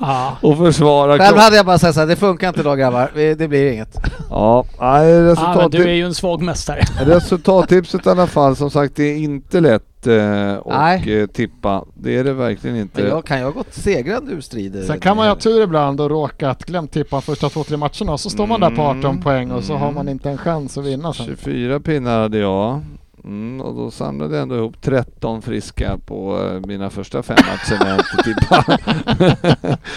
Ja. 0.00 0.36
och 0.42 0.58
försvara 0.58 1.18
Själv 1.18 1.36
hade 1.36 1.56
jag 1.56 1.66
bara 1.66 1.78
sagt 1.78 1.94
såhär, 1.94 2.06
det 2.06 2.16
funkar 2.16 2.48
inte 2.48 2.60
idag 2.60 2.78
grabbar, 2.78 3.10
det 3.14 3.48
blir 3.48 3.72
inget. 3.72 3.96
Ja, 4.30 4.64
nej, 4.80 5.08
Ja, 5.08 5.14
men 5.14 5.24
resultat, 5.26 5.72
du 5.72 5.82
är 5.82 5.92
ju 5.94 6.04
en 6.04 6.14
svag 6.14 6.42
mästare. 6.42 6.80
resultattipset 7.00 8.06
i 8.06 8.08
alla 8.08 8.26
fall. 8.26 8.56
Som 8.56 8.70
sagt, 8.70 8.96
det 8.96 9.04
är 9.04 9.16
inte 9.16 9.60
lätt 9.60 10.06
eh, 10.06 10.52
att 10.56 10.66
Nej. 10.66 11.20
eh, 11.20 11.26
tippa. 11.26 11.84
Det 11.94 12.16
är 12.16 12.24
det 12.24 12.32
verkligen 12.32 12.76
inte. 12.76 13.00
Men 13.02 13.10
jag 13.10 13.24
kan 13.24 13.38
ju 13.38 13.44
ha 13.44 13.50
gått 13.50 13.74
segrande 13.74 14.32
ur 14.32 14.40
strider. 14.40 14.82
Sen 14.82 15.00
kan 15.00 15.16
man 15.16 15.26
ju 15.26 15.30
ha 15.30 15.36
tur 15.36 15.62
ibland 15.62 16.00
och 16.00 16.10
råkat 16.10 16.64
glömt 16.64 16.92
tippa 16.92 17.20
första 17.20 17.48
två, 17.48 17.64
tre 17.64 17.76
matcherna 17.76 18.12
och 18.12 18.20
så 18.20 18.30
står 18.30 18.46
man 18.46 18.60
där 18.60 18.70
på 18.70 18.82
18 18.82 19.04
Mm. 19.04 19.22
poäng 19.22 19.50
och 19.50 19.64
så 19.64 19.74
har 19.76 19.92
man 19.92 20.08
inte 20.08 20.30
en 20.30 20.38
chans 20.38 20.78
att 20.78 20.84
vinna 20.84 21.12
sen. 21.12 21.26
24 21.26 21.80
pinnar 21.80 22.20
hade 22.20 22.38
jag. 22.38 22.80
Mm, 23.24 23.60
och 23.60 23.74
då 23.74 23.90
samlade 23.90 24.34
jag 24.34 24.42
ändå 24.42 24.56
ihop 24.56 24.80
13 24.82 25.42
friska 25.42 25.98
på 26.06 26.38
eh, 26.46 26.66
mina 26.66 26.90
första 26.90 27.22
fem 27.22 27.36
matcher 27.36 27.84
när 27.84 27.90
jag 27.90 27.98
inte 27.98 28.22
tippade. 28.40 28.78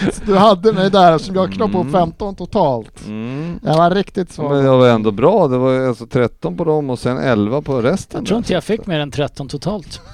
Så 0.12 0.24
Du 0.24 0.36
hade 0.36 0.72
mig 0.72 0.90
där 0.90 1.18
som 1.18 1.34
jag 1.34 1.52
knoppade 1.52 1.78
upp 1.78 1.82
Mm. 1.94 2.00
15 2.00 2.34
totalt. 2.34 3.06
Mm. 3.06 3.60
Jag 3.62 3.76
var 3.76 3.90
riktigt 3.90 4.28
Ja, 4.30 4.34
svag. 4.34 4.50
Men 4.50 4.64
jag 4.64 4.78
var 4.78 4.88
ändå 4.88 5.10
bra. 5.10 5.48
Det 5.48 5.58
var 5.58 5.80
alltså 5.88 6.06
13 6.06 6.56
på 6.56 6.64
dem 6.64 6.90
och 6.90 6.98
sen 6.98 7.18
11 7.18 7.62
på 7.62 7.82
resten. 7.82 8.20
Jag 8.20 8.26
tror 8.26 8.38
inte 8.38 8.52
jag 8.52 8.64
fick 8.64 8.86
mer 8.86 9.00
än 9.00 9.10
13 9.10 9.48
totalt. 9.48 10.00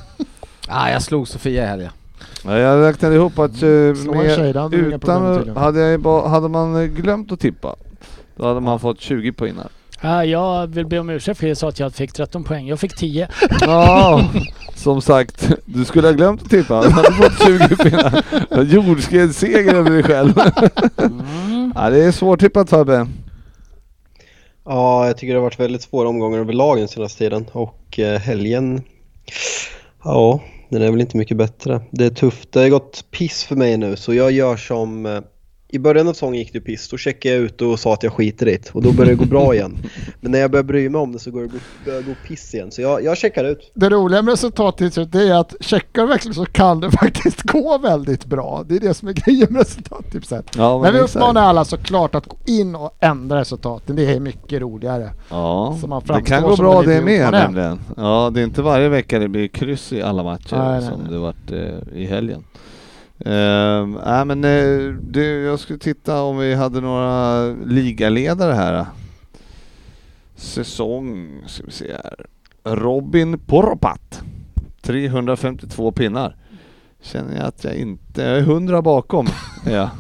Ah, 0.71 0.91
jag 0.91 1.03
slog 1.03 1.29
Sofia 1.29 1.65
i 1.65 1.67
helgen. 1.67 1.91
Nej, 2.45 2.61
jag 2.61 2.83
räknade 2.89 3.15
ihop 3.15 3.39
att 3.39 3.63
eh, 3.63 3.69
en 3.69 3.87
med, 4.07 4.37
tjej, 4.37 4.51
utan, 4.51 5.57
hade, 5.57 5.81
jag 5.81 6.01
bara, 6.01 6.29
hade 6.29 6.49
man 6.49 6.95
glömt 6.95 7.33
att 7.33 7.41
tippa 7.41 7.75
då 8.37 8.47
hade 8.47 8.61
man 8.61 8.81
fått 8.81 9.01
20 9.01 9.33
pinnar. 9.33 9.69
Ja, 10.01 10.25
jag 10.25 10.67
vill 10.67 10.87
be 10.87 10.99
om 10.99 11.11
ursäkt 11.11 11.41
för 11.41 11.47
jag 11.47 11.57
sa 11.57 11.69
att 11.69 11.81
jag 11.81 11.95
fick 11.95 12.13
13 12.13 12.45
poäng. 12.45 12.69
Jag 12.69 12.81
fick 12.81 12.97
10. 12.97 13.29
Ja, 13.61 14.25
som 14.75 15.03
sagt, 15.03 15.51
du 15.65 15.85
skulle 15.85 16.09
ha 16.09 16.13
glömt 16.13 16.43
att 16.43 16.51
tippa. 16.51 16.83
Du 16.83 16.91
hade 16.91 17.13
fått 17.13 17.47
20 17.47 17.77
pinnar. 17.77 18.63
Jordskredsseger 18.63 19.75
över 19.75 19.91
dig 19.91 20.03
själv. 20.03 20.33
Mm. 20.99 21.73
Ja, 21.77 21.91
det 21.91 22.05
är 22.05 22.13
svårtippat 22.13 22.71
Fabbe. 22.71 23.07
Ja, 24.65 25.07
jag 25.07 25.17
tycker 25.17 25.35
det 25.35 25.39
har 25.39 25.45
varit 25.45 25.61
väldigt 25.61 25.83
svåra 25.83 26.09
omgångar 26.09 26.39
överlag 26.39 26.79
den 26.79 26.89
senaste 26.89 27.19
tiden 27.19 27.47
och 27.53 27.99
eh, 27.99 28.21
helgen, 28.21 28.83
ja, 30.05 30.41
den 30.69 30.83
är 30.83 30.91
väl 30.91 31.01
inte 31.01 31.17
mycket 31.17 31.37
bättre. 31.37 31.81
Det 31.91 32.05
är 32.05 32.11
tufft, 32.11 32.53
det 32.53 32.61
har 32.61 32.69
gått 32.69 33.05
piss 33.11 33.45
för 33.45 33.57
mig 33.57 33.77
nu 33.77 33.97
så 33.97 34.15
jag 34.15 34.33
gör 34.33 34.57
som 34.57 35.07
eh, 35.07 35.21
i 35.71 35.79
början 35.79 36.09
av 36.09 36.13
säsongen 36.13 36.39
gick 36.39 36.53
det 36.53 36.61
piss, 36.61 36.89
då 36.89 36.97
checkade 36.97 37.35
jag 37.35 37.45
ut 37.45 37.63
och 37.63 37.81
sa 37.81 37.93
att 37.95 38.03
jag 38.03 38.13
skiter 38.13 38.49
i 38.49 38.51
det 38.57 38.71
och 38.75 38.83
då 38.83 38.93
började 38.93 39.13
det 39.13 39.19
gå 39.19 39.25
bra 39.25 39.55
igen. 39.55 39.79
Men 40.21 40.33
när 40.33 40.39
jag 40.39 40.51
börjar 40.51 40.65
bry 40.65 40.89
mig 40.89 41.01
om 41.01 41.13
det 41.13 41.19
så 41.19 41.31
går 41.31 41.43
det 41.85 42.03
gå, 42.03 42.15
piss 42.27 42.55
igen 42.55 42.71
så 42.71 42.83
jag, 42.83 43.05
jag 43.05 43.17
checkar 43.17 43.45
ut. 43.45 43.73
Det 43.75 43.89
roliga 43.91 44.23
med 44.23 44.33
resultattipset 44.33 45.15
är 45.15 45.35
att 45.35 45.55
checkar 45.61 46.03
du 46.03 46.09
verkligen 46.09 46.35
så 46.35 46.45
kan 46.45 46.81
det 46.81 46.91
faktiskt 47.01 47.43
gå 47.43 47.79
väldigt 47.79 48.25
bra. 48.25 48.65
Det 48.69 48.77
är 48.77 48.81
det 48.81 48.95
som 48.95 49.09
är 49.09 49.13
grejen 49.13 49.47
med 49.51 49.61
resultattipset. 49.63 50.47
Ja, 50.57 50.79
Men 50.83 50.93
vi 50.93 50.99
exakt. 50.99 51.17
uppmanar 51.17 51.43
alla 51.43 51.65
såklart 51.65 52.15
att 52.15 52.27
gå 52.27 52.37
in 52.47 52.75
och 52.75 52.97
ändra 53.01 53.41
resultaten. 53.41 53.97
Det 53.97 54.13
är 54.13 54.21
mycket 54.21 54.61
roligare. 54.61 55.11
Ja, 55.31 55.77
Så 55.81 55.87
man 55.87 56.03
det 56.07 56.23
kan 56.23 56.43
gå 56.43 56.57
som 56.57 56.65
bra 56.65 56.83
det 56.83 57.01
med 57.01 57.33
nämligen. 57.33 57.81
Ja, 57.97 58.31
det 58.35 58.41
är 58.41 58.45
inte 58.45 58.63
varje 58.63 58.89
vecka 58.89 59.19
det 59.19 59.29
blir 59.29 59.49
kryss 59.49 59.93
i 59.93 60.03
alla 60.03 60.23
matcher 60.23 60.57
Nej, 60.57 60.81
nej, 60.81 60.89
som 60.91 61.01
nej. 61.01 61.13
det 61.13 61.19
varit 61.19 61.53
eh, 61.53 61.99
i 61.99 62.07
helgen. 62.07 62.45
Uh, 63.27 63.87
nej 64.07 64.25
men 64.25 64.45
uh, 64.45 64.95
du, 64.95 65.25
jag 65.25 65.61
skulle 65.61 65.79
titta 65.79 66.23
om 66.23 66.39
vi 66.39 66.55
hade 66.55 66.81
några 66.81 67.47
ligaledare 67.53 68.53
här. 68.53 68.87
Säsong, 70.37 71.43
ska 71.47 71.65
vi 71.65 71.73
se 71.73 71.93
här. 71.93 72.27
Robin 72.65 73.39
Poropat. 73.39 74.23
352 74.83 75.93
pinnar. 75.93 76.37
Känner 77.01 77.37
jag 77.37 77.45
att 77.45 77.65
jag 77.65 77.75
inte, 77.75 78.23
jag 78.23 78.37
är 78.37 78.41
100 78.41 78.83
bakom. 78.83 79.27
ja. 79.67 79.91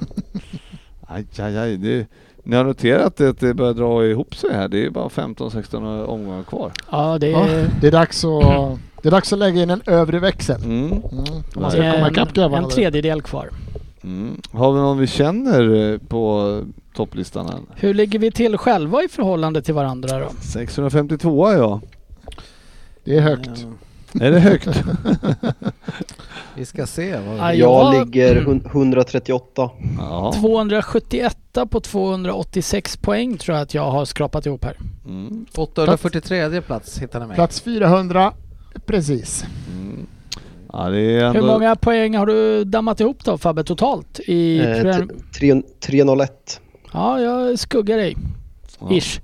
Aj, 1.01 1.27
aj, 1.39 1.59
aj. 1.59 1.77
Det, 1.77 2.07
Ni 2.49 2.57
har 2.57 2.65
noterat 2.65 3.21
att 3.21 3.41
det 3.41 3.55
börjar 3.55 3.75
dra 3.75 4.07
ihop 4.07 4.37
sig 4.37 4.53
här. 4.53 4.69
Det 4.69 4.85
är 4.85 4.91
bara 4.91 5.09
15-16 5.09 6.05
omgångar 6.05 6.43
kvar. 6.43 6.73
Ja, 6.91 7.19
det 7.19 7.29
Ja, 7.29 7.49
är, 7.49 7.71
det, 7.81 7.87
är 7.87 7.91
dags 7.93 8.25
att, 8.25 8.79
det 9.03 9.09
är 9.09 9.11
dags 9.11 9.33
att 9.33 9.39
lägga 9.39 9.63
in 9.63 9.71
en 9.71 9.83
övre 9.87 10.19
växel. 10.19 10.63
Mm. 10.63 10.85
Mm. 10.87 11.03
Man 11.55 11.63
det 11.63 11.71
ska 11.71 11.93
komma 11.93 12.07
är 12.07 12.11
ikapp 12.11 12.29
en, 12.29 12.35
grabbarna. 12.35 12.63
en 12.63 12.71
tredjedel 12.71 13.23
kvar. 13.23 13.51
Mm. 14.05 14.41
Har 14.53 14.73
vi 14.73 14.79
någon 14.79 14.99
vi 14.99 15.07
känner 15.07 15.93
eh, 15.93 15.99
på 15.99 16.61
topplistan 16.95 17.47
än? 17.47 17.67
Hur 17.77 17.95
ligger 17.95 18.19
vi 18.19 18.31
till 18.31 18.57
själva 18.59 19.03
i 19.03 19.09
förhållande 19.09 19.63
till 19.63 19.75
varandra 19.75 20.19
då? 20.19 20.29
652 20.41 21.53
ja. 21.53 21.81
Det 23.05 23.17
är 23.17 23.21
högt. 23.21 23.49
Eh, 23.49 23.55
Är 24.21 24.31
det 24.31 24.41
högt? 24.41 24.69
Vi 26.57 26.65
ska 26.65 26.87
se. 26.87 27.17
Vad... 27.19 27.41
Aj. 27.41 27.59
Jag 27.59 27.71
Ja. 27.71 28.05
ligger 28.05 28.41
hun- 28.43 28.65
138. 28.67 29.71
ja. 29.99 30.33
271 30.41 31.37
på 31.71 31.81
286 31.81 32.97
poäng 32.97 33.37
tror 33.39 33.57
jag 33.57 33.63
att 33.63 33.75
jag 33.75 33.91
har 33.91 34.05
skrapat 34.05 34.47
ihop 34.47 34.65
här. 34.65 34.77
Mm. 35.07 35.47
843 35.57 36.61
plats 36.61 36.99
hittar 36.99 37.21
ni 37.21 37.27
mig. 37.27 37.35
Plats 37.35 37.61
400, 37.61 38.33
precis. 38.87 39.45
Mm. 39.73 40.07
Ja, 40.73 40.89
det 40.89 41.01
är 41.01 41.25
ändå... 41.25 41.41
Hur 41.41 41.47
många 41.47 41.77
poäng 41.77 42.17
har 42.17 42.27
du 42.27 42.65
dammat 42.65 43.01
ihop 43.01 43.25
då 43.25 43.39
Fabbe 43.39 43.65
totalt? 43.65 44.21
I 44.27 44.59
Eh, 44.59 44.65
prem- 44.83 45.09
t- 45.09 45.15
tre- 45.39 45.63
301. 45.81 46.61
ja, 46.93 47.21
jag 47.21 47.59
skuggar 47.59 47.97
dig. 47.97 48.17
Ja. 48.81 48.93
Ish. 48.93 49.21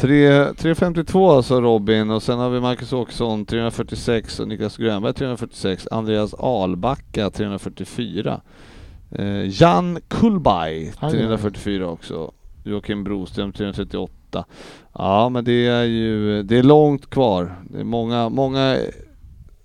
Tre- 0.00 0.54
352 0.54 1.30
alltså 1.30 1.60
Robin 1.60 2.10
och 2.10 2.22
sen 2.22 2.38
har 2.38 2.50
vi 2.50 2.60
Marcus 2.60 2.92
Åkesson 2.92 3.44
346 3.46 4.40
och 4.40 4.48
Niklas 4.48 4.76
Grönberg 4.76 5.12
346. 5.14 5.88
Andreas 5.90 6.34
Albacka 6.34 7.30
344. 7.30 8.40
Eh, 9.10 9.62
Jan 9.62 9.98
Kullberg 10.08 10.92
Han 10.96 11.10
är 11.10 11.14
344 11.14 11.88
också. 11.88 12.32
Joakim 12.64 13.04
Broström 13.04 13.52
338. 13.52 14.44
Ja 14.94 15.28
men 15.28 15.44
det 15.44 15.66
är 15.66 15.84
ju 15.84 16.42
det 16.42 16.58
är 16.58 16.62
långt 16.62 17.10
kvar. 17.10 17.54
Det 17.70 17.80
är 17.80 17.84
många, 17.84 18.28
många 18.28 18.76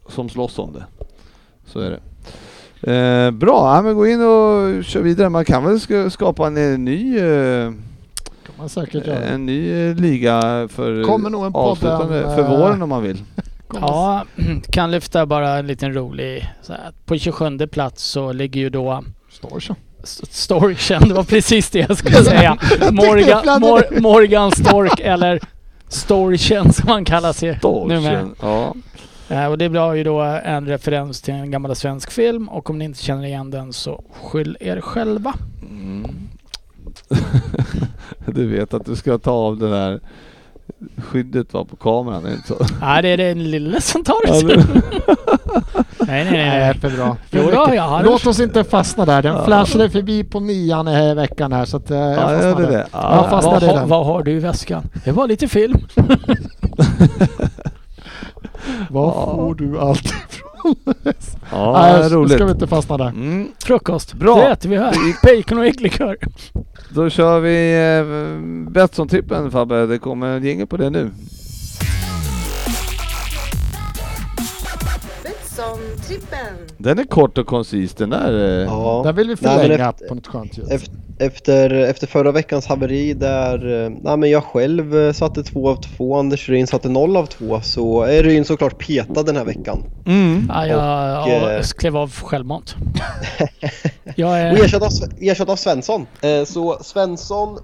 som 0.09 0.29
slåss 0.29 0.59
om 0.59 0.73
det. 0.73 0.85
Så 1.65 1.79
är 1.79 1.89
det. 1.91 1.99
Eh, 2.93 3.31
bra, 3.31 3.75
ja, 3.75 3.81
men 3.81 3.95
gå 3.95 4.07
in 4.07 4.21
och 4.21 4.83
kör 4.83 5.01
vidare. 5.01 5.29
Man 5.29 5.45
kan 5.45 5.63
väl 5.65 5.79
ska, 5.79 6.09
skapa 6.09 6.47
en, 6.47 6.57
eh, 6.73 6.79
ny 6.79 7.17
eh, 7.19 7.71
man 8.57 8.69
säkert 8.69 9.07
göra. 9.07 9.23
en 9.23 9.45
ny 9.45 9.89
eh, 9.89 9.95
liga 9.95 10.67
för 10.71 11.03
Kommer 11.03 11.29
nog 11.29 11.45
en 11.45 11.53
podden, 11.53 11.71
avslutande 11.71 12.21
eh, 12.23 12.35
för 12.35 12.43
våren 12.57 12.81
om 12.81 12.89
man 12.89 13.03
vill. 13.03 13.23
Ja, 13.73 14.25
kan 14.71 14.91
lyfta 14.91 15.25
bara 15.25 15.57
en 15.57 15.67
liten 15.67 15.93
rolig. 15.93 16.49
Så 16.61 16.73
här, 16.73 16.91
på 17.05 17.17
27 17.17 17.57
plats 17.67 18.03
så 18.03 18.33
ligger 18.33 18.61
ju 18.61 18.69
då 18.69 19.03
Står 19.31 19.59
så. 19.59 19.75
S- 20.03 20.21
Storchen, 20.35 21.07
det 21.07 21.13
var 21.13 21.23
precis 21.23 21.69
det 21.69 21.79
jag 21.79 21.97
skulle 21.97 22.15
säga. 22.23 22.57
Morgan, 22.91 23.61
Mor, 23.61 24.01
Morgan 24.01 24.51
Stork 24.55 24.99
eller 24.99 25.39
Storchen 25.87 26.73
som 26.73 26.89
han 26.89 27.05
kallar 27.05 27.33
sig 27.33 27.59
numera. 27.87 28.27
Ja. 28.41 28.73
Eh, 29.29 29.45
och 29.45 29.57
det 29.57 29.69
blir 29.69 29.93
ju 29.93 30.03
då 30.03 30.21
en 30.21 30.65
referens 30.67 31.21
till 31.21 31.33
en 31.33 31.51
gammal 31.51 31.75
svensk 31.75 32.11
film 32.11 32.49
och 32.49 32.69
om 32.69 32.77
ni 32.77 32.85
inte 32.85 33.03
känner 33.03 33.25
igen 33.25 33.51
den 33.51 33.73
så 33.73 34.03
skyll 34.23 34.57
er 34.59 34.81
själva. 34.81 35.33
Mm. 35.61 36.05
Du 38.25 38.47
vet 38.47 38.73
att 38.73 38.85
du 38.85 38.95
ska 38.95 39.17
ta 39.17 39.31
av 39.31 39.57
det 39.57 39.69
där 39.69 39.99
skyddet 40.97 41.53
var 41.53 41.65
på 41.65 41.75
kameran, 41.75 42.25
är 42.25 42.29
det 42.29 42.35
inte 42.35 42.47
så? 42.47 42.55
Nej, 42.81 43.01
det 43.01 43.07
är 43.09 43.17
den 43.17 43.51
lille 43.51 43.81
som 43.81 44.03
tar 44.03 44.25
det. 44.27 44.55
nej, 45.99 46.23
nej, 46.23 46.31
Nej, 46.31 46.49
nej. 46.59 46.73
för 46.79 46.89
bra. 46.89 47.17
Jo 47.31 47.41
då, 47.53 47.75
jag 47.75 47.83
har 47.83 48.03
Låt 48.03 48.25
oss 48.27 48.39
inte 48.39 48.63
fastna 48.63 49.05
där. 49.05 49.21
Den 49.21 49.35
Ja. 49.35 49.45
flashade 49.45 49.89
förbi 49.89 50.23
på 50.23 50.39
nian 50.39 50.87
i 50.87 51.13
veckan 51.13 51.53
här 51.53 51.65
så 51.65 51.77
att 51.77 51.91
eh, 51.91 51.97
jag 51.97 52.13
Ja, 52.13 52.33
ja, 52.33 52.39
fastnade. 52.39 52.61
det 52.65 52.71
det. 52.71 52.87
Jag 52.91 53.01
Ja, 53.01 53.27
fastnade 53.29 53.65
vad, 53.67 53.75
den. 53.75 53.89
vad 53.89 54.05
har 54.05 54.23
du 54.23 54.31
i 54.31 54.39
väskan? 54.39 54.83
Det 55.05 55.11
var 55.11 55.27
lite 55.27 55.47
film. 55.47 55.79
Var 58.89 59.05
Ja. 59.05 59.35
får 59.35 59.55
du 59.55 59.79
allt 59.79 60.13
ja, 61.51 61.97
Nej, 61.99 62.09
roligt. 62.09 62.31
ska 62.33 62.45
vi 62.45 62.51
inte 62.51 62.67
fastna 62.67 62.97
där. 62.97 63.07
Mm. 63.07 63.47
Frukost. 63.63 64.13
Bra. 64.13 64.35
Det 64.35 64.47
äter 64.51 64.69
vi 64.69 64.77
här. 64.77 64.93
Bacon 65.23 65.57
och 65.57 65.65
ägglikör. 65.65 66.17
Då 66.89 67.09
kör 67.09 67.39
vi 67.39 67.73
eh, 67.73 68.71
Betsson-trippen 68.71 69.51
Fabbe. 69.51 69.85
Det 69.85 69.97
kommer 69.97 70.27
en 70.27 70.43
jingel 70.43 70.67
på 70.67 70.77
det 70.77 70.89
nu. 70.89 71.11
Betsson-trippen. 75.73 76.55
Den 76.77 76.99
är 76.99 77.03
kort 77.03 77.37
och 77.37 77.47
koncis 77.47 77.93
den 77.93 78.09
där. 78.09 78.33
eh. 78.33 78.65
Ja. 78.65 79.01
Där 79.05 79.13
vill 79.13 79.27
vi 79.27 79.35
Nej, 79.39 79.59
förlänga 79.59 79.89
efter- 79.89 80.07
på 80.07 80.15
något 80.15 80.27
skönt 80.27 80.57
ljud. 80.57 80.67
Efter, 80.71 80.91
efter, 81.19 81.69
efter 81.69 82.07
förra 82.07 82.31
veckans 82.31 82.65
haveri 82.67 83.13
där 83.13 83.83
eh, 83.85 83.89
nej, 84.01 84.17
men 84.17 84.29
jag 84.29 84.43
själv 84.43 84.97
eh, 84.97 85.11
satte 85.13 85.43
två 85.43 85.69
av 85.69 85.75
två, 85.75 86.15
Anders 86.19 86.49
Ryn 86.49 86.67
satte 86.67 86.89
noll 86.89 87.17
av 87.17 87.25
två 87.25 87.61
så 87.61 88.03
är 88.03 88.23
Ryn 88.23 88.45
såklart 88.45 88.87
petad 88.87 89.23
den 89.23 89.35
här 89.35 89.45
veckan. 89.45 89.83
Mm. 90.05 90.51
Ja, 90.53 90.67
jag 90.67 90.77
Och, 91.23 91.29
ja, 91.29 91.51
eh, 91.51 91.61
klev 91.61 91.97
av 91.97 92.11
självmant. 92.11 92.75
Jag 94.17 94.29
Och 94.29 94.37
är... 94.37 94.63
ersatt 94.65 94.81
av, 94.81 94.89
ersatt 95.21 95.49
av 95.49 95.55
Svensson. 95.55 96.05
Så 96.45 96.77
Svensson 96.83 97.57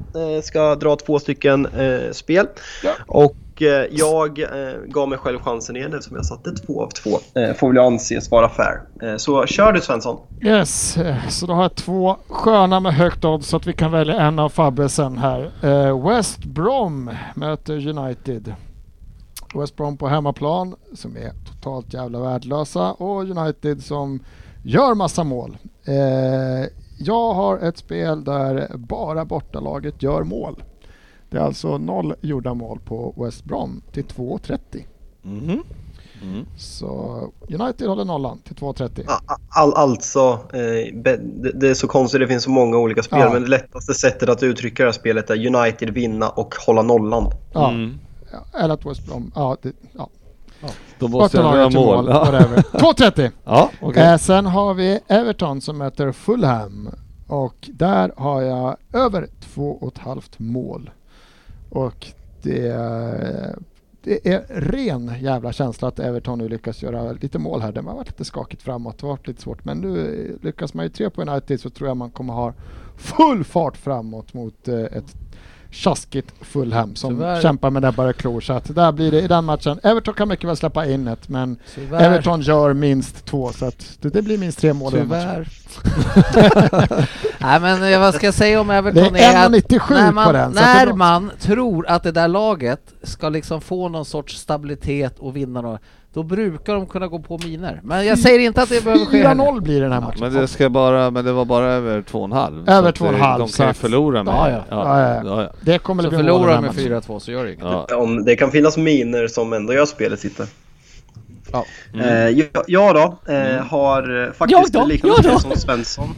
ska 0.43 0.75
dra 0.75 0.95
två 0.95 1.19
stycken 1.19 1.67
spel. 2.11 2.45
Och 3.07 3.35
eh, 3.61 3.85
jag 3.91 4.39
eh, 4.39 4.47
gav 4.87 5.09
mig 5.09 5.17
själv 5.17 5.39
chansen 5.39 5.75
igen 5.75 5.93
eftersom 5.93 6.15
jag 6.15 6.25
satte 6.25 6.51
två 6.51 6.83
av 6.83 6.89
två. 6.89 7.09
Eh, 7.39 7.53
får 7.53 7.67
väl 7.67 7.77
anses 7.77 8.31
vara 8.31 8.49
fair. 8.49 8.81
Eh, 9.01 9.17
så 9.17 9.45
kör 9.45 9.71
du 9.71 9.81
Svensson. 9.81 10.17
Yes, 10.41 10.97
eh, 10.97 11.27
så 11.29 11.45
då 11.45 11.53
har 11.53 11.61
jag 11.61 11.75
två 11.75 12.15
sköna 12.29 12.79
med 12.79 12.93
högt 12.93 13.25
odds 13.25 13.47
så 13.47 13.57
att 13.57 13.67
vi 13.67 13.73
kan 13.73 13.91
välja 13.91 14.19
en 14.19 14.39
av 14.39 14.49
Fabbe 14.49 14.89
sen 14.89 15.17
här. 15.17 15.51
Eh, 15.63 16.07
West 16.09 16.45
Brom 16.45 17.11
möter 17.35 17.87
United. 17.87 18.53
West 19.55 19.75
Brom 19.75 19.97
på 19.97 20.07
hemmaplan 20.07 20.75
som 20.95 21.17
är 21.17 21.31
totalt 21.47 21.93
jävla 21.93 22.19
värdelösa 22.19 22.91
och 22.91 23.21
United 23.21 23.83
som 23.83 24.19
gör 24.63 24.95
massa 24.95 25.23
mål. 25.23 25.57
Eh, 25.85 26.69
jag 26.99 27.33
har 27.33 27.57
ett 27.57 27.77
spel 27.77 28.23
där 28.23 28.67
bara 28.77 29.25
bortalaget 29.25 30.03
gör 30.03 30.23
mål. 30.23 30.63
Det 31.31 31.37
är 31.37 31.41
alltså 31.41 31.77
noll 31.77 32.13
gjorda 32.21 32.53
mål 32.53 32.79
på 32.85 33.13
West 33.17 33.43
Brom 33.43 33.81
till 33.91 34.03
2,30. 34.05 34.57
Mhm. 35.21 35.63
Mm. 36.23 36.45
Så 36.57 37.19
United 37.49 37.87
håller 37.87 38.05
nollan 38.05 38.39
till 38.39 38.55
2,30. 38.55 39.03
A- 39.07 39.35
All, 39.49 39.73
alltså, 39.73 40.39
eh, 40.53 40.93
det, 41.03 41.19
det 41.55 41.69
är 41.69 41.73
så 41.73 41.87
konstigt, 41.87 42.19
det 42.21 42.27
finns 42.27 42.43
så 42.43 42.49
många 42.49 42.77
olika 42.77 43.03
spel. 43.03 43.19
Ja. 43.19 43.33
Men 43.33 43.41
det 43.41 43.47
lättaste 43.47 43.93
sättet 43.93 44.29
att 44.29 44.43
uttrycka 44.43 44.83
det 44.83 44.87
här 44.87 44.93
spelet 44.93 45.29
är 45.29 45.55
United 45.55 45.89
vinna 45.89 46.29
och 46.29 46.55
hålla 46.67 46.81
nollan. 46.81 47.31
Ja, 47.53 47.69
Mm. 47.69 47.99
ja, 48.31 48.59
eller 48.59 48.73
att 48.73 48.85
West 48.85 49.05
Brom, 49.07 49.31
ja, 49.35 49.57
det, 49.61 49.71
ja. 49.93 50.09
Då 50.99 51.07
måste 51.07 51.37
jag 51.37 51.55
göra 51.57 51.69
mål. 51.69 52.05
Ja, 52.09 52.19
whatever. 52.19 52.57
2,30! 52.71 53.31
ja 53.43 53.69
okej. 53.81 54.03
Eh, 54.03 54.17
sen 54.17 54.45
har 54.45 54.73
vi 54.73 54.99
Everton 55.07 55.61
som 55.61 55.77
möter 55.77 56.11
Fulham 56.11 56.89
och 57.27 57.69
där 57.73 58.11
har 58.17 58.41
jag 58.41 58.75
över 58.93 59.27
två 59.53 59.71
och 59.81 59.87
ett 59.93 59.97
halvt 59.97 60.39
mål. 60.39 60.89
Och 61.71 62.07
det, 62.41 62.67
är- 62.67 63.55
det 64.03 64.27
är 64.29 64.45
ren 64.49 65.11
jävla 65.21 65.51
känsla 65.53 65.87
att 65.87 65.99
Everton 65.99 66.37
nu 66.39 66.49
lyckas 66.49 66.83
göra 66.83 67.11
lite 67.11 67.39
mål 67.39 67.61
här. 67.61 67.71
Det 67.71 67.81
har 67.81 67.95
varit 67.95 68.07
lite 68.07 68.25
skakigt 68.25 68.61
framåt, 68.63 68.97
det 68.97 69.05
har 69.07 69.13
varit 69.13 69.27
lite 69.27 69.41
svårt. 69.41 69.65
Men 69.65 69.77
nu 69.77 70.37
lyckas 70.41 70.73
man 70.73 70.85
ju 70.85 70.89
tre 70.89 71.09
på 71.09 71.21
United 71.21 71.61
så 71.61 71.69
tror 71.69 71.87
jag 71.87 71.97
man 71.97 72.11
kommer 72.11 72.33
ha 72.33 72.53
full 72.97 73.43
fart 73.43 73.77
framåt 73.77 74.33
mot 74.33 74.67
eh, 74.67 74.79
ett 74.79 75.15
tjaskigt 75.71 76.33
Fulham 76.41 76.95
som 76.95 77.09
Tyvärr. 77.09 77.41
kämpar 77.41 77.69
med 77.69 77.81
näbbar 77.81 78.07
och 78.07 78.15
klor. 78.15 78.41
Så 78.41 78.53
att 78.53 78.75
där 78.75 78.91
blir 78.91 79.11
det 79.11 79.21
i 79.21 79.27
den 79.27 79.45
matchen. 79.45 79.79
Everton 79.83 80.13
kan 80.13 80.27
mycket 80.27 80.49
väl 80.49 80.57
släppa 80.57 80.85
in 80.85 81.07
ett 81.07 81.29
men 81.29 81.57
Tyvärr. 81.75 82.01
Everton 82.01 82.41
gör 82.41 82.73
minst 82.73 83.25
två 83.25 83.51
så 83.51 83.65
att 83.65 83.97
det, 84.01 84.21
blir 84.21 84.37
minst 84.37 84.59
tre 84.59 84.73
mål 84.73 84.95
i 84.95 84.97
den 84.97 85.07
matchen. 85.07 85.45
Tyvärr. 85.83 87.07
Nej 87.39 87.59
men 87.59 87.93
eh, 87.93 87.99
vad 87.99 88.15
ska 88.15 88.27
jag 88.27 88.33
säga 88.33 88.61
om 88.61 88.69
Everton 88.69 89.13
Det 89.13 89.19
är 89.19 89.45
att 89.45 89.51
1,97 89.51 89.93
när 89.93 90.11
man, 90.11 90.33
den, 90.33 90.57
att 90.57 90.57
är 90.57 90.85
när 90.85 90.93
man 90.93 91.31
tror 91.39 91.87
att 91.87 92.03
det 92.03 92.11
där 92.11 92.27
laget 92.27 92.93
ska 93.03 93.29
liksom 93.29 93.61
få 93.61 93.89
någon 93.89 94.05
sorts 94.05 94.37
stabilitet 94.37 95.19
och 95.19 95.35
vinna 95.35 95.61
då, 95.61 95.79
då 96.13 96.23
brukar 96.23 96.73
de 96.73 96.87
kunna 96.87 97.07
gå 97.07 97.19
på 97.19 97.37
miner. 97.43 97.81
Men 97.83 98.05
jag 98.05 98.19
säger 98.19 98.39
inte 98.39 98.61
att 98.61 98.69
det 98.69 98.83
behöver 98.83 99.05
ske 99.05 99.27
heller. 99.27 99.43
4-0 99.43 99.61
blir 99.61 99.81
den 99.81 99.91
här 99.91 100.01
matchen. 100.01 100.17
Men 100.19 100.33
det 100.33 100.47
ska 100.47 100.69
bara, 100.69 101.11
men 101.11 101.25
det 101.25 101.31
var 101.31 101.45
bara 101.45 101.65
över 101.65 102.01
två 102.01 102.19
och 102.19 102.25
en 102.25 102.31
halv. 102.31 102.69
Över 102.69 102.81
Så 102.81 102.87
att 102.87 102.95
det- 102.95 103.17
2,5, 103.17 103.39
De 103.39 103.47
så 103.47 103.57
kan 103.57 103.65
ju 103.65 103.69
att- 103.71 103.77
förlora 103.77 104.23
med. 104.23 104.33
Ja, 104.33 104.49
ja. 104.49 104.63
Ja, 104.69 104.99
ja. 105.01 105.21
ja, 105.25 105.41
ja. 105.43 105.49
Det 105.61 105.77
kommer 105.79 106.03
Så 106.03 106.09
bli 106.09 106.17
mål 106.17 106.23
i 106.25 106.27
den 106.27 106.33
förlorar 106.35 106.49
här 106.49 106.55
de 106.55 106.61
med 106.61 106.75
matchen. 106.75 107.15
4-2 107.15 107.19
så 107.19 107.31
gör 107.31 107.43
det 107.45 107.51
inget. 107.53 107.63
Ja. 107.65 107.87
Om 107.95 108.23
det 108.25 108.35
kan 108.35 108.51
finnas 108.51 108.77
miner 108.77 109.27
som 109.27 109.53
ändå 109.53 109.73
gör 109.73 109.85
spelet 109.85 110.19
sitter. 110.19 110.45
Ja. 111.51 111.65
Eh, 112.03 112.29
jag, 112.29 112.47
jag 112.67 112.95
då 112.95 113.33
eh, 113.33 113.63
har 113.65 114.23
eh, 114.27 114.31
faktiskt 114.33 114.73
Jag 114.73 114.81
då? 114.83 114.87
liknande 114.87 115.17
Jag 115.23 115.33
då? 115.33 115.39
spel 115.39 115.51
som 115.51 115.61
Svensson. 115.61 116.09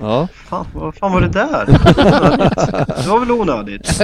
Ja. 0.00 0.28
Fan, 0.34 0.66
vad 0.74 0.94
fan 0.94 1.12
var 1.12 1.20
det 1.20 1.28
där? 1.28 1.66
det 3.02 3.08
var 3.08 3.18
väl 3.20 3.30
onödigt. 3.30 4.00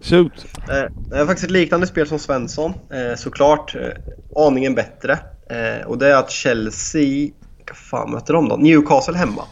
Shoot. 0.00 0.46
Eh, 0.70 0.84
jag 1.10 1.18
har 1.18 1.26
faktiskt 1.26 1.44
ett 1.44 1.50
liknande 1.50 1.86
spel 1.86 2.06
som 2.06 2.18
Svensson. 2.18 2.72
Eh, 2.92 3.16
såklart 3.16 3.74
eh, 3.74 3.88
aningen 4.36 4.74
bättre. 4.74 5.18
Och 5.86 5.98
det 5.98 6.08
är 6.08 6.16
att 6.16 6.30
Chelsea 6.30 7.30
vilka 7.56 7.74
fan 7.74 8.10
möter 8.10 8.34
de 8.34 8.48
då? 8.48 8.56
Newcastle 8.56 9.16
hemma. 9.16 9.42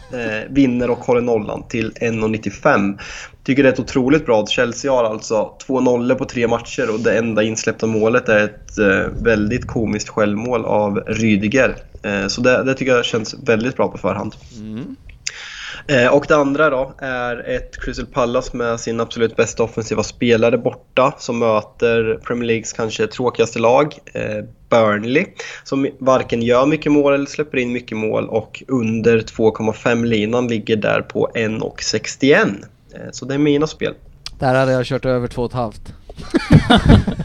Vinner 0.48 0.90
och 0.90 0.98
håller 0.98 1.20
nollan 1.20 1.68
till 1.68 1.93
1,95. 1.93 2.98
Tycker 3.44 3.62
det 3.62 3.68
är 3.68 3.73
ett 3.73 3.81
otroligt 3.81 4.27
bra. 4.27 4.47
Chelsea 4.47 4.93
har 4.93 5.05
alltså 5.05 5.56
två 5.66 5.81
nollor 5.81 6.14
på 6.14 6.24
tre 6.24 6.48
matcher 6.48 6.90
och 6.90 7.01
det 7.01 7.18
enda 7.18 7.43
insläppta 7.43 7.86
målet 7.86 8.28
är 8.28 8.44
ett 8.44 8.78
väldigt 9.23 9.66
komiskt 9.66 10.09
självmål 10.09 10.64
av 10.64 10.97
Rydiger. 11.06 11.77
Så 12.28 12.40
det, 12.40 12.64
det 12.64 12.74
tycker 12.74 12.93
jag 12.93 13.05
känns 13.05 13.35
väldigt 13.43 13.77
bra 13.77 13.89
på 13.89 13.98
förhand. 13.98 14.35
Mm. 14.59 14.97
Eh, 15.88 16.14
och 16.14 16.24
det 16.28 16.36
andra 16.36 16.70
då 16.70 16.94
är 16.98 17.48
ett 17.48 17.84
Crystal 17.84 18.06
Palace 18.06 18.56
med 18.56 18.80
sin 18.80 19.00
absolut 19.00 19.36
bästa 19.36 19.62
offensiva 19.62 20.02
spelare 20.02 20.58
borta 20.58 21.14
som 21.18 21.38
möter 21.38 22.20
Premier 22.26 22.46
Leagues 22.46 22.72
kanske 22.72 23.06
tråkigaste 23.06 23.58
lag, 23.58 23.94
eh, 24.12 24.44
Burnley, 24.70 25.26
som 25.64 25.88
varken 25.98 26.42
gör 26.42 26.66
mycket 26.66 26.92
mål 26.92 27.14
eller 27.14 27.26
släpper 27.26 27.58
in 27.58 27.72
mycket 27.72 27.98
mål 27.98 28.28
och 28.28 28.62
under 28.68 29.18
2,5 29.20 30.04
linan 30.04 30.48
ligger 30.48 30.76
där 30.76 31.00
på 31.00 31.30
1,61. 31.34 32.64
Eh, 32.94 33.00
så 33.12 33.24
det 33.24 33.34
är 33.34 33.38
mina 33.38 33.66
spel. 33.66 33.94
Där 34.38 34.54
hade 34.54 34.72
jag 34.72 34.86
kört 34.86 35.04
över 35.04 35.28
två 35.28 35.42
och 35.42 35.50
ett 35.50 35.56
halvt. 35.56 35.92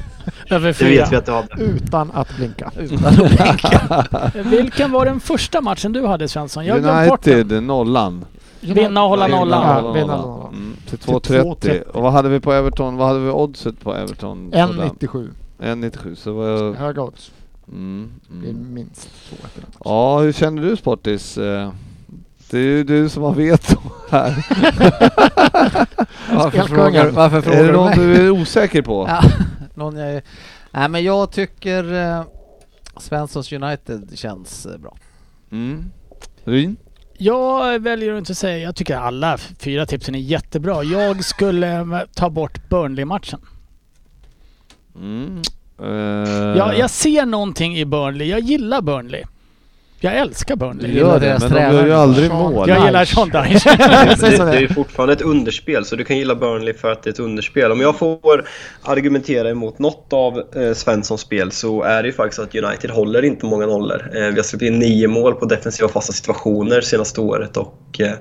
Över 0.50 0.68
Det 0.68 0.74
fyra. 0.74 0.90
vet 1.04 1.12
vi 1.12 1.16
att 1.16 1.26
du 1.26 1.32
hade. 1.32 1.64
Utan 1.64 2.12
att 2.12 2.38
blinka. 2.38 2.72
Utan 2.80 3.06
att 3.06 3.16
blinka. 3.16 4.32
Vilken 4.46 4.92
var 4.92 5.06
den 5.06 5.20
första 5.20 5.62
matchen 5.62 5.94
du 5.94 6.06
hade 6.06 6.28
Svensson? 6.28 6.66
Jag. 6.66 6.86
United, 6.86 7.64
nollan. 7.64 8.26
Vinna 8.62 9.04
och 9.04 9.10
hålla 9.10 9.28
nollan. 9.28 9.84
Ja, 9.86 9.92
vinna, 9.92 10.08
nollan. 10.18 10.30
hålla. 10.30 10.48
Mm, 10.48 10.76
till 10.90 10.98
Till 10.98 11.14
2,30. 11.14 11.44
2,30. 11.44 11.82
Och 11.82 12.02
vad 12.02 12.12
hade 12.12 12.30
vi 12.30 12.40
på 12.40 12.54
Everton? 12.54 12.98
Vad 12.98 13.08
hade 13.08 13.20
vi 13.20 13.30
oddset 13.30 13.80
på 13.82 13.96
Everton? 13.96 14.52
på 14.52 14.58
den? 14.58 14.70
1,97. 14.70 15.30
1,97. 15.60 16.16
Så 16.16 16.34
var 16.34 16.74
Höga 16.74 17.02
odds. 17.02 17.32
mm, 17.68 18.12
Det 18.42 18.48
är 18.48 18.52
mm. 18.52 18.74
minst 18.74 19.10
matchen. 19.32 19.70
Ja, 19.86 20.20
hur 20.20 20.32
känner 20.32 20.62
du 20.62 20.76
Sportis? 20.78 21.38
Eh, 21.38 21.72
Det 22.50 22.58
är 22.58 22.62
ju 22.62 22.84
du 22.84 23.10
som 23.10 23.24
har 23.24 23.34
veto 23.34 23.78
här. 24.10 24.46
Varför 26.36 26.62
frågar, 26.68 27.10
varför 27.12 27.38
är 27.38 27.42
frågar 27.42 27.60
det 27.62 27.68
du 27.68 27.74
någon 27.74 27.86
mig? 27.88 27.98
du 27.98 28.16
är 28.26 28.30
osäker 28.30 28.82
på? 28.82 29.06
Ja, 29.10 29.22
någon 29.74 29.96
jag 29.98 30.12
är... 30.14 30.22
Nej 30.72 30.90
men 30.90 31.04
jag 31.04 31.32
tycker 31.32 31.94
eh, 31.94 32.24
Svenssons 32.98 33.52
United 33.54 34.12
känns 34.18 34.66
eh, 34.66 34.78
bra. 34.78 34.96
Mm. 35.52 35.86
Ryn? 36.44 36.78
Jag 37.24 37.80
väljer 37.80 38.14
att 38.14 38.18
inte 38.18 38.36
säga, 38.36 38.58
jag 38.58 38.76
tycker 38.76 38.98
alla 38.98 39.38
fyra 39.38 39.86
tipsen 39.86 40.16
är 40.16 40.20
jättebra. 40.20 40.84
Jag 40.84 41.26
skulle 41.26 41.80
eh, 41.80 42.00
ta 42.16 42.30
bort 42.30 42.70
Burnley-matchen. 42.70 43.40
Mm. 44.96 45.42
Eh, 45.82 45.88
Jag, 46.58 46.78
jag 46.78 46.90
ser 46.90 47.26
någonting 47.26 47.78
i 47.78 47.86
Burnley. 47.86 48.28
Jag 48.30 48.40
gillar 48.40 48.82
Burnley. 48.82 49.24
Jag 50.04 50.16
älskar 50.16 50.56
Burnley. 50.56 50.92
gör 50.92 51.20
det, 51.20 51.26
deras 51.26 51.42
men 51.42 51.52
de 51.52 51.60
gör 51.60 51.86
ju 51.86 51.94
aldrig 51.94 52.30
Sean 52.30 52.54
mål. 52.54 52.70
Jag 52.70 52.86
gillar. 52.86 53.06
Sean 53.06 53.30
Dyche. 53.30 53.76
Det, 53.78 54.30
det 54.30 54.46
det. 54.46 54.58
är 54.58 54.60
ju 54.60 54.68
fortfarande 54.68 55.14
ett 55.14 55.22
underspel, 55.22 55.86
så 55.86 55.96
du 55.96 56.04
kan 56.04 56.18
gilla 56.18 56.36
Burnley 56.36 56.74
för 56.74 56.92
att 56.92 57.04
det 57.04 57.10
är 57.10 57.12
ett 57.12 57.20
underspel. 57.20 57.72
Om 57.72 57.82
jag 57.82 57.98
får 57.98 58.46
argumentera 58.84 59.50
emot 59.50 59.80
något 59.80 60.14
av 60.14 60.44
eh, 60.56 60.74
Svenssons 60.74 61.22
spel 61.22 61.52
så 61.52 61.84
är 61.84 62.04
det 62.04 62.08
ju 62.08 62.14
faktiskt 62.14 62.40
att 62.40 62.56
United 62.56 62.90
håller 62.90 63.26
inte 63.26 63.46
många 63.46 63.66
nollor. 63.66 64.12
Eh, 64.16 64.28
vi 64.28 64.36
har 64.36 64.44
släppt 64.44 64.64
in 64.64 64.80
nio 64.80 65.08
mål 65.08 65.34
på 65.34 65.46
defensiva 65.46 65.90
fasta 65.90 66.14
situationer 66.14 66.82
senaste 66.82 67.22
året 67.22 67.58
och 67.58 68.00
eh, 68.00 68.14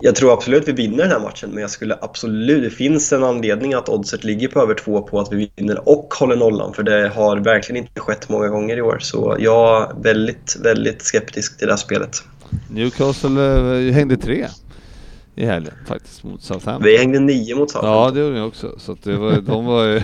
jag 0.00 0.14
tror 0.14 0.32
absolut 0.32 0.68
vi 0.68 0.72
vinner 0.72 1.02
den 1.02 1.10
här 1.12 1.20
matchen, 1.20 1.50
men 1.50 1.60
jag 1.60 1.70
skulle 1.70 1.98
absolut... 2.00 2.62
Det 2.62 2.70
finns 2.70 3.12
en 3.12 3.24
anledning 3.24 3.74
att 3.74 3.88
oddset 3.88 4.24
ligger 4.24 4.48
på 4.48 4.60
över 4.60 4.74
två 4.74 5.02
på 5.02 5.20
att 5.20 5.32
vi 5.32 5.50
vinner 5.56 5.88
och 5.88 6.14
håller 6.14 6.36
nollan, 6.36 6.74
för 6.74 6.82
det 6.82 7.08
har 7.08 7.36
verkligen 7.36 7.82
inte 7.82 8.00
skett 8.00 8.28
många 8.28 8.48
gånger 8.48 8.76
i 8.76 8.82
år. 8.82 8.98
Så 9.00 9.36
jag 9.38 9.82
är 9.82 10.02
väldigt, 10.02 10.56
väldigt 10.62 10.93
skeptisk 11.02 11.58
till 11.58 11.66
det 11.66 11.72
här 11.72 11.78
spelet. 11.78 12.22
Newcastle 12.70 13.86
eh, 13.88 13.94
hängde 13.94 14.16
tre 14.16 14.46
i 15.36 15.46
helgen 15.46 15.74
faktiskt 15.86 16.24
mot 16.24 16.42
Southampton. 16.42 16.82
Vi 16.82 16.98
hängde 16.98 17.20
nio 17.20 17.56
mot 17.56 17.70
Ja, 17.74 17.80
Southampton. 17.80 18.14
det 18.14 18.20
gjorde 18.20 18.34
ni 18.34 18.40
också. 18.40 18.74
Så 18.78 18.92
att 18.92 19.02
det 19.02 19.16
var, 19.16 19.32
de 19.40 19.64
var 19.64 19.84
ju, 19.84 20.02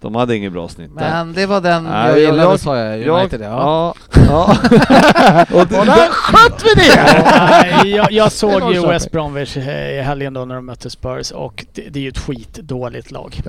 De 0.00 0.14
hade 0.14 0.36
ingen 0.36 0.52
bra 0.52 0.68
snitt 0.68 0.90
där. 0.98 1.10
Men 1.10 1.32
det 1.32 1.46
var 1.46 1.60
den 1.60 1.84
Nej, 1.84 1.92
jag 1.92 2.10
jag- 2.10 2.18
gillade 2.20 2.42
jag- 2.42 2.60
sa 2.60 2.78
jag, 2.78 3.00
Jag- 3.00 3.20
United 3.20 3.40
ja. 3.40 3.46
ja. 3.48 3.94
ja. 4.28 5.46
Och 5.60 5.66
där 5.66 6.08
sköt 6.10 6.62
vi 6.64 6.74
det! 6.80 7.88
Jag, 7.88 8.12
jag 8.12 8.32
såg 8.32 8.74
ju. 8.74 8.86
West 8.86 9.10
Bromwich 9.10 9.56
eh, 9.56 9.98
i 9.98 10.02
helgen 10.02 10.34
då 10.34 10.44
när 10.44 10.54
de 10.54 10.66
mötte 10.66 10.90
Spurs 10.90 11.30
och 11.30 11.64
det, 11.74 11.82
det 11.90 11.98
är 11.98 12.02
ju 12.02 12.08
ett 12.08 12.18
skitdåligt 12.18 13.10
lag. 13.10 13.40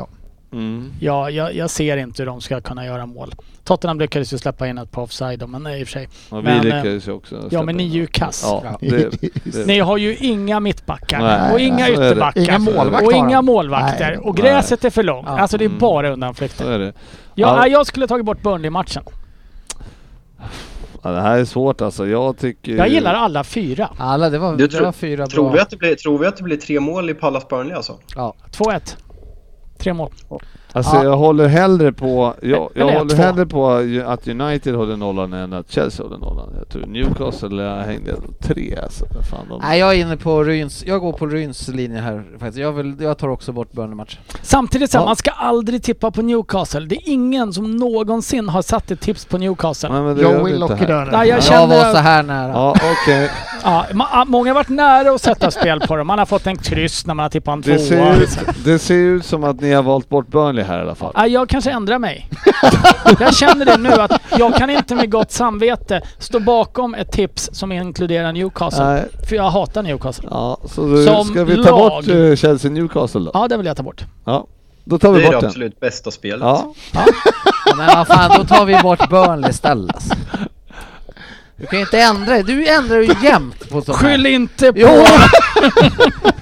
Mm. 0.51 0.91
Ja, 0.99 1.29
jag, 1.29 1.55
jag 1.55 1.69
ser 1.69 1.97
inte 1.97 2.21
hur 2.21 2.27
de 2.27 2.41
ska 2.41 2.61
kunna 2.61 2.85
göra 2.85 3.05
mål. 3.05 3.33
Tottenham 3.63 3.99
lyckades 3.99 4.33
ju 4.33 4.37
släppa 4.37 4.67
in 4.67 4.77
ett 4.77 4.91
på 4.91 5.01
offside 5.01 5.49
men 5.49 5.63
nej, 5.63 5.81
i 5.81 5.83
och 5.83 5.87
för 5.87 5.91
sig. 5.91 6.09
ja, 6.31 6.37
vi 6.37 6.43
Men, 6.43 6.57
eh, 6.57 6.63
lyckades 6.63 7.07
ju 7.07 7.11
också. 7.11 7.47
Ja, 7.51 7.63
men 7.63 7.77
ni 7.77 7.83
är 7.83 7.87
ju 7.93 8.07
kass. 8.07 8.41
Ja, 8.45 8.77
det, 8.79 9.09
det, 9.43 9.65
Ni 9.67 9.79
har 9.79 9.97
ju 9.97 10.15
inga 10.17 10.59
mittbackar 10.59 11.19
Nej, 11.19 11.53
och 11.53 11.59
inga 11.59 11.89
ytterbackar. 11.89 12.41
Ingen 12.41 12.61
målvakt 12.61 13.05
och 13.07 13.13
inga 13.13 13.41
målvakter. 13.41 14.09
Nej. 14.09 14.17
och 14.17 14.37
gräset 14.37 14.85
är 14.85 14.89
för 14.89 15.03
långt. 15.03 15.27
Ja. 15.29 15.39
Alltså 15.39 15.57
det 15.57 15.63
är 15.63 15.67
Mm. 15.67 15.79
bara 15.79 16.09
undanflykter. 16.09 16.93
Ja, 17.35 17.67
Jag 17.67 17.87
skulle 17.87 18.07
tagit 18.07 18.25
bort 18.25 18.41
Burnley-matchen. 18.43 19.03
Ja, 21.03 21.11
det 21.11 21.21
här 21.21 21.37
är 21.39 21.45
svårt 21.45 21.81
alltså. 21.81 22.07
Jag 22.07 22.37
tycker... 22.37 22.75
Jag 22.75 22.89
gillar 22.89 23.13
alla 23.13 23.43
fyra. 23.43 23.89
Alla, 23.97 24.29
det 24.29 24.37
var, 24.39 24.55
Du 24.55 24.67
det 24.67 24.81
var 24.81 24.91
fyra 24.91 25.27
Tror 25.27 25.45
vi, 25.49 25.51
bra. 25.53 25.61
att 25.61 25.69
det 25.69 25.77
blir, 25.77 25.95
tror 25.95 26.17
vi 26.19 26.27
att 26.27 26.37
det 26.37 26.43
blir 26.43 26.57
tre 26.57 26.79
mål 26.79 27.09
i 27.09 27.13
Pallas 27.13 27.47
Burnley 27.47 27.75
alltså? 27.75 27.99
Ja. 28.15 28.33
2-1. 28.51 28.95
Tre 29.77 29.93
mål. 29.93 30.11
Alltså 30.71 30.95
Ja. 30.95 31.03
jag 31.03 31.17
håller 31.17 31.47
hellre 31.47 31.91
på... 31.93 32.33
Jag, 32.41 32.69
jag 32.75 32.85
håller 32.97 33.15
två. 33.15 33.21
hellre 33.23 33.45
på 33.45 33.67
att 34.05 34.27
United 34.27 34.75
håller 34.75 34.97
nollan 34.97 35.33
än 35.33 35.53
att 35.53 35.71
Chelsea 35.71 36.05
håller 36.05 36.17
nollan. 36.17 36.49
Jag 36.59 36.69
tror 36.69 36.85
Newcastle 36.85 37.63
jag 37.63 37.83
hängde 37.83 38.15
tre 38.41 38.77
alltså. 38.83 39.05
Fan, 39.31 39.45
de... 39.49 39.59
Nej 39.63 39.79
jag 39.79 39.93
är 39.95 39.97
inne 40.01 40.17
på 40.17 40.43
Ryns, 40.43 40.83
jag 40.85 41.01
går 41.01 41.13
på 41.13 41.25
Ryns 41.27 41.67
linje 41.67 41.99
här 42.01 42.23
faktiskt. 42.39 42.57
Jag, 42.57 42.71
vill, 42.71 42.95
jag 42.99 43.17
tar 43.17 43.27
också 43.27 43.51
bort 43.51 43.71
Burnley-matchen. 43.71 44.19
Samtidigt 44.41 44.91
så, 44.91 44.97
Ja. 44.97 45.05
man 45.05 45.15
ska 45.15 45.31
aldrig 45.31 45.83
tippa 45.83 46.11
på 46.11 46.21
Newcastle. 46.21 46.85
Det 46.85 46.95
är 46.95 47.09
ingen 47.11 47.53
som 47.53 47.75
någonsin 47.75 48.49
har 48.49 48.61
satt 48.61 48.91
ett 48.91 49.01
tips 49.01 49.25
på 49.25 49.37
Newcastle. 49.37 49.89
Nej, 49.89 50.01
men 50.01 50.15
det 50.15 50.21
gör 50.21 50.33
Joe 50.37 50.43
vi 50.45 50.51
Willock 50.51 50.71
inte 50.71 50.83
i 50.83 50.87
här. 50.87 51.05
Nej, 51.11 51.27
jag 51.29 51.37
Jag, 51.37 51.43
känner 51.43 51.67
var 51.83 51.93
så 51.93 51.97
här 51.99 52.23
nära. 52.23 52.51
Ja, 52.51 52.75
okej. 53.03 53.29
Ja, 53.69 53.85
ma- 53.91 54.25
många 54.27 54.49
har 54.49 54.55
varit 54.55 54.69
nära 54.69 55.11
att 55.11 55.21
sätta 55.21 55.51
spel 55.51 55.79
på 55.79 55.95
dem. 55.95 56.07
Man 56.07 56.19
har 56.19 56.25
fått 56.25 56.47
en 56.47 56.57
kryss 56.57 57.05
när 57.05 57.13
man 57.13 57.23
har 57.23 57.29
tippat 57.29 57.53
en 57.53 57.61
Det 57.61 57.79
ser, 57.79 57.97
tvåa. 57.97 58.15
ut, 58.15 58.29
det 58.65 58.79
ser 58.79 58.93
ut 58.95 59.25
som 59.25 59.43
att 59.43 59.61
ni 59.61 59.73
har 59.73 59.83
valt 59.83 60.09
bort 60.09 60.27
Burnley 60.27 60.63
här 60.65 60.77
i 60.79 60.81
alla 60.81 60.95
fall. 60.95 61.13
Nej, 61.15 61.31
jag 61.31 61.49
kanske 61.49 61.71
ändrar 61.71 61.99
mig. 61.99 62.29
jag 63.19 63.35
känner 63.35 63.65
det 63.65 63.77
nu 63.77 63.89
att 63.93 64.11
jag 64.37 64.55
kan 64.55 64.69
inte 64.69 64.95
med 64.95 65.11
gott 65.11 65.31
samvete 65.31 66.01
stå 66.19 66.39
bakom 66.39 66.95
ett 66.95 67.11
tips 67.11 67.49
som 67.53 67.71
inkluderar 67.71 68.31
Newcastle. 68.33 68.85
Nej. 68.85 69.05
För 69.29 69.35
jag 69.35 69.49
hatar 69.49 69.83
Newcastle. 69.83 70.27
Ja, 70.31 70.57
så 70.65 71.03
Som 71.05 71.25
ska 71.27 71.43
vi 71.43 71.55
ta 71.63 71.69
lag. 71.77 71.79
bort 71.79 72.07
eh, 72.07 72.35
Chelsea 72.35 72.71
Newcastle 72.71 73.19
då? 73.21 73.31
Ja, 73.33 73.47
det 73.47 73.57
vill 73.57 73.65
jag 73.65 73.77
ta 73.77 73.83
bort. 73.83 74.05
Ja. 74.25 74.47
Då 74.83 74.99
tar 74.99 75.11
vi 75.11 75.19
Det 75.21 75.27
är 75.27 75.31
bort 75.31 75.41
det 75.41 75.47
absolut 75.47 75.79
bästa 75.79 76.11
spelet. 76.11 76.39
Ja. 76.41 76.73
Ja, 76.93 77.01
men 77.77 77.87
vad 77.95 78.07
fan, 78.07 78.31
då 78.37 78.43
tar 78.43 78.65
vi 78.65 78.79
bort 78.83 79.09
Burnley 79.09 79.49
istället. 79.49 80.03
Du 81.59 81.65
kan 81.65 81.79
ju 81.79 81.85
inte 81.85 81.99
ändra 81.99 82.33
dig. 82.33 82.43
Du 82.43 82.67
ändrar 82.67 82.97
ju 82.97 83.13
jämt 83.23 83.69
på 83.69 83.81
sånt 83.81 83.97
här. 84.01 84.07
Skyll 84.07 84.25
inte 84.25 84.73
på... 84.73 84.79
Jo! 84.79 85.05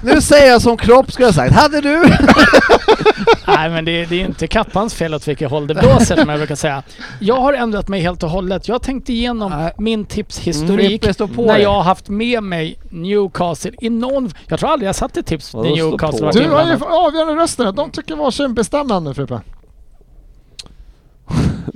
nu 0.00 0.20
säger 0.20 0.50
jag 0.50 0.62
som 0.62 0.76
Kropp 0.76 1.12
skulle 1.12 1.28
ha 1.28 1.32
sagt. 1.32 1.54
Hade 1.54 1.80
du? 1.80 1.98
Nej, 3.46 3.70
men 3.70 3.84
det, 3.84 4.04
det 4.04 4.20
är 4.20 4.24
inte 4.24 4.46
kappans 4.46 4.94
fel 4.94 5.14
åt 5.14 5.28
vilket 5.28 5.50
håll 5.50 5.66
det 5.66 5.74
blåser 5.74 6.16
som 6.16 6.28
jag 6.28 6.38
brukar 6.38 6.54
säga. 6.54 6.82
Jag 7.20 7.40
har 7.40 7.52
ändrat 7.52 7.88
mig 7.88 8.00
helt 8.00 8.22
och 8.22 8.30
hållet. 8.30 8.68
Jag 8.68 8.74
har 8.74 8.78
tänkt 8.78 9.08
igenom 9.08 9.50
Nej. 9.50 9.72
min 9.78 10.04
tipshistorik 10.04 11.02
Frippe, 11.02 11.14
stå 11.14 11.28
på 11.28 11.46
när 11.46 11.54
dig. 11.54 11.62
jag 11.62 11.72
har 11.72 11.82
haft 11.82 12.08
med 12.08 12.42
mig 12.42 12.78
Newcastle 12.90 13.72
i 13.80 13.90
någon... 13.90 14.30
Jag 14.46 14.60
tror 14.60 14.70
aldrig 14.70 14.88
jag 14.88 14.96
satt 14.96 15.16
ett 15.16 15.26
tips 15.26 15.46
stå 15.46 15.62
Newcastle 15.62 16.30
Du 16.32 16.48
har 16.48 16.66
ju 16.66 16.84
avgörande 16.84 17.42
rösten. 17.42 17.74
De 17.74 17.90
tycker 17.90 18.16
varsin 18.16 18.54
bestämmande 18.54 19.14
Frippe. 19.14 19.40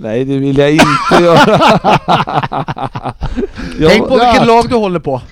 Nej, 0.02 0.24
det 0.24 0.39
vill 0.39 0.59
jag 0.59 0.70
inte 0.70 0.85
göra. 1.20 1.39
jag, 3.78 3.90
Tänk 3.90 4.09
på 4.09 4.18
Ja. 4.18 4.24
vilket 4.31 4.47
lag 4.47 4.68
du 4.68 4.74
håller 4.74 5.01
på. 5.01 5.22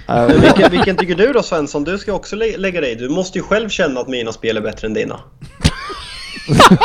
Vilken, 0.43 0.71
vilken 0.71 0.97
tycker 0.97 1.15
du 1.15 1.33
då 1.33 1.43
Svensson? 1.43 1.85
Du 1.85 1.99
ska 1.99 2.13
också 2.13 2.37
lä- 2.37 2.57
lägga 2.57 2.81
dig. 2.81 2.95
Du 2.97 3.09
måste 3.09 3.39
ju 3.39 3.45
själv 3.45 3.69
känna 3.69 4.01
att 4.01 4.09
mina 4.09 4.33
spel 4.33 4.57
är 4.57 4.61
bättre 4.61 4.87
än 4.87 4.95
dina. 4.95 5.21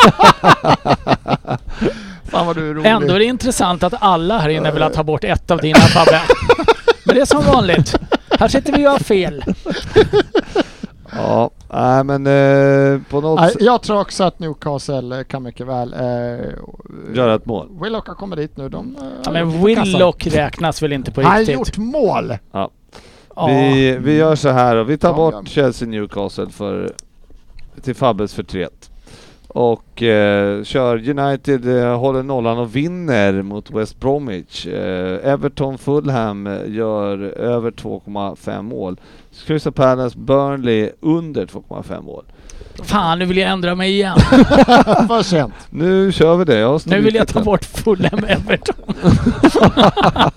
Fan 2.31 2.45
vad 2.47 2.55
du 2.55 2.69
är 2.69 2.73
rolig. 2.73 2.89
Ändå 2.89 3.14
är 3.14 3.19
det 3.19 3.26
intressant 3.26 3.84
att 3.84 3.93
alla 3.99 4.38
här 4.39 4.49
inne 4.49 4.72
vill 4.72 4.89
ta 4.93 5.03
bort 5.03 5.23
ett 5.23 5.51
av 5.51 5.57
dina 5.60 5.80
Fabbe. 5.80 6.22
Men 7.05 7.15
det 7.15 7.22
är 7.22 7.26
som 7.26 7.43
vanligt. 7.45 7.95
Här 8.39 8.47
sitter 8.47 8.73
vi 8.77 8.88
och 8.88 8.91
har 8.91 8.99
fel. 8.99 9.43
Ja, 11.15 11.49
nej 11.69 12.03
men 12.03 12.27
eh, 12.27 13.02
på 13.10 13.22
något 13.22 13.40
Nej, 13.40 13.56
jag 13.60 13.81
tror 13.81 14.02
också 14.02 14.23
att 14.23 14.40
Newcastle 14.40 15.18
eh, 15.19 15.23
kan 15.23 15.44
mycket 15.44 15.68
väl... 15.68 15.94
Eh, 15.94 16.48
göra 17.15 17.35
ett 17.35 17.45
mål. 17.45 17.69
Willock 17.81 18.07
har 18.07 18.15
kommit 18.15 18.38
dit 18.38 18.57
nu. 18.57 18.69
De, 18.69 18.95
eh, 18.95 19.03
Ja, 19.26 19.31
men. 19.31 19.64
Willock 19.64 20.27
räknas 20.27 20.81
väl 20.81 20.94
inte 20.94 21.11
på 21.11 21.22
Han 21.22 21.31
har 21.31 21.40
riktigt? 21.40 21.56
gjort 21.56 21.77
mål! 21.77 22.34
Ja. 22.52 22.72
Vi, 23.48 23.98
vi 24.02 24.15
gör 24.15 24.35
så 24.35 24.49
här 24.49 24.76
och 24.76 24.90
vi 24.90 24.98
tar 24.98 25.14
bort. 25.14 25.48
Chelsea 25.48 25.88
Newcastle 25.88 26.49
för, 26.49 26.91
till 27.81 27.95
Fabbes 27.95 28.34
förtret. 28.34 28.90
Och 29.54 30.04
eh, 30.04 30.64
kör 30.64 31.10
United, 31.20 31.78
eh, 31.84 31.98
håller 32.00 32.24
nollan 32.24 32.58
och 32.58 32.76
vinner 32.76 33.42
mot 33.42 33.72
West 33.72 34.00
Bromwich. 34.00 34.66
Eh, 34.68 35.32
Everton 35.32 35.78
Fulham 35.78 36.48
eh, 36.48 36.60
gör 36.68 37.18
över 37.40 37.72
2,5 37.72 38.62
mål. 38.62 39.00
Crystal 39.48 39.74
Palace 39.74 40.18
Burnley 40.18 40.90
under 41.00 41.46
2,5 41.46 42.02
mål. 42.02 42.24
Fan, 42.84 43.20
nu 43.20 43.26
vill 43.26 43.38
jag 43.38 43.50
ändra 43.52 43.76
mig 43.76 43.92
igen. 43.92 44.18
För 45.08 45.24
sent. 45.24 45.54
Nu 45.70 46.12
kör 46.12 46.36
vi 46.38 46.46
det. 46.46 46.58
Jag 46.60 46.82
Nu 46.86 47.02
vill 47.02 47.16
jag 47.16 47.28
ta 47.28 47.34
den. 47.40 47.46
bort 47.46 47.66
Fulham 47.66 48.24
Everton. 48.28 48.76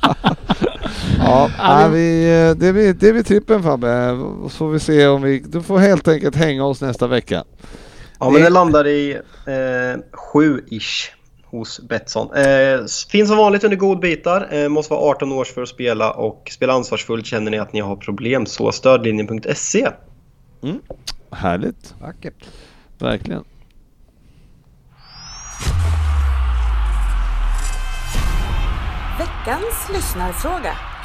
Ja, 1.18 1.50
nej, 1.58 1.88
vi- 1.90 2.48
eh, 2.50 2.56
det, 2.56 2.72
blir, 2.72 2.92
det 2.94 3.12
blir 3.12 3.22
trippen 3.22 3.62
Fabbe. 3.62 4.16
Så 4.42 4.48
får 4.50 4.68
vi 4.68 4.78
se 4.80 5.06
om 5.06 5.22
vi... 5.22 5.38
Du 5.38 5.62
får 5.62 5.78
helt 5.78 6.08
enkelt 6.08 6.36
hänga 6.36 6.64
oss 6.64 6.80
nästa 6.80 7.06
vecka. 7.06 7.44
Ja, 8.20 8.30
men 8.30 8.42
det 8.42 8.50
landar 8.50 8.86
i 8.86 9.12
eh, 9.46 10.00
sju-ish 10.12 11.10
hos 11.44 11.80
Betsson. 11.80 12.34
Eh, 12.34 12.80
finns 13.10 13.28
som 13.28 13.38
vanligt 13.38 13.64
under 13.64 13.76
godbitar. 13.76 14.48
Eh, 14.50 14.68
måste 14.68 14.92
vara 14.92 15.10
18 15.10 15.32
års 15.32 15.48
för 15.48 15.62
att 15.62 15.68
spela 15.68 16.10
och 16.10 16.48
spela 16.50 16.72
ansvarsfullt. 16.72 17.26
Känner 17.26 17.50
ni 17.50 17.58
att 17.58 17.72
ni 17.72 17.80
har 17.80 17.96
problem 17.96 18.46
så 18.46 18.72
stödlinjen.se. 18.72 19.88
Härligt. 21.30 21.94
Vackert. 22.00 22.44
Verkligen. 22.98 23.44
Veckans 29.18 29.88
lyssnarfråga. 29.92 30.95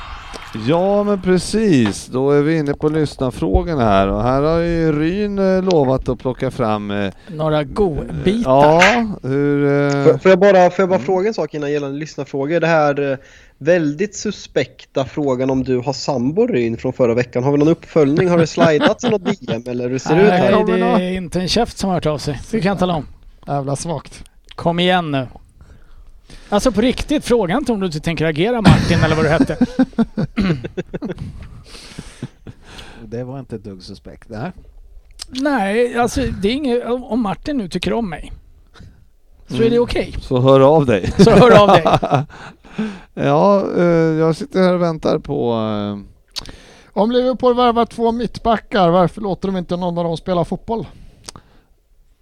Ja 0.68 1.04
men 1.04 1.22
precis, 1.22 2.08
då 2.08 2.32
är 2.32 2.42
vi 2.42 2.58
inne 2.58 2.74
på 2.74 2.90
lyssnarfrågorna 2.90 3.84
här 3.84 4.08
och 4.08 4.24
här 4.24 4.42
har 4.42 4.60
ju 4.60 5.00
Ryn 5.00 5.40
eh, 5.40 5.64
lovat 5.64 6.10
att 6.10 6.20
plocka 6.20 6.52
fram... 6.52 6.92
eh, 6.92 7.14
Några 7.28 7.64
godbitar. 7.64 8.52
Ja, 8.52 8.82
hur... 9.24 9.66
eh, 9.66 10.04
Får, 10.04 10.18
får 10.18 10.32
jag 10.32 10.40
bara, 10.40 10.70
får 10.70 10.82
jag 10.84 10.90
bara 10.90 11.00
fråga 11.00 11.28
en 11.28 11.34
sak 11.34 11.54
innan 11.54 11.72
gällande 11.72 11.98
lyssnarfrågor? 12.00 12.60
Det 12.60 12.68
här 12.68 13.12
eh, 13.12 13.18
väldigt 13.58 14.16
suspekta 14.16 15.06
frågan 15.06 15.50
om 15.50 15.64
du 15.64 15.78
har 15.78 15.94
sambo 15.94 16.48
Ryn 16.48 16.78
från 16.78 16.94
förra 16.94 17.14
veckan. 17.14 17.44
Har 17.44 17.52
vi 17.52 17.58
någon 17.58 17.68
uppföljning? 17.68 18.30
Har 18.30 18.38
det 18.38 18.48
slidats 18.48 19.04
i 19.04 19.10
något 19.10 19.26
DM 19.26 19.64
eller 19.68 19.90
hur 19.90 20.00
ser 20.00 20.16
det 20.16 20.22
ut 20.22 20.28
Nej, 20.30 20.40
här? 20.40 20.52
Kommer 20.54 20.78
det 21.00 21.04
är 21.06 21.12
inte 21.12 21.40
en 21.42 21.48
käft 21.48 21.78
som 21.78 21.88
har 21.90 21.96
hört 21.96 22.06
av 22.06 22.18
sig. 22.18 22.40
Det 22.52 22.60
kan 22.62 22.70
jag 22.70 22.80
tala 22.80 22.94
om. 22.94 23.08
Jävla 23.48 23.76
svagt. 23.76 24.24
Kom 24.56 24.80
igen 24.80 25.12
nu. 25.12 25.28
Alltså 26.52 26.72
på 26.72 26.82
riktigt, 26.82 27.26
fråga 27.26 27.58
inte 27.58 27.72
om 27.72 27.80
du 27.80 27.86
inte 27.86 28.00
tänker 28.00 28.26
agera 28.26 28.62
Martin 28.62 29.04
eller 29.04 29.16
vad 29.16 29.26
du 29.26 29.30
hette. 29.30 29.58
Det 33.06 33.24
var 33.24 33.40
inte 33.40 33.56
ett 33.56 33.64
dugg 33.64 33.84
suspekt. 33.84 34.30
Nej. 34.30 34.52
Nej, 35.30 35.98
alltså 35.98 36.22
det 36.42 36.48
är 36.48 36.54
inget... 36.54 36.86
Om 36.86 37.22
Martin 37.22 37.58
nu 37.58 37.70
tycker 37.70 37.94
om 37.94 38.10
mig. 38.10 38.32
Så 39.48 39.56
är 39.56 39.60
det 39.60 39.66
Mm. 39.68 39.82
okej. 39.84 40.16
Så 40.22 40.40
hör 40.40 40.60
av 40.60 40.86
dig. 40.86 41.12
Så 41.18 41.32
hör 41.32 41.62
av 41.62 41.68
dig. 41.68 41.84
ja, 43.14 43.66
eh, 43.78 43.84
jag 44.20 44.36
sitter 44.36 44.60
här 44.62 44.74
och 44.74 44.82
väntar 44.82 45.20
på... 45.20 45.54
eh, 45.54 45.98
Om 47.02 47.12
Liverpool 47.12 47.56
värvar 47.56 47.86
två 47.86 48.12
mittbackar, 48.12 48.90
varför 48.90 49.22
låter 49.22 49.48
de 49.48 49.58
inte 49.58 49.78
någon 49.78 49.98
av 49.98 50.04
dem 50.04 50.18
spela 50.18 50.46
fotboll? 50.46 50.86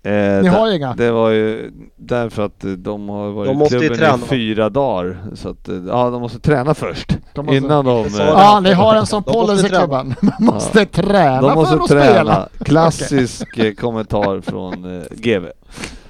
Eh, 0.04 0.12
Ni 0.12 0.42
det- 0.44 0.50
har 0.50 0.68
ju 0.70 0.76
inga. 0.76 0.94
Det 0.96 1.12
var 1.12 1.30
ju 1.30 1.72
därför 1.96 2.46
att 2.46 2.64
eh, 2.64 2.72
de 2.72 3.10
har 3.10 3.30
varit 3.32 3.50
De 3.60 3.62
i 3.66 3.70
klubben 3.70 3.98
träna, 3.98 4.16
i 4.16 4.28
fyra 4.28 4.70
dagar. 4.70 5.18
Så 5.34 5.50
att, 5.50 5.68
eh, 5.70 5.76
ja, 5.88 6.10
de 6.10 6.22
måste 6.22 6.40
träna 6.40 6.74
först. 6.74 7.18
De 7.34 7.46
måste- 7.46 7.58
Innan 7.58 7.86
de... 7.86 8.06
Eh. 8.06 8.12
Ja, 8.18 8.60
ni 8.60 8.74
har 8.74 8.96
en 8.96 9.06
sån 9.06 9.24
policy 9.24 9.66
i 9.68 9.70
klubben. 9.70 10.16
Man 10.22 10.34
måste 10.40 10.86
träna 10.86 11.42
De 11.42 11.56
måste 11.56 11.76
för 11.78 11.84
att 11.84 11.90
träna. 11.90 12.14
spela. 12.14 12.50
Klassisk 12.66 13.78
kommentar 13.80 14.42
från 14.42 14.98
eh, 14.98 15.04
GV. 15.12 15.46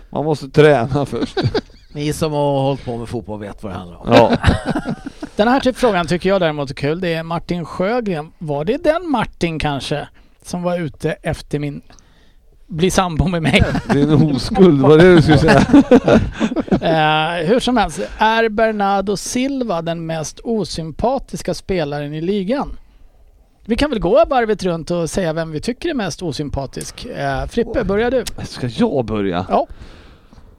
Man 0.10 0.26
måste 0.26 0.49
träna 0.49 1.06
först. 1.06 1.38
Ni 1.94 2.14
som 2.14 2.32
har 2.34 2.61
hållit 2.61 2.86
på 2.86 2.98
med 2.98 3.10
fotboll 3.10 3.40
vet 3.40 3.64
vad 3.64 3.72
det 3.72 3.78
handlar 3.78 3.98
om. 3.98 4.14
Ja. 4.14 4.32
Den 5.36 5.48
här 5.48 5.60
typ 5.60 5.78
frågan 5.78 6.07
tycker 6.07 6.30
jag 6.30 6.41
däremot 6.41 6.70
är 6.70 6.74
kul. 6.76 7.02
Det 7.02 7.14
är 7.14 7.24
Martin 7.24 7.66
Sjögren. 7.66 8.32
Var 8.38 8.66
det 8.66 8.84
den 8.84 9.10
Martin 9.11 9.60
kanske 9.60 10.07
som 10.45 10.64
var 10.64 10.80
ute 10.80 11.11
efter 11.11 11.60
min 11.60 11.82
bli 12.70 12.91
sambo 12.91 13.28
med 13.28 13.41
mig? 13.41 13.64
Din 13.94 14.12
oskuld, 14.36 14.82
vad 14.82 15.00
det 15.00 15.16
du 15.16 15.22
skulle 15.22 15.38
säga? 15.38 15.66
Eh, 16.82 17.48
hur 17.48 17.60
som 17.60 17.78
helst, 17.78 18.00
är 18.18 18.50
Bernardo 18.50 19.18
Silva 19.18 19.82
den 19.82 20.06
mest 20.06 20.40
osympatiska 20.44 21.54
spelaren 21.54 22.14
i 22.14 22.22
ligan? 22.22 22.78
Vi 23.66 23.76
kan 23.76 23.90
väl 23.90 24.00
gå 24.00 24.26
varvet 24.30 24.64
runt 24.64 24.91
och 24.91 25.10
säga 25.10 25.34
vem 25.34 25.52
vi 25.52 25.62
tycker 25.62 25.90
är 25.90 25.94
mest 25.94 26.22
osympatisk. 26.22 27.06
Eh, 27.06 27.46
Frippe, 27.46 27.84
börjar 27.84 28.12
du? 28.12 28.24
Ska 28.46 28.68
jag 28.68 29.06
börja? 29.06 29.46
Ja. 29.50 29.68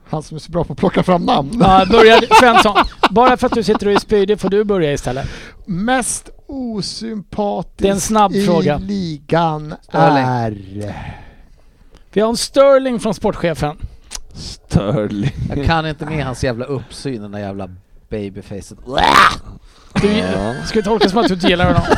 Han 0.09 0.23
som 0.23 0.35
är 0.35 0.39
så 0.39 0.51
bra 0.51 0.63
på 0.63 0.73
att 0.73 0.79
plocka 0.79 1.03
fram 1.03 1.23
namn. 1.23 1.49
Ja, 1.59 1.85
börja 1.91 2.19
du. 2.19 2.27
Svensson. 2.39 2.75
Bara 3.09 3.37
för 3.37 3.47
att 3.47 3.53
du 3.53 3.63
sitter 3.63 3.85
och 3.87 3.93
är 3.93 3.99
spydig 3.99 4.39
får 4.39 4.49
du 4.49 4.63
börja 4.63 4.93
istället. 4.93 5.27
Mest 5.65 6.29
osympatisk 6.47 7.77
Det 7.77 7.87
är 7.87 7.91
en 7.91 7.99
snabb 8.01 8.31
i 8.35 8.45
fråga. 8.45 8.77
ligan 8.77 9.73
Sterling. 9.81 10.23
är... 10.23 11.21
Vi 12.13 12.21
har 12.21 12.29
en 12.29 12.37
Sterling 12.37 12.99
från 12.99 13.13
sportchefen. 13.13 13.77
Sterling. 14.33 15.31
Jag 15.55 15.65
kan 15.65 15.87
inte 15.87 16.05
med 16.05 16.25
hans 16.25 16.43
jävla 16.43 16.65
uppsyn, 16.65 17.21
den 17.21 17.31
där 17.31 17.39
jävla 17.39 17.69
babyfacet. 18.09 18.77
Du, 20.01 20.07
Ja. 20.17 20.53
Ska 20.65 20.79
vi 20.79 20.83
tolka 20.83 21.09
som 21.09 21.19
att 21.19 21.27
du 21.27 21.33
inte 21.33 21.47
gillar 21.47 21.65
honom? 21.65 21.81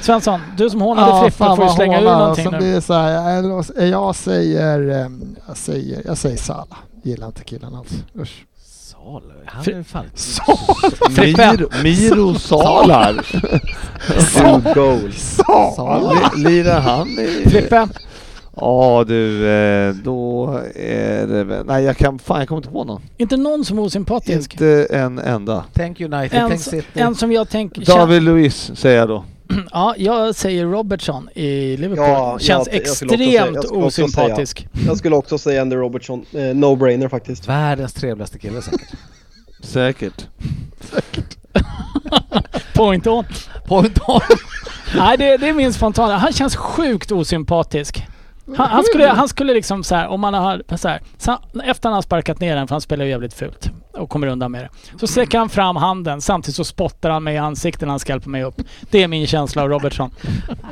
Svensson, 0.00 0.40
du 0.56 0.70
som 0.70 0.80
hånade 0.80 1.30
Frippe 1.30 1.56
får 1.56 1.64
ju 1.64 1.70
slänga 1.70 2.00
ur 2.00 2.04
hånar. 2.04 2.18
någonting 2.18 2.44
Som 2.44 2.52
nu. 2.54 2.60
det 2.60 2.66
är 2.66 2.80
så 2.80 2.94
här, 2.94 3.10
jag, 3.10 3.88
jag 3.88 4.14
säger... 4.16 4.78
Jag 5.48 5.56
säger, 5.56 6.02
jag 6.06 6.18
säger 6.18 6.36
Salah. 6.36 6.78
Gillar 7.02 7.26
inte 7.26 7.44
killen 7.44 7.74
alls. 7.74 8.04
Usch. 8.20 8.44
Salo, 9.06 9.22
han 9.46 9.74
är 9.74 9.82
fan... 9.82 10.04
Frippe. 11.10 11.50
Miro, 11.52 11.68
Miro 11.82 12.34
Salar. 12.34 13.12
Li- 16.36 16.42
Lirar 16.50 16.80
han 16.80 17.08
i... 17.08 17.48
Frippe, 17.50 17.88
Ja 18.56 19.04
du, 19.08 19.48
eh, 19.48 19.94
då 19.94 20.48
är 20.74 21.26
det 21.26 21.44
väl... 21.44 21.66
Nej 21.66 21.84
jag 21.84 21.96
kan... 21.96 22.18
Fan 22.18 22.38
jag 22.38 22.48
kommer 22.48 22.58
inte 22.58 22.70
på 22.70 22.84
någon. 22.84 23.02
inte 23.16 23.36
någon 23.36 23.64
som 23.64 23.78
är 23.78 23.82
osympatisk. 23.82 24.52
Inte 24.52 24.86
en 24.90 25.18
enda. 25.18 25.64
Tänk 25.72 26.00
United, 26.00 26.38
En, 26.40 26.48
tänk 26.48 26.60
City. 26.62 26.86
en 26.94 27.14
som 27.14 27.32
jag 27.32 27.48
tänker... 27.48 27.84
David 27.86 28.22
Luiz 28.22 28.70
säger 28.74 28.98
jag 28.98 29.08
då. 29.08 29.24
Ja, 29.72 29.94
jag 29.98 30.34
säger 30.34 30.64
Robertson 30.66 31.28
i 31.34 31.76
Liverpool. 31.76 32.06
Ja, 32.08 32.38
Känns 32.38 32.68
jag- 32.72 32.76
jag 32.76 32.88
skulle 32.88 33.12
också 33.12 33.18
säga- 33.18 33.42
extremt 33.44 33.54
jag 33.54 33.84
också 33.84 33.90
säga. 33.90 34.06
osympatisk. 34.06 34.66
Jag 34.86 34.96
skulle 34.96 35.16
också 35.16 35.38
säga 35.38 35.60
Andy 35.62 35.76
Robertson. 35.76 36.24
Eh, 36.32 36.38
No-brainer 36.38 37.08
faktiskt. 37.08 37.48
Världens 37.48 37.92
trevligaste 37.92 38.38
kille 38.38 38.62
säkert. 38.62 38.88
Säkert. 39.62 40.26
Point 42.74 43.06
on. 43.06 43.24
Point 43.66 43.98
on. 44.08 44.20
Nej, 44.96 45.16
det, 45.18 45.36
det 45.36 45.48
är 45.48 45.52
min 45.54 45.72
spontana. 45.72 46.16
Han 46.18 46.32
känns 46.32 46.56
sjukt 46.56 47.12
osympatisk. 47.12 48.06
Han, 48.56 48.68
han, 48.68 48.84
skulle, 48.84 49.06
han 49.06 49.28
skulle 49.28 49.54
liksom 49.54 49.84
så 49.84 49.94
här, 49.94 50.08
om 50.08 50.20
man 50.20 50.34
har 50.34 50.76
så 50.76 50.88
här, 50.88 51.00
efter 51.64 51.88
han 51.88 51.94
har 51.94 52.02
sparkat 52.02 52.40
ner 52.40 52.56
den, 52.56 52.68
för 52.68 52.74
han 52.74 52.80
spelar 52.80 53.04
ju 53.04 53.10
jävligt 53.10 53.34
fult 53.34 53.70
och 53.96 54.10
kommer 54.10 54.26
undan 54.26 54.52
med 54.52 54.62
det. 54.64 54.98
Så 54.98 55.06
sträcker 55.06 55.38
han 55.38 55.48
fram 55.48 55.76
handen 55.76 56.20
samtidigt 56.20 56.56
så 56.56 56.64
spottar 56.64 57.10
han 57.10 57.24
mig 57.24 57.34
i 57.34 57.38
ansiktet 57.38 57.80
när 57.82 57.88
han 57.88 57.98
skalpar 58.00 58.30
mig 58.30 58.42
upp. 58.44 58.54
Det 58.90 59.02
är 59.02 59.08
min 59.08 59.26
känsla 59.26 59.62
av 59.62 59.68
Robertson. 59.68 60.10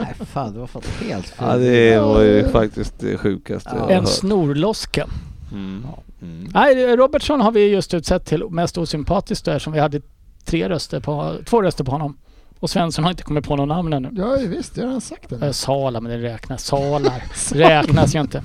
Nej 0.01 0.15
fan, 0.33 0.53
du 0.55 0.61
har 0.61 0.67
fått 0.67 0.87
helt 0.87 1.27
fel. 1.29 1.47
Ja 1.49 1.57
det 1.57 1.99
var 2.01 2.21
ju 2.23 2.49
faktiskt 2.49 2.95
det 2.99 3.17
sjukaste 3.19 3.71
jag 3.75 3.81
har 3.83 3.91
En 3.91 4.01
hört. 4.01 4.09
snorloska. 4.09 5.07
Mm. 5.53 5.87
Mm. 6.23 6.49
Nej, 6.55 6.97
Robertson 6.97 7.41
har 7.41 7.53
vi 7.53 7.69
just 7.69 7.95
utsett 7.95 8.27
till 8.27 8.45
mest 8.51 8.79
osympatisk 8.79 9.45
där 9.45 9.59
som 9.59 9.73
vi 9.73 9.81
hade 9.81 10.01
tre 10.45 10.69
röster 10.69 11.01
på, 11.01 11.35
två 11.47 11.63
röster 11.63 11.85
på 11.85 11.91
honom. 11.93 12.17
Och 12.61 12.71
Svensson 12.71 13.05
har 13.05 13.11
inte 13.11 13.23
kommit 13.23 13.45
på 13.47 13.57
någon 13.57 13.69
namn 13.69 13.93
ännu. 13.93 14.11
Ja 14.13 14.37
visst, 14.49 14.75
det 14.75 14.83
har 14.83 14.91
han 14.91 15.01
sagt. 15.01 15.33
Eh, 15.33 15.39
Det. 15.39 15.53
Sala, 15.53 16.01
men 16.01 16.13
det 16.13 16.29
räknas. 16.29 16.65
Salar 16.65 17.23
räknas 17.55 18.15
ju 18.15 18.21
inte. 18.21 18.43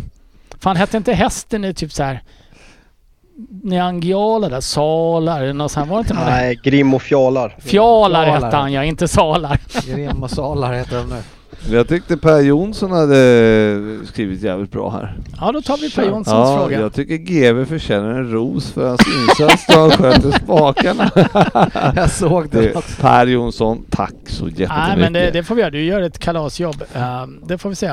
Fan 0.60 0.76
hette 0.76 0.98
inte 0.98 1.14
hästen 1.14 1.66
i 1.66 1.74
typ 1.74 1.92
så 1.94 2.04
här 2.04 2.24
Neangiala 3.64 4.50
där? 4.50 4.62
Salar 4.62 5.42
eller 5.44 5.54
något 5.54 5.72
sånt. 5.72 5.90
Var 5.90 5.98
det 5.98 6.02
inte? 6.02 6.14
Nej, 6.14 6.60
Grim 6.64 6.94
och 6.94 7.02
Fjalar. 7.02 7.56
Fjalar 7.60 8.26
hette 8.26 8.58
han 8.58 8.74
ja, 8.74 8.84
inte 8.84 9.08
Salar. 9.08 9.60
Grim 9.96 10.24
och 10.24 10.32
Salar 10.32 10.74
heter 10.74 10.98
de 10.98 11.10
nu. 11.10 11.22
Jag 11.72 11.88
tyckte 11.88 12.18
Per 12.18 12.40
Jonsson 12.40 12.92
hade 12.92 13.16
skrivit 14.06 14.42
jävligt 14.42 14.72
bra 14.72 14.90
här. 14.90 15.18
Ja, 15.40 15.52
då 15.52 15.62
tar 15.62 15.78
vi 15.78 15.92
Per. 15.92 16.04
Jonssons 16.04 16.28
Ja, 16.28 16.58
fråga. 16.58 16.80
jag 16.80 16.94
tycker 16.94 17.16
GV 17.16 17.66
förtjänar 17.66 18.10
en 18.10 18.32
ros 18.32 18.72
för 18.72 18.88
hans 18.88 19.02
insats 19.08 19.66
då 19.68 19.80
han 19.80 19.92
sköter 19.92 20.32
spakarna. 20.32 21.12
Jag 21.96 22.10
såg 22.12 22.50
det. 22.50 22.62
Det, 22.62 22.98
per 23.02 23.28
Jonsson, 23.28 23.86
tack 23.90 24.14
så 24.28 24.48
jättemycket. 24.48 24.70
Nej, 24.70 24.98
men 24.98 25.14
det, 25.14 25.32
det 25.32 25.44
får 25.44 25.56
vi 25.56 25.62
göra. 25.62 25.72
Du 25.72 25.84
gör 25.84 26.02
ett 26.02 26.20
kalasjobb. 26.20 26.84
Ehm, 26.94 27.40
det 27.48 27.58
får 27.58 27.70
vi 27.70 27.76
se. 27.76 27.92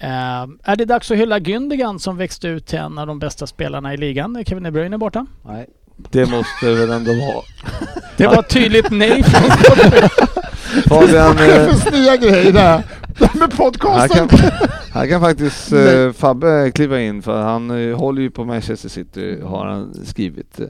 Ehm, 0.00 0.58
är 0.62 0.76
det 0.76 0.84
dags 0.84 1.10
att 1.10 1.16
hylla 1.16 1.38
Gündogan 1.38 1.98
som 1.98 2.16
växte 2.16 2.48
ut 2.48 2.66
till 2.66 2.78
en 2.78 2.98
av 2.98 3.06
de 3.06 3.18
bästa 3.18 3.46
spelarna 3.46 3.94
i 3.94 3.96
ligan? 3.96 4.36
Är 4.36 4.44
Kevin 4.44 4.62
De 4.62 4.70
Bruyne 4.70 4.98
borta? 4.98 5.26
Nej. 5.46 5.66
Det 6.10 6.30
måste 6.30 6.66
det 6.66 6.74
väl 6.74 6.90
ändå 6.90 7.12
vara. 7.12 7.44
Det 8.16 8.26
var 8.26 8.38
ett 8.38 8.48
tydligt 8.48 8.90
nej 8.90 9.22
från 9.22 9.50
Fabian, 10.88 11.38
är 11.38 11.46
det 11.46 11.66
eh, 11.66 11.74
sneda 11.74 12.16
grejer 12.16 12.52
där? 12.52 12.82
Det 13.18 13.26
här 13.26 13.38
med 13.38 13.50
här 13.50 13.56
podcasten. 13.58 14.28
kan, 14.28 14.50
Här 14.92 15.06
kan 15.06 15.20
faktiskt 15.20 15.72
eh, 15.72 16.12
Fabbe 16.12 16.70
kliva 16.74 17.00
in 17.00 17.22
för 17.22 17.42
han 17.42 17.70
eh, 17.90 17.96
håller 17.96 18.22
ju 18.22 18.30
på 18.30 18.44
Manchester 18.44 18.88
City 18.88 19.40
har 19.44 19.66
han 19.66 19.94
skrivit. 20.04 20.60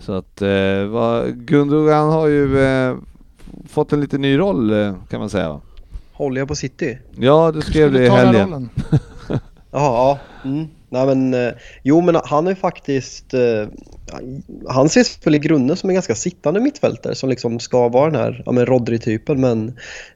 Så 0.00 0.12
att 0.12 0.42
eh, 0.42 1.26
Gundogan 1.34 2.10
har 2.10 2.26
ju 2.26 2.60
eh, 2.60 2.96
fått 3.68 3.92
en 3.92 4.00
lite 4.00 4.18
ny 4.18 4.38
roll 4.38 4.72
eh, 4.72 4.94
kan 5.10 5.20
man 5.20 5.30
säga. 5.30 5.60
Håller 6.16 6.40
jag 6.40 6.48
på 6.48 6.54
City? 6.54 6.98
Ja, 7.16 7.52
du 7.52 7.60
skrev 7.60 7.92
det 7.92 8.06
i 8.06 8.08
helgen. 8.08 8.70
Jaha, 9.28 9.38
ja. 9.70 10.18
Mm. 10.44 10.68
Nej 10.88 11.06
men, 11.06 11.34
eh, 11.34 11.52
jo 11.82 12.00
men 12.00 12.16
han 12.24 12.46
är 12.46 12.54
faktiskt, 12.54 13.34
eh, 13.34 13.66
han 14.68 14.86
ses 14.86 15.26
väl 15.26 15.34
i 15.34 15.38
grunden 15.38 15.76
som 15.76 15.90
en 15.90 15.94
ganska 15.94 16.14
sittande 16.14 16.60
mittfältare 16.60 17.14
som 17.14 17.28
liksom 17.28 17.60
ska 17.60 17.88
vara 17.88 18.10
den 18.10 18.20
här 18.20 18.42
ja, 18.46 18.52
men 18.52 18.66
Rodri-typen 18.66 19.40
men 19.40 19.68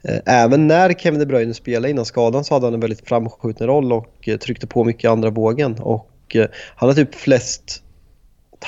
eh, 0.02 0.18
även 0.26 0.66
när 0.66 0.92
Kevin 0.92 1.20
De 1.20 1.26
Bruyne 1.26 1.54
spelade 1.54 1.90
innan 1.90 2.04
skadan 2.04 2.44
så 2.44 2.54
hade 2.54 2.66
han 2.66 2.74
en 2.74 2.80
väldigt 2.80 3.08
framskjuten 3.08 3.66
roll 3.66 3.92
och 3.92 4.28
eh, 4.28 4.36
tryckte 4.36 4.66
på 4.66 4.84
mycket 4.84 5.04
i 5.04 5.06
andra 5.06 5.30
vågen 5.30 5.78
och 5.78 6.36
eh, 6.36 6.46
han 6.76 6.88
har 6.88 6.96
typ 6.96 7.14
flest 7.14 7.82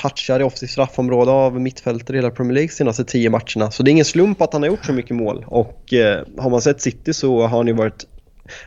touchar 0.01 0.39
i 0.39 0.43
offensivt 0.43 0.69
straffområde 0.69 1.31
av 1.31 1.61
mittfältare 1.61 2.17
i 2.17 2.19
hela 2.19 2.31
Premier 2.31 2.53
League 2.53 2.69
senaste 2.69 3.03
tio 3.03 3.29
matcherna. 3.29 3.71
Så 3.71 3.83
det 3.83 3.89
är 3.89 3.91
ingen 3.91 4.05
slump 4.05 4.41
att 4.41 4.53
han 4.53 4.61
har 4.61 4.69
gjort 4.69 4.85
så 4.85 4.93
mycket 4.93 5.15
mål. 5.15 5.45
Och 5.47 5.93
eh, 5.93 6.23
har 6.37 6.49
man 6.49 6.61
sett 6.61 6.81
City 6.81 7.13
så 7.13 7.41
har 7.41 7.57
han 7.57 7.67
ju 7.67 7.73
varit 7.73 8.05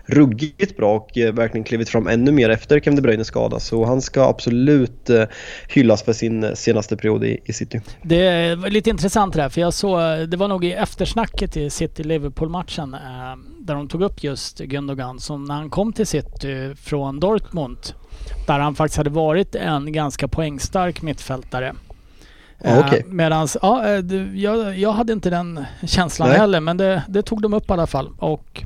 ruggigt 0.05 0.77
bra 0.77 0.97
och 0.97 1.19
eh, 1.19 1.35
verkligen 1.35 1.65
klivit 1.65 1.89
fram 1.89 2.07
ännu 2.07 2.33
mer 2.33 2.51
efter 2.51 2.81
Kevin 2.81 2.97
De 2.97 3.03
Bruynes 3.03 3.27
skada. 3.27 3.61
Så 3.61 3.85
han 3.85 4.03
ska 4.03 4.25
absolut 4.29 5.11
eh, 5.11 5.25
hyllas 5.69 6.03
för 6.03 6.13
sin 6.13 6.45
eh, 6.45 6.53
senaste 6.53 6.97
period 6.97 7.25
i, 7.25 7.41
i 7.45 7.53
City. 7.53 7.81
Det 8.03 8.55
var 8.55 8.71
lite 8.71 8.91
intressant 8.91 9.35
det 9.35 9.43
där, 9.43 9.49
för 9.49 9.61
jag 9.61 9.75
såg, 9.75 10.29
det 10.29 10.37
var 10.37 10.49
nog 10.49 10.65
i 10.65 10.73
eftersnacket 10.73 11.57
i 11.57 11.71
City-Liverpool-matchen 11.71 12.97
där 13.61 13.75
de 13.75 13.89
tog 13.89 14.03
upp 14.03 14.25
just 14.25 14.59
Gundogan 14.59 15.21
som 15.21 15.45
när 15.45 15.55
han 15.55 15.71
kom 15.71 15.93
till 15.93 16.07
City 16.07 16.75
från 16.75 17.21
Dortmund 17.21 17.79
där 18.47 18.59
han 18.59 18.75
faktiskt 18.75 18.97
hade 18.97 19.11
varit 19.11 19.55
en 19.55 19.93
ganska 19.93 20.29
poängstark 20.29 21.03
mittfältare. 21.03 21.75
Okej. 22.59 22.99
Eh, 22.99 23.13
medans, 23.13 23.57
ja, 23.63 23.89
jag, 24.35 24.79
jag 24.79 24.93
hade 24.93 25.13
inte 25.13 25.31
den 25.31 25.65
känslan 25.87 26.29
Nej. 26.29 26.39
heller 26.39 26.61
men 26.61 26.77
det, 26.77 27.03
det 27.09 27.23
tog 27.23 27.43
de 27.43 27.55
upp 27.55 27.71
i 27.71 27.73
alla 27.73 27.87
fall. 27.87 28.11
Och 28.19 28.65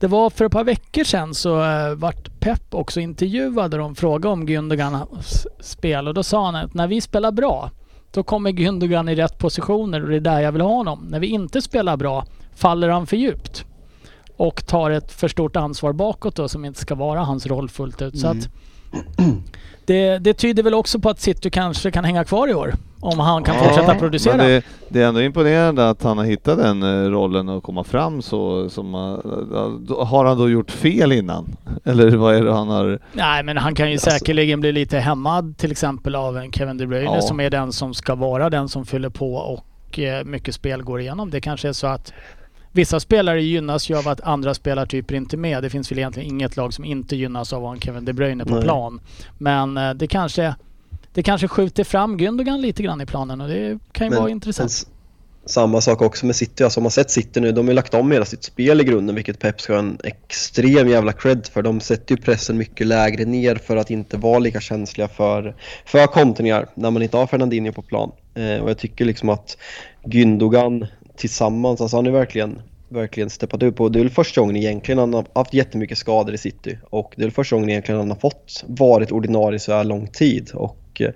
det 0.00 0.06
var 0.06 0.30
för 0.30 0.44
ett 0.44 0.52
par 0.52 0.64
veckor 0.64 1.04
sedan 1.04 1.34
så 1.34 1.62
eh, 1.62 1.94
vart 1.94 2.40
Pep 2.40 2.74
också 2.74 3.00
intervjuad 3.00 3.74
och 3.74 3.80
de 3.80 3.94
frågade 3.94 4.32
om 4.32 4.48
Gündogans 4.48 5.46
spel 5.60 6.08
och 6.08 6.14
då 6.14 6.22
sa 6.22 6.44
han 6.44 6.54
att 6.54 6.74
när 6.74 6.86
vi 6.86 7.00
spelar 7.00 7.32
bra 7.32 7.70
då 8.10 8.22
kommer 8.22 8.50
Gündogan 8.50 9.10
i 9.10 9.14
rätt 9.14 9.38
positioner 9.38 10.02
och 10.02 10.08
det 10.08 10.16
är 10.16 10.20
där 10.20 10.40
jag 10.40 10.52
vill 10.52 10.60
ha 10.60 10.74
honom. 10.74 11.06
När 11.10 11.20
vi 11.20 11.26
inte 11.26 11.62
spelar 11.62 11.96
bra 11.96 12.24
faller 12.54 12.88
han 12.88 13.06
för 13.06 13.16
djupt 13.16 13.64
och 14.36 14.66
tar 14.66 14.90
ett 14.90 15.12
för 15.12 15.28
stort 15.28 15.56
ansvar 15.56 15.92
bakåt 15.92 16.36
då 16.36 16.48
som 16.48 16.64
inte 16.64 16.80
ska 16.80 16.94
vara 16.94 17.20
hans 17.20 17.46
roll 17.46 17.68
fullt 17.68 18.02
ut. 18.02 18.18
Så 18.18 18.26
att 18.26 18.34
mm 18.34 18.48
det, 19.86 20.18
det 20.18 20.34
tyder 20.34 20.62
väl 20.62 20.74
också 20.74 20.98
på 20.98 21.08
att 21.10 21.20
City 21.20 21.50
kanske 21.50 21.90
kan 21.90 22.04
hänga 22.04 22.24
kvar 22.24 22.48
i 22.48 22.54
år 22.54 22.74
om 23.00 23.18
han 23.20 23.44
kan 23.44 23.56
Ja, 23.56 23.62
fortsätta 23.64 23.94
producera. 23.94 24.36
det, 24.36 24.64
det 24.88 25.02
är 25.02 25.06
ändå 25.08 25.20
imponerande 25.22 25.88
att 25.88 26.02
han 26.02 26.18
har 26.18 26.24
hittat 26.24 26.58
den 26.58 26.82
eh, 26.82 27.10
rollen 27.10 27.48
och 27.48 27.62
komma 27.62 27.84
fram 27.84 28.22
så. 28.22 28.70
Som, 28.70 28.94
eh, 28.94 30.04
har 30.06 30.24
han 30.24 30.38
då 30.38 30.50
gjort 30.50 30.70
fel 30.70 31.12
innan? 31.12 31.56
Eller 31.84 32.10
vad 32.16 32.34
är 32.34 32.42
det 32.44 32.52
han 32.52 32.68
har? 32.68 32.98
Nej 33.12 33.42
men 33.42 33.56
han 33.56 33.74
kan 33.74 33.86
ju 33.88 33.92
Alltså- 33.94 34.10
säkerligen 34.10 34.60
bli 34.60 34.72
lite 34.72 34.98
hämmad 34.98 35.56
till 35.58 35.70
exempel 35.70 36.14
av 36.14 36.36
en 36.38 36.52
Kevin 36.52 36.76
De 36.78 36.86
Bruyne 36.86 37.04
Ja. 37.14 37.20
som 37.20 37.40
är 37.40 37.50
den 37.50 37.72
som 37.72 37.94
ska 37.94 38.14
vara 38.14 38.50
den 38.50 38.68
som 38.68 38.86
fyller 38.86 39.08
på 39.08 39.34
och 39.34 39.98
eh, 39.98 40.24
mycket 40.24 40.54
spel 40.54 40.82
går 40.82 41.00
igenom. 41.00 41.30
Det 41.30 41.40
kanske 41.40 41.68
är 41.68 41.72
så 41.72 41.86
att 41.86 42.12
vissa 42.76 43.00
spelare 43.00 43.42
gynnas 43.42 43.90
ju 43.90 43.98
av 43.98 44.08
att 44.08 44.20
andra 44.20 44.54
spelartyper 44.54 45.14
inte 45.14 45.36
är 45.36 45.38
med. 45.38 45.62
Det 45.62 45.70
finns 45.70 45.90
väl 45.92 45.98
egentligen 45.98 46.28
inget 46.28 46.56
lag 46.56 46.74
som 46.74 46.84
inte 46.84 47.16
gynnas 47.16 47.52
av 47.52 47.58
att 47.58 47.68
ha 47.68 47.74
en 47.74 47.80
Kevin 47.80 48.04
De 48.04 48.12
Bruyne 48.12 48.44
på 48.44 48.54
Nej. 48.54 48.62
plan. 48.62 49.00
Men 49.38 49.76
eh, 49.76 49.90
det 49.94 50.06
kanske 50.06 50.54
det 51.12 51.22
kanske 51.22 51.48
skjuter 51.48 51.84
fram 51.84 52.16
Gündogan 52.18 52.60
lite 52.60 52.82
grann 52.82 53.00
i 53.00 53.06
planen 53.06 53.40
och 53.40 53.48
det 53.48 53.78
kan 53.92 54.06
ju 54.06 54.10
Men- 54.10 54.18
vara 54.20 54.30
intressant. 54.30 54.70
s- 54.70 54.86
Samma 55.48 55.80
sak 55.80 56.02
också 56.02 56.26
med 56.26 56.36
City. 56.36 56.64
Alltså, 56.64 56.80
man 56.80 56.90
sett 56.90 57.10
City 57.10 57.40
nu, 57.40 57.52
de 57.52 57.66
har 57.66 57.70
ju 57.70 57.74
lagt 57.74 57.94
om 57.94 58.12
hela 58.12 58.24
sitt 58.24 58.44
spel 58.44 58.80
i 58.80 58.84
grunden 58.84 59.14
vilket 59.16 59.38
Pep 59.38 59.60
ska 59.60 59.72
ha 59.72 59.78
en 59.80 59.98
extrem 60.04 60.88
jävla 60.88 61.12
cred 61.12 61.46
för. 61.52 61.62
De 61.62 61.80
sätter 61.80 62.14
ju 62.16 62.22
pressen 62.22 62.58
mycket 62.58 62.86
lägre 62.86 63.24
ner 63.24 63.56
för 63.56 63.76
att 63.76 63.90
inte 63.90 64.16
vara 64.16 64.38
lika 64.38 64.60
känsliga 64.60 65.08
för, 65.08 65.56
för 65.84 66.06
kontringar 66.06 66.66
när 66.74 66.90
man 66.90 67.02
inte 67.02 67.16
har 67.16 67.26
Fernandinho 67.26 67.72
på 67.72 67.82
plan. 67.82 68.12
Eh, 68.34 68.56
och 68.62 68.70
jag 68.70 68.78
tycker 68.78 69.04
liksom 69.04 69.28
att 69.28 69.56
Gündogan 70.04 70.86
tillsammans, 71.16 71.80
alltså 71.80 71.96
han 71.96 72.06
är 72.06 72.10
verkligen 72.10 72.62
verkligen 72.88 73.30
steppat 73.30 73.62
upp. 73.62 73.80
Och 73.80 73.92
det 73.92 73.98
är 73.98 74.02
väl 74.02 74.10
första 74.10 74.40
gången 74.40 74.56
egentligen 74.56 74.98
han 74.98 75.14
har 75.14 75.24
haft 75.34 75.54
jättemycket 75.54 75.98
skador 75.98 76.34
i 76.34 76.38
City. 76.38 76.78
Och 76.90 77.14
det 77.16 77.22
är 77.22 77.26
väl 77.26 77.32
första 77.32 77.56
gången 77.56 77.70
egentligen 77.70 78.00
han 78.00 78.10
har 78.10 78.18
fått 78.18 78.64
varit 78.66 79.12
ordinarie 79.12 79.58
så 79.58 79.72
här 79.72 79.84
lång 79.84 80.06
tid. 80.06 80.50
Och 80.54 81.00
eh, 81.00 81.10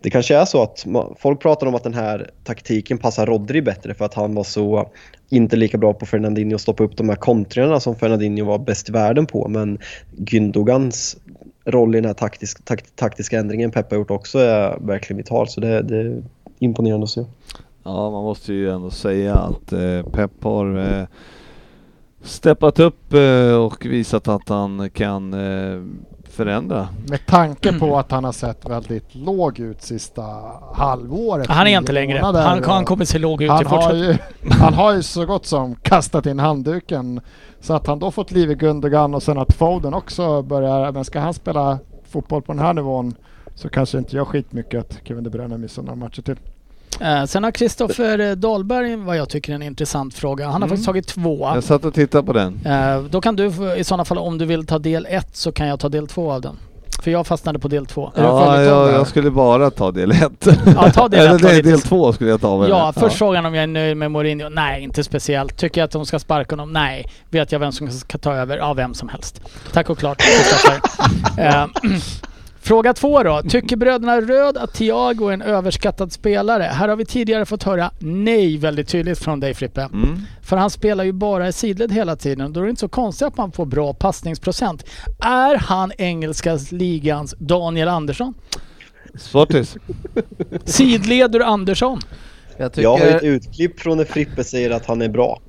det 0.00 0.10
kanske 0.10 0.36
är 0.36 0.44
så 0.44 0.62
att 0.62 0.86
folk 1.18 1.40
pratar 1.40 1.66
om 1.66 1.74
att 1.74 1.82
den 1.82 1.94
här 1.94 2.30
taktiken 2.44 2.98
passar 2.98 3.26
Rodri 3.26 3.62
bättre 3.62 3.94
för 3.94 4.04
att 4.04 4.14
han 4.14 4.34
var 4.34 4.44
så 4.44 4.90
inte 5.28 5.56
lika 5.56 5.78
bra 5.78 5.92
på 5.92 6.06
Fernandinho 6.06 6.54
att 6.54 6.60
stoppa 6.60 6.84
upp 6.84 6.96
de 6.96 7.08
här 7.08 7.16
kontringarna 7.16 7.80
som 7.80 7.96
Fernandinho 7.96 8.44
var 8.44 8.58
bäst 8.58 8.88
i 8.88 8.92
världen 8.92 9.26
på. 9.26 9.48
Men 9.48 9.78
Gündogans 10.16 11.16
roll 11.64 11.94
i 11.94 11.98
den 11.98 12.06
här 12.06 12.14
taktisk, 12.14 12.64
takt, 12.64 12.96
taktiska 12.96 13.38
ändringen 13.38 13.70
Peppa 13.70 13.94
har 13.94 13.98
gjort 13.98 14.10
också 14.10 14.38
är 14.38 14.78
verkligen 14.80 15.16
vital. 15.16 15.48
Så 15.48 15.60
det, 15.60 15.82
det 15.82 15.96
är 15.96 16.22
imponerande 16.58 17.04
att 17.04 17.10
se. 17.10 17.24
Ja, 17.84 18.10
man 18.10 18.24
måste 18.24 18.52
ju 18.52 18.70
ändå 18.70 18.90
säga 18.90 19.34
att 19.34 19.72
eh, 19.72 20.02
Pep 20.12 20.44
har 20.44 20.78
eh, 20.78 21.06
steppat 22.22 22.78
upp 22.78 23.12
eh, 23.14 23.54
och 23.54 23.86
visat 23.86 24.28
att 24.28 24.48
han 24.48 24.90
kan 24.90 25.34
eh, 25.34 25.82
förändra. 26.24 26.88
Med 27.08 27.26
tanke 27.26 27.78
på 27.78 27.98
att 27.98 28.10
han 28.10 28.24
har 28.24 28.32
sett 28.32 28.68
väldigt 28.68 29.14
låg 29.14 29.60
ut 29.60 29.82
sista 29.82 30.22
halvåret. 30.74 31.46
Han 31.46 31.66
är 31.66 31.78
inte 31.78 31.92
längre. 31.92 32.18
Han, 32.18 32.64
han 32.64 32.84
kommer 32.84 33.04
se 33.04 33.18
låg 33.18 33.42
ut 33.42 33.46
i 33.46 33.48
han, 33.48 33.66
har 33.66 33.80
fortsättningen. 33.80 34.18
ju, 34.42 34.50
han 34.50 34.74
har 34.74 34.94
ju 34.94 35.02
så 35.02 35.26
gott 35.26 35.46
som 35.46 35.74
kastat 35.74 36.26
in 36.26 36.38
handduken. 36.38 37.20
Så 37.60 37.74
att 37.74 37.86
han 37.86 37.98
då 37.98 38.10
fått 38.10 38.30
liv 38.30 38.50
i 38.50 38.54
Gundogan 38.54 39.14
och 39.14 39.22
sen 39.22 39.38
att 39.38 39.52
Foden 39.52 39.94
också 39.94 40.42
börjar, 40.42 40.92
men 40.92 41.04
ska 41.04 41.20
han 41.20 41.34
spela 41.34 41.78
fotboll 42.08 42.42
på 42.42 42.52
den 42.52 42.62
här 42.62 42.74
nivån 42.74 43.14
så 43.54 43.68
kanske 43.68 43.98
inte 43.98 44.16
jag 44.16 44.28
skitmycket 44.28 44.80
att 44.80 44.98
Kevin 45.04 45.24
De 45.24 45.30
Bruyne 45.30 45.58
missar 45.58 45.82
några 45.82 45.96
matcher 45.96 46.22
till. 46.22 46.36
Eh, 47.00 47.24
sen 47.24 47.44
har 47.44 47.50
Kristoffer 47.50 48.34
Dahlberg 48.34 48.96
vad 48.96 49.16
jag 49.16 49.28
tycker 49.28 49.52
är 49.52 49.56
en 49.56 49.62
intressant 49.62 50.14
fråga. 50.14 50.44
Han 50.44 50.52
har 50.52 50.58
Mm. 50.58 50.68
faktiskt 50.68 50.86
tagit 50.86 51.06
två. 51.06 51.50
Jag 51.54 51.64
satt 51.64 51.84
och 51.84 51.94
tittade 51.94 52.24
på 52.26 52.32
den. 52.32 52.60
Eh, 52.66 53.00
då 53.10 53.20
kan 53.20 53.36
du 53.36 53.46
i 53.76 53.84
sådana 53.84 54.04
fall 54.04 54.18
om 54.18 54.38
du 54.38 54.44
vill 54.44 54.66
ta 54.66 54.78
del 54.78 55.06
ett 55.10 55.36
så 55.36 55.52
kan 55.52 55.66
jag 55.66 55.80
ta 55.80 55.88
del 55.88 56.06
två 56.08 56.32
av 56.32 56.40
den. 56.40 56.56
För 57.02 57.10
jag 57.10 57.26
fastnade 57.26 57.58
på 57.58 57.68
del 57.68 57.86
två. 57.86 58.12
Ja, 58.16 58.62
jag, 58.62 58.92
jag 58.92 59.06
skulle 59.06 59.30
bara 59.30 59.70
ta 59.70 59.90
del 59.90 60.10
ett. 60.10 60.46
Ja, 60.76 60.90
ta 60.90 61.08
del 61.08 61.20
Eller 61.26 61.34
ett 61.36 61.42
nej, 61.42 61.62
del 61.62 61.80
två 61.80 62.12
skulle 62.12 62.30
jag 62.30 62.40
ta 62.40 62.56
väl. 62.56 62.70
Ja, 62.70 62.92
först 62.96 63.16
frågan 63.16 63.46
om 63.46 63.54
jag 63.54 63.62
är 63.62 63.66
nöjd 63.66 63.96
med 63.96 64.10
Mourinho. 64.10 64.48
Nej, 64.48 64.82
inte 64.82 65.04
speciellt. 65.04 65.56
Tycker 65.56 65.80
jag 65.80 65.84
att 65.86 65.90
de 65.90 66.06
ska 66.06 66.18
sparka 66.18 66.52
honom? 66.52 66.72
Nej. 66.72 67.10
Vet 67.30 67.52
jag 67.52 67.58
vem 67.58 67.72
som 67.72 67.90
ska 67.90 68.18
ta 68.18 68.34
över? 68.34 68.56
Ja, 68.58 68.72
vem 68.74 68.94
som 68.94 69.08
helst. 69.08 69.40
Tack 69.72 69.90
och 69.90 69.98
klart, 69.98 70.18
Kristoffer. 70.22 70.80
Eh, 71.38 71.66
Fråga 72.64 72.94
två 72.94 73.22
då. 73.22 73.42
Tycker 73.48 73.76
bröderna 73.76 74.20
Röd 74.20 74.56
att 74.56 74.74
Thiago 74.74 75.28
är 75.28 75.32
en 75.32 75.42
överskattad 75.42 76.12
spelare? 76.12 76.62
Här 76.62 76.88
har 76.88 76.96
vi 76.96 77.04
tidigare 77.04 77.46
fått 77.46 77.62
höra 77.62 77.90
nej 77.98 78.56
väldigt 78.56 78.88
tydligt 78.88 79.18
från 79.18 79.40
dig 79.40 79.54
Frippe. 79.54 79.80
Mm. 79.80 80.20
För 80.42 80.56
han 80.56 80.70
spelar 80.70 81.04
ju 81.04 81.12
bara 81.12 81.48
i 81.48 81.52
sidled 81.52 81.92
hela 81.92 82.16
tiden. 82.16 82.52
Då 82.52 82.60
är 82.60 82.64
det 82.64 82.70
inte 82.70 82.80
så 82.80 82.88
konstigt 82.88 83.28
att 83.28 83.36
man 83.36 83.52
får 83.52 83.66
bra 83.66 83.94
passningsprocent. 83.94 84.84
Är 85.20 85.58
han 85.58 85.92
engelska 85.98 86.58
ligans 86.70 87.34
Daniel 87.38 87.88
Andersson? 87.88 88.34
Sportis. 89.14 89.76
Sidleder 90.64 91.40
Andersson? 91.40 92.00
Jag 92.56 92.72
tycker, 92.72 92.82
Jag 92.82 92.98
har 92.98 93.06
ett 93.06 93.22
utklipp 93.22 93.80
från 93.80 93.98
när 93.98 94.04
Frippe 94.04 94.44
säger 94.44 94.70
att 94.70 94.86
han 94.86 95.02
är 95.02 95.08
bra. 95.08 95.40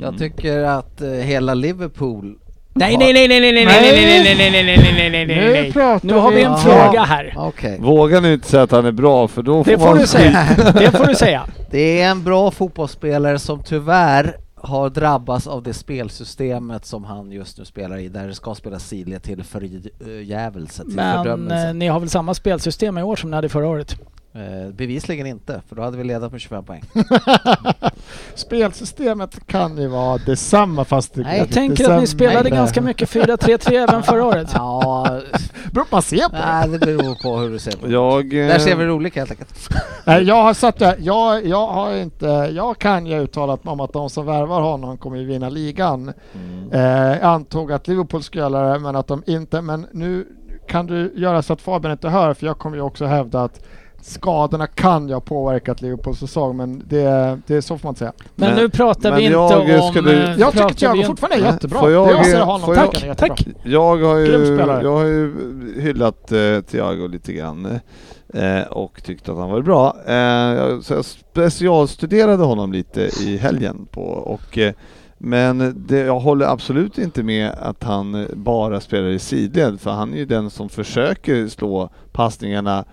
jag 0.00 0.18
tycker 0.18 0.58
att 0.62 1.00
eh, 1.00 1.10
hela 1.10 1.54
Liverpool 1.54 2.38
Nej, 2.74 2.96
nej, 2.96 3.12
nej, 3.12 3.28
nej, 3.28 3.40
nej, 3.40 3.52
nej, 3.52 3.64
nej, 3.64 3.64
nej, 3.64 4.24
nej, 4.24 4.34
nej, 4.36 4.52
nej, 4.52 4.64
nej, 4.64 4.76
nej, 4.76 4.76
nej, 4.76 5.10
nej, 5.10 5.26
nej, 5.26 5.46
Nu 5.46 5.52
nej. 5.52 5.72
pratar 5.72 6.08
Nu 6.08 6.14
har 6.14 6.32
vi 6.32 6.42
en 6.42 6.56
fråga 6.56 7.02
här. 7.04 7.34
Okej. 7.36 7.78
Våga 7.80 8.20
nu 8.20 8.34
inte 8.34 8.48
säga 8.48 8.62
att 8.62 8.70
han 8.70 8.86
är 8.86 8.92
bra 8.92 9.28
för 9.28 9.42
då 9.42 9.64
får 9.64 9.70
Det 9.72 9.78
får 9.78 9.86
man 9.86 9.98
du 9.98 10.06
säga. 10.06 10.46
Det 10.74 10.90
får 10.90 11.06
du 11.06 11.14
säga. 11.14 11.42
Det 11.70 12.00
är 12.00 12.10
en 12.10 12.22
bra 12.24 12.50
fotbollsspelare 12.50 13.38
som 13.38 13.62
tyvärr 13.62 14.36
har 14.54 14.90
drabbats 14.90 15.46
av 15.46 15.62
det 15.62 15.72
spelsystemet 15.72 16.84
som 16.86 17.04
han 17.04 17.32
just 17.32 17.58
nu 17.58 17.64
spelar 17.64 17.98
i, 17.98 18.08
där 18.08 18.26
det 18.28 18.34
ska 18.34 18.54
spelas 18.54 18.88
sidled 18.88 19.22
till 19.22 19.42
förjävelse, 19.44 20.82
till 20.84 20.94
Men 20.94 21.16
fördömelse. 21.24 21.68
eh, 21.68 21.74
ni 21.74 21.88
har 21.88 22.00
väl 22.00 22.08
samma 22.10 22.34
spelsystem 22.34 22.98
i 22.98 23.02
år 23.02 23.16
som 23.16 23.30
ni 23.30 23.36
hade 23.36 23.48
förra 23.48 23.68
året? 23.68 23.96
Eh, 24.34 24.72
bevisligen 24.74 25.26
inte, 25.26 25.62
för 25.68 25.76
då 25.76 25.82
hade 25.82 25.96
vi 25.96 26.04
ledat 26.04 26.32
med 26.32 26.40
25 26.40 26.64
poäng. 26.64 26.82
Spelsystemet 28.38 29.46
kan 29.46 29.78
ju 29.78 29.86
vara 29.88 30.18
detsamma 30.18 30.84
fast 30.84 31.14
det 31.14 31.22
Nej, 31.22 31.38
Jag 31.38 31.50
tänker 31.50 31.90
att 31.90 32.00
ni 32.00 32.06
spelade 32.06 32.50
ganska 32.50 32.80
mycket 32.80 33.08
4-3-3 33.10 33.72
även 33.88 34.02
förra 34.02 34.24
året. 34.26 34.50
Ja, 34.54 35.20
Beror 35.72 35.84
på 35.84 35.88
man 35.96 36.02
ser 36.02 36.28
på. 36.28 36.36
nej, 36.36 36.68
det 36.68 36.78
beror 36.78 37.22
på 37.22 37.36
hur 37.38 37.50
du 37.50 37.58
ser 37.58 37.72
på 37.76 37.86
det. 37.86 37.92
Jag... 37.92 38.24
eh, 38.24 38.46
Där 38.48 38.58
ser 38.58 38.76
vi 38.76 38.88
olika 38.90 39.20
helt 39.20 39.30
enkelt. 39.30 39.68
Nej, 40.04 40.22
jag 40.22 40.42
har 40.42 40.54
satt 40.54 40.78
det. 40.78 40.96
Jag, 41.00 41.46
jag 41.46 41.66
har 41.66 41.94
inte, 41.94 42.26
jag 42.52 42.78
kan 42.78 43.06
ju 43.06 43.20
uttalat 43.22 43.64
mig 43.64 43.72
om 43.72 43.80
att 43.80 43.92
de 43.92 44.10
som 44.10 44.26
värvar 44.26 44.60
honom 44.60 44.98
kommer 44.98 45.16
ju 45.16 45.24
vinna 45.24 45.48
ligan. 45.48 46.12
Mm. 46.34 46.72
Eh, 46.72 46.80
jag 47.18 47.22
antog 47.22 47.72
att 47.72 47.88
Liverpool 47.88 48.22
skulle 48.22 48.42
göra 48.42 48.72
det, 48.72 48.78
men 48.78 48.96
att 48.96 49.06
de 49.08 49.22
inte, 49.26 49.60
men 49.62 49.86
nu 49.92 50.26
kan 50.68 50.86
du 50.86 51.12
göra 51.16 51.42
så 51.42 51.52
att 51.52 51.60
Fabian 51.62 51.92
inte 51.92 52.08
hör, 52.08 52.34
för 52.34 52.46
jag 52.46 52.58
kommer 52.58 52.76
ju 52.76 52.82
också 52.82 53.04
hävda 53.06 53.42
att 53.42 53.60
skadorna 54.02 54.66
kan 54.66 55.08
ju 55.08 55.14
ha 55.14 55.20
påverkat 55.20 55.82
Liverpools 55.82 56.18
säsong, 56.18 56.56
men 56.56 56.82
det, 56.88 57.38
det 57.46 57.54
är 57.56 57.60
så 57.60 57.78
får 57.78 57.88
man 57.88 57.94
säga. 57.94 58.12
Men, 58.34 58.48
Men- 58.50 58.58
nu 58.58 58.68
pratar 58.68 59.10
men 59.10 59.18
vi 59.18 59.24
inte 59.24 59.34
jag 59.36 59.82
om... 59.82 59.90
skulle- 59.90 60.12
eh, 60.32 60.40
Jag 60.40 60.52
tycker 60.52 60.62
pratar 60.64 60.74
Thiago 60.74 61.04
fortfarande 61.04 61.36
är 61.46 61.52
jättebra. 61.52 61.78
får 61.80 61.90
jag- 61.90 62.10
jag 62.10 62.26
ser 62.26 62.40
honom 62.40 62.60
får 62.60 62.74
tycker 62.92 63.06
jag-. 63.06 63.16
Tack! 63.18 63.46
Jag 63.64 63.80
har 64.04 64.16
ju, 64.18 64.56
jag 64.82 64.92
har 64.92 65.04
ju 65.04 65.34
hyllat 65.80 66.32
eh, 66.32 66.60
Thiago 66.70 67.08
lite 67.08 67.32
grann 67.32 67.78
eh, 68.34 68.62
och 68.70 69.02
tyckt 69.04 69.28
att 69.28 69.36
han 69.36 69.50
var 69.50 69.60
bra. 69.62 69.96
Eh, 70.06 70.14
jag, 70.14 70.84
så 70.84 70.94
jag 70.94 71.04
specialstuderade 71.04 72.44
honom 72.44 72.72
lite 72.72 73.00
i 73.20 73.36
helgen 73.36 73.86
på 73.90 74.02
och 74.02 74.58
eh, 74.58 74.72
men 75.18 75.84
det, 75.88 75.98
jag 75.98 76.20
håller 76.20 76.46
absolut 76.46 76.98
inte 76.98 77.22
med 77.22 77.50
att 77.62 77.82
han 77.84 78.26
bara 78.34 78.80
spelar 78.80 79.08
i 79.08 79.18
sidled 79.18 79.80
för 79.80 79.90
han 79.90 80.12
är 80.12 80.16
ju 80.16 80.24
den 80.26 80.50
som 80.50 80.68
försöker 80.68 81.48
slå 81.48 81.90
passningarna 82.12 82.84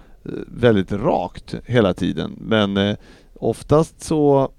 väldigt 0.47 0.91
rakt 0.91 1.55
hela 1.65 1.93
tiden. 1.93 2.35
Men 2.37 2.77
eh, 2.77 2.95
oftast 3.33 4.03
så 4.03 4.51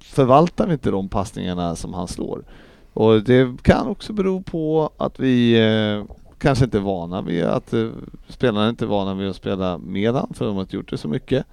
förvaltar 0.00 0.66
vi 0.66 0.72
inte 0.72 0.90
de 0.90 1.08
passningarna 1.08 1.76
som 1.76 1.94
han 1.94 2.08
slår. 2.08 2.44
Och 2.92 3.22
det 3.22 3.62
kan 3.62 3.86
också 3.86 4.12
bero 4.12 4.42
på 4.42 4.90
att 4.96 5.20
vi 5.20 5.58
eh, 5.58 6.16
kanske 6.38 6.64
inte 6.64 6.78
är 6.78 6.82
vana 6.82 7.22
vid 7.22 7.44
att 7.44 7.72
eh, 7.72 7.88
spelarna 8.28 8.68
inte 8.68 8.84
är 8.84 8.88
vana 8.88 9.14
vid 9.14 9.28
att 9.28 9.36
spela 9.36 9.78
med 9.78 10.14
han 10.14 10.34
för 10.34 10.46
de 10.46 10.54
har 10.54 10.62
inte 10.62 10.76
gjort 10.76 10.90
det 10.90 10.98
så 10.98 11.08
mycket. 11.08 11.46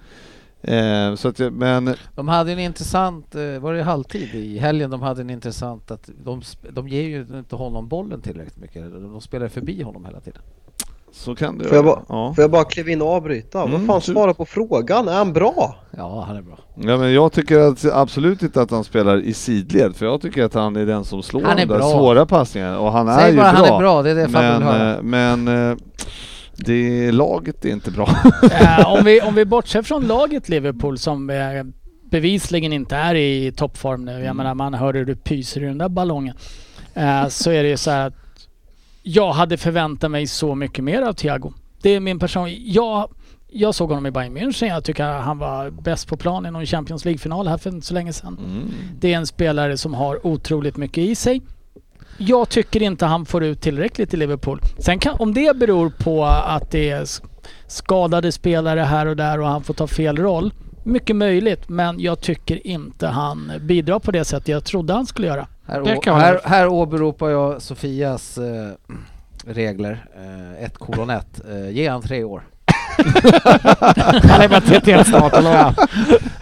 Eh, 0.62 1.14
så 1.14 1.28
att, 1.28 1.38
men 1.38 1.94
De 2.14 2.28
hade 2.28 2.52
en 2.52 2.58
intressant, 2.58 3.34
eh, 3.34 3.58
var 3.58 3.74
det 3.74 3.82
halvtid 3.82 4.34
i 4.34 4.58
helgen, 4.58 4.90
de 4.90 5.02
hade 5.02 5.20
en 5.20 5.30
intressant 5.30 5.90
att 5.90 6.10
de, 6.24 6.42
de 6.70 6.88
ger 6.88 7.02
ju 7.02 7.26
inte 7.38 7.56
honom 7.56 7.88
bollen 7.88 8.20
tillräckligt 8.20 8.58
mycket. 8.58 8.92
De 8.92 9.20
spelar 9.20 9.48
förbi 9.48 9.82
honom 9.82 10.04
hela 10.04 10.20
tiden 10.20 10.42
så 11.14 11.34
kan 11.34 11.58
det 11.58 11.64
Får 11.64 11.76
jag, 11.76 11.82
vara. 11.82 11.94
bara, 11.96 12.04
Ja. 12.08 12.34
får 12.34 12.42
jag 12.42 12.50
bara 12.50 12.64
kliva 12.64 12.90
in 12.90 13.02
och 13.02 13.08
avbryta? 13.08 13.58
Mm, 13.62 13.70
Vad 13.72 13.80
fan, 13.86 13.96
absolut. 13.96 14.16
svara 14.16 14.34
på 14.34 14.44
frågan. 14.44 15.08
Är 15.08 15.14
han 15.14 15.32
bra? 15.32 15.76
Ja, 15.96 16.24
han 16.28 16.36
är 16.36 16.42
bra. 16.42 16.58
ja, 16.74 16.96
men 16.96 17.12
jag 17.12 17.32
tycker 17.32 17.58
att, 17.60 17.84
absolut 17.92 18.42
inte 18.42 18.62
att 18.62 18.70
han 18.70 18.84
spelar 18.84 19.16
i 19.20 19.34
sidled 19.34 19.96
för 19.96 20.06
jag 20.06 20.20
tycker 20.20 20.44
att 20.44 20.54
han 20.54 20.76
är 20.76 20.86
den 20.86 21.04
som 21.04 21.22
slår 21.22 21.42
Han 21.42 21.50
är 21.52 21.56
de 21.56 21.66
där 21.66 21.78
bra. 21.78 21.90
svåra 21.90 22.26
passningarna 22.26 22.78
och 22.78 22.92
han 22.92 23.08
är 23.08 23.18
Säg 23.18 23.30
ju 23.30 23.36
bara 23.36 23.52
bra. 23.52 23.60
han 23.64 23.74
är 23.74 23.78
bra, 23.78 24.02
det 24.02 24.10
är 24.10 24.14
det 24.14 24.28
men, 24.28 24.54
vill 24.58 24.62
höra. 24.68 24.94
eh, 24.96 25.02
men 25.02 25.48
eh, 25.70 25.76
det, 26.56 27.12
laget 27.12 27.64
är 27.64 27.70
inte 27.70 27.90
bra. 27.90 28.08
Eh, 28.60 28.92
om, 28.98 29.04
vi, 29.04 29.20
om 29.20 29.34
vi 29.34 29.44
bortser 29.44 29.82
från 29.82 30.02
laget 30.06 30.48
Liverpool 30.48 30.98
som 30.98 31.30
eh, 31.30 31.36
bevisligen 32.10 32.72
inte 32.72 32.96
är 32.96 33.14
i 33.14 33.52
toppform 33.56 34.04
nu. 34.04 34.12
Jag 34.12 34.20
Mm. 34.22 34.36
menar 34.36 34.54
man 34.54 34.74
hör 34.74 34.94
hur 34.94 35.04
du 35.04 35.16
pyser 35.16 35.62
i 35.62 35.64
den 35.64 35.78
där 35.78 35.88
ballongen. 35.88 36.34
Så 37.28 37.50
är 37.50 37.62
det 37.62 37.68
ju 37.68 37.76
så 37.76 37.90
här 37.90 38.06
att 38.06 38.14
jag 39.06 39.32
hade 39.32 39.56
förväntat 39.56 40.10
mig 40.10 40.26
så 40.26 40.54
mycket 40.54 40.84
mer 40.84 41.02
av 41.02 41.12
Thiago. 41.12 41.52
Det 41.82 41.90
är 41.90 42.00
min 42.00 42.18
person. 42.18 42.48
Jag, 42.64 43.08
jag 43.48 43.74
såg 43.74 43.88
honom 43.88 44.06
i 44.06 44.10
Bayern 44.10 44.38
München. 44.38 44.66
Jag 44.66 44.84
tycker 44.84 45.04
han 45.04 45.38
var 45.38 45.70
bäst 45.70 46.08
på 46.08 46.16
plan 46.16 46.46
i 46.46 46.50
någon 46.50 46.66
Champions 46.66 47.04
League-final 47.04 47.48
här 47.48 47.58
för 47.58 47.70
inte 47.70 47.86
så 47.86 47.94
länge 47.94 48.12
sedan. 48.12 48.38
Mm. 48.38 48.70
Det 49.00 49.12
är 49.12 49.16
en 49.16 49.26
spelare 49.26 49.76
som 49.76 49.94
har 49.94 50.26
otroligt 50.26 50.76
mycket 50.76 50.98
i 50.98 51.14
sig. 51.14 51.42
Jag 52.18 52.48
tycker 52.48 52.82
inte 52.82 53.06
han 53.06 53.26
får 53.26 53.44
ut 53.44 53.60
tillräckligt 53.60 54.14
i 54.14 54.16
Liverpool. 54.16 54.60
Sen 54.78 54.98
kan, 54.98 55.14
om 55.18 55.34
det 55.34 55.56
beror 55.56 55.90
på 55.90 56.24
att 56.24 56.70
det 56.70 56.90
är 56.90 57.06
skadade 57.66 58.32
spelare 58.32 58.80
här 58.80 59.06
och 59.06 59.16
där 59.16 59.40
och 59.40 59.46
han 59.46 59.64
får 59.64 59.74
ta 59.74 59.86
fel 59.86 60.16
roll. 60.16 60.52
Mycket 60.84 61.16
möjligt, 61.16 61.68
men 61.68 62.00
jag 62.00 62.20
tycker 62.20 62.66
inte 62.66 63.06
han 63.06 63.52
bidrar 63.60 63.98
på 63.98 64.10
det 64.10 64.24
sätt 64.24 64.48
jag 64.48 64.64
trodde 64.64 64.92
han 64.92 65.06
skulle 65.06 65.26
göra. 65.26 65.46
Här, 65.66 66.12
här, 66.12 66.40
här 66.44 66.68
åberopar 66.68 67.30
jag 67.30 67.62
Sofias 67.62 68.38
eh, 68.38 68.72
regler, 69.46 70.06
eh, 70.58 70.64
1 70.64 70.78
kolon 70.78 71.10
1. 71.10 71.40
Eh, 71.50 71.70
ge 71.70 71.88
han 71.88 72.02
tre 72.02 72.24
år. 72.24 72.42
Han 74.22 74.40
är 74.40 74.48
bara 74.48 74.60
TT 74.60 75.04
snart, 75.04 75.32
eller? 75.32 75.74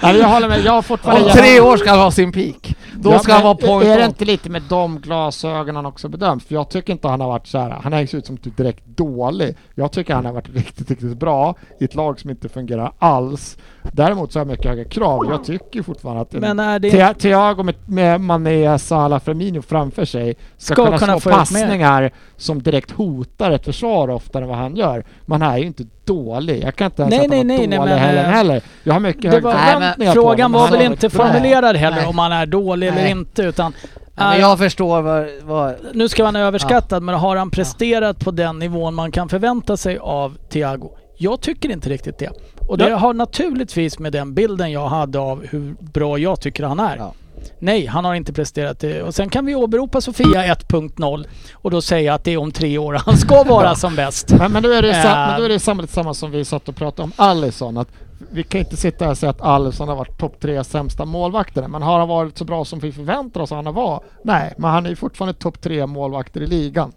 Nej, 0.03 0.17
jag 0.19 0.29
håller 0.29 0.49
med. 0.49 0.61
Jag 0.65 0.73
har 0.73 0.83
fortfarande... 0.83 1.25
Om 1.25 1.31
tre 1.31 1.61
år 1.61 1.77
ska 1.77 1.91
han 1.91 1.99
ha 1.99 2.11
sin 2.11 2.33
peak. 2.33 2.77
Då 2.95 3.13
Ja, 3.13 3.19
ska 3.19 3.33
han 3.33 3.43
vara 3.43 3.55
point 3.55 3.89
Är 3.89 3.99
det 3.99 4.05
inte 4.05 4.25
lite 4.25 4.51
med 4.51 4.63
de 4.69 5.01
glasögonen 5.01 5.87
också 5.87 6.09
bedömt? 6.09 6.45
För 6.45 6.55
jag 6.55 6.71
tycker 6.71 6.93
inte 6.93 7.09
han 7.09 7.21
har 7.21 7.29
varit 7.29 7.47
så 7.47 7.59
här. 7.59 7.71
han 7.71 7.93
hängs 7.93 8.15
ut 8.15 8.27
som 8.27 8.37
typ 8.37 8.57
direkt 8.57 8.87
dålig. 8.87 9.57
Jag 9.75 9.93
tycker 9.93 10.15
han 10.15 10.25
har 10.25 10.33
varit 10.33 10.55
riktigt, 10.55 10.91
riktigt 10.91 11.17
bra 11.17 11.55
i 11.81 11.85
ett 11.85 11.95
lag 11.95 12.21
som 12.21 12.31
inte 12.31 12.49
fungerar 12.49 12.93
alls. 12.99 13.57
Däremot 13.93 14.33
så 14.33 14.39
har 14.39 14.41
jag 14.47 14.51
mycket 14.51 14.67
högre 14.67 14.85
krav. 14.85 15.27
Jag 15.31 15.45
tycker 15.45 15.83
fortfarande 15.83 16.23
att 16.23 16.35
en 16.35 16.41
Men 16.41 16.61
är 16.61 16.79
det 16.79 16.91
Thia- 16.91 17.15
Thiago 17.15 17.63
med, 17.63 17.75
med 17.87 18.21
Mané, 18.21 18.79
Salah, 18.79 19.21
Firmino 19.21 19.63
framför 19.63 20.05
sig 20.05 20.35
ska, 20.57 20.75
Ska 20.75 20.85
kunna, 20.85 20.99
kunna 20.99 21.13
få 21.15 21.21
slå 21.21 21.33
passningar 21.33 22.11
som 22.37 22.63
direkt 22.63 22.91
hotar 22.91 23.51
ett 23.51 23.65
försvar 23.65 24.09
oftare 24.11 24.43
än 24.43 24.49
vad 24.49 24.59
han 24.59 24.77
gör. 24.77 25.05
Man 25.27 25.43
är 25.43 25.59
ju 25.59 25.67
inte 25.67 25.85
dålig. 26.05 26.63
Jag 26.65 26.77
kan 26.77 26.85
inte 26.85 27.03
ens 27.03 27.11
Nej, 27.11 27.29
säga 27.29 27.31
att 27.31 27.39
han 27.39 27.47
nej, 27.47 27.57
var 27.57 27.67
nej, 27.69 27.79
dålig 27.79 27.91
nej, 27.91 27.99
men, 27.99 27.99
heller, 27.99 28.25
eh, 28.25 28.31
heller. 28.31 28.63
Jag 28.83 28.93
har 28.93 29.01
mycket 29.01 29.33
men 29.33 29.43
förväntningar 29.43 30.13
frågan 30.13 30.53
var 30.53 30.61
Han 30.61 30.71
väl 30.71 30.83
inte 30.93 31.11
formulerad 31.11 31.77
heller 31.77 31.97
Nej. 31.97 32.07
om 32.07 32.19
han 32.19 32.33
är 32.33 32.47
dålig 32.47 32.89
eller 32.89 33.03
Nej. 33.03 33.11
inte 33.11 33.43
utan 33.43 33.73
Ja, 34.17 34.29
men 34.31 34.41
jag 34.41 34.59
förstår 34.59 35.03
vad... 35.03 35.27
vad 35.43 35.75
nu 35.93 36.09
ska 36.09 36.25
man 36.25 36.37
överskattad 36.37 37.03
men 37.03 37.15
har 37.15 37.37
han 37.37 37.51
presterat 37.51 38.25
på 38.25 38.31
den 38.31 38.59
nivån 38.59 38.95
man 38.95 39.13
kan 39.13 39.29
förvänta 39.29 39.77
sig 39.77 39.99
av 39.99 40.37
Thiago? 40.49 40.91
Jag 41.17 41.41
tycker 41.41 41.71
inte 41.71 41.89
riktigt 41.89 42.19
det. 42.19 42.31
Och 42.69 42.79
det 42.79 42.91
har 42.91 43.15
naturligtvis 43.15 43.99
med 43.99 44.13
den 44.13 44.35
bilden 44.35 44.73
jag 44.73 44.89
hade 44.89 45.19
av 45.19 45.47
hur 45.47 45.75
bra 45.81 46.19
jag 46.19 46.41
tycker 46.41 46.65
han 46.65 46.81
är. 46.81 46.97
Ja. 46.97 47.13
Nej, 47.59 47.87
han 47.87 48.05
har 48.05 48.15
inte 48.15 48.33
presterat 48.33 48.79
det. 48.81 49.03
Och 49.03 49.15
sen 49.15 49.29
kan 49.29 49.47
vi 49.47 49.55
åberopa 49.55 50.01
Sofia 50.01 50.55
1.0 50.55 51.25
och 51.55 51.71
då 51.71 51.81
säga 51.83 52.15
att 52.15 52.25
det 52.25 52.31
är 52.33 52.37
om 52.39 52.53
tre 52.53 52.79
år 52.79 53.01
han 53.07 53.17
ska 53.17 53.45
vara 53.49 53.75
som 53.75 53.97
bäst. 53.97 54.33
Men, 54.39 54.53
men, 54.53 54.63
då 54.63 54.69
är 54.73 54.83
det 54.83 54.91
Äh. 54.91 55.05
men 55.05 55.39
då 55.39 55.45
är 55.45 55.49
det 55.49 55.59
samma, 55.59 55.87
samma 55.87 56.15
som 56.15 56.31
vi 56.31 56.45
satt 56.45 56.69
och 56.69 56.77
pratade 56.77 57.03
om 57.03 57.13
Alisson. 57.17 57.77
Att 57.79 57.89
vi 58.31 58.43
kan 58.43 58.61
inte 58.61 58.77
sitta 58.77 59.05
här 59.05 59.13
och 59.13 59.19
säga 59.19 59.31
att 59.31 59.41
Alisson 59.41 59.89
har 59.89 59.97
varit 59.97 60.19
topp 60.19 60.41
tre 60.41 60.65
sämsta 60.65 61.05
målvakterna. 61.05 61.69
Men 61.69 61.83
har 61.83 61.99
han 61.99 62.09
varit 62.09 62.39
så 62.39 62.45
bra 62.45 62.65
som 62.65 62.79
vi 62.79 62.93
förväntar 62.93 63.41
oss 63.41 63.53
att 63.53 63.65
han 63.65 63.75
var? 63.75 64.05
Nej, 64.25 64.55
men 64.59 64.71
han 64.71 64.87
är 64.87 64.95
fortfarande 64.95 65.35
topp 65.35 65.61
tre 65.61 65.87
målvakter 65.87 66.41
i 66.43 66.47
ligan. 66.47 66.93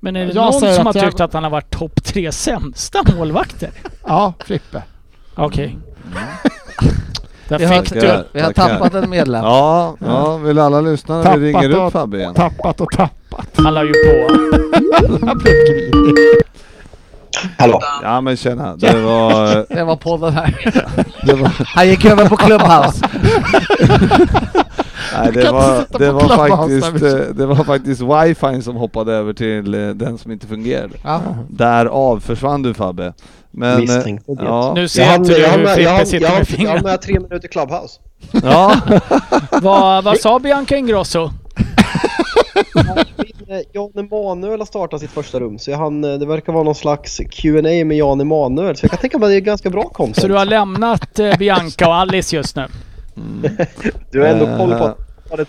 Men 0.00 0.16
är 0.16 0.26
det 0.26 0.32
Jag 0.32 0.44
någon 0.44 0.52
som 0.60 0.68
har 0.68 0.90
att 0.90 0.94
jag- 0.96 1.04
tyckt 1.04 1.20
att 1.20 1.32
han 1.32 1.42
har 1.42 1.50
varit 1.50 1.70
topp 1.70 2.04
tre 2.04 2.32
sämsta 2.32 2.98
målvakter? 3.16 3.70
Ja, 4.06 4.32
Frippe. 4.44 4.82
Okej. 5.36 5.78
Där 7.48 7.58
vi, 7.58 7.64
har, 7.64 7.82
fick 7.82 7.92
du. 7.92 8.24
vi 8.32 8.40
har 8.40 8.52
tackar. 8.52 8.68
tappat 8.78 8.94
en 8.94 9.10
medlem. 9.10 9.44
Ja, 9.44 9.96
ja, 10.06 10.36
vill 10.36 10.58
alla 10.58 10.80
lyssna 10.80 11.22
när 11.22 11.36
vi 11.36 11.52
Tappat 11.52 11.62
ringer 11.64 11.80
och- 11.80 11.86
upp 11.86 11.92
Fabbe 11.92 12.18
igen? 12.18 12.34
Tappat 12.34 12.80
och 12.80 12.90
tappat. 12.90 13.46
Han 13.56 13.74
la 13.74 13.84
ju 13.84 13.92
på. 13.92 14.34
Han 15.26 15.38
blev 15.38 15.54
grinig. 15.54 16.14
Hallå? 17.58 17.80
Ja 18.02 18.20
men 18.20 18.36
tjena, 18.36 18.76
det 18.76 19.00
var... 19.00 19.66
Det 19.74 19.84
var 19.84 19.96
podden 19.96 20.32
här. 20.32 20.72
Det 21.26 21.32
var, 21.34 21.50
Han 21.66 21.88
gick 21.88 22.04
över 22.04 22.28
på 22.28 22.36
Clubhouse. 22.36 23.04
nej, 25.14 25.32
det 25.32 25.32
kan 25.32 25.40
inte 25.40 25.52
var, 25.52 25.80
sitta 25.80 25.98
det 25.98 26.06
på 26.10 26.12
var 26.12 26.28
Clubhouse 26.46 26.80
faktiskt, 26.80 27.02
vi- 27.04 27.12
eh, 27.20 27.26
det 27.34 27.46
var 27.46 27.64
faktiskt 27.64 28.00
wifi 28.02 28.62
som 28.62 28.76
hoppade 28.76 29.12
över 29.12 29.32
till 29.32 29.74
eh, 29.74 29.88
den 29.88 30.18
som 30.18 30.32
inte 30.32 30.46
fungerade. 30.46 30.94
Ja. 31.04 31.20
Därav 31.48 32.20
försvann 32.20 32.62
du 32.62 32.74
Fabbe. 32.74 33.12
Men, 33.56 33.72
eh, 33.72 33.78
Misstänkte 33.80 34.32
det. 34.34 34.44
ja, 34.44 34.72
Nu 34.74 34.80
Jag 34.80 34.90
ser 34.90 35.04
hann 35.04 35.20
inte 35.20 35.34
du 35.34 35.40
jag 35.40 35.50
hur 35.50 35.62
med, 35.62 35.78
jag 35.78 35.96
Frippe 35.96 36.06
sitter 36.06 36.24
jag 36.26 36.30
med 36.30 36.30
jag 36.30 36.36
hann 36.36 36.46
fingrarna. 36.46 36.82
med 36.82 37.02
tre 37.02 37.20
minuter 37.20 37.48
Clubhouse. 37.48 38.00
ja, 38.42 38.76
Vad, 39.62 40.04
vad 40.04 40.18
sa 40.18 40.38
Bianca 40.38 40.76
Ingrosso? 40.76 41.30
Eh, 43.48 43.60
Jan 43.72 43.90
Emanuel 43.98 44.58
har 44.60 44.66
startat 44.66 45.00
sitt 45.00 45.10
första 45.10 45.40
rum 45.40 45.58
så 45.58 45.70
jag 45.70 45.78
hann, 45.78 46.04
eh, 46.04 46.18
det 46.18 46.26
verkar 46.26 46.52
vara 46.52 46.62
någon 46.64 46.74
slags 46.74 47.20
Q&A 47.30 47.84
med 47.84 47.92
Jan 47.96 48.20
Emanuel 48.20 48.76
så 48.76 48.84
jag 48.84 48.90
kan 48.90 49.00
tänka 49.00 49.18
mig 49.18 49.26
att 49.26 49.30
det 49.30 49.36
är 49.36 49.40
ganska 49.40 49.70
bra 49.70 49.82
content. 49.82 50.20
Så 50.20 50.28
du 50.28 50.34
har 50.34 50.44
lämnat 50.44 51.20
Bianca 51.38 51.88
och 51.88 51.94
Alice 51.94 52.36
just 52.36 52.56
nu? 52.56 52.66
Du 54.10 54.20
har 54.20 54.26
ändå 54.28 54.46
koll 54.46 54.70
på 54.78 54.94
vad 55.30 55.38
det 55.38 55.46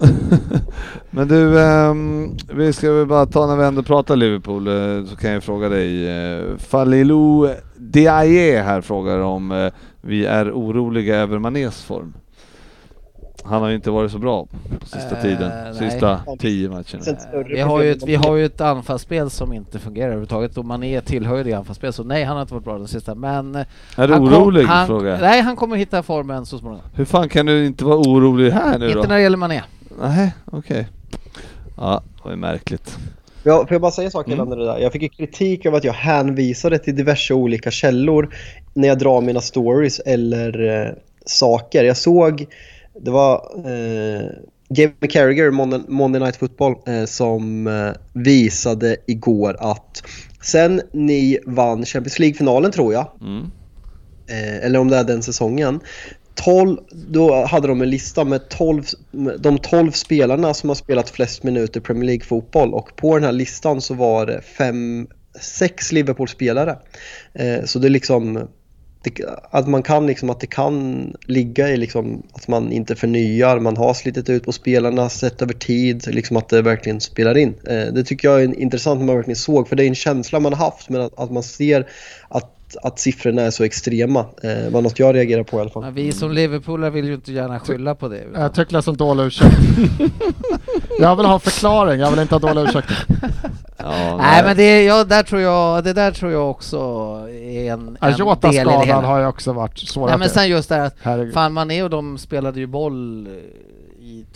Men 1.10 1.28
du, 1.28 1.60
ehm, 1.60 2.36
vi 2.54 2.72
ska 2.72 2.92
väl 2.92 3.06
bara 3.06 3.26
ta 3.26 3.46
när 3.46 3.56
vi 3.56 3.64
ändå 3.64 3.82
pratar 3.82 4.16
Liverpool 4.16 4.66
eh, 4.68 5.04
så 5.06 5.16
kan 5.16 5.30
jag 5.30 5.42
fråga 5.42 5.68
dig. 5.68 6.08
Eh, 6.08 6.56
Falilou 6.58 7.48
Diaye 7.76 8.62
här 8.62 8.80
frågar 8.80 9.18
om 9.18 9.52
eh, 9.52 9.72
vi 10.00 10.26
är 10.26 10.50
oroliga 10.52 11.16
över 11.16 11.38
Manés 11.38 11.82
form. 11.82 12.12
Han 13.44 13.62
har 13.62 13.68
ju 13.68 13.74
inte 13.74 13.90
varit 13.90 14.12
så 14.12 14.18
bra 14.18 14.46
på 14.80 14.86
sista 14.86 15.16
Eh, 15.16 15.22
tiden. 15.22 15.52
nej. 15.64 15.90
Sista 15.90 16.20
tio 16.38 16.68
matcherna. 16.68 17.44
Vi 17.48 17.60
har, 17.60 17.82
ju 17.82 17.90
ett, 17.92 18.02
vi 18.06 18.14
har 18.14 18.36
ju 18.36 18.44
ett 18.46 18.60
anfallsspel 18.60 19.30
som 19.30 19.52
inte 19.52 19.78
fungerar 19.78 20.06
överhuvudtaget 20.06 20.58
och 20.58 20.64
Mané 20.64 21.00
tillhör 21.00 21.36
ju 21.36 21.42
det 21.44 21.52
anfallsspel 21.52 21.92
så 21.92 22.04
nej 22.04 22.24
han 22.24 22.36
har 22.36 22.42
inte 22.42 22.54
varit 22.54 22.64
bra 22.64 22.78
den 22.78 22.88
sista 22.88 23.14
men... 23.14 23.54
Är 23.54 23.64
du 24.08 24.12
han 24.14 24.26
kom- 24.28 24.34
orolig? 24.42 24.62
han, 24.64 24.86
frågar 24.86 25.10
jag. 25.10 25.20
Nej 25.20 25.40
han 25.40 25.56
kommer 25.56 25.76
hitta 25.76 26.02
formen 26.02 26.46
så 26.46 26.58
småningom. 26.58 26.84
Hur 26.94 27.04
fan 27.04 27.28
kan 27.28 27.46
du 27.46 27.66
inte 27.66 27.84
vara 27.84 27.96
orolig 27.98 28.50
här 28.50 28.78
nu 28.78 28.86
Inte 28.86 28.98
då? 28.98 29.02
när 29.08 29.14
det 29.16 29.22
gäller 29.22 29.36
Mané. 29.36 29.62
Nej, 30.00 30.34
okej. 30.44 30.88
Ja, 31.76 32.02
det 32.16 32.24
var 32.24 32.30
ju 32.30 32.36
märkligt. 32.36 32.96
Ja, 33.42 33.58
får 33.58 33.72
jag 33.72 33.80
bara 33.80 33.90
säga 33.92 34.04
en 34.06 34.10
sak 34.12 34.26
Mm. 34.26 34.38
gällande 34.38 34.56
det 34.56 34.64
där? 34.72 34.78
Jag 34.78 34.92
fick 34.92 35.02
ju 35.02 35.08
kritik 35.08 35.66
av 35.66 35.74
att 35.74 35.84
jag 35.84 35.92
hänvisade 35.92 36.78
till 36.78 36.96
diverse 36.96 37.34
olika 37.34 37.70
källor 37.70 38.34
när 38.74 38.88
jag 38.88 38.98
drar 38.98 39.20
mina 39.20 39.40
stories 39.40 40.00
eller 40.00 40.68
eh, 40.86 40.92
saker. 41.26 41.84
Jag 41.84 41.96
såg, 41.96 42.46
det 43.00 43.10
var 43.10 43.34
eh, 43.66 44.22
Jamie 44.68 45.10
Carragher, 45.10 45.50
Monday, 45.50 45.80
Monday 45.88 46.20
Night 46.22 46.36
Football, 46.36 46.74
eh, 46.86 47.04
som 47.04 47.66
eh, 47.66 47.90
visade 48.12 48.96
igår 49.06 49.56
att 49.60 50.02
sen 50.42 50.80
ni 50.92 51.38
vann 51.46 51.84
Champions 51.84 52.18
League-finalen 52.18 52.72
tror 52.72 52.92
jag, 52.92 53.06
Mm. 53.20 53.50
eh, 54.30 54.66
eller 54.66 54.78
om 54.78 54.88
det 54.88 54.96
är 54.96 55.04
den 55.04 55.22
säsongen. 55.22 55.80
12, 56.44 56.76
då 56.90 57.44
hade 57.44 57.68
de 57.68 57.82
en 57.82 57.90
lista 57.90 58.24
med 58.24 58.48
12, 58.48 58.82
de 59.38 59.58
12 59.58 59.90
spelarna 59.90 60.54
som 60.54 60.68
har 60.70 60.74
spelat 60.74 61.10
flest 61.10 61.42
minuter 61.42 61.80
Premier 61.80 62.04
League-fotboll 62.04 62.74
och 62.74 62.96
på 62.96 63.14
den 63.14 63.24
här 63.24 63.32
listan 63.32 63.80
så 63.80 63.94
var 63.94 64.26
det 64.26 64.40
fem, 64.40 65.08
sex 65.40 65.92
Liverpool-spelare. 65.92 66.78
Eh, 67.34 67.64
så 67.64 67.78
det 67.78 67.88
är 67.88 67.90
liksom 67.90 68.48
det, 69.02 69.20
att 69.50 69.68
man 69.68 69.82
kan 69.82 70.06
liksom 70.06 70.30
att 70.30 70.40
det 70.40 70.46
kan 70.46 71.06
ligga 71.26 71.68
i 71.68 71.76
liksom 71.76 72.22
att 72.32 72.48
man 72.48 72.72
inte 72.72 72.96
förnyar, 72.96 73.58
man 73.58 73.76
har 73.76 73.94
slitit 73.94 74.28
ut 74.28 74.44
på 74.44 74.52
spelarna 74.52 75.08
sett 75.08 75.42
över 75.42 75.54
tid, 75.54 76.14
liksom 76.14 76.36
att 76.36 76.48
det 76.48 76.62
verkligen 76.62 77.00
spelar 77.00 77.38
in. 77.38 77.54
Eh, 77.66 77.92
det 77.92 78.04
tycker 78.04 78.28
jag 78.28 78.42
är 78.42 78.60
intressant 78.60 79.00
när 79.00 79.06
man 79.06 79.16
verkligen 79.16 79.36
såg, 79.36 79.68
för 79.68 79.76
det 79.76 79.84
är 79.84 79.88
en 79.88 79.94
känsla 79.94 80.40
man 80.40 80.52
har 80.52 80.64
haft, 80.64 80.88
men 80.88 81.00
att, 81.00 81.18
att 81.18 81.30
man 81.30 81.42
ser 81.42 81.88
att, 82.28 82.56
att 82.82 82.98
siffrorna 82.98 83.42
är 83.42 83.50
så 83.50 83.64
extrema. 83.64 84.20
Eh, 84.42 84.70
var 84.72 84.82
något 84.82 84.98
jag 84.98 85.14
reagerar 85.14 85.42
på 85.42 85.56
i 85.56 85.60
alla 85.60 85.70
fall. 85.70 85.82
Men 85.82 85.94
vi 85.94 86.12
som 86.12 86.32
Liverpoolare 86.32 86.90
vill 86.90 87.04
ju 87.06 87.14
inte 87.14 87.32
gärna 87.32 87.60
skylla 87.60 87.94
på 87.94 88.08
det. 88.08 88.18
utan- 88.18 88.42
Jag 88.42 88.54
tycker 88.54 88.72
det 88.72 88.78
är 88.78 88.82
som 88.82 88.96
dålig 88.96 89.24
ursäkt. 89.24 89.56
jag 90.98 91.16
vill 91.16 91.26
ha 91.26 91.38
förklaring, 91.38 92.00
jag 92.00 92.10
vill 92.10 92.20
inte 92.20 92.34
ha 92.34 92.38
dåliga 92.40 92.64
ursäkter. 92.64 92.96
Ja, 93.82 94.16
Nej 94.16 94.42
men 94.44 94.56
det, 94.56 94.84
ja, 94.84 95.04
där 95.04 95.22
tror 95.22 95.40
jag, 95.40 95.84
det 95.84 95.92
där 95.92 96.10
tror 96.10 96.32
jag 96.32 96.50
också 96.50 96.76
är 97.30 97.72
en, 97.72 97.96
en 98.00 98.12
del 98.40 98.60
i 98.60 98.64
det 98.64 98.84
hela. 98.86 99.00
har 99.00 99.20
ju 99.20 99.26
också 99.26 99.52
varit 99.52 99.78
svår 99.78 100.06
Nej 100.06 100.14
att 100.14 100.20
men 100.20 100.28
sen 100.28 100.48
just 100.48 100.68
det 100.68 100.74
här 100.74 100.84
att 100.86 100.96
Herregud. 101.02 101.34
fan 101.34 101.52
Mané 101.52 101.82
och 101.82 101.90
de 101.90 102.18
spelade 102.18 102.60
ju 102.60 102.66
boll 102.66 103.26
eh, 103.26 103.32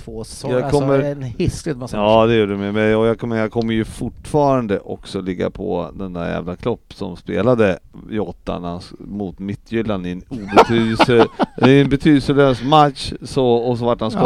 två 0.05 0.25
säsonger, 0.25 0.59
Jag 0.61 0.71
kommer- 0.71 0.95
alltså 0.95 1.07
en 1.11 1.23
hiskligt 1.23 1.77
massa 1.79 1.97
Ja 1.97 2.27
det 2.27 2.35
gör 2.35 2.47
du 2.47 2.57
med 2.57 2.97
och 2.97 3.07
jag 3.07 3.19
kommer, 3.19 3.37
jag 3.37 3.51
kommer 3.53 3.75
ju 3.75 3.85
fortfarande 3.85 4.79
också 4.81 5.21
ligga 5.21 5.51
på 5.51 5.91
den 5.95 6.13
där 6.13 6.31
jävla 6.31 6.57
Klopp 6.57 6.95
som 6.95 7.17
spelade 7.17 7.79
han 8.65 8.79
s- 8.79 8.93
mot 8.99 9.39
Midtjylland 9.39 10.07
i 10.07 10.11
en 10.13 10.23
obetydelse, 10.29 11.27
en 11.57 11.89
betydelselös 11.89 12.63
match 12.63 13.13
så, 13.23 13.47
och 13.47 13.79
så 13.79 13.85
vart 13.85 14.01
han 14.01 14.11
Ja. 14.15 14.21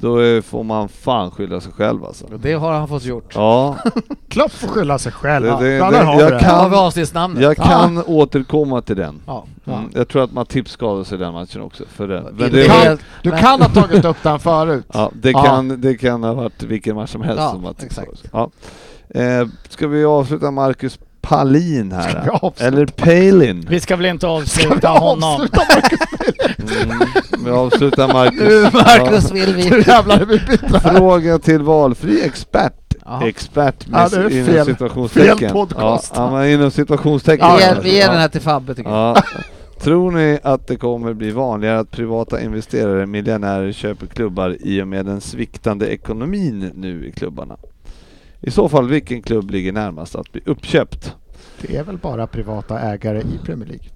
Då 0.00 0.42
får 0.42 0.62
man 0.64 0.88
fan 0.88 1.30
skylla 1.30 1.60
sig 1.60 1.72
själv 1.72 2.04
alltså. 2.04 2.26
Det 2.42 2.52
har 2.52 2.72
han 2.72 2.88
fått 2.88 3.04
gjort. 3.04 3.32
Ja, 3.34 3.76
Klopp 4.28 4.52
får 4.52 4.68
skylla 4.68 4.98
sig 4.98 5.12
själv. 5.12 5.46
Det- 5.46 5.56
det- 5.60 5.68
Ja, 5.74 5.90
det- 5.90 5.98
har 5.98 6.20
jag 6.20 6.32
det. 6.32 6.38
Kan- 6.40 6.70
vi 6.70 6.76
avsnittsnamnet. 6.76 7.42
jag 7.42 7.56
kan 7.56 8.02
återkomma 8.06 8.80
till 8.82 8.96
den. 8.96 9.20
Ja. 9.26 9.44
Mm, 9.66 9.90
jag 9.94 10.08
tror 10.08 10.24
att 10.24 10.32
Matip 10.32 10.68
skadade 10.68 11.04
sig 11.04 11.18
den 11.18 11.32
matchen 11.32 11.62
också. 11.62 11.84
För 11.88 12.08
det. 12.08 12.22
Men 12.32 12.52
det, 12.52 12.66
kan- 12.66 12.76
helt- 12.76 13.00
Du 13.22 13.30
men- 13.30 13.38
kan 13.38 13.62
ha 13.62 13.68
tagit 13.68 14.04
upp 14.04 14.16
den 14.22 14.38
förut. 14.38 14.84
ja, 14.92 15.10
det, 15.14 15.30
Ja. 15.30 15.42
kan, 15.44 15.80
det 15.80 15.94
kan 15.96 16.22
ha 16.22 16.32
varit 16.34 16.62
vilken 16.62 16.96
match 16.96 17.10
som 17.10 17.22
helst 17.22 17.40
Ja, 17.42 17.50
som 17.50 17.62
Matip 17.62 17.84
exakt. 17.84 18.24
Ja. 18.32 18.50
Eh, 19.10 19.46
ska 19.68 19.88
vi 19.88 20.04
avsluta 20.04 20.50
Marcus 20.50 20.98
Palin 21.20 21.92
här? 21.92 22.30
Vi? 22.58 22.64
Eller 22.64 22.86
Palin? 22.86 23.66
Vi 23.70 23.80
ska 23.80 23.96
väl 23.96 24.06
inte 24.06 24.20
Ska 24.20 24.28
vi 24.28 24.34
avsluta 24.42 24.88
honom. 24.88 25.40
Mm, 26.58 26.98
vi 27.44 27.50
avslutar 27.50 28.12
Marcus. 28.12 28.40
Nu 28.40 28.62
Marcus 28.72 29.30
vill 29.32 29.54
vi... 29.54 29.70
Nu 29.70 29.82
jävlar 29.86 30.20
är 30.20 30.24
vi 30.24 30.38
här. 30.38 30.78
Fråga 30.98 31.38
till 31.38 31.62
valfri 31.62 32.22
expert. 32.24 32.74
Jaha. 33.04 33.28
Expert 33.28 33.86
Ja, 33.92 33.98
med 33.98 34.10
det 34.10 34.38
är 34.38 34.52
inom 34.54 34.64
situationstecken. 34.64 35.38
fel 35.38 35.50
podcast. 35.50 36.12
Ja, 36.16 36.46
inom 36.46 36.70
situationstecken. 36.70 37.46
Vi 37.56 37.62
Ja, 37.62 37.74
ger, 37.74 37.80
vi 37.82 37.92
ger 37.94 38.00
Ja. 38.00 38.10
den 38.10 38.20
här 38.20 38.28
till 38.28 38.40
Fabbe 38.40 38.74
tycker 38.74 38.90
jag. 38.90 38.98
Ja. 39.16 39.22
Tror 39.80 40.10
ni 40.10 40.38
att 40.42 40.66
det 40.66 40.76
kommer 40.76 41.12
bli 41.14 41.30
vanligare 41.30 41.78
att 41.78 41.90
privata 41.90 42.40
investerare, 42.40 43.06
miljonärer, 43.06 43.72
köper 43.72 44.06
klubbar 44.06 44.56
i 44.60 44.82
och 44.82 44.88
med 44.88 45.06
den 45.06 45.20
sviktande 45.20 45.86
ekonomin 45.92 46.70
nu 46.74 47.06
i 47.06 47.12
klubbarna? 47.12 47.56
I 48.40 48.50
så 48.50 48.68
fall, 48.68 48.88
vilken 48.88 49.22
klubb 49.22 49.50
ligger 49.50 49.72
närmast 49.72 50.14
att 50.14 50.32
bli 50.32 50.40
uppköpt? 50.46 51.14
Det 51.60 51.76
är 51.76 51.84
väl 51.84 51.98
bara 51.98 52.26
privata 52.26 52.80
ägare 52.80 53.20
i 53.20 53.38
Premier 53.46 53.68
League. 53.68 53.86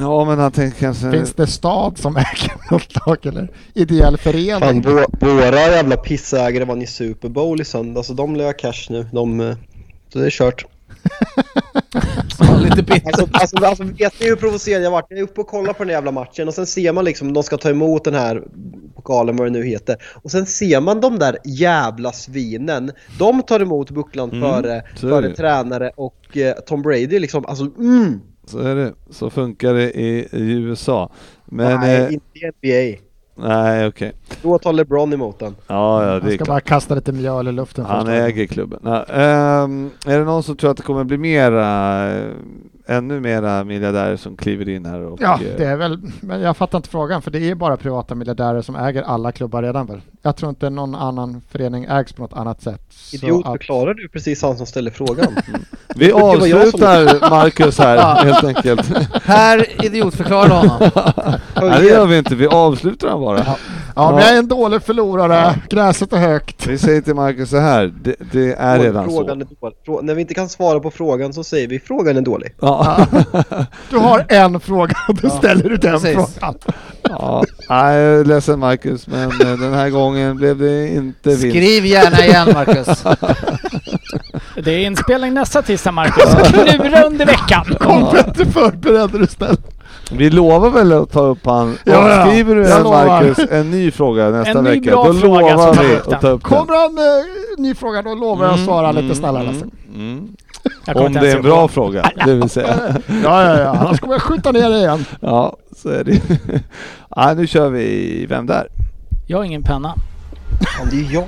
Ja, 0.00 0.24
men 0.24 0.38
han 0.38 0.52
tänker 0.52 0.78
kanske... 0.78 1.10
Finns 1.10 1.32
det 1.34 1.46
stad 1.46 1.98
som 1.98 2.16
äger 2.16 2.52
något 2.70 3.06
lag 3.06 3.26
eller 3.26 3.50
ideell 3.74 4.16
Fan, 4.18 4.32
förening? 4.32 4.82
vå- 4.82 5.06
våra 5.36 5.60
jävla 5.60 5.96
pissägare 5.96 6.64
vann 6.64 6.82
i 6.82 6.86
Super 6.86 7.28
Bowl 7.28 7.60
i 7.60 7.64
söndag 7.64 8.02
så 8.02 8.12
de 8.12 8.36
lär 8.36 8.58
cash 8.58 8.86
nu. 8.90 9.06
De, 9.12 9.40
eh, 9.40 9.56
så 10.12 10.18
det 10.18 10.26
är 10.26 10.30
kört. 10.30 10.64
Så 12.38 12.58
lite 12.58 12.82
bitter. 12.82 13.06
Alltså, 13.06 13.28
alltså, 13.32 13.56
alltså 13.56 13.84
vet 13.84 14.20
ni 14.20 14.26
hur 14.26 14.36
provocerad 14.36 14.82
jag 14.82 14.90
varit? 14.90 15.06
Jag 15.08 15.18
är 15.18 15.22
uppe 15.22 15.40
och 15.40 15.46
kollar 15.46 15.72
på 15.72 15.84
den 15.84 15.92
jävla 15.92 16.12
matchen 16.12 16.48
och 16.48 16.54
sen 16.54 16.66
ser 16.66 16.92
man 16.92 17.04
liksom 17.04 17.32
de 17.32 17.42
ska 17.42 17.56
ta 17.56 17.70
emot 17.70 18.04
den 18.04 18.14
här 18.14 18.42
pokalen, 18.94 19.36
vad 19.36 19.46
det 19.46 19.50
nu 19.50 19.64
heter. 19.64 19.96
Och 20.22 20.30
sen 20.30 20.46
ser 20.46 20.80
man 20.80 21.00
de 21.00 21.18
där 21.18 21.38
jävla 21.44 22.12
svinen. 22.12 22.92
De 23.18 23.42
tar 23.42 23.60
emot 23.60 23.90
bucklan 23.90 24.30
Mm, 24.30 24.40
före, 24.40 24.82
före 24.96 25.34
tränare 25.34 25.90
och 25.96 26.36
eh, 26.36 26.54
Tom 26.54 26.82
Brady 26.82 27.18
liksom. 27.18 27.46
Alltså 27.46 27.64
mm! 27.78 28.20
Så 28.46 28.58
är 28.58 28.74
det. 28.74 28.94
Så 29.10 29.30
funkar 29.30 29.74
det 29.74 29.92
i, 29.92 30.28
i 30.32 30.52
USA. 30.52 31.12
Men... 31.44 31.80
Nej, 31.80 31.96
eh, 31.96 32.12
inte 32.12 32.38
i 32.38 32.50
NBA. 32.94 33.07
Nej, 33.38 33.86
okej. 33.86 34.12
Då 34.42 34.58
tar 34.58 34.72
LeBron 34.72 35.12
emot 35.12 35.38
den. 35.38 35.56
Ja, 35.66 36.04
ja, 36.14 36.20
det 36.20 36.32
är 36.32 36.34
ska 36.34 36.44
bara 36.44 36.60
kasta 36.60 36.94
lite 36.94 37.12
mjöl 37.12 37.48
i 37.48 37.52
luften 37.52 37.84
Han 37.84 38.06
först. 38.06 38.10
äger 38.18 38.46
klubben. 38.46 38.80
Ja, 38.84 39.04
ehm, 39.04 39.90
är 40.06 40.18
det 40.18 40.24
någon 40.24 40.42
som 40.42 40.56
tror 40.56 40.70
att 40.70 40.76
det 40.76 40.82
kommer 40.82 41.04
bli 41.04 41.18
mera, 41.18 42.06
eh, 42.16 42.24
ännu 42.86 43.20
mera 43.20 43.64
miljardärer 43.64 44.16
som 44.16 44.36
kliver 44.36 44.68
in 44.68 44.84
här? 44.86 45.00
Och, 45.00 45.18
Ja, 45.22 45.34
eh, 45.34 45.56
det 45.56 45.64
är 45.64 45.76
väl, 45.76 45.98
men 46.20 46.40
jag 46.40 46.56
fattar 46.56 46.78
inte 46.78 46.88
frågan 46.88 47.22
för 47.22 47.30
det 47.30 47.50
är 47.50 47.54
bara 47.54 47.76
privata 47.76 48.14
miljardärer 48.14 48.62
som 48.62 48.76
äger 48.76 49.02
alla 49.02 49.32
klubbar 49.32 49.62
redan 49.62 49.86
väl? 49.86 50.00
Jag 50.28 50.36
tror 50.36 50.48
inte 50.50 50.70
någon 50.70 50.94
annan 50.94 51.42
förening 51.50 51.84
ägs 51.84 52.12
på 52.12 52.22
något 52.22 52.32
annat 52.32 52.62
sätt. 52.62 52.80
Idiot, 53.12 53.46
att- 53.46 53.52
förklarar 53.52 53.94
du 53.94 54.08
precis 54.08 54.42
han 54.42 54.56
som 54.56 54.66
ställer 54.66 54.90
frågan? 54.90 55.36
Vi 55.94 56.06
Det 56.06 56.12
var 56.12 56.46
jag 56.46 56.50
som- 56.50 56.58
avslutar 56.60 57.30
Marcus 57.30 57.78
här 57.78 58.24
helt 58.24 58.44
enkelt. 58.44 58.90
Här 59.24 59.84
idiotförklarar 59.84 60.48
honom. 60.48 60.78
Nej, 61.70 61.80
det 61.80 61.86
gör 61.86 62.06
vi 62.06 62.18
inte. 62.18 62.34
Vi 62.34 62.46
avslutar 62.46 63.08
han 63.08 63.20
bara. 63.20 63.44
Ja, 63.96 64.10
men 64.10 64.20
jag 64.20 64.34
är 64.34 64.38
en 64.38 64.48
dålig 64.48 64.82
förlorare. 64.82 65.54
Gräset 65.68 66.12
är 66.12 66.16
högt. 66.18 66.66
Vi 66.66 66.78
säger 66.78 67.00
till 67.00 67.14
Marcus 67.14 67.50
så 67.50 67.58
här. 67.58 67.94
Det, 68.02 68.14
det 68.32 68.52
är 68.54 68.78
redan 68.78 69.04
frågan 69.04 69.46
så. 69.86 69.98
är 69.98 70.02
när 70.02 70.14
vi 70.14 70.20
inte 70.20 70.34
kan 70.34 70.48
svara 70.48 70.80
på 70.80 70.90
frågan 70.90 71.32
så 71.32 71.44
säger 71.44 71.68
vi 71.68 71.80
frågan 71.80 72.16
är 72.16 72.20
dålig. 72.20 72.54
Ja. 72.60 73.06
Du 73.90 73.96
har 73.98 74.26
en 74.28 74.60
fråga 74.60 74.96
och 75.08 75.14
då 75.14 75.30
ställer 75.30 75.68
du 75.68 75.76
den 75.76 76.00
precis. 76.00 76.14
frågan. 76.14 76.54
ja. 77.02 77.44
Nej, 77.68 77.96
jag 77.98 78.20
är 78.20 78.24
ledsen 78.24 78.58
Marcus, 78.58 79.06
men 79.06 79.30
eh, 79.30 79.58
den 79.58 79.72
här 79.74 79.90
gången 79.90 80.17
blev 80.36 80.58
det 80.58 80.88
inte 80.88 81.28
vinst. 81.28 81.40
Skriv 81.40 81.86
gärna 81.86 82.26
igen 82.26 82.48
Marcus. 82.54 83.04
Det 84.64 84.70
är 84.74 84.78
inspelning 84.78 85.34
nästa 85.34 85.62
tisdag 85.62 85.92
Marcus. 85.92 86.50
Klura 86.52 87.02
under 87.02 87.26
veckan. 87.26 87.64
Kom 87.80 88.12
bättre 88.12 88.44
förberedd 88.46 89.10
du 89.20 89.26
snäll. 89.26 89.56
Vi 90.10 90.30
lovar 90.30 90.70
väl 90.70 90.92
att 90.92 91.12
ta 91.12 91.20
upp 91.20 91.46
han. 91.46 91.78
Ja, 91.84 92.10
ja. 92.10 92.26
Skriver 92.26 92.54
du 92.54 92.72
en. 92.72 92.82
Marcus 92.84 93.38
en 93.50 93.70
ny 93.70 93.90
fråga 93.90 94.30
nästa 94.30 94.58
En 94.58 94.64
ny 94.64 94.70
vecka, 94.70 94.90
då 94.90 95.12
lovar 95.12 95.82
vi 95.82 95.96
att 95.96 96.04
ta 96.04 96.10
upp 96.10 96.20
den. 96.20 96.38
Kommer 96.40 96.74
han 96.82 96.98
eh, 96.98 97.24
ny 97.58 97.74
fråga 97.74 98.02
då 98.02 98.14
lovar 98.14 98.44
jag 98.44 98.54
att 98.54 98.64
svara 98.64 98.92
lite 98.92 99.14
snällare. 99.14 99.44
mm, 99.44 99.70
mm. 99.94 100.28
Kommer 100.86 101.00
Om 101.00 101.06
inte 101.06 101.20
det 101.20 101.32
är 101.32 101.36
en 101.36 101.42
bra 101.42 101.60
ihåg. 101.60 101.70
fråga, 101.70 102.10
det 102.26 102.34
vill 102.34 102.48
säga. 102.50 102.74
Ja, 103.24 103.44
ja, 103.44 103.58
ja. 103.60 103.68
Annars 103.80 104.00
kommer 104.00 104.14
jag 104.14 104.22
skjuta 104.22 104.52
ner 104.52 104.70
dig 104.70 104.78
igen. 104.80 105.04
Ja, 105.20 105.56
så 105.76 105.88
är 105.88 106.04
det. 106.04 106.20
ja, 107.16 107.34
nu 107.34 107.46
kör 107.46 107.68
vi 107.68 108.26
Vem 108.28 108.46
där? 108.46 108.66
Jag 109.30 109.38
har 109.38 109.44
ingen 109.44 109.62
penna. 109.62 109.94
Fan, 110.76 110.88
det 110.90 110.96
är 110.96 111.12
jag. 111.14 111.24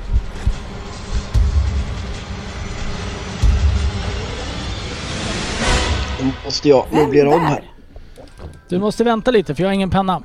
Nu 6.21 6.31
måste 6.45 6.69
jag 6.69 6.85
möblera 6.93 7.35
om 7.35 7.41
här. 7.41 7.63
Du 8.69 8.79
måste 8.79 9.05
vänta 9.05 9.31
lite 9.31 9.55
för 9.55 9.63
jag 9.63 9.69
har 9.69 9.75
ingen 9.75 9.91
penna. 9.91 10.23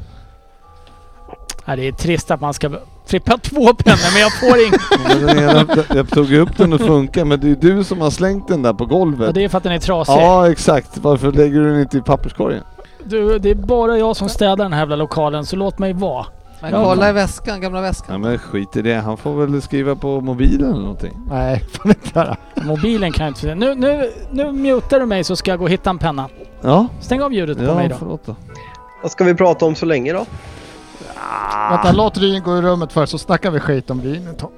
Nej, 1.65 1.77
det 1.77 1.87
är 1.87 1.91
trist 1.91 2.31
att 2.31 2.41
man 2.41 2.53
ska 2.53 2.71
flippa 3.05 3.37
två 3.37 3.73
pennor 3.73 4.13
men 4.13 4.21
jag 4.21 4.39
får 4.39 4.57
ingen. 4.59 5.85
Jag 5.97 6.09
tog 6.09 6.33
upp 6.33 6.57
den 6.57 6.73
och 6.73 6.81
funkar, 6.81 7.25
men 7.25 7.39
det 7.39 7.51
är 7.51 7.55
du 7.55 7.83
som 7.83 8.01
har 8.01 8.09
slängt 8.09 8.47
den 8.47 8.61
där 8.61 8.73
på 8.73 8.83
Och 8.83 8.89
golvet. 8.89 9.33
det 9.33 9.43
är 9.43 9.49
för 9.49 9.57
att 9.57 9.63
den 9.63 9.73
är 9.73 9.79
trasig. 9.79 10.13
Ja, 10.13 10.51
exakt. 10.51 10.97
Varför 10.97 11.31
lägger 11.31 11.59
du 11.59 11.71
den 11.71 11.81
inte 11.81 11.97
i 11.97 12.01
papperskorgen? 12.01 12.63
Du, 13.03 13.39
det 13.39 13.49
är 13.49 13.55
bara 13.55 13.97
jag 13.97 14.15
som 14.15 14.29
städar 14.29 14.55
den 14.55 14.73
här 14.73 14.79
jävla 14.79 14.95
lokalen 14.95 15.45
så 15.45 15.55
låt 15.55 15.79
mig 15.79 15.93
vara. 15.93 16.25
Men 16.71 16.81
Ja. 16.81 16.85
kolla 16.87 17.09
i 17.09 17.13
väskan, 17.13 17.61
gamla 17.61 17.79
Ja 17.79 17.81
väskan. 17.81 18.21
men 18.21 18.37
skit 18.37 18.75
i 18.77 18.81
det, 18.81 18.93
han 18.95 19.17
får 19.17 19.45
väl 19.45 19.61
skriva 19.61 19.95
på 19.95 20.21
mobilen 20.21 20.69
eller 20.71 20.79
någonting. 20.81 21.17
Nej, 21.29 21.63
får 21.71 21.91
inte 21.91 22.09
göra. 22.19 22.37
Mobilen 22.55 23.11
kan 23.11 23.23
jag 23.25 23.31
inte 23.31 23.39
se. 23.41 23.55
Nu, 23.55 23.75
nu, 23.75 24.11
nu 24.31 24.51
mutar 24.51 24.99
du 24.99 25.05
mig 25.05 25.23
så 25.23 25.35
ska 25.35 25.51
jag 25.51 25.59
gå 25.59 25.65
och 25.65 25.71
hitta 25.71 25.89
en 25.89 25.97
penna. 25.97 26.29
Ja, 26.61 26.87
Stäng 27.01 27.21
av 27.21 27.33
ljudet 27.33 27.57
på 27.57 27.75
mig 27.75 27.83
ja 27.83 27.89
då. 27.89 27.95
förlåt 27.99 28.25
då. 28.25 28.35
Vad 29.01 29.11
ska 29.11 29.23
vi 29.23 29.35
prata 29.35 29.65
om 29.65 29.75
så 29.75 29.85
länge 29.85 30.13
då? 30.13 30.25
Vänta, 31.71 31.91
låt 31.91 32.17
Ryn 32.17 32.43
gå 32.43 32.57
i 32.57 32.61
rummet 32.61 32.93
först 32.93 33.11
så 33.11 33.17
snackar 33.17 33.51
vi 33.51 33.59
skit 33.59 33.89
om 33.89 34.01
Ryn 34.01 34.27
ett 34.27 34.37
tag. 34.39 34.51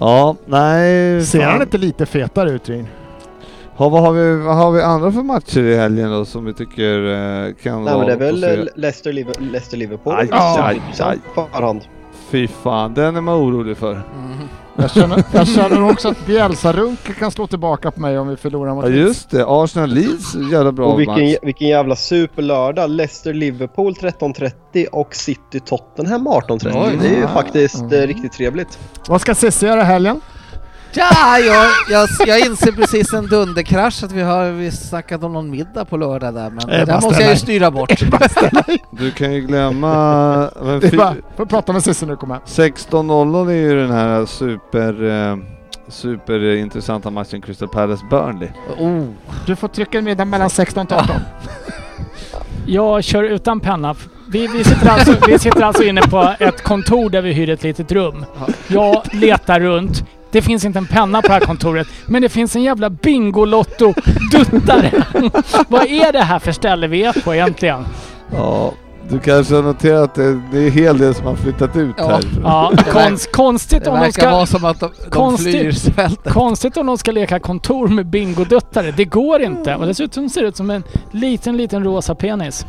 Ja, 0.00 0.36
nej. 0.46 1.22
Ser 1.26 1.44
han 1.46 1.62
inte 1.62 1.78
lite 1.78 2.06
fetare 2.06 2.50
ut 2.50 2.68
Ryn? 2.68 2.86
Ja, 3.78 3.88
vad, 3.88 4.02
har 4.02 4.12
vi, 4.12 4.36
vad 4.36 4.56
har 4.56 4.72
vi 4.72 4.82
andra 4.82 5.12
för 5.12 5.22
matcher 5.22 5.60
i 5.60 5.76
helgen 5.76 6.10
då 6.10 6.24
som 6.24 6.44
vi 6.44 6.54
tycker 6.54 6.98
eh, 7.46 7.54
kan 7.62 7.84
Nej 7.84 7.98
men 7.98 8.06
det 8.06 8.12
är 8.12 8.16
väl 8.16 8.40
se- 8.40 8.54
eh, 8.54 8.64
Leicester, 8.76 9.12
Liver- 9.12 9.40
Leicester 9.52 9.76
Liverpool. 9.76 10.14
Aj, 10.18 10.28
aj, 10.30 10.58
aj, 10.60 10.80
aj. 11.00 11.18
Förhand. 11.52 11.80
Fy 12.30 12.48
fan, 12.48 12.94
den 12.94 13.16
är 13.16 13.20
man 13.20 13.34
orolig 13.34 13.76
för. 13.76 13.94
Mhm. 13.94 14.48
Jag 14.76 14.90
känner, 14.90 15.24
jag 15.32 15.48
känner 15.48 15.90
också 15.90 16.08
att 16.08 16.26
Bielsa-Runke 16.26 17.12
kan 17.12 17.30
slå 17.30 17.46
tillbaka 17.46 17.90
på 17.90 18.00
mig 18.00 18.18
om 18.18 18.28
vi 18.28 18.36
förlorar 18.36 18.74
mot 18.74 18.84
Ja 18.84 18.90
just 18.90 19.30
det, 19.30 19.44
Arsenal 19.48 19.88
Leeds, 19.90 20.34
jävla 20.52 20.72
bra 20.72 20.86
Och 20.86 21.00
vilken, 21.00 21.24
match. 21.24 21.34
vilken 21.42 21.68
jävla 21.68 21.96
superlördag. 21.96 22.90
Leicester 22.90 23.34
Liverpool 23.34 23.92
13.30 23.92 24.86
och 24.92 25.14
City 25.14 25.60
Tottenham 25.60 26.28
18.30. 26.28 26.72
Oj. 26.86 26.98
Det 27.02 27.08
är 27.08 27.16
ju 27.20 27.26
faktiskt 27.26 27.80
Mm. 27.80 27.92
eh, 28.00 28.06
riktigt 28.06 28.32
trevligt. 28.32 28.78
Vad 29.08 29.20
ska 29.20 29.34
Cissi 29.34 29.66
göra 29.66 29.80
i 29.80 29.84
helgen? 29.84 30.20
Ja, 30.92 31.38
jag, 31.38 31.70
jag, 31.90 32.08
jag 32.26 32.46
inser 32.46 32.72
precis 32.72 33.12
en 33.12 33.26
dunderkrasch 33.26 34.04
att 34.04 34.12
vi 34.12 34.22
har 34.22 34.50
vi 34.50 34.70
snackat 34.70 35.24
om 35.24 35.32
någon 35.32 35.50
middag 35.50 35.84
på 35.84 35.96
lördag 35.96 36.34
där 36.34 36.50
men 36.50 36.58
Eh, 36.68 36.78
det 36.78 36.84
där 36.84 37.00
måste 37.00 37.22
jag 37.22 37.30
ju 37.30 37.36
styra 37.36 37.70
bort. 37.70 37.90
Du 38.90 39.10
kan 39.10 39.32
ju 39.32 39.40
glömma... 39.40 39.88
Men 40.62 40.80
Det 40.80 40.92
är 40.92 40.96
bara, 40.96 41.14
får 41.36 41.46
prata 41.46 41.72
med 41.72 41.82
Cissi 41.82 42.06
nu 42.06 42.16
kom 42.16 42.30
hem. 42.30 42.40
16.00 42.46 43.48
är 43.50 43.52
ju 43.52 43.76
den 43.80 43.90
här 43.90 44.26
super... 44.26 45.04
Eh, 45.30 45.36
superintressanta 45.88 47.10
matchen 47.10 47.40
Crystal 47.42 47.68
Palace-Burnley. 47.68 48.48
Oh. 48.78 49.04
Du 49.46 49.56
får 49.56 49.68
trycka 49.68 49.98
en 49.98 50.04
middag 50.04 50.24
mellan 50.24 50.50
16 50.50 50.86
och 50.86 50.92
18. 50.92 51.16
Jag 52.66 53.04
kör 53.04 53.22
utan 53.22 53.60
penna. 53.60 53.94
Vi, 54.28 54.46
vi, 54.46 54.64
sitter 54.64 54.88
alltså, 54.88 55.14
vi 55.26 55.38
sitter 55.38 55.62
alltså 55.62 55.82
inne 55.82 56.00
på 56.00 56.34
ett 56.38 56.62
kontor 56.62 57.10
där 57.10 57.22
vi 57.22 57.32
hyr 57.32 57.50
ett 57.50 57.62
litet 57.62 57.92
rum. 57.92 58.24
Jag 58.68 59.02
letar 59.12 59.60
runt. 59.60 60.04
Det 60.32 60.42
finns 60.42 60.64
inte 60.64 60.78
en 60.78 60.86
penna 60.86 61.22
på 61.22 61.28
det 61.28 61.34
här 61.34 61.40
kontoret, 61.40 61.86
men 62.06 62.22
det 62.22 62.28
finns 62.28 62.56
en 62.56 62.62
jävla 62.62 62.90
Bingolotto-duttare. 62.90 65.02
Vad 65.68 65.86
är 65.86 66.12
det 66.12 66.22
här 66.22 66.38
för 66.38 66.52
ställe 66.52 66.86
vi 66.86 67.04
är 67.04 67.12
på 67.24 67.34
egentligen? 67.34 67.84
Ja, 68.32 68.72
du 69.10 69.18
kanske 69.18 69.54
har 69.54 69.62
noterat 69.62 70.02
att 70.04 70.14
det, 70.14 70.40
det 70.52 70.58
är 70.58 70.66
en 70.66 70.72
hel 70.72 70.98
del 70.98 71.14
som 71.14 71.26
har 71.26 71.34
flyttat 71.36 71.76
ut 71.76 71.94
Ja. 71.98 72.08
här. 72.08 72.20
Ja, 72.42 72.72
konst, 72.92 73.32
konstigt, 73.32 73.84
Det 73.84 73.90
om 73.90 74.00
de 74.00 74.12
ska, 74.12 74.30
vara 74.30 74.46
som 74.46 74.64
att 74.64 74.80
de, 74.80 74.90
de 75.04 75.10
Konstigt. 75.10 75.52
flyr 75.60 75.72
svälten. 75.72 76.32
konstigt 76.32 76.76
om 76.76 76.86
de 76.86 76.98
ska 76.98 77.12
leka 77.12 77.40
kontor 77.40 77.88
med 77.88 78.06
bingoduttare. 78.06 78.90
Det 78.96 79.04
går 79.04 79.42
inte. 79.42 79.74
Och 79.76 79.86
dessutom 79.86 80.28
ser 80.28 80.42
det 80.42 80.48
ut 80.48 80.56
som 80.56 80.70
en 80.70 80.82
liten, 81.10 81.56
liten 81.56 81.84
rosa 81.84 82.14
penis. 82.14 82.66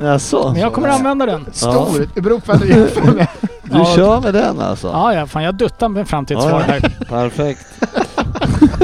Jaså? 0.00 0.50
Men 0.52 0.60
jag 0.62 0.72
kommer 0.72 0.88
använda 0.88 1.26
den. 1.26 1.46
Stor, 1.52 2.08
det 2.14 2.20
beror 2.20 2.38
på 2.38 2.52
vad 2.52 2.60
du 2.60 2.68
jämför 2.68 3.02
med. 3.12 3.26
Du 3.62 3.78
Ja. 3.78 3.84
kör 3.96 4.20
med 4.20 4.34
den 4.34 4.60
alltså? 4.60 4.86
Ja, 4.88 5.14
ja, 5.14 5.26
fan 5.26 5.42
jag 5.42 5.54
duttar 5.54 5.88
mig 5.88 6.04
fram 6.04 6.26
till 6.26 6.36
ett 6.36 6.42
Ja, 6.42 6.48
svar 6.50 6.64
ja. 6.66 6.72
här. 6.72 6.80
Perfekt. 7.08 7.66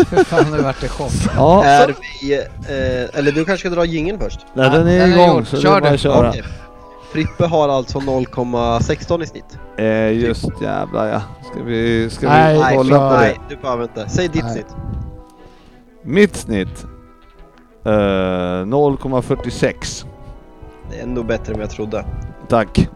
För 0.09 0.25
fan, 0.25 0.45
nu 0.53 0.59
vart 0.63 0.81
det 0.81 0.89
chock. 0.89 1.11
Ja, 1.37 1.65
Är 1.65 1.95
vi... 2.23 2.35
Eh, 2.35 2.43
eller 3.19 3.33
du 3.33 3.45
kanske 3.45 3.69
ska 3.69 3.77
dra 3.77 3.85
jingeln 3.85 4.21
först? 4.21 4.41
nej, 4.55 4.71
den 4.71 4.89
är 4.89 4.99
den 4.99 5.13
är 5.13 5.25
igång 5.25 5.45
så 5.45 5.57
det 5.57 5.63
Kör 5.63 5.77
är 5.77 5.81
bara 5.81 5.91
att 5.91 6.01
köra. 6.01 6.29
Okej. 6.29 6.43
Frippe 7.13 7.47
har 7.47 7.69
alltså 7.69 7.99
0,16 7.99 9.23
i 9.23 9.27
snitt. 9.27 9.59
Eh, 9.79 10.13
just 10.13 10.45
jävlar 10.63 11.07
ja. 11.07 11.23
Ska 11.53 11.63
vi, 11.63 12.11
ska 12.11 12.29
Nej, 12.29 12.55
vi 12.55 12.61
Nej, 12.61 12.77
kolla 12.77 12.99
för- 12.99 13.09
på 13.09 13.15
det? 13.15 13.21
nej, 13.21 13.41
du 13.49 13.57
behöver 13.57 13.83
inte. 13.83 14.09
Säg 14.09 14.29
ditt 14.29 14.45
Nej. 14.45 14.53
snitt. 14.53 14.77
Mitt 16.03 16.37
snitt? 16.37 16.85
Eh, 17.85 17.91
0,46. 17.91 20.05
Det 20.91 20.99
är 20.99 21.03
ändå 21.03 21.23
bättre 21.23 21.55
än 21.55 21.61
jag 21.61 21.71
trodde. 21.71 22.05
Tack. 22.49 22.89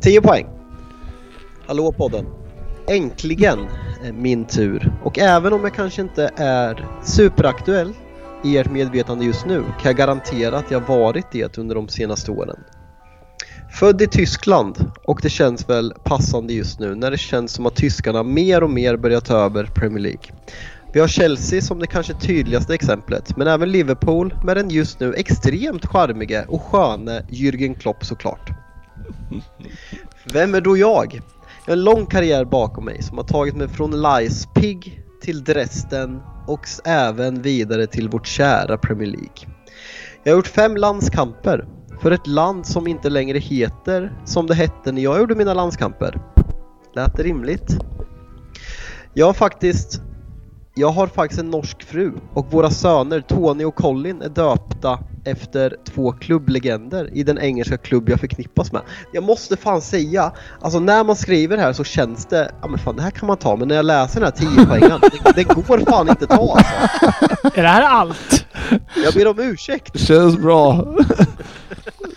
10 0.00 0.20
poäng. 0.20 0.46
Hallå 1.66 1.92
podden. 1.92 2.26
Äntligen 2.88 3.58
är 4.04 4.12
min 4.12 4.44
tur. 4.44 4.92
Och 5.04 5.18
även 5.18 5.52
om 5.52 5.60
jag 5.60 5.74
kanske 5.74 6.02
inte 6.02 6.30
är 6.36 6.86
superaktuell 7.04 7.92
i 8.44 8.58
ert 8.58 8.70
medvetande 8.70 9.24
just 9.24 9.46
nu 9.46 9.62
kan 9.62 9.84
jag 9.84 9.96
garantera 9.96 10.58
att 10.58 10.70
jag 10.70 10.80
varit 10.80 11.26
det 11.32 11.58
under 11.58 11.74
de 11.74 11.88
senaste 11.88 12.30
åren. 12.30 12.58
Född 13.72 14.02
i 14.02 14.06
Tyskland 14.06 14.92
och 15.04 15.20
det 15.22 15.30
känns 15.30 15.68
väl 15.68 15.94
passande 16.04 16.52
just 16.52 16.80
nu 16.80 16.94
när 16.94 17.10
det 17.10 17.18
känns 17.18 17.52
som 17.52 17.66
att 17.66 17.76
tyskarna 17.76 18.22
mer 18.22 18.62
och 18.62 18.70
mer 18.70 18.96
börjar 18.96 19.20
ta 19.20 19.36
över 19.36 19.64
Premier 19.64 20.00
League. 20.00 20.22
Vi 20.92 21.00
har 21.00 21.08
Chelsea 21.08 21.62
som 21.62 21.78
det 21.78 21.86
kanske 21.86 22.14
tydligaste 22.14 22.74
exemplet, 22.74 23.36
men 23.36 23.46
även 23.46 23.72
Liverpool 23.72 24.34
med 24.44 24.56
den 24.56 24.70
just 24.70 25.00
nu 25.00 25.14
extremt 25.14 25.86
charmige 25.86 26.44
och 26.48 26.62
sköne 26.62 27.22
Jürgen 27.28 27.78
Klopp 27.78 28.04
såklart. 28.04 28.50
Vem 30.32 30.54
är 30.54 30.60
då 30.60 30.76
jag? 30.76 31.20
Jag 31.66 31.72
har 31.72 31.76
en 31.76 31.84
lång 31.84 32.06
karriär 32.06 32.44
bakom 32.44 32.84
mig 32.84 33.02
som 33.02 33.18
har 33.18 33.24
tagit 33.24 33.56
mig 33.56 33.68
från 33.68 34.02
Leipzig 34.02 35.02
till 35.22 35.44
Dresden 35.44 36.20
och 36.46 36.60
även 36.84 37.42
vidare 37.42 37.86
till 37.86 38.08
vårt 38.08 38.26
kära 38.26 38.78
Premier 38.78 39.08
League. 39.08 39.56
Jag 40.22 40.32
har 40.32 40.36
gjort 40.36 40.46
fem 40.46 40.76
landskamper 40.76 41.68
för 42.02 42.10
ett 42.10 42.26
land 42.26 42.66
som 42.66 42.86
inte 42.86 43.10
längre 43.10 43.38
heter 43.38 44.12
som 44.24 44.46
det 44.46 44.54
hette 44.54 44.92
när 44.92 45.02
jag 45.02 45.18
gjorde 45.18 45.34
mina 45.34 45.54
landskamper. 45.54 46.20
Lät 46.94 47.16
det 47.16 47.22
rimligt? 47.22 47.76
Jag 49.14 49.26
har 49.26 49.32
faktiskt 49.32 50.02
jag 50.80 50.90
har 50.90 51.06
faktiskt 51.06 51.40
en 51.40 51.50
norsk 51.50 51.82
fru 51.82 52.12
och 52.34 52.52
våra 52.52 52.70
söner 52.70 53.20
Tony 53.20 53.64
och 53.64 53.74
Colin 53.74 54.22
är 54.22 54.28
döpta 54.28 54.98
efter 55.24 55.76
två 55.84 56.12
klubblegender 56.12 57.10
i 57.12 57.22
den 57.22 57.38
engelska 57.38 57.76
klubb 57.76 58.08
jag 58.08 58.20
förknippas 58.20 58.72
med. 58.72 58.82
Jag 59.12 59.24
måste 59.24 59.56
fan 59.56 59.80
säga, 59.80 60.32
alltså 60.60 60.80
när 60.80 61.04
man 61.04 61.16
skriver 61.16 61.58
här 61.58 61.72
så 61.72 61.84
känns 61.84 62.26
det, 62.26 62.50
ja 62.62 62.68
men 62.68 62.78
fan 62.78 62.96
det 62.96 63.02
här 63.02 63.10
kan 63.10 63.26
man 63.26 63.36
ta, 63.36 63.56
men 63.56 63.68
när 63.68 63.74
jag 63.74 63.84
läser 63.84 64.20
den 64.20 64.32
här 64.36 64.56
10 64.56 64.66
poängen, 64.66 65.00
det, 65.00 65.32
det 65.34 65.44
går 65.44 65.90
fan 65.90 66.08
inte 66.08 66.24
att 66.24 66.30
ta 66.30 66.56
alltså. 66.56 67.58
Är 67.58 67.62
det 67.62 67.68
här 67.68 67.82
allt? 67.82 68.46
Jag 69.04 69.14
ber 69.14 69.28
om 69.28 69.38
ursäkt. 69.38 70.00
Känns 70.00 70.36
bra. 70.36 70.86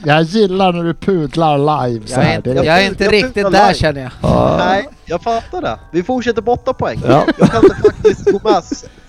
Jag 0.05 0.23
gillar 0.23 0.73
när 0.73 0.83
du 0.83 0.93
pudlar 0.93 1.57
live 1.87 2.07
så 2.07 2.19
Jag 2.19 2.25
är 2.25 2.35
inte, 2.35 2.51
är, 2.51 2.63
jag 2.63 2.83
är 2.83 2.87
inte 2.87 3.03
jag 3.03 3.13
riktigt 3.13 3.43
där 3.43 3.51
live. 3.51 3.73
känner 3.73 4.01
jag. 4.01 4.11
Ja. 4.21 4.55
Nej, 4.59 4.89
jag 5.05 5.21
fattar 5.21 5.61
det. 5.61 5.79
Vi 5.91 6.03
fortsätter 6.03 6.41
på 6.41 6.51
8 6.51 6.73
poäng. 6.73 7.01
Ja. 7.07 7.25
Jag 7.39 7.49
kan 7.49 7.63
inte 7.63 7.75
faktiskt 7.75 8.43
med. 8.43 8.63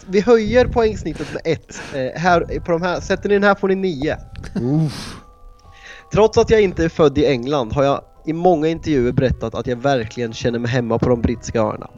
Vi 0.07 0.21
höjer 0.21 0.65
poängsnittet 0.67 1.27
med 1.33 1.43
1. 1.45 1.61
Eh, 1.95 2.21
här, 2.21 2.61
på 2.61 2.73
de 2.73 2.83
här, 2.83 3.01
sätter 3.01 3.29
ni 3.29 3.35
den 3.35 3.43
här 3.45 3.55
får 3.55 3.69
ni 3.69 3.75
9. 3.75 4.17
Trots 6.13 6.39
att 6.39 6.51
jag 6.51 6.61
inte 6.63 6.85
är 6.85 6.89
född 6.89 7.19
i 7.19 7.27
England 7.27 7.73
har 7.73 7.85
jag 7.85 8.01
i 8.27 8.33
många 8.33 8.69
intervjuer 8.69 9.13
berättat 9.13 9.55
att 9.55 9.67
jag 9.67 9.77
verkligen 9.77 10.33
känner 10.33 10.59
mig 10.59 10.71
hemma 10.71 10.99
på 10.99 11.09
de 11.09 11.23
brittiska 11.23 11.61
öarna. 11.61 11.91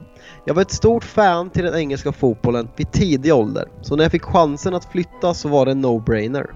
Jag 0.44 0.54
var 0.54 0.62
ett 0.62 0.72
stort 0.72 1.04
fan 1.04 1.50
till 1.50 1.64
den 1.64 1.74
engelska 1.74 2.12
fotbollen 2.12 2.68
vid 2.76 2.92
tidig 2.92 3.34
ålder, 3.34 3.64
så 3.82 3.96
när 3.96 4.04
jag 4.04 4.12
fick 4.12 4.22
chansen 4.22 4.74
att 4.74 4.84
flytta 4.84 5.34
så 5.34 5.48
var 5.48 5.66
det 5.66 5.72
en 5.72 5.84
no-brainer. 5.84 6.46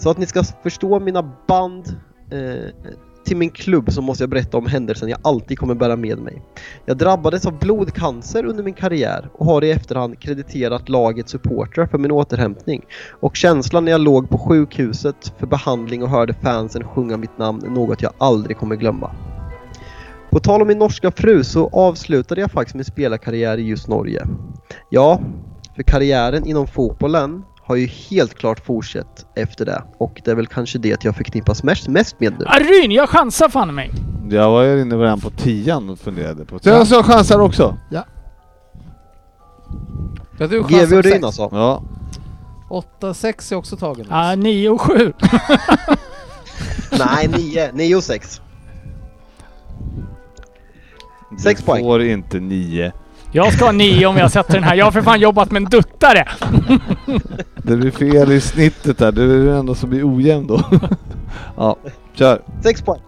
Så 0.00 0.10
att 0.10 0.18
ni 0.18 0.26
ska 0.26 0.44
förstå 0.62 1.00
mina 1.00 1.22
band 1.46 1.96
eh, 2.30 2.90
till 3.24 3.36
min 3.36 3.50
klubb 3.50 3.92
så 3.92 4.02
måste 4.02 4.22
jag 4.22 4.30
berätta 4.30 4.58
om 4.58 4.66
händelsen 4.66 5.08
jag 5.08 5.18
alltid 5.22 5.58
kommer 5.58 5.74
bära 5.74 5.96
med 5.96 6.18
mig. 6.18 6.42
Jag 6.84 6.96
drabbades 6.96 7.46
av 7.46 7.58
blodcancer 7.58 8.44
under 8.44 8.64
min 8.64 8.74
karriär 8.74 9.28
och 9.32 9.46
har 9.46 9.64
i 9.64 9.70
efterhand 9.70 10.20
krediterat 10.20 10.88
lagets 10.88 11.32
supportrar 11.32 11.86
för 11.86 11.98
min 11.98 12.10
återhämtning. 12.10 12.84
Och 13.20 13.36
känslan 13.36 13.84
när 13.84 13.92
jag 13.92 14.00
låg 14.00 14.30
på 14.30 14.38
sjukhuset 14.38 15.32
för 15.38 15.46
behandling 15.46 16.02
och 16.02 16.08
hörde 16.08 16.34
fansen 16.34 16.84
sjunga 16.84 17.16
mitt 17.16 17.38
namn 17.38 17.64
är 17.64 17.70
något 17.70 18.02
jag 18.02 18.12
aldrig 18.18 18.56
kommer 18.56 18.76
glömma. 18.76 19.10
På 20.30 20.40
tal 20.40 20.62
om 20.62 20.68
min 20.68 20.78
norska 20.78 21.10
fru 21.10 21.44
så 21.44 21.68
avslutade 21.68 22.40
jag 22.40 22.50
faktiskt 22.50 22.74
min 22.74 22.84
spelarkarriär 22.84 23.58
i 23.58 23.62
just 23.62 23.88
Norge. 23.88 24.26
Ja, 24.88 25.20
för 25.76 25.82
karriären 25.82 26.46
inom 26.46 26.66
fotbollen 26.66 27.42
har 27.70 27.76
ju 27.76 27.86
helt 27.86 28.34
klart 28.34 28.66
fortsatt 28.66 29.26
efter 29.36 29.66
det 29.66 29.82
och 29.98 30.20
det 30.24 30.30
är 30.30 30.34
väl 30.34 30.46
kanske 30.46 30.78
det 30.78 31.04
jag 31.04 31.16
förknippas 31.16 31.62
mest, 31.62 31.88
mest 31.88 32.20
med 32.20 32.38
nu. 32.38 32.44
Aryn, 32.46 32.92
jag 32.92 33.08
chansar 33.08 33.48
fan 33.48 33.74
mig. 33.74 33.90
Jag 34.30 34.50
var 34.50 34.62
ju 34.62 34.80
inne 34.80 34.96
redan 34.96 35.20
på 35.20 35.30
tian 35.30 35.90
och 35.90 35.98
funderade 35.98 36.44
på... 36.44 36.58
Så 36.58 36.68
jag 36.68 36.86
så 36.86 37.02
chansar 37.02 37.40
också. 37.40 37.78
Ja, 37.90 38.04
du 40.46 40.62
GV 40.62 40.96
och 40.96 41.02
Ryn 41.02 41.24
alltså. 41.24 41.48
Ja. 41.52 41.82
8-6 43.00 43.52
är 43.52 43.56
också 43.56 43.76
tagen. 43.76 44.06
Ja, 44.10 44.34
9 44.34 44.68
och 44.68 44.80
7. 44.80 45.12
Nej, 46.98 47.28
9. 47.28 47.70
9 47.72 47.96
och 47.96 48.04
6. 48.04 48.40
Sex 51.42 51.60
du 51.60 51.66
poäng. 51.66 51.84
får 51.84 52.02
inte 52.02 52.40
nio. 52.40 52.92
Jag 53.32 53.52
ska 53.52 53.64
ha 53.64 53.72
9 53.72 54.06
om 54.06 54.16
jag 54.16 54.30
sätter 54.30 54.54
den 54.54 54.62
här. 54.62 54.74
Jag 54.74 54.84
har 54.84 54.92
för 54.92 55.02
fan 55.02 55.20
jobbat 55.20 55.50
med 55.50 55.62
en 55.62 55.68
duttare. 55.68 56.28
Det 57.62 57.76
blir 57.76 57.90
fel 57.90 58.32
i 58.32 58.40
snittet 58.40 58.98
där. 58.98 59.12
Du 59.12 59.42
är 59.42 59.46
den 59.46 59.56
enda 59.56 59.74
som 59.74 59.90
blir 59.90 60.16
ojämn 60.16 60.46
då. 60.46 60.60
ja, 61.56 61.76
kör. 62.14 62.42
6 62.62 62.82
poäng. 62.82 63.00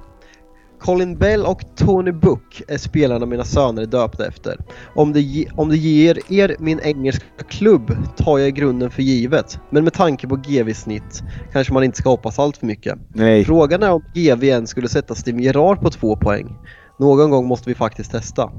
Colin 0.80 1.18
Bell 1.18 1.44
och 1.44 1.60
Tony 1.76 2.12
Book 2.12 2.62
är 2.68 2.78
spelarna 2.78 3.26
mina 3.26 3.44
söner 3.44 3.82
är 3.82 3.86
döpta 3.86 4.26
efter. 4.26 4.56
Om 4.94 5.12
det, 5.12 5.20
ge, 5.20 5.48
om 5.56 5.68
det 5.68 5.76
ger 5.76 6.32
er 6.32 6.56
min 6.58 6.80
engelska 6.80 7.24
klubb 7.48 7.96
tar 8.16 8.38
jag 8.38 8.54
grunden 8.54 8.90
för 8.90 9.02
givet. 9.02 9.58
Men 9.70 9.84
med 9.84 9.92
tanke 9.92 10.28
på 10.28 10.36
GV-snitt 10.36 11.22
kanske 11.52 11.72
man 11.72 11.84
inte 11.84 11.98
ska 11.98 12.08
hoppas 12.08 12.38
allt 12.38 12.56
för 12.56 12.66
mycket. 12.66 12.98
Nej. 13.14 13.44
Frågan 13.44 13.82
är 13.82 13.92
om 13.92 14.04
GV 14.14 14.44
än 14.44 14.66
skulle 14.66 14.88
sätta 14.88 15.14
Steam 15.26 15.40
Gerard 15.40 15.80
på 15.80 15.90
två 15.90 16.16
poäng. 16.16 16.56
Någon 16.98 17.30
gång 17.30 17.46
måste 17.46 17.68
vi 17.68 17.74
faktiskt 17.74 18.10
testa. 18.10 18.50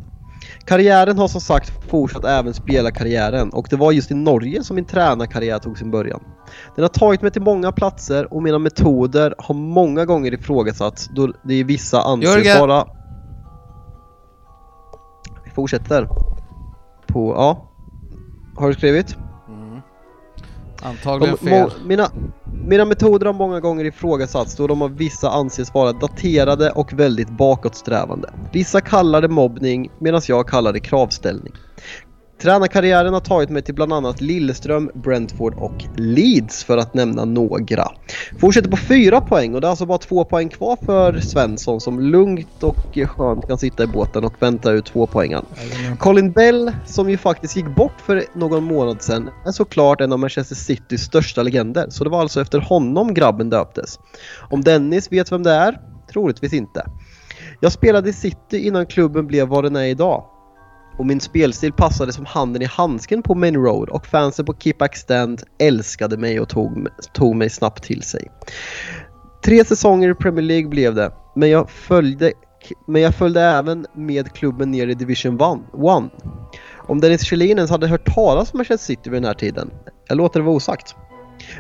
Karriären 0.65 1.17
har 1.17 1.27
som 1.27 1.41
sagt 1.41 1.89
fortsatt 1.89 2.25
även 2.25 2.53
spela 2.53 2.91
karriären 2.91 3.49
och 3.49 3.67
det 3.69 3.75
var 3.75 3.91
just 3.91 4.11
i 4.11 4.13
Norge 4.13 4.63
som 4.63 4.75
min 4.75 4.85
tränarkarriär 4.85 5.59
tog 5.59 5.77
sin 5.77 5.91
början. 5.91 6.23
Den 6.75 6.84
har 6.84 6.89
tagit 6.89 7.21
mig 7.21 7.31
till 7.31 7.41
många 7.41 7.71
platser 7.71 8.34
och 8.34 8.43
mina 8.43 8.59
metoder 8.59 9.35
har 9.38 9.55
många 9.55 10.05
gånger 10.05 10.34
ifrågasatts 10.34 11.09
då 11.15 11.34
det 11.43 11.55
i 11.55 11.63
vissa 11.63 12.01
anses 12.01 12.30
Jörgen! 12.30 12.59
vara... 12.59 12.88
Vi 15.45 15.51
fortsätter. 15.51 16.07
På, 17.07 17.34
ja. 17.34 17.69
Har 18.55 18.67
du 18.67 18.73
skrivit? 18.73 19.17
Antagligen 20.84 21.38
De, 21.41 21.49
fel. 21.49 21.72
må, 21.80 21.88
mina, 21.88 22.10
mina 22.68 22.85
metoder 22.85 23.26
har 23.26 23.34
många 23.34 23.60
gånger 23.60 23.85
ifrågasatts 23.85 24.55
då 24.55 24.68
de 24.68 24.81
av 24.81 24.97
vissa 24.97 25.30
anses 25.30 25.73
vara 25.73 25.91
daterade 25.91 26.69
och 26.72 26.93
väldigt 26.93 27.30
bakåtsträvande. 27.30 28.34
Vissa 28.53 28.81
kallar 28.81 29.22
det 29.22 29.27
mobbning 29.27 29.91
medan 29.99 30.22
jag 30.27 30.47
kallar 30.47 30.73
det 30.73 30.80
kravställning. 30.80 31.53
Tränarkarriären 32.43 33.13
har 33.13 33.19
tagit 33.19 33.49
mig 33.49 33.61
till 33.61 33.75
bland 33.75 33.93
annat 33.93 34.21
Lilleström, 34.21 34.91
Brentford 34.93 35.53
och 35.57 35.85
Leeds 35.95 36.63
för 36.63 36.77
att 36.77 36.93
nämna 36.93 37.25
några. 37.25 37.87
Fortsätter 38.39 38.69
på 38.69 38.77
fyra 38.77 39.21
poäng 39.21 39.55
och 39.55 39.61
det 39.61 39.67
är 39.67 39.69
alltså 39.69 39.85
bara 39.85 39.97
två 39.97 40.23
poäng 40.23 40.49
kvar 40.49 40.77
för 40.85 41.19
Svensson 41.19 41.81
som 41.81 41.99
lugnt 41.99 42.63
och 42.63 42.75
skönt 43.07 43.47
kan 43.47 43.57
sitta 43.57 43.83
i 43.83 43.87
båten 43.87 44.25
och 44.25 44.33
vänta 44.39 44.71
ut 44.71 44.85
två 44.85 45.07
poängen. 45.07 45.45
Colin 45.99 46.31
Bell, 46.31 46.71
som 46.85 47.09
ju 47.09 47.17
faktiskt 47.17 47.55
gick 47.55 47.75
bort 47.75 48.01
för 48.05 48.23
någon 48.35 48.63
månad 48.63 49.01
sedan, 49.01 49.29
är 49.45 49.51
såklart 49.51 50.01
en 50.01 50.13
av 50.13 50.19
Manchester 50.19 50.55
Citys 50.55 51.01
största 51.01 51.43
legender. 51.43 51.85
Så 51.89 52.03
det 52.03 52.09
var 52.09 52.21
alltså 52.21 52.41
efter 52.41 52.59
honom 52.59 53.13
grabben 53.13 53.49
döptes. 53.49 53.99
Om 54.49 54.61
Dennis 54.61 55.11
vet 55.11 55.31
vem 55.31 55.43
det 55.43 55.51
är? 55.51 55.77
Troligtvis 56.13 56.53
inte. 56.53 56.85
Jag 57.59 57.71
spelade 57.71 58.09
i 58.09 58.13
City 58.13 58.67
innan 58.67 58.85
klubben 58.85 59.27
blev 59.27 59.47
vad 59.47 59.63
den 59.63 59.75
är 59.75 59.85
idag. 59.85 60.23
Och 60.97 61.05
min 61.05 61.19
spelstil 61.19 61.73
passade 61.73 62.13
som 62.13 62.25
handen 62.25 62.61
i 62.61 62.65
handsken 62.65 63.21
på 63.21 63.35
Main 63.35 63.55
Road 63.55 63.89
och 63.89 64.05
fansen 64.05 64.45
på 64.45 64.53
Kipak 64.59 64.95
Stand 64.95 65.43
älskade 65.59 66.17
mig 66.17 66.39
och 66.39 66.49
tog, 66.49 66.87
tog 67.13 67.35
mig 67.35 67.49
snabbt 67.49 67.83
till 67.83 68.01
sig. 68.01 68.31
Tre 69.45 69.65
säsonger 69.65 70.11
i 70.11 70.13
Premier 70.13 70.45
League 70.45 70.69
blev 70.69 70.95
det, 70.95 71.11
men 71.35 71.49
jag 71.49 71.69
följde, 71.69 72.33
men 72.87 73.01
jag 73.01 73.15
följde 73.15 73.41
även 73.41 73.85
med 73.95 74.33
klubben 74.33 74.71
ner 74.71 74.87
i 74.87 74.93
Division 74.93 75.35
1. 75.35 75.41
Om 76.87 77.01
Dennis 77.01 77.23
Kjellin 77.23 77.57
ens 77.57 77.71
hade 77.71 77.87
hört 77.87 78.15
talas 78.15 78.53
om 78.53 78.57
Manchester 78.57 78.85
City 78.85 79.09
vid 79.09 79.21
den 79.21 79.27
här 79.27 79.33
tiden, 79.33 79.71
jag 80.07 80.17
låter 80.17 80.39
det 80.39 80.45
vara 80.45 80.55
osagt. 80.55 80.95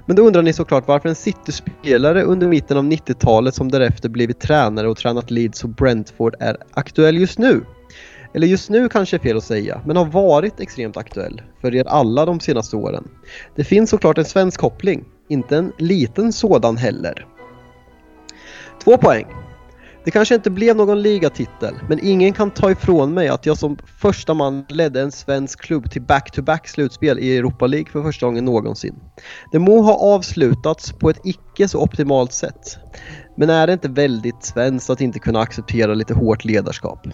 Men 0.05 0.15
då 0.15 0.23
undrar 0.23 0.41
ni 0.41 0.53
såklart 0.53 0.87
varför 0.87 1.09
en 1.09 1.15
City-spelare 1.15 2.23
under 2.23 2.47
mitten 2.47 2.77
av 2.77 2.83
90-talet 2.83 3.55
som 3.55 3.71
därefter 3.71 4.09
blivit 4.09 4.39
tränare 4.39 4.89
och 4.89 4.97
tränat 4.97 5.31
Leeds 5.31 5.63
och 5.63 5.69
Brentford 5.69 6.35
är 6.39 6.57
aktuell 6.73 7.17
just 7.17 7.39
nu. 7.39 7.65
Eller 8.33 8.47
just 8.47 8.69
nu 8.69 8.89
kanske 8.89 9.17
är 9.17 9.19
fel 9.19 9.37
att 9.37 9.43
säga, 9.43 9.81
men 9.85 9.97
har 9.97 10.05
varit 10.05 10.59
extremt 10.59 10.97
aktuell 10.97 11.41
för 11.61 11.75
er 11.75 11.87
alla 11.87 12.25
de 12.25 12.39
senaste 12.39 12.75
åren. 12.75 13.07
Det 13.55 13.63
finns 13.63 13.89
såklart 13.89 14.17
en 14.17 14.25
svensk 14.25 14.59
koppling, 14.59 15.05
inte 15.29 15.57
en 15.57 15.71
liten 15.77 16.33
sådan 16.33 16.77
heller. 16.77 17.27
Två 18.83 18.97
poäng. 18.97 19.25
Det 20.05 20.11
kanske 20.11 20.35
inte 20.35 20.49
blev 20.49 20.75
någon 20.75 21.01
ligatitel, 21.01 21.75
men 21.89 21.99
ingen 22.03 22.33
kan 22.33 22.51
ta 22.51 22.71
ifrån 22.71 23.13
mig 23.13 23.27
att 23.27 23.45
jag 23.45 23.57
som 23.57 23.77
första 23.99 24.33
man 24.33 24.65
ledde 24.69 25.01
en 25.01 25.11
svensk 25.11 25.61
klubb 25.61 25.91
till 25.91 26.01
back-to-back 26.01 26.67
slutspel 26.67 27.19
i 27.19 27.37
Europa 27.37 27.67
League 27.67 27.91
för 27.91 28.03
första 28.03 28.25
gången 28.25 28.45
någonsin. 28.45 28.95
Det 29.51 29.59
må 29.59 29.81
ha 29.81 30.15
avslutats 30.15 30.91
på 30.91 31.09
ett 31.09 31.19
icke 31.23 31.67
så 31.67 31.81
optimalt 31.81 32.33
sätt. 32.33 32.77
Men 33.37 33.49
är 33.49 33.67
det 33.67 33.73
inte 33.73 33.89
väldigt 33.89 34.43
svenskt 34.43 34.89
att 34.89 35.01
inte 35.01 35.19
kunna 35.19 35.39
acceptera 35.39 35.93
lite 35.93 36.13
hårt 36.13 36.45
ledarskap? 36.45 37.07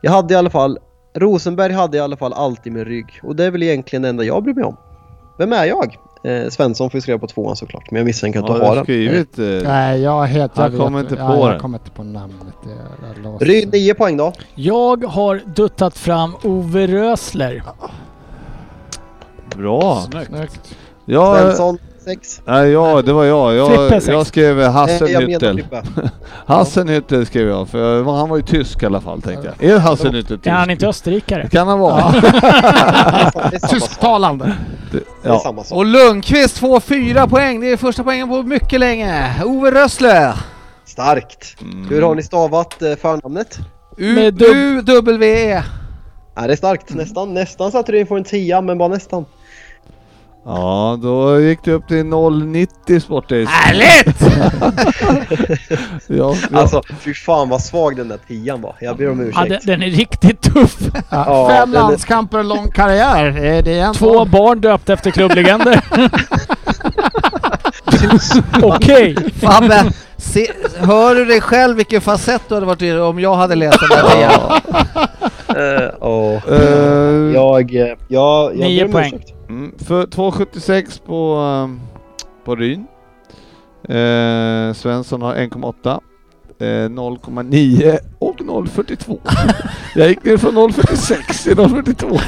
Jag 0.00 0.10
hade 0.12 0.34
i 0.34 0.36
alla 0.36 0.50
fall, 0.50 0.78
Rosenberg 1.14 1.72
hade 1.72 1.96
i 1.96 2.00
alla 2.00 2.16
fall 2.16 2.32
alltid 2.32 2.72
min 2.72 2.84
rygg 2.84 3.20
och 3.22 3.36
det 3.36 3.44
är 3.44 3.50
väl 3.50 3.62
egentligen 3.62 4.02
det 4.02 4.08
enda 4.08 4.24
jag 4.24 4.42
bryr 4.42 4.54
mig 4.54 4.64
om. 4.64 4.76
Vem 5.38 5.52
är 5.52 5.64
jag? 5.64 5.98
Eh, 6.24 6.48
Svensson 6.48 6.90
får 6.90 6.98
ju 6.98 7.02
skriva 7.02 7.18
på 7.18 7.26
tvåan 7.26 7.56
såklart, 7.56 7.90
men 7.90 7.98
jag 7.98 8.04
misstänker 8.06 8.40
att 8.40 8.46
du 8.46 8.52
Har 8.52 8.74
den. 8.74 8.84
skrivit? 8.84 9.38
eh, 9.38 9.44
Nej, 9.44 10.00
jag 10.00 10.22
helt... 10.22 10.56
Han 10.56 10.72
jag 10.72 10.80
kommer 10.80 11.00
inte 11.00 11.14
ja, 11.18 11.28
på 11.28 11.34
jag 11.34 11.50
den. 11.50 11.60
kommer 11.60 11.78
inte 11.78 11.90
på 11.90 12.02
namnet. 12.02 12.54
Jag. 13.24 13.48
Ryd 13.48 13.72
9 13.72 13.94
poäng 13.94 14.16
då. 14.16 14.32
Jag 14.54 15.04
har 15.04 15.40
duttat 15.46 15.96
fram 15.98 16.34
Ove 16.44 16.86
Rösler. 16.86 17.62
Bra. 19.56 20.00
Snyggt. 20.00 20.76
Ja, 21.04 21.36
Svensson 21.38 21.78
6. 22.04 22.42
nej, 22.44 22.70
ja, 22.70 23.02
det 23.02 23.12
var 23.12 23.24
jag. 23.24 23.54
Jag, 23.54 23.88
sex. 23.90 24.08
jag 24.08 24.26
skrev 24.26 24.62
Hasselhüttel. 24.62 25.54
Frippe. 25.54 25.82
Hasselhüttel 26.46 27.26
skrev 27.26 27.48
jag, 27.48 27.68
för 27.68 28.04
han 28.04 28.28
var 28.28 28.36
ju 28.36 28.42
tysk 28.42 28.82
i 28.82 28.86
alla 28.86 29.00
fall 29.00 29.22
tänkte 29.22 29.54
jag. 29.58 29.70
Är 29.70 29.78
Hasselhüttel 29.78 30.36
tysk? 30.36 30.46
Är 30.46 30.50
han 30.50 30.70
inte 30.70 30.86
österrikare? 30.88 31.42
Det 31.42 31.48
kan 31.48 31.68
han 31.68 31.78
vara. 31.78 32.14
Tysktalande. 33.70 34.56
Ja. 35.22 35.54
Och 35.70 35.86
Lundqvist 35.86 36.58
får 36.58 36.80
fyra 36.80 37.26
poäng. 37.26 37.60
Det 37.60 37.72
är 37.72 37.76
första 37.76 38.04
poängen 38.04 38.28
på 38.28 38.42
mycket 38.42 38.80
länge. 38.80 39.44
Ove 39.44 39.70
Rössler. 39.70 40.34
Starkt. 40.84 41.56
Mm. 41.62 41.88
Hur 41.88 42.02
har 42.02 42.14
ni 42.14 42.22
stavat 42.22 42.82
eh, 42.82 42.94
förnamnet? 42.96 43.58
U-W-E. 43.98 45.62
Ja, 46.34 46.46
det 46.46 46.52
är 46.52 46.56
starkt. 46.56 46.94
Nästan, 46.94 47.34
nästan 47.34 47.72
satte 47.72 47.92
du 47.92 48.00
in 48.00 48.06
på 48.06 48.16
en 48.16 48.24
10 48.24 48.60
men 48.60 48.78
bara 48.78 48.88
nästan. 48.88 49.24
Ja, 50.44 50.98
då 51.02 51.40
gick 51.40 51.58
det 51.64 51.72
upp 51.72 51.88
till 51.88 51.96
0,90 52.04 53.00
Sportace. 53.00 53.46
Härligt! 53.48 54.20
Ja, 56.06 56.34
ja. 56.52 56.58
Alltså, 56.60 56.82
fy 57.00 57.14
fan 57.14 57.48
vad 57.48 57.60
svag 57.62 57.96
den 57.96 58.08
där 58.08 58.18
10 58.28 58.56
var. 58.56 58.74
Jag 58.80 58.96
ber 58.96 59.10
om 59.10 59.20
Ja, 59.20 59.26
ursäkt. 59.44 59.48
den, 59.66 59.80
den 59.80 59.82
är 59.88 59.96
riktigt 59.96 60.40
tuff. 60.42 60.76
Ja, 60.94 61.02
Ja, 61.10 61.48
fem 61.48 61.72
landskamper 61.72 62.38
och 62.38 62.44
lång 62.44 62.70
karriär. 62.70 63.24
Är 63.44 63.62
det 63.62 63.78
en 63.78 63.94
Två 63.94 64.24
barn 64.24 64.60
döpta 64.60 64.92
efter 64.92 65.10
klubblegender. 65.10 65.80
Okej. 68.62 69.16
Fabbe, 69.40 69.84
se, 70.16 70.46
hör 70.78 71.14
du 71.14 71.24
dig 71.24 71.40
själv 71.40 71.76
vilken 71.76 72.00
facett 72.00 72.42
du 72.48 72.54
hade 72.54 72.66
varit 72.66 72.82
i 72.82 72.92
om 72.92 73.20
jag 73.20 73.34
hade 73.34 73.54
läst 73.54 73.78
den 73.80 73.88
där 73.88 74.10
tian? 74.16 74.60
Eh, 75.48 75.90
åh. 76.00 76.42
Eh, 76.48 76.62
Jag, 77.34 77.74
eh, 77.74 77.86
jag, 77.86 77.96
jag 78.08 78.56
Nio 78.56 78.88
poäng. 78.88 79.14
ursäkt. 79.14 79.34
Mm, 79.50 79.72
för 79.78 80.06
2,76 80.06 81.00
på, 81.06 81.34
um, 81.36 81.80
på 82.44 82.56
Ryn. 82.56 82.86
Eh, 83.88 84.72
Svensson 84.74 85.22
har 85.22 85.34
1,8. 85.34 86.00
Eh, 86.60 86.64
0,9 86.88 87.98
och 88.18 88.36
0,42. 88.40 89.18
Jag 89.94 90.08
gick 90.08 90.24
ner 90.24 90.36
från 90.36 90.54
0,46 90.58 91.42
till 91.44 91.54
0,42. 91.56 92.20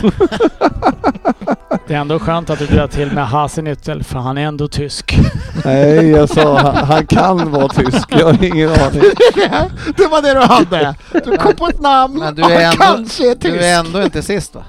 Det 1.87 1.95
är 1.95 1.99
ändå 1.99 2.19
skönt 2.19 2.51
att 2.51 2.59
du 2.59 2.67
drar 2.67 2.87
till 2.87 3.13
med 3.13 3.27
Hasenhüttel 3.27 4.03
för 4.03 4.19
han 4.19 4.39
är 4.39 4.43
ändå 4.47 4.69
tysk. 4.69 5.19
Nej, 5.65 6.09
jag 6.11 6.29
sa 6.29 6.59
han, 6.59 6.77
han 6.77 7.07
kan 7.07 7.51
vara 7.51 7.69
tysk. 7.69 8.09
Jag 8.11 8.27
har 8.27 8.45
ingen 8.45 8.69
aning. 8.71 9.03
det 9.97 10.07
var 10.11 10.23
det 10.23 10.35
du 10.35 10.41
hade. 10.41 10.95
Du 11.25 11.37
kom 11.37 11.53
på 11.55 11.67
ett 11.69 11.81
namn 11.81 12.19
Men 12.19 12.35
du 12.35 12.43
är 12.43 12.61
ändå- 12.65 12.77
kanske 12.85 13.31
är 13.31 13.35
Du 13.35 13.41
tysk. 13.41 13.63
är 13.65 13.79
ändå 13.79 14.03
inte 14.03 14.23
sist 14.23 14.55
va? 14.55 14.63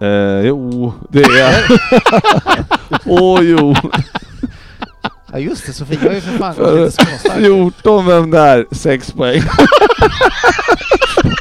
Eh, 0.00 0.40
jo, 0.46 0.92
det 1.08 1.22
är 1.22 1.38
jag. 1.38 1.78
Åh 3.06 3.40
jo. 3.42 3.74
Ja 5.32 5.38
just 5.38 5.66
det, 5.66 5.72
Sofia 5.72 5.98
har 6.08 6.10
ju 6.14 6.20
för 6.20 6.38
fan 6.38 6.54
gått 6.56 6.66
För 6.66 6.84
lite 6.84 7.04
småstark. 7.04 7.38
14 7.38 8.06
vem 8.06 8.30
där? 8.30 8.66
6 8.70 9.12
poäng. 9.12 9.42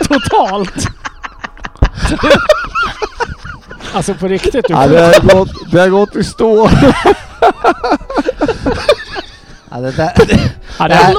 Totalt! 0.08 0.88
alltså 3.94 4.14
på 4.14 4.28
riktigt. 4.28 4.66
Du 4.68 4.74
Ja, 4.74 4.88
det, 4.88 5.02
har 5.02 5.36
gått, 5.40 5.72
det 5.72 5.80
har 5.80 5.90
gått 5.90 6.16
i 6.16 6.24
stå. 6.24 6.70
Ja, 9.72 9.78
det, 9.78 9.92
där, 9.92 10.12
ja, 10.18 10.24
det, 10.28 10.36
här, 10.78 11.14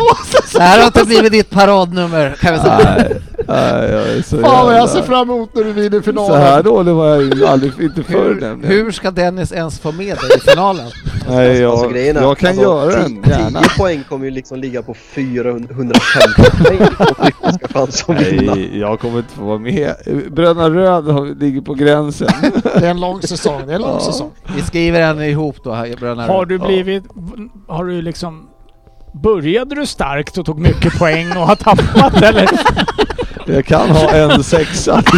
det, 0.55 0.63
här 0.63 0.79
har 0.79 0.87
inte 0.87 1.05
blivit 1.05 1.33
ditt 1.33 1.51
paradnummer 1.51 2.37
kan 2.41 2.53
vi 2.55 2.59
säga. 2.61 2.79
Nej, 2.85 3.17
nej, 3.49 3.91
jag 3.91 4.09
är 4.09 4.23
så 4.23 4.37
Fan 4.41 4.43
vad 4.67 4.75
jag 4.75 4.81
jävla- 4.81 4.89
ser 4.89 5.03
fram 5.03 5.31
emot 5.31 5.55
när 5.55 5.65
du 5.65 5.73
vinner 5.73 5.91
Så 5.91 5.97
här 5.97 6.03
finalen. 6.03 6.65
dålig 6.65 6.93
var 6.93 7.07
jag 7.09 7.23
ju 7.23 7.47
aldrig, 7.47 7.73
inte 7.81 8.03
förr 8.03 8.13
Hur, 8.35 8.41
nämligen. 8.41 8.77
hur 8.77 8.91
ska 8.91 9.11
Dennis 9.11 9.53
ens 9.53 9.79
få 9.81 9.93
med 9.93 10.07
dig 10.17 10.37
i 10.37 10.41
finalen? 10.41 10.87
Nej, 11.29 11.59
jag, 11.61 11.71
Alltså, 11.73 11.97
jag 11.97 12.39
kan 12.39 12.49
alltså, 12.49 12.63
göra 12.63 13.03
den, 13.03 13.23
gärna. 13.29 13.61
10 13.61 13.69
poäng 13.79 14.05
kommer 14.09 14.25
ju 14.25 14.31
liksom 14.31 14.59
ligga 14.61 14.83
på 14.83 14.95
450 14.95 16.51
poäng 16.65 16.79
ska 17.55 17.69
chans 17.69 18.05
att 18.09 18.21
vinna. 18.21 18.55
Nej, 18.55 18.79
jag 18.79 19.01
kommer 19.01 19.19
inte 19.19 19.35
få 19.35 19.45
vara 19.45 19.59
med. 19.59 19.95
Bröderna 20.31 20.71
Röd 20.71 21.05
har- 21.09 21.41
ligger 21.41 21.61
på 21.61 21.75
gränsen. 21.75 22.29
Det 22.79 22.87
är 22.87 22.91
en 22.91 23.01
lång 23.01 23.23
säsong. 23.23 23.63
Det 23.67 23.73
är 23.73 23.77
en 23.77 23.83
lång 23.83 23.99
Ja. 24.01 24.01
säsong. 24.13 24.31
Vi 24.57 24.63
skriver 24.63 25.01
en 25.01 25.23
ihop 25.23 25.57
då, 25.65 25.73
här, 25.73 25.97
bröderna. 26.01 26.27
har 26.27 26.45
du 26.47 26.57
Ja. 26.57 26.67
blivit... 26.67 27.05
Har 27.69 27.85
du 27.85 28.03
liksom 28.03 28.40
Började 29.13 29.75
du 29.75 29.87
starkt 29.87 30.39
och 30.39 30.47
tog 30.47 30.59
mycket 30.61 30.99
poäng 30.99 31.37
och 31.37 31.47
har 31.47 31.57
tappat 31.57 32.23
eller? 32.23 32.49
Jag 33.47 33.67
kan 33.67 33.91
ha 33.91 34.11
en 34.11 34.43
sexa. 34.45 35.03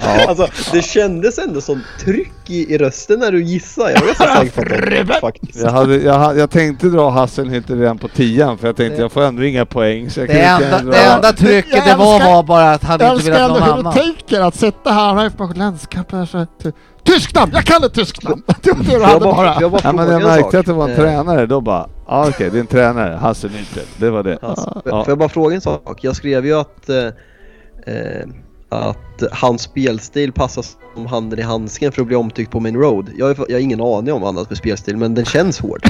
ja. 0.00 0.28
Alltså, 0.28 0.48
det 0.72 0.82
kändes 0.82 1.38
ändå 1.38 1.60
som 1.60 1.82
tryck 2.00 2.32
i, 2.46 2.74
i 2.74 2.78
rösten 2.78 3.18
när 3.18 3.32
du 3.32 3.42
gissade. 3.44 3.92
Jag 3.92 4.00
var 4.00 4.06
ganska 4.06 4.26
säker 4.36 4.50
på 4.80 4.90
det 4.90 5.20
faktiskt. 5.20 5.60
Jag, 5.60 5.70
hade, 5.70 5.96
jag, 5.96 6.18
ha- 6.18 6.34
jag 6.34 6.50
tänkte 6.50 6.86
dra 6.88 7.10
Hasselhütte 7.10 7.76
redan 7.80 7.98
på 7.98 8.08
tian 8.08 8.58
för 8.58 8.66
jag 8.66 8.76
tänkte 8.76 9.00
jag 9.02 9.12
får 9.12 9.22
ändå 9.22 9.44
inga 9.44 9.66
poäng 9.66 10.10
så 10.10 10.20
jag 10.20 10.28
Det 10.28 10.40
enda, 10.40 10.66
inte 10.78 10.84
det 10.84 10.90
dra. 10.90 11.14
enda 11.14 11.32
trycket 11.32 11.76
Jag 11.76 11.86
det 11.86 11.94
var 12.04 12.14
älskar- 12.14 12.32
var 12.34 12.42
bara 12.42 12.70
att 12.72 12.82
han 12.84 13.00
Jag 13.00 13.14
inte 13.16 13.30
älskar 13.30 13.32
ville 13.32 13.44
att 13.44 13.50
ändå 13.50 13.58
någon 13.60 13.68
hur 13.76 13.82
du 13.82 13.88
annan. 13.88 13.92
tänker 14.16 14.40
att 14.40 14.54
sitta 14.54 14.92
här, 14.92 15.14
har 15.14 15.24
ju 15.24 15.30
att... 17.08 17.14
Tyskland! 17.14 17.50
Jag 17.54 17.64
kan 17.64 17.84
ett 17.84 17.94
Tyskland! 17.94 18.42
Det 18.62 18.72
var 18.72 18.84
det 18.84 18.98
du 18.98 19.04
hade 19.04 19.20
bara, 19.20 19.60
jag 19.60 19.70
bara 19.70 19.80
Ja, 19.84 19.92
men 19.92 20.10
jag 20.10 20.22
märkte 20.22 20.42
sak. 20.42 20.54
att 20.54 20.66
det 20.66 20.72
var 20.72 20.84
en 20.84 20.90
Eh, 20.90 20.96
tränare, 20.96 21.46
då 21.46 21.60
bara, 21.60 21.88
ja 22.08 22.28
okej 22.28 22.50
det 22.50 22.56
är 22.58 22.60
en 22.60 22.66
tränare, 22.66 23.18
Hasselhütte, 23.22 23.80
det 23.96 24.10
var 24.10 24.22
det. 24.22 24.38
Alltså, 24.42 24.70
får- 24.72 24.82
Ja. 24.84 25.04
Får 25.04 25.10
jag 25.10 25.18
bara 25.18 25.28
fråga 25.28 25.54
en 25.54 25.60
sak? 25.60 25.98
Jag 26.04 26.16
skrev 26.16 26.46
ju 26.46 26.54
att, 26.60 26.88
eh, 26.88 26.96
eh, 27.94 28.26
att 28.68 29.22
hans 29.32 29.62
spelstil 29.62 30.32
passar 30.32 30.64
som 30.94 31.06
handen 31.06 31.38
i 31.38 31.42
handsken 31.42 31.92
för 31.92 32.00
att 32.02 32.06
bli 32.06 32.16
omtyckt 32.16 32.50
på 32.50 32.60
Main 32.60 32.76
Road. 32.76 33.10
Jag 33.18 33.26
har, 33.26 33.46
jag 33.48 33.54
har 33.56 33.60
ingen 33.60 33.80
aning 33.80 34.12
om 34.12 34.24
annat 34.24 34.48
för 34.48 34.54
spelstil, 34.54 34.96
men 34.96 35.14
den 35.14 35.24
känns 35.24 35.60
hård. 35.60 35.80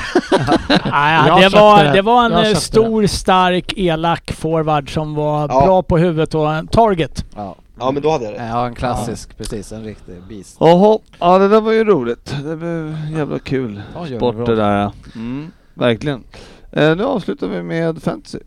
Nej, 0.90 1.22
Jag 1.28 1.40
det, 1.40 1.48
var, 1.58 1.84
det. 1.84 1.92
det 1.92 2.02
var 2.02 2.30
en 2.44 2.56
stor, 2.56 3.06
stark, 3.06 3.72
elak 3.76 4.32
forward 4.32 4.94
som 4.94 5.14
var 5.14 5.40
Ja. 5.48 5.64
bra 5.66 5.82
på 5.82 5.98
huvudet 5.98 6.34
och 6.34 6.54
en 6.54 6.66
target. 6.66 7.24
Ja. 7.36 7.54
Ja, 7.78 7.90
men 7.90 8.02
då 8.02 8.10
hade 8.10 8.24
jag 8.24 8.34
det. 8.34 8.46
ja, 8.46 8.66
en 8.66 8.74
klassisk, 8.74 9.36
precis. 9.36 9.72
En 9.72 9.84
riktig 9.84 10.14
beast. 10.28 10.56
Jaha, 10.60 10.98
ja 11.18 11.38
det 11.38 11.48
där 11.48 11.60
var 11.60 11.72
ju 11.72 11.84
roligt. 11.84 12.34
Det 12.44 12.56
var 12.56 12.96
jävla 13.18 13.38
kul 13.38 13.82
Ja, 13.94 14.06
sport 14.06 14.46
det 14.46 14.56
där. 14.56 14.92
Mm, 15.14 15.50
verkligen. 15.74 16.24
Eh, 16.72 16.96
nu 16.96 17.04
avslutar 17.04 17.48
vi 17.48 17.62
med 17.62 18.02
fantasy. 18.02 18.38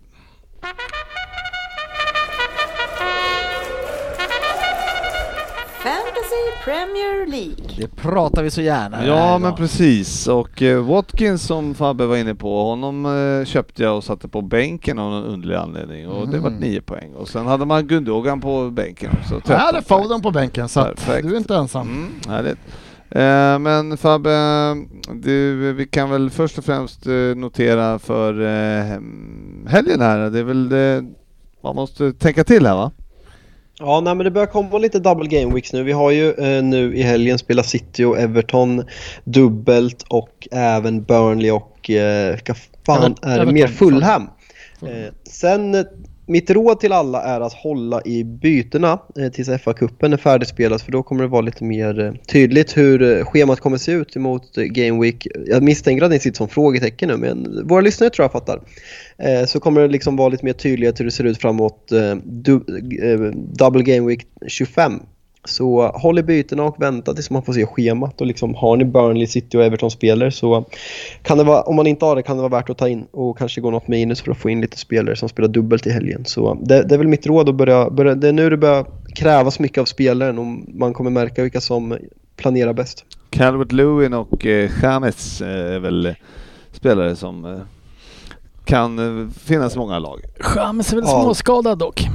Premier 6.69 7.27
League. 7.31 7.55
Det 7.77 7.87
pratar 7.95 8.43
vi 8.43 8.51
så 8.51 8.61
gärna 8.61 9.05
Ja 9.07 9.37
men 9.37 9.55
precis 9.55 10.27
och 10.27 10.61
eh, 10.61 10.83
Watkins 10.85 11.43
som 11.43 11.75
Fabbe 11.75 12.05
var 12.05 12.17
inne 12.17 12.35
på, 12.35 12.63
honom 12.63 13.05
eh, 13.05 13.45
köpte 13.45 13.83
jag 13.83 13.97
och 13.97 14.03
satte 14.03 14.27
på 14.27 14.41
bänken 14.41 14.99
av 14.99 15.11
någon 15.11 15.23
underlig 15.23 15.55
anledning 15.55 16.07
och 16.07 16.29
det 16.29 16.39
var 16.39 16.49
Mm. 16.49 16.59
9 16.61 16.81
poäng. 16.81 17.13
Och 17.13 17.27
sen 17.29 17.45
hade 17.47 17.65
man 17.65 17.87
Gundogan 17.87 18.41
på 18.41 18.69
bänken 18.69 19.09
också. 19.21 19.33
Jag 19.33 19.43
13 19.43 19.59
hade 19.65 19.81
poäng. 19.81 20.03
Foden 20.03 20.21
på 20.21 20.31
bänken 20.31 20.69
så 20.69 20.79
att 20.79 20.87
Perfekt. 20.95 21.27
du 21.27 21.33
är 21.33 21.37
inte 21.37 21.55
ensam. 21.55 21.87
Mm, 21.87 22.09
härligt. 22.27 22.57
Eh, 23.11 23.59
men 23.59 23.97
Fabbe, 23.97 24.29
du, 25.13 25.73
vi 25.73 25.87
kan 25.87 26.09
väl 26.09 26.29
först 26.29 26.57
och 26.57 26.65
främst 26.65 27.07
eh, 27.07 27.13
notera 27.13 27.99
för 27.99 28.41
eh, 28.41 28.99
helgen 29.67 30.01
här, 30.01 30.29
det 30.29 30.39
är 30.39 30.43
väl 30.43 30.69
det 30.69 31.03
man 31.63 31.75
måste 31.75 32.13
tänka 32.13 32.43
till 32.43 32.65
här 32.65 32.75
va? 32.75 32.91
Ja, 33.80 33.99
nej, 33.99 34.15
men 34.15 34.23
det 34.23 34.31
börjar 34.31 34.47
komma 34.47 34.77
lite 34.77 34.99
double 34.99 35.27
game 35.27 35.53
weeks 35.56 35.73
nu. 35.73 35.84
Vi 35.84 35.91
har 35.91 36.11
ju 36.11 36.34
eh, 36.34 36.64
nu 36.64 36.95
i 36.97 37.01
helgen 37.01 37.38
spelat 37.39 37.65
City 37.65 38.03
och 38.03 38.19
Everton 38.19 38.84
dubbelt 39.23 40.06
och 40.07 40.47
även 40.51 41.03
Burnley 41.03 41.51
och 41.51 41.89
eh, 41.89 42.31
vilka 42.31 42.56
fan 42.85 43.15
Ever- 43.22 43.34
är 43.41 43.45
det 43.45 43.51
mer? 43.51 43.68
Fulham. 43.68 44.30
Eh, 44.81 45.14
sen, 45.30 45.85
mitt 46.30 46.49
råd 46.49 46.80
till 46.80 46.91
alla 46.91 47.22
är 47.23 47.41
att 47.41 47.53
hålla 47.53 48.01
i 48.06 48.23
bytena 48.23 48.99
eh, 49.19 49.31
tills 49.31 49.49
FA-cupen 49.49 50.14
är 50.14 50.18
färdigspelad 50.18 50.81
för 50.81 50.91
då 50.91 51.03
kommer 51.03 51.22
det 51.22 51.27
vara 51.27 51.41
lite 51.41 51.64
mer 51.64 51.99
eh, 51.99 52.14
tydligt 52.14 52.77
hur 52.77 53.01
eh, 53.01 53.26
schemat 53.26 53.60
kommer 53.60 53.77
se 53.77 53.91
ut 53.91 54.15
emot 54.15 54.56
Game 54.56 55.01
Week. 55.01 55.27
Jag 55.45 55.64
misstänker 55.64 56.06
att 56.06 56.11
ni 56.11 56.19
sitter 56.19 56.38
som 56.38 56.47
frågetecken 56.47 57.10
nu 57.10 57.18
men 57.18 57.68
våra 57.68 57.81
lyssnare 57.81 58.10
tror 58.10 58.23
jag 58.23 58.31
fattar. 58.31 58.61
Så 59.47 59.60
kommer 59.60 59.81
det 59.81 59.88
liksom 59.88 60.15
vara 60.15 60.30
lite 60.30 60.45
mer 60.45 60.53
tydligt 60.53 60.99
hur 60.99 61.06
det 61.06 61.11
ser 61.11 61.23
ut 61.23 61.41
framåt 61.41 61.91
Double 63.57 63.84
Game 63.84 64.07
Week 64.07 64.27
25. 64.47 64.93
Så 65.45 65.88
håll 65.88 66.20
i 66.20 66.24
bytena 66.24 66.64
och 66.64 66.82
vänta 66.82 67.14
tills 67.14 67.30
man 67.30 67.44
får 67.44 67.53
se 67.53 67.66
schemat 67.66 68.22
och 68.22 68.28
liksom 68.28 68.56
har 68.56 68.78
ni 68.78 68.86
Burnley, 68.86 69.28
City 69.28 69.57
och 69.57 69.64
Everton 69.64 69.91
spelare 69.91 70.32
så 70.32 70.66
kan 71.22 71.38
det 71.38 71.44
vara, 71.44 71.61
om 71.61 71.76
man 71.76 71.88
inte 71.88 72.06
har 72.06 72.16
det 72.16 72.24
kan 72.24 72.38
det 72.38 72.41
vara 72.41 72.60
värt 72.60 72.70
att 72.70 72.78
ta 72.78 72.88
in 72.88 73.06
och 73.11 73.38
kanske 73.38 73.61
gå 73.61 73.72
något 73.72 73.88
minus 73.88 74.22
för 74.22 74.32
att 74.32 74.38
få 74.38 74.49
in 74.49 74.61
lite 74.61 74.78
spelare 74.78 75.16
som 75.16 75.30
spelar 75.30 75.48
dubbelt 75.49 75.88
i 75.88 75.91
helgen. 75.91 76.26
Så 76.26 76.57
det, 76.61 76.84
det 76.84 76.95
är 76.95 76.98
väl 76.98 77.07
mitt 77.07 77.28
råd 77.28 77.49
att 77.49 77.56
börja, 77.56 77.90
börja, 77.90 78.16
det 78.16 78.28
är 78.28 78.34
nu 78.34 78.49
det 78.49 78.57
börjar 78.57 78.86
krävas 79.16 79.60
mycket 79.60 79.82
av 79.82 79.86
spelaren 79.86 80.40
och 80.40 80.45
man 80.80 80.94
kommer 80.94 81.10
märka 81.10 81.44
vilka 81.44 81.61
som 81.61 81.98
planerar 82.36 82.74
bäst. 82.74 83.06
Calvert 83.30 83.72
Lewin 83.72 84.14
och 84.14 84.45
eh, 84.45 84.70
James 84.84 85.41
eh, 85.41 85.48
är 85.76 85.80
väl 85.80 86.16
spelare 86.72 87.16
som 87.16 87.45
eh, 87.45 87.60
kan 88.66 88.99
eh, 89.24 89.30
finnas 89.40 89.76
i 89.76 89.78
många 89.80 89.99
lag. 89.99 90.20
James 90.56 90.91
är 90.91 90.95
väl 90.95 91.06
Ja. 91.07 91.22
småskadad 91.24 91.78
dock. 91.78 92.07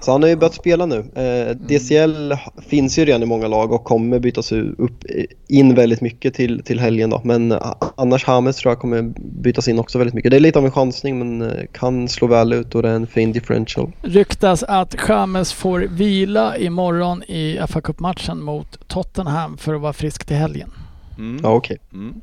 Så 0.00 0.12
han 0.12 0.22
har 0.22 0.28
ju 0.28 0.36
börjat 0.36 0.54
spela 0.54 0.86
nu. 0.86 1.04
Eh, 1.14 1.56
DCL 1.56 2.34
finns 2.68 2.98
ju 2.98 3.04
redan 3.04 3.22
i 3.22 3.26
många 3.26 3.48
lag 3.48 3.72
och 3.72 3.84
kommer 3.84 4.18
bytas 4.18 4.52
upp, 4.52 5.04
in 5.48 5.74
väldigt 5.74 6.00
mycket 6.00 6.34
till, 6.34 6.62
till 6.62 6.80
helgen 6.80 7.10
då. 7.10 7.20
Men 7.24 7.52
eh, 7.52 7.74
annars 7.96 8.24
Hames 8.24 8.56
tror 8.56 8.70
jag 8.70 8.78
kommer 8.78 9.02
bytas 9.18 9.68
in 9.68 9.78
också 9.78 9.98
väldigt 9.98 10.14
mycket. 10.14 10.30
Det 10.30 10.36
är 10.36 10.40
lite 10.40 10.58
av 10.58 10.64
en 10.64 10.70
chansning 10.70 11.18
men 11.18 11.50
eh, 11.50 11.64
kan 11.72 12.08
slå 12.08 12.26
väl 12.26 12.52
ut 12.52 12.74
och 12.74 12.82
det 12.82 12.88
är 12.88 12.94
en 12.94 13.06
fin 13.06 13.32
differential. 13.32 13.92
Ryktas 14.02 14.62
att 14.62 14.94
James 15.08 15.52
får 15.52 15.80
vila 15.80 16.56
imorgon 16.56 17.22
i 17.22 17.60
fa 17.68 17.80
Cup-matchen 17.80 18.42
mot 18.42 18.88
Tottenham 18.88 19.56
för 19.58 19.74
att 19.74 19.80
vara 19.80 19.92
frisk 19.92 20.24
till 20.24 20.36
helgen. 20.36 20.70
Mm. 21.18 21.40
Ja 21.42 21.50
okej. 21.50 21.78
Mm. 21.92 22.14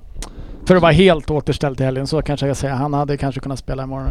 För 0.65 0.75
att 0.75 0.81
vara 0.81 0.91
helt 0.91 1.31
återställd 1.31 1.77
till 1.77 1.85
helgen, 1.85 2.07
så 2.07 2.21
kanske 2.21 2.47
jag 2.47 2.57
ska 2.57 2.61
säga. 2.61 2.75
Han 2.75 2.93
hade 2.93 3.17
kanske 3.17 3.41
kunnat 3.41 3.59
spela 3.59 3.83
imorgon. 3.83 4.09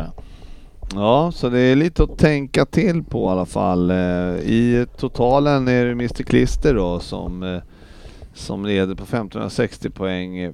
Ja, 0.95 1.33
så 1.33 1.49
det 1.49 1.61
är 1.61 1.77
lite 1.77 2.03
att 2.03 2.19
tänka 2.19 2.65
till 2.67 3.03
på 3.05 3.25
i 3.25 3.29
alla 3.29 3.47
fall. 3.47 3.91
Eh, 3.91 3.97
I 4.37 4.87
totalen 4.97 5.69
är 5.69 5.85
det 5.85 5.91
Mr 5.93 6.23
Klister 6.23 6.75
då 6.75 7.01
som, 7.01 7.43
eh, 7.43 7.61
som 8.35 8.67
leder 8.67 8.95
på 8.95 9.03
1560 9.05 9.91
poäng. 9.91 10.39
Eh, 10.39 10.53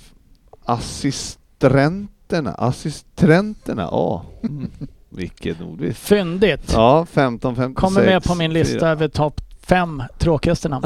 Assistenterna, 0.64 2.52
assistenterna, 2.52 3.82
ja. 3.82 4.24
Mm. 4.42 4.70
Vilket 5.10 5.60
ordvits. 5.60 5.98
Fyndigt! 6.00 6.72
Ja, 6.72 7.02
1556. 7.02 7.80
Kommer 7.80 8.06
med 8.06 8.24
på 8.24 8.34
min 8.34 8.52
lista 8.52 8.88
över 8.88 9.08
topp 9.08 9.40
fem 9.68 10.02
tråkigaste 10.18 10.68
namn. 10.68 10.84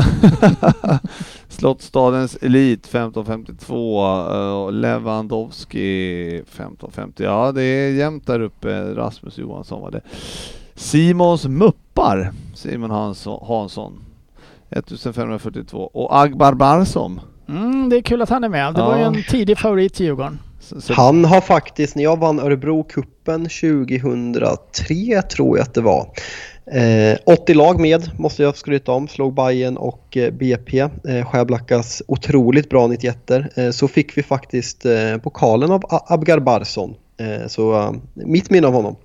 Slottstadens 1.48 2.36
Elit 2.42 2.86
1552 2.86 4.00
eh, 4.04 4.52
och 4.52 4.72
Lewandowski 4.72 6.28
1550. 6.36 7.22
Ja, 7.24 7.52
det 7.52 7.62
är 7.62 7.90
jämnt 7.92 8.26
där 8.26 8.40
uppe. 8.40 8.94
Rasmus 8.94 9.38
Johansson 9.38 9.80
var 9.80 9.90
det. 9.90 10.00
Simons 10.74 11.46
Muppar, 11.46 12.32
Simon 12.54 12.90
Hansson, 12.90 13.44
Hansson 13.48 14.04
1542 14.70 15.78
och 15.94 16.18
Agbar 16.20 16.54
Barsom. 16.54 17.20
Mm, 17.48 17.88
det 17.88 17.96
är 17.96 18.02
kul 18.02 18.22
att 18.22 18.30
han 18.30 18.44
är 18.44 18.48
med. 18.48 18.74
Det 18.74 18.80
var 18.82 18.96
ju 18.96 19.02
Ja. 19.02 19.06
en 19.06 19.22
tidig 19.30 19.58
favorit 19.58 20.00
i 20.00 20.04
Djurgården. 20.04 20.38
Han 20.96 21.24
har 21.24 21.40
faktiskt, 21.40 21.96
när 21.96 22.02
jag 22.02 22.18
vann 22.18 22.40
Örebro-cupen 22.40 23.48
2003 23.48 25.22
tror 25.22 25.58
jag 25.58 25.62
att 25.64 25.74
det 25.74 25.80
var. 25.80 26.06
Eh, 26.66 27.18
80 27.26 27.54
lag 27.54 27.80
med, 27.80 28.10
måste 28.18 28.42
jag 28.42 28.56
skryta 28.56 28.92
om. 28.92 29.08
Slog 29.08 29.34
Bayern 29.34 29.76
och 29.76 30.16
eh, 30.16 30.30
BP. 30.32 30.78
Eh, 30.80 30.88
Skärblackas 31.26 32.02
otroligt 32.08 32.70
bra 32.70 32.86
91 32.86 33.30
eh, 33.30 33.70
Så 33.70 33.88
fick 33.88 34.18
vi 34.18 34.22
faktiskt 34.22 34.84
eh, 34.86 35.16
pokalen 35.22 35.70
av 35.72 35.82
Abgar 36.08 36.38
Barsson. 36.38 36.94
Eh, 37.16 37.48
så 37.48 37.74
eh, 37.80 37.90
mitt 38.14 38.50
minne 38.50 38.66
av 38.66 38.72
honom. 38.72 38.96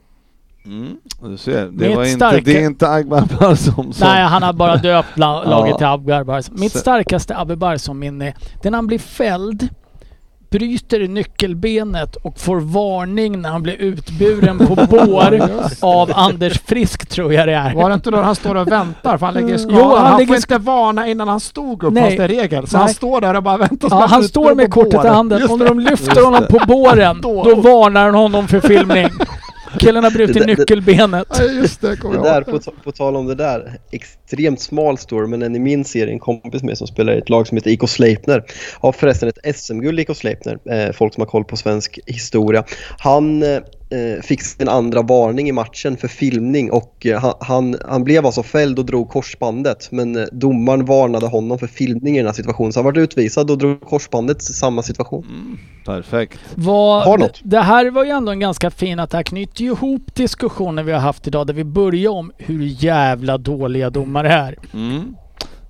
mm, 0.66 0.98
du 1.24 1.38
ser, 1.38 1.66
det, 1.66 1.72
Mitt 1.88 1.96
var 1.98 2.04
inte, 2.04 2.16
starka- 2.16 2.42
det 2.46 2.58
är 2.62 2.66
inte 2.66 2.90
Agbar 2.90 3.24
Barsom 3.40 3.94
som... 3.94 4.08
Nej, 4.08 4.24
han 4.24 4.44
har 4.44 4.54
bara 4.54 4.76
döpt 4.76 5.18
la- 5.18 5.44
laget 5.50 5.70
Ja. 5.72 5.78
till 5.78 5.88
Abgar 5.88 6.24
Barsom. 6.24 6.56
Mitt 6.60 6.78
starkaste 6.78 7.38
Abbe 7.38 7.56
Barsom-minne, 7.56 8.34
det 8.62 8.68
är 8.68 8.72
när 8.72 8.78
han 8.78 8.88
blir 8.88 9.00
fälld, 9.00 9.70
bryter 10.50 11.08
nyckelbenet 11.08 12.16
och 12.16 12.40
får 12.40 12.60
varning 12.60 13.42
när 13.42 13.50
han 13.50 13.64
blir 13.64 13.74
utburen 13.76 14.58
på 14.58 14.76
bår 14.76 15.40
av 15.82 16.12
Anders 16.16 16.60
Frisk 16.66 17.06
tror 17.10 17.34
jag 17.34 17.48
det 17.48 17.54
är. 17.54 17.74
Var 17.74 17.90
det 17.90 17.94
inte 17.96 18.12
då 18.12 18.18
han 18.22 18.36
står 18.36 18.56
och 18.56 18.72
väntar 18.72 19.18
för 19.18 19.26
han 19.26 19.36
lägger 19.36 19.58
skadan? 19.58 19.78
Jo, 19.80 19.96
han 19.96 20.06
han 20.06 20.18
lägger 20.18 20.28
får 20.28 20.36
inte 20.36 20.58
varna 20.58 21.08
innan 21.08 21.28
han 21.28 21.40
stod 21.40 21.84
upp 21.84 21.94
Nej. 21.94 22.04
fast 22.04 22.18
det 22.18 22.24
är 22.24 22.28
regel. 22.28 22.68
Så 22.68 22.78
Nej. 22.78 22.86
han 22.86 22.94
står 22.94 23.22
där 23.22 23.34
och 23.34 23.44
bara 23.44 23.58
väntar. 23.58 23.88
Ja, 23.92 24.06
han 24.10 24.24
står 24.24 24.56
med 24.56 24.72
kortet 24.72 25.06
i 25.06 25.08
handen 25.08 25.50
och 25.50 25.60
när 25.60 25.66
de 25.68 25.80
lyfter 25.80 26.24
honom 26.26 26.44
på 26.50 26.60
båren, 26.68 27.22
Då- 27.22 27.44
då 27.44 27.56
varnar 27.56 28.06
han 28.06 28.16
honom 28.16 28.48
för 28.48 28.60
filmning. 28.60 29.08
Killen 29.86 30.04
har 30.04 30.12
brutit 30.12 30.46
nyckelbenet. 30.46 31.28
Ja, 31.30 31.44
just 31.44 31.82
det, 31.82 31.98
kommer 31.98 32.18
Det 32.18 32.30
jag 32.30 32.46
där, 32.46 32.52
på, 32.52 32.72
på 32.84 32.92
tal 32.92 33.16
om 33.16 33.28
det 33.28 33.36
där, 33.36 33.80
extremt 33.92 34.62
smal 34.62 34.98
story 34.98 35.28
men 35.28 35.42
en 35.42 35.56
i 35.56 35.60
min 35.60 35.86
serie, 35.86 36.14
en 36.14 36.20
kompis 36.20 36.64
med 36.64 36.78
som 36.78 36.88
spelar 36.88 37.14
i 37.14 37.18
ett 37.18 37.30
lag 37.30 37.48
som 37.48 37.58
heter 37.58 37.72
IK 37.72 37.90
Sleipner. 37.90 38.44
Har 38.80 38.92
förresten 38.92 39.30
ett 39.30 39.56
SM-guld 39.56 40.00
IK 40.00 40.16
Sleipner, 40.16 40.58
eh, 40.72 40.92
folk 40.92 41.14
som 41.14 41.22
har 41.22 41.28
koll 41.28 41.46
på 41.46 41.58
svensk 41.58 42.00
historia. 42.06 42.64
Han, 43.00 43.44
eh, 43.44 43.60
fick 44.24 44.42
sin 44.42 44.70
andra 44.70 45.02
varning 45.02 45.50
i 45.50 45.52
matchen 45.52 45.98
för 45.98 46.08
filmning 46.08 46.72
och 46.72 47.06
eh, 47.06 47.22
han, 47.22 47.34
han, 47.40 47.76
han 47.90 48.04
blev 48.04 48.26
alltså 48.26 48.44
fälld 48.44 48.80
och 48.80 48.86
drog 48.86 49.10
korsbandet 49.10 49.92
men 49.92 50.16
eh, 50.16 50.24
domaren 50.32 50.86
varnade 50.86 51.28
honom 51.28 51.60
för 51.60 51.68
filmning 51.68 52.16
i 52.16 52.18
den 52.18 52.26
här 52.26 52.34
situationen 52.34 52.74
så 52.74 52.80
han 52.80 52.86
var 52.86 52.98
utvisad 52.98 53.52
och 53.52 53.58
drog 53.58 53.82
korsbandet 53.82 54.42
i 54.42 54.46
samma 54.54 54.84
situation. 54.84 55.26
Mm, 55.30 55.58
perfekt. 55.86 56.40
Vad- 56.56 57.04
Har 57.04 57.18
något. 57.18 57.40
Det 57.44 57.60
här 57.60 57.92
var 57.92 58.04
ju 58.04 58.10
ändå 58.12 58.32
en 58.32 58.40
ganska 58.40 58.72
fin 58.72 59.00
att 59.00 59.10
det 59.10 59.18
här 59.18 59.24
knyter 59.24 59.64
ihop 59.64 60.16
diskussionen 60.16 60.86
vi 60.86 60.92
har 60.92 61.00
haft 61.00 61.28
idag 61.28 61.48
där 61.48 61.54
vi 61.54 61.64
börjar 61.64 62.12
om 62.12 62.32
hur 62.38 62.64
jävla 62.84 63.38
dåliga 63.38 63.90
domare 63.90 64.32
är. 64.34 64.56
Mm. 64.74 65.16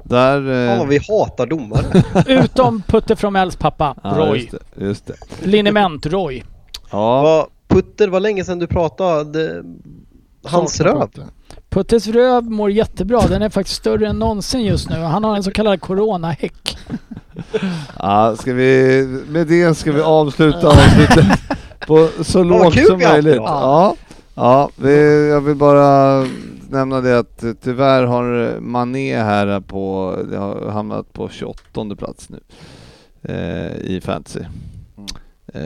Där... 0.04 0.72
Eh, 0.72 0.78
vad 0.80 0.88
vi 0.88 1.00
hatar 1.10 1.46
domare. 1.46 2.04
Utom 2.44 2.82
Putte 2.88 3.16
från 3.16 3.36
Ells 3.36 3.56
pappa, 3.56 3.96
ja, 4.04 4.10
Roy. 4.10 4.38
Just 4.40 4.52
det, 4.52 4.86
just 4.86 5.08
det. 5.08 5.14
Liniment-Roy. 5.44 6.44
Ja, 6.92 7.22
Vad, 7.22 7.46
Putter, 7.78 8.08
var 8.08 8.20
länge 8.20 8.44
sedan 8.44 8.60
du 8.60 8.68
pratade 8.68 9.64
hans 10.44 10.82
röv. 10.82 11.00
Putte. 11.02 11.22
Puttes 11.70 12.08
röv 12.08 12.44
mår 12.44 12.72
jättebra. 12.72 13.28
Den 13.28 13.42
är 13.42 13.50
faktiskt 13.50 13.78
större 13.78 14.08
än 14.08 14.20
någonsin 14.20 14.66
just 14.66 14.90
nu. 14.90 14.96
Han 14.96 15.24
har 15.24 15.36
en 15.36 15.44
så 15.44 15.52
kallad 15.52 15.82
coronahäck. 15.82 16.78
ja, 18.00 18.36
ska 18.36 18.54
vi... 18.54 19.04
Med 19.30 19.48
det 19.48 19.78
ska 19.78 19.92
vi 19.92 20.02
avsluta 20.02 20.68
avsnittet 20.68 21.26
på 21.88 22.10
så 22.22 22.44
lågt 22.44 22.86
som 22.88 23.00
möjligt. 23.00 23.36
Ja, 23.36 23.96
ja 24.36 24.70
vi, 24.76 25.30
jag 25.30 25.42
vill 25.42 25.56
bara 25.56 26.26
nämna 26.70 27.02
det 27.02 27.20
att 27.20 27.44
tyvärr 27.64 28.04
har 28.04 28.60
Mané 28.60 29.18
här 29.18 29.60
på, 29.60 30.16
det 30.30 30.38
har 30.38 30.70
hamnat 30.70 31.14
på 31.14 31.30
28 31.30 31.96
plats 31.98 32.30
nu 32.30 32.40
eh, 33.22 33.76
i 33.76 34.02
fantasy. 34.04 34.40
Eh, 35.54 35.62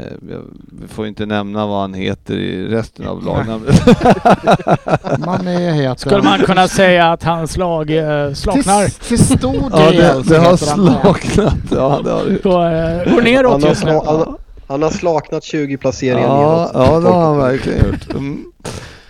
vi 0.82 0.88
får 0.88 1.08
inte 1.08 1.26
nämna 1.26 1.68
vad 1.68 1.82
han 1.82 1.94
heter 1.94 2.34
i 2.34 2.68
resten 2.68 3.08
av 3.08 3.24
lagnamnet. 3.26 3.82
Man 5.26 5.48
är 5.48 5.72
heter 5.72 5.96
Skulle 6.00 6.22
man 6.24 6.40
kunna 6.40 6.68
säga 6.68 7.12
att 7.12 7.24
hans 7.24 7.58
lag 7.58 7.90
eh, 7.98 8.34
slaknar 8.34 8.86
Till, 8.86 9.18
till 9.18 9.38
stor 9.38 9.64
ja, 9.72 9.92
del 9.92 9.96
det, 9.98 10.24
så 10.24 10.34
det 10.34 10.40
har 10.40 10.52
det. 10.52 10.58
slaknat. 10.58 11.56
Ja, 11.72 12.00
det 12.04 12.12
har 12.12 12.26
det 12.26 12.50
och 12.50 12.66
eh, 12.66 13.14
går 13.16 13.22
neråt 13.22 13.52
Han 13.52 13.62
har, 13.62 13.70
just 13.70 13.84
nu. 13.86 13.92
han, 14.06 14.36
han 14.68 14.82
har 14.82 14.90
slaknat 14.90 15.44
20 15.44 15.78
placeringar 15.78 16.28
Ja, 16.28 16.38
neråt. 16.38 16.72
ja, 16.74 17.00
det 17.00 17.10
har 17.10 17.22
han 17.22 17.38
verkligen 17.38 17.86
gjort. 17.92 18.12
Mm. 18.14 18.46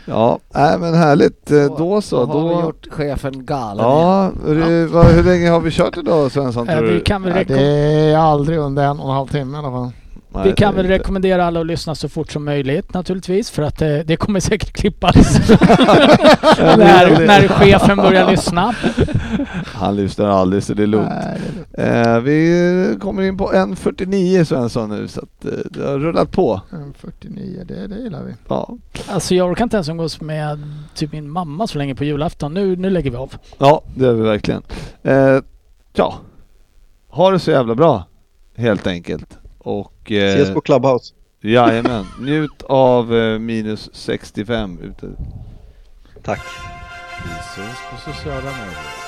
Ja, 0.05 0.39
nej 0.53 0.77
men 0.79 0.93
härligt. 0.93 1.51
Eh, 1.51 1.77
Då 1.77 2.01
så. 2.01 2.25
Då 2.25 2.39
har 2.39 2.47
vi 2.49 2.61
gjort 2.61 2.87
chefen 2.91 3.45
galen 3.45 3.85
ja, 3.85 4.31
hur, 4.45 4.87
vad, 4.87 5.05
hur 5.05 5.23
länge 5.23 5.49
har 5.49 5.59
vi 5.59 5.71
kört 5.71 5.97
idag 5.97 6.31
Svensson 6.31 6.67
tror 6.67 6.81
vi 6.81 6.93
du? 6.93 6.99
kan 7.01 7.21
väl, 7.23 7.33
Ja, 7.37 7.43
det 7.55 7.61
är 8.11 8.17
aldrig 8.17 8.57
under 8.59 8.83
en 8.83 8.99
och 8.99 9.09
en 9.09 9.15
halv 9.15 9.27
timme 9.27 9.57
i 9.57 9.59
alla 9.59 9.71
fall. 9.71 9.91
Nej, 10.33 10.43
vi 10.49 10.53
kan 10.53 10.75
väl 10.75 10.85
inte. 10.85 10.97
rekommendera 10.97 11.45
alla 11.45 11.59
att 11.59 11.65
lyssna 11.65 11.95
så 11.95 12.09
fort 12.09 12.31
som 12.31 12.45
möjligt 12.45 12.93
naturligtvis 12.93 13.49
för 13.51 13.63
att 13.63 13.81
eh, 13.81 13.97
det 14.05 14.15
kommer 14.17 14.39
säkert 14.49 14.73
klippas 14.73 15.15
när, 16.77 17.25
när 17.27 17.47
chefen 17.47 17.97
börjar 17.97 18.31
lyssna. 18.31 18.75
Han 19.65 19.95
lyssnar 19.95 20.25
aldrig 20.27 20.63
så 20.63 20.73
det 20.73 20.83
är 20.83 20.87
lugnt. 20.87 21.09
Nej, 21.09 21.39
det 21.75 21.81
är 21.81 21.95
lugnt. 22.05 22.17
Eh, 22.17 22.19
vi 22.19 22.97
kommer 23.01 23.23
in 23.23 23.37
på 23.37 23.51
1.49 23.51 24.43
Svensson 24.43 24.89
nu 24.89 25.07
så 25.07 25.19
att 25.19 25.45
eh, 25.45 25.51
det 25.69 25.83
har 25.83 25.99
rullat 25.99 26.31
på. 26.31 26.61
En 26.71 26.93
49, 26.93 27.63
det, 27.67 27.87
det 27.87 27.95
gillar 27.95 28.23
vi. 28.23 28.33
Ja, 28.47 28.77
Alltså 29.07 29.35
jag 29.35 29.49
orkar 29.51 29.63
inte 29.63 29.77
ens 29.77 29.89
umgås 29.89 30.21
med 30.21 30.59
typ 30.95 31.11
min 31.11 31.29
mamma 31.29 31.67
så 31.67 31.77
länge 31.77 31.95
på 31.95 32.03
julafton. 32.03 32.53
Nu, 32.53 32.75
nu 32.75 32.89
lägger 32.89 33.11
vi 33.11 33.17
av. 33.17 33.33
ja 33.57 33.81
det 33.95 34.05
gör 34.05 34.13
vi 34.13 34.21
verkligen. 34.21 34.61
Eh, 35.03 35.39
ja, 35.93 36.15
ha 37.09 37.31
det 37.31 37.39
så 37.39 37.51
jävla 37.51 37.75
bra 37.75 38.03
helt 38.55 38.87
enkelt. 38.87 39.37
Och 39.63 40.11
eh, 40.11 40.33
Ses 40.35 40.53
på 40.53 40.61
Clubhouse. 40.61 41.13
jajamän, 41.41 42.05
njut 42.19 42.63
av 42.63 43.15
eh, 43.15 43.39
minus 43.39 43.89
65 43.93 44.79
ute. 44.81 45.07
Tack. 46.23 46.41
Vi 47.23 47.29
syns 47.55 47.77
på 47.91 48.11
sociala 48.11 48.41
medier. 48.51 49.01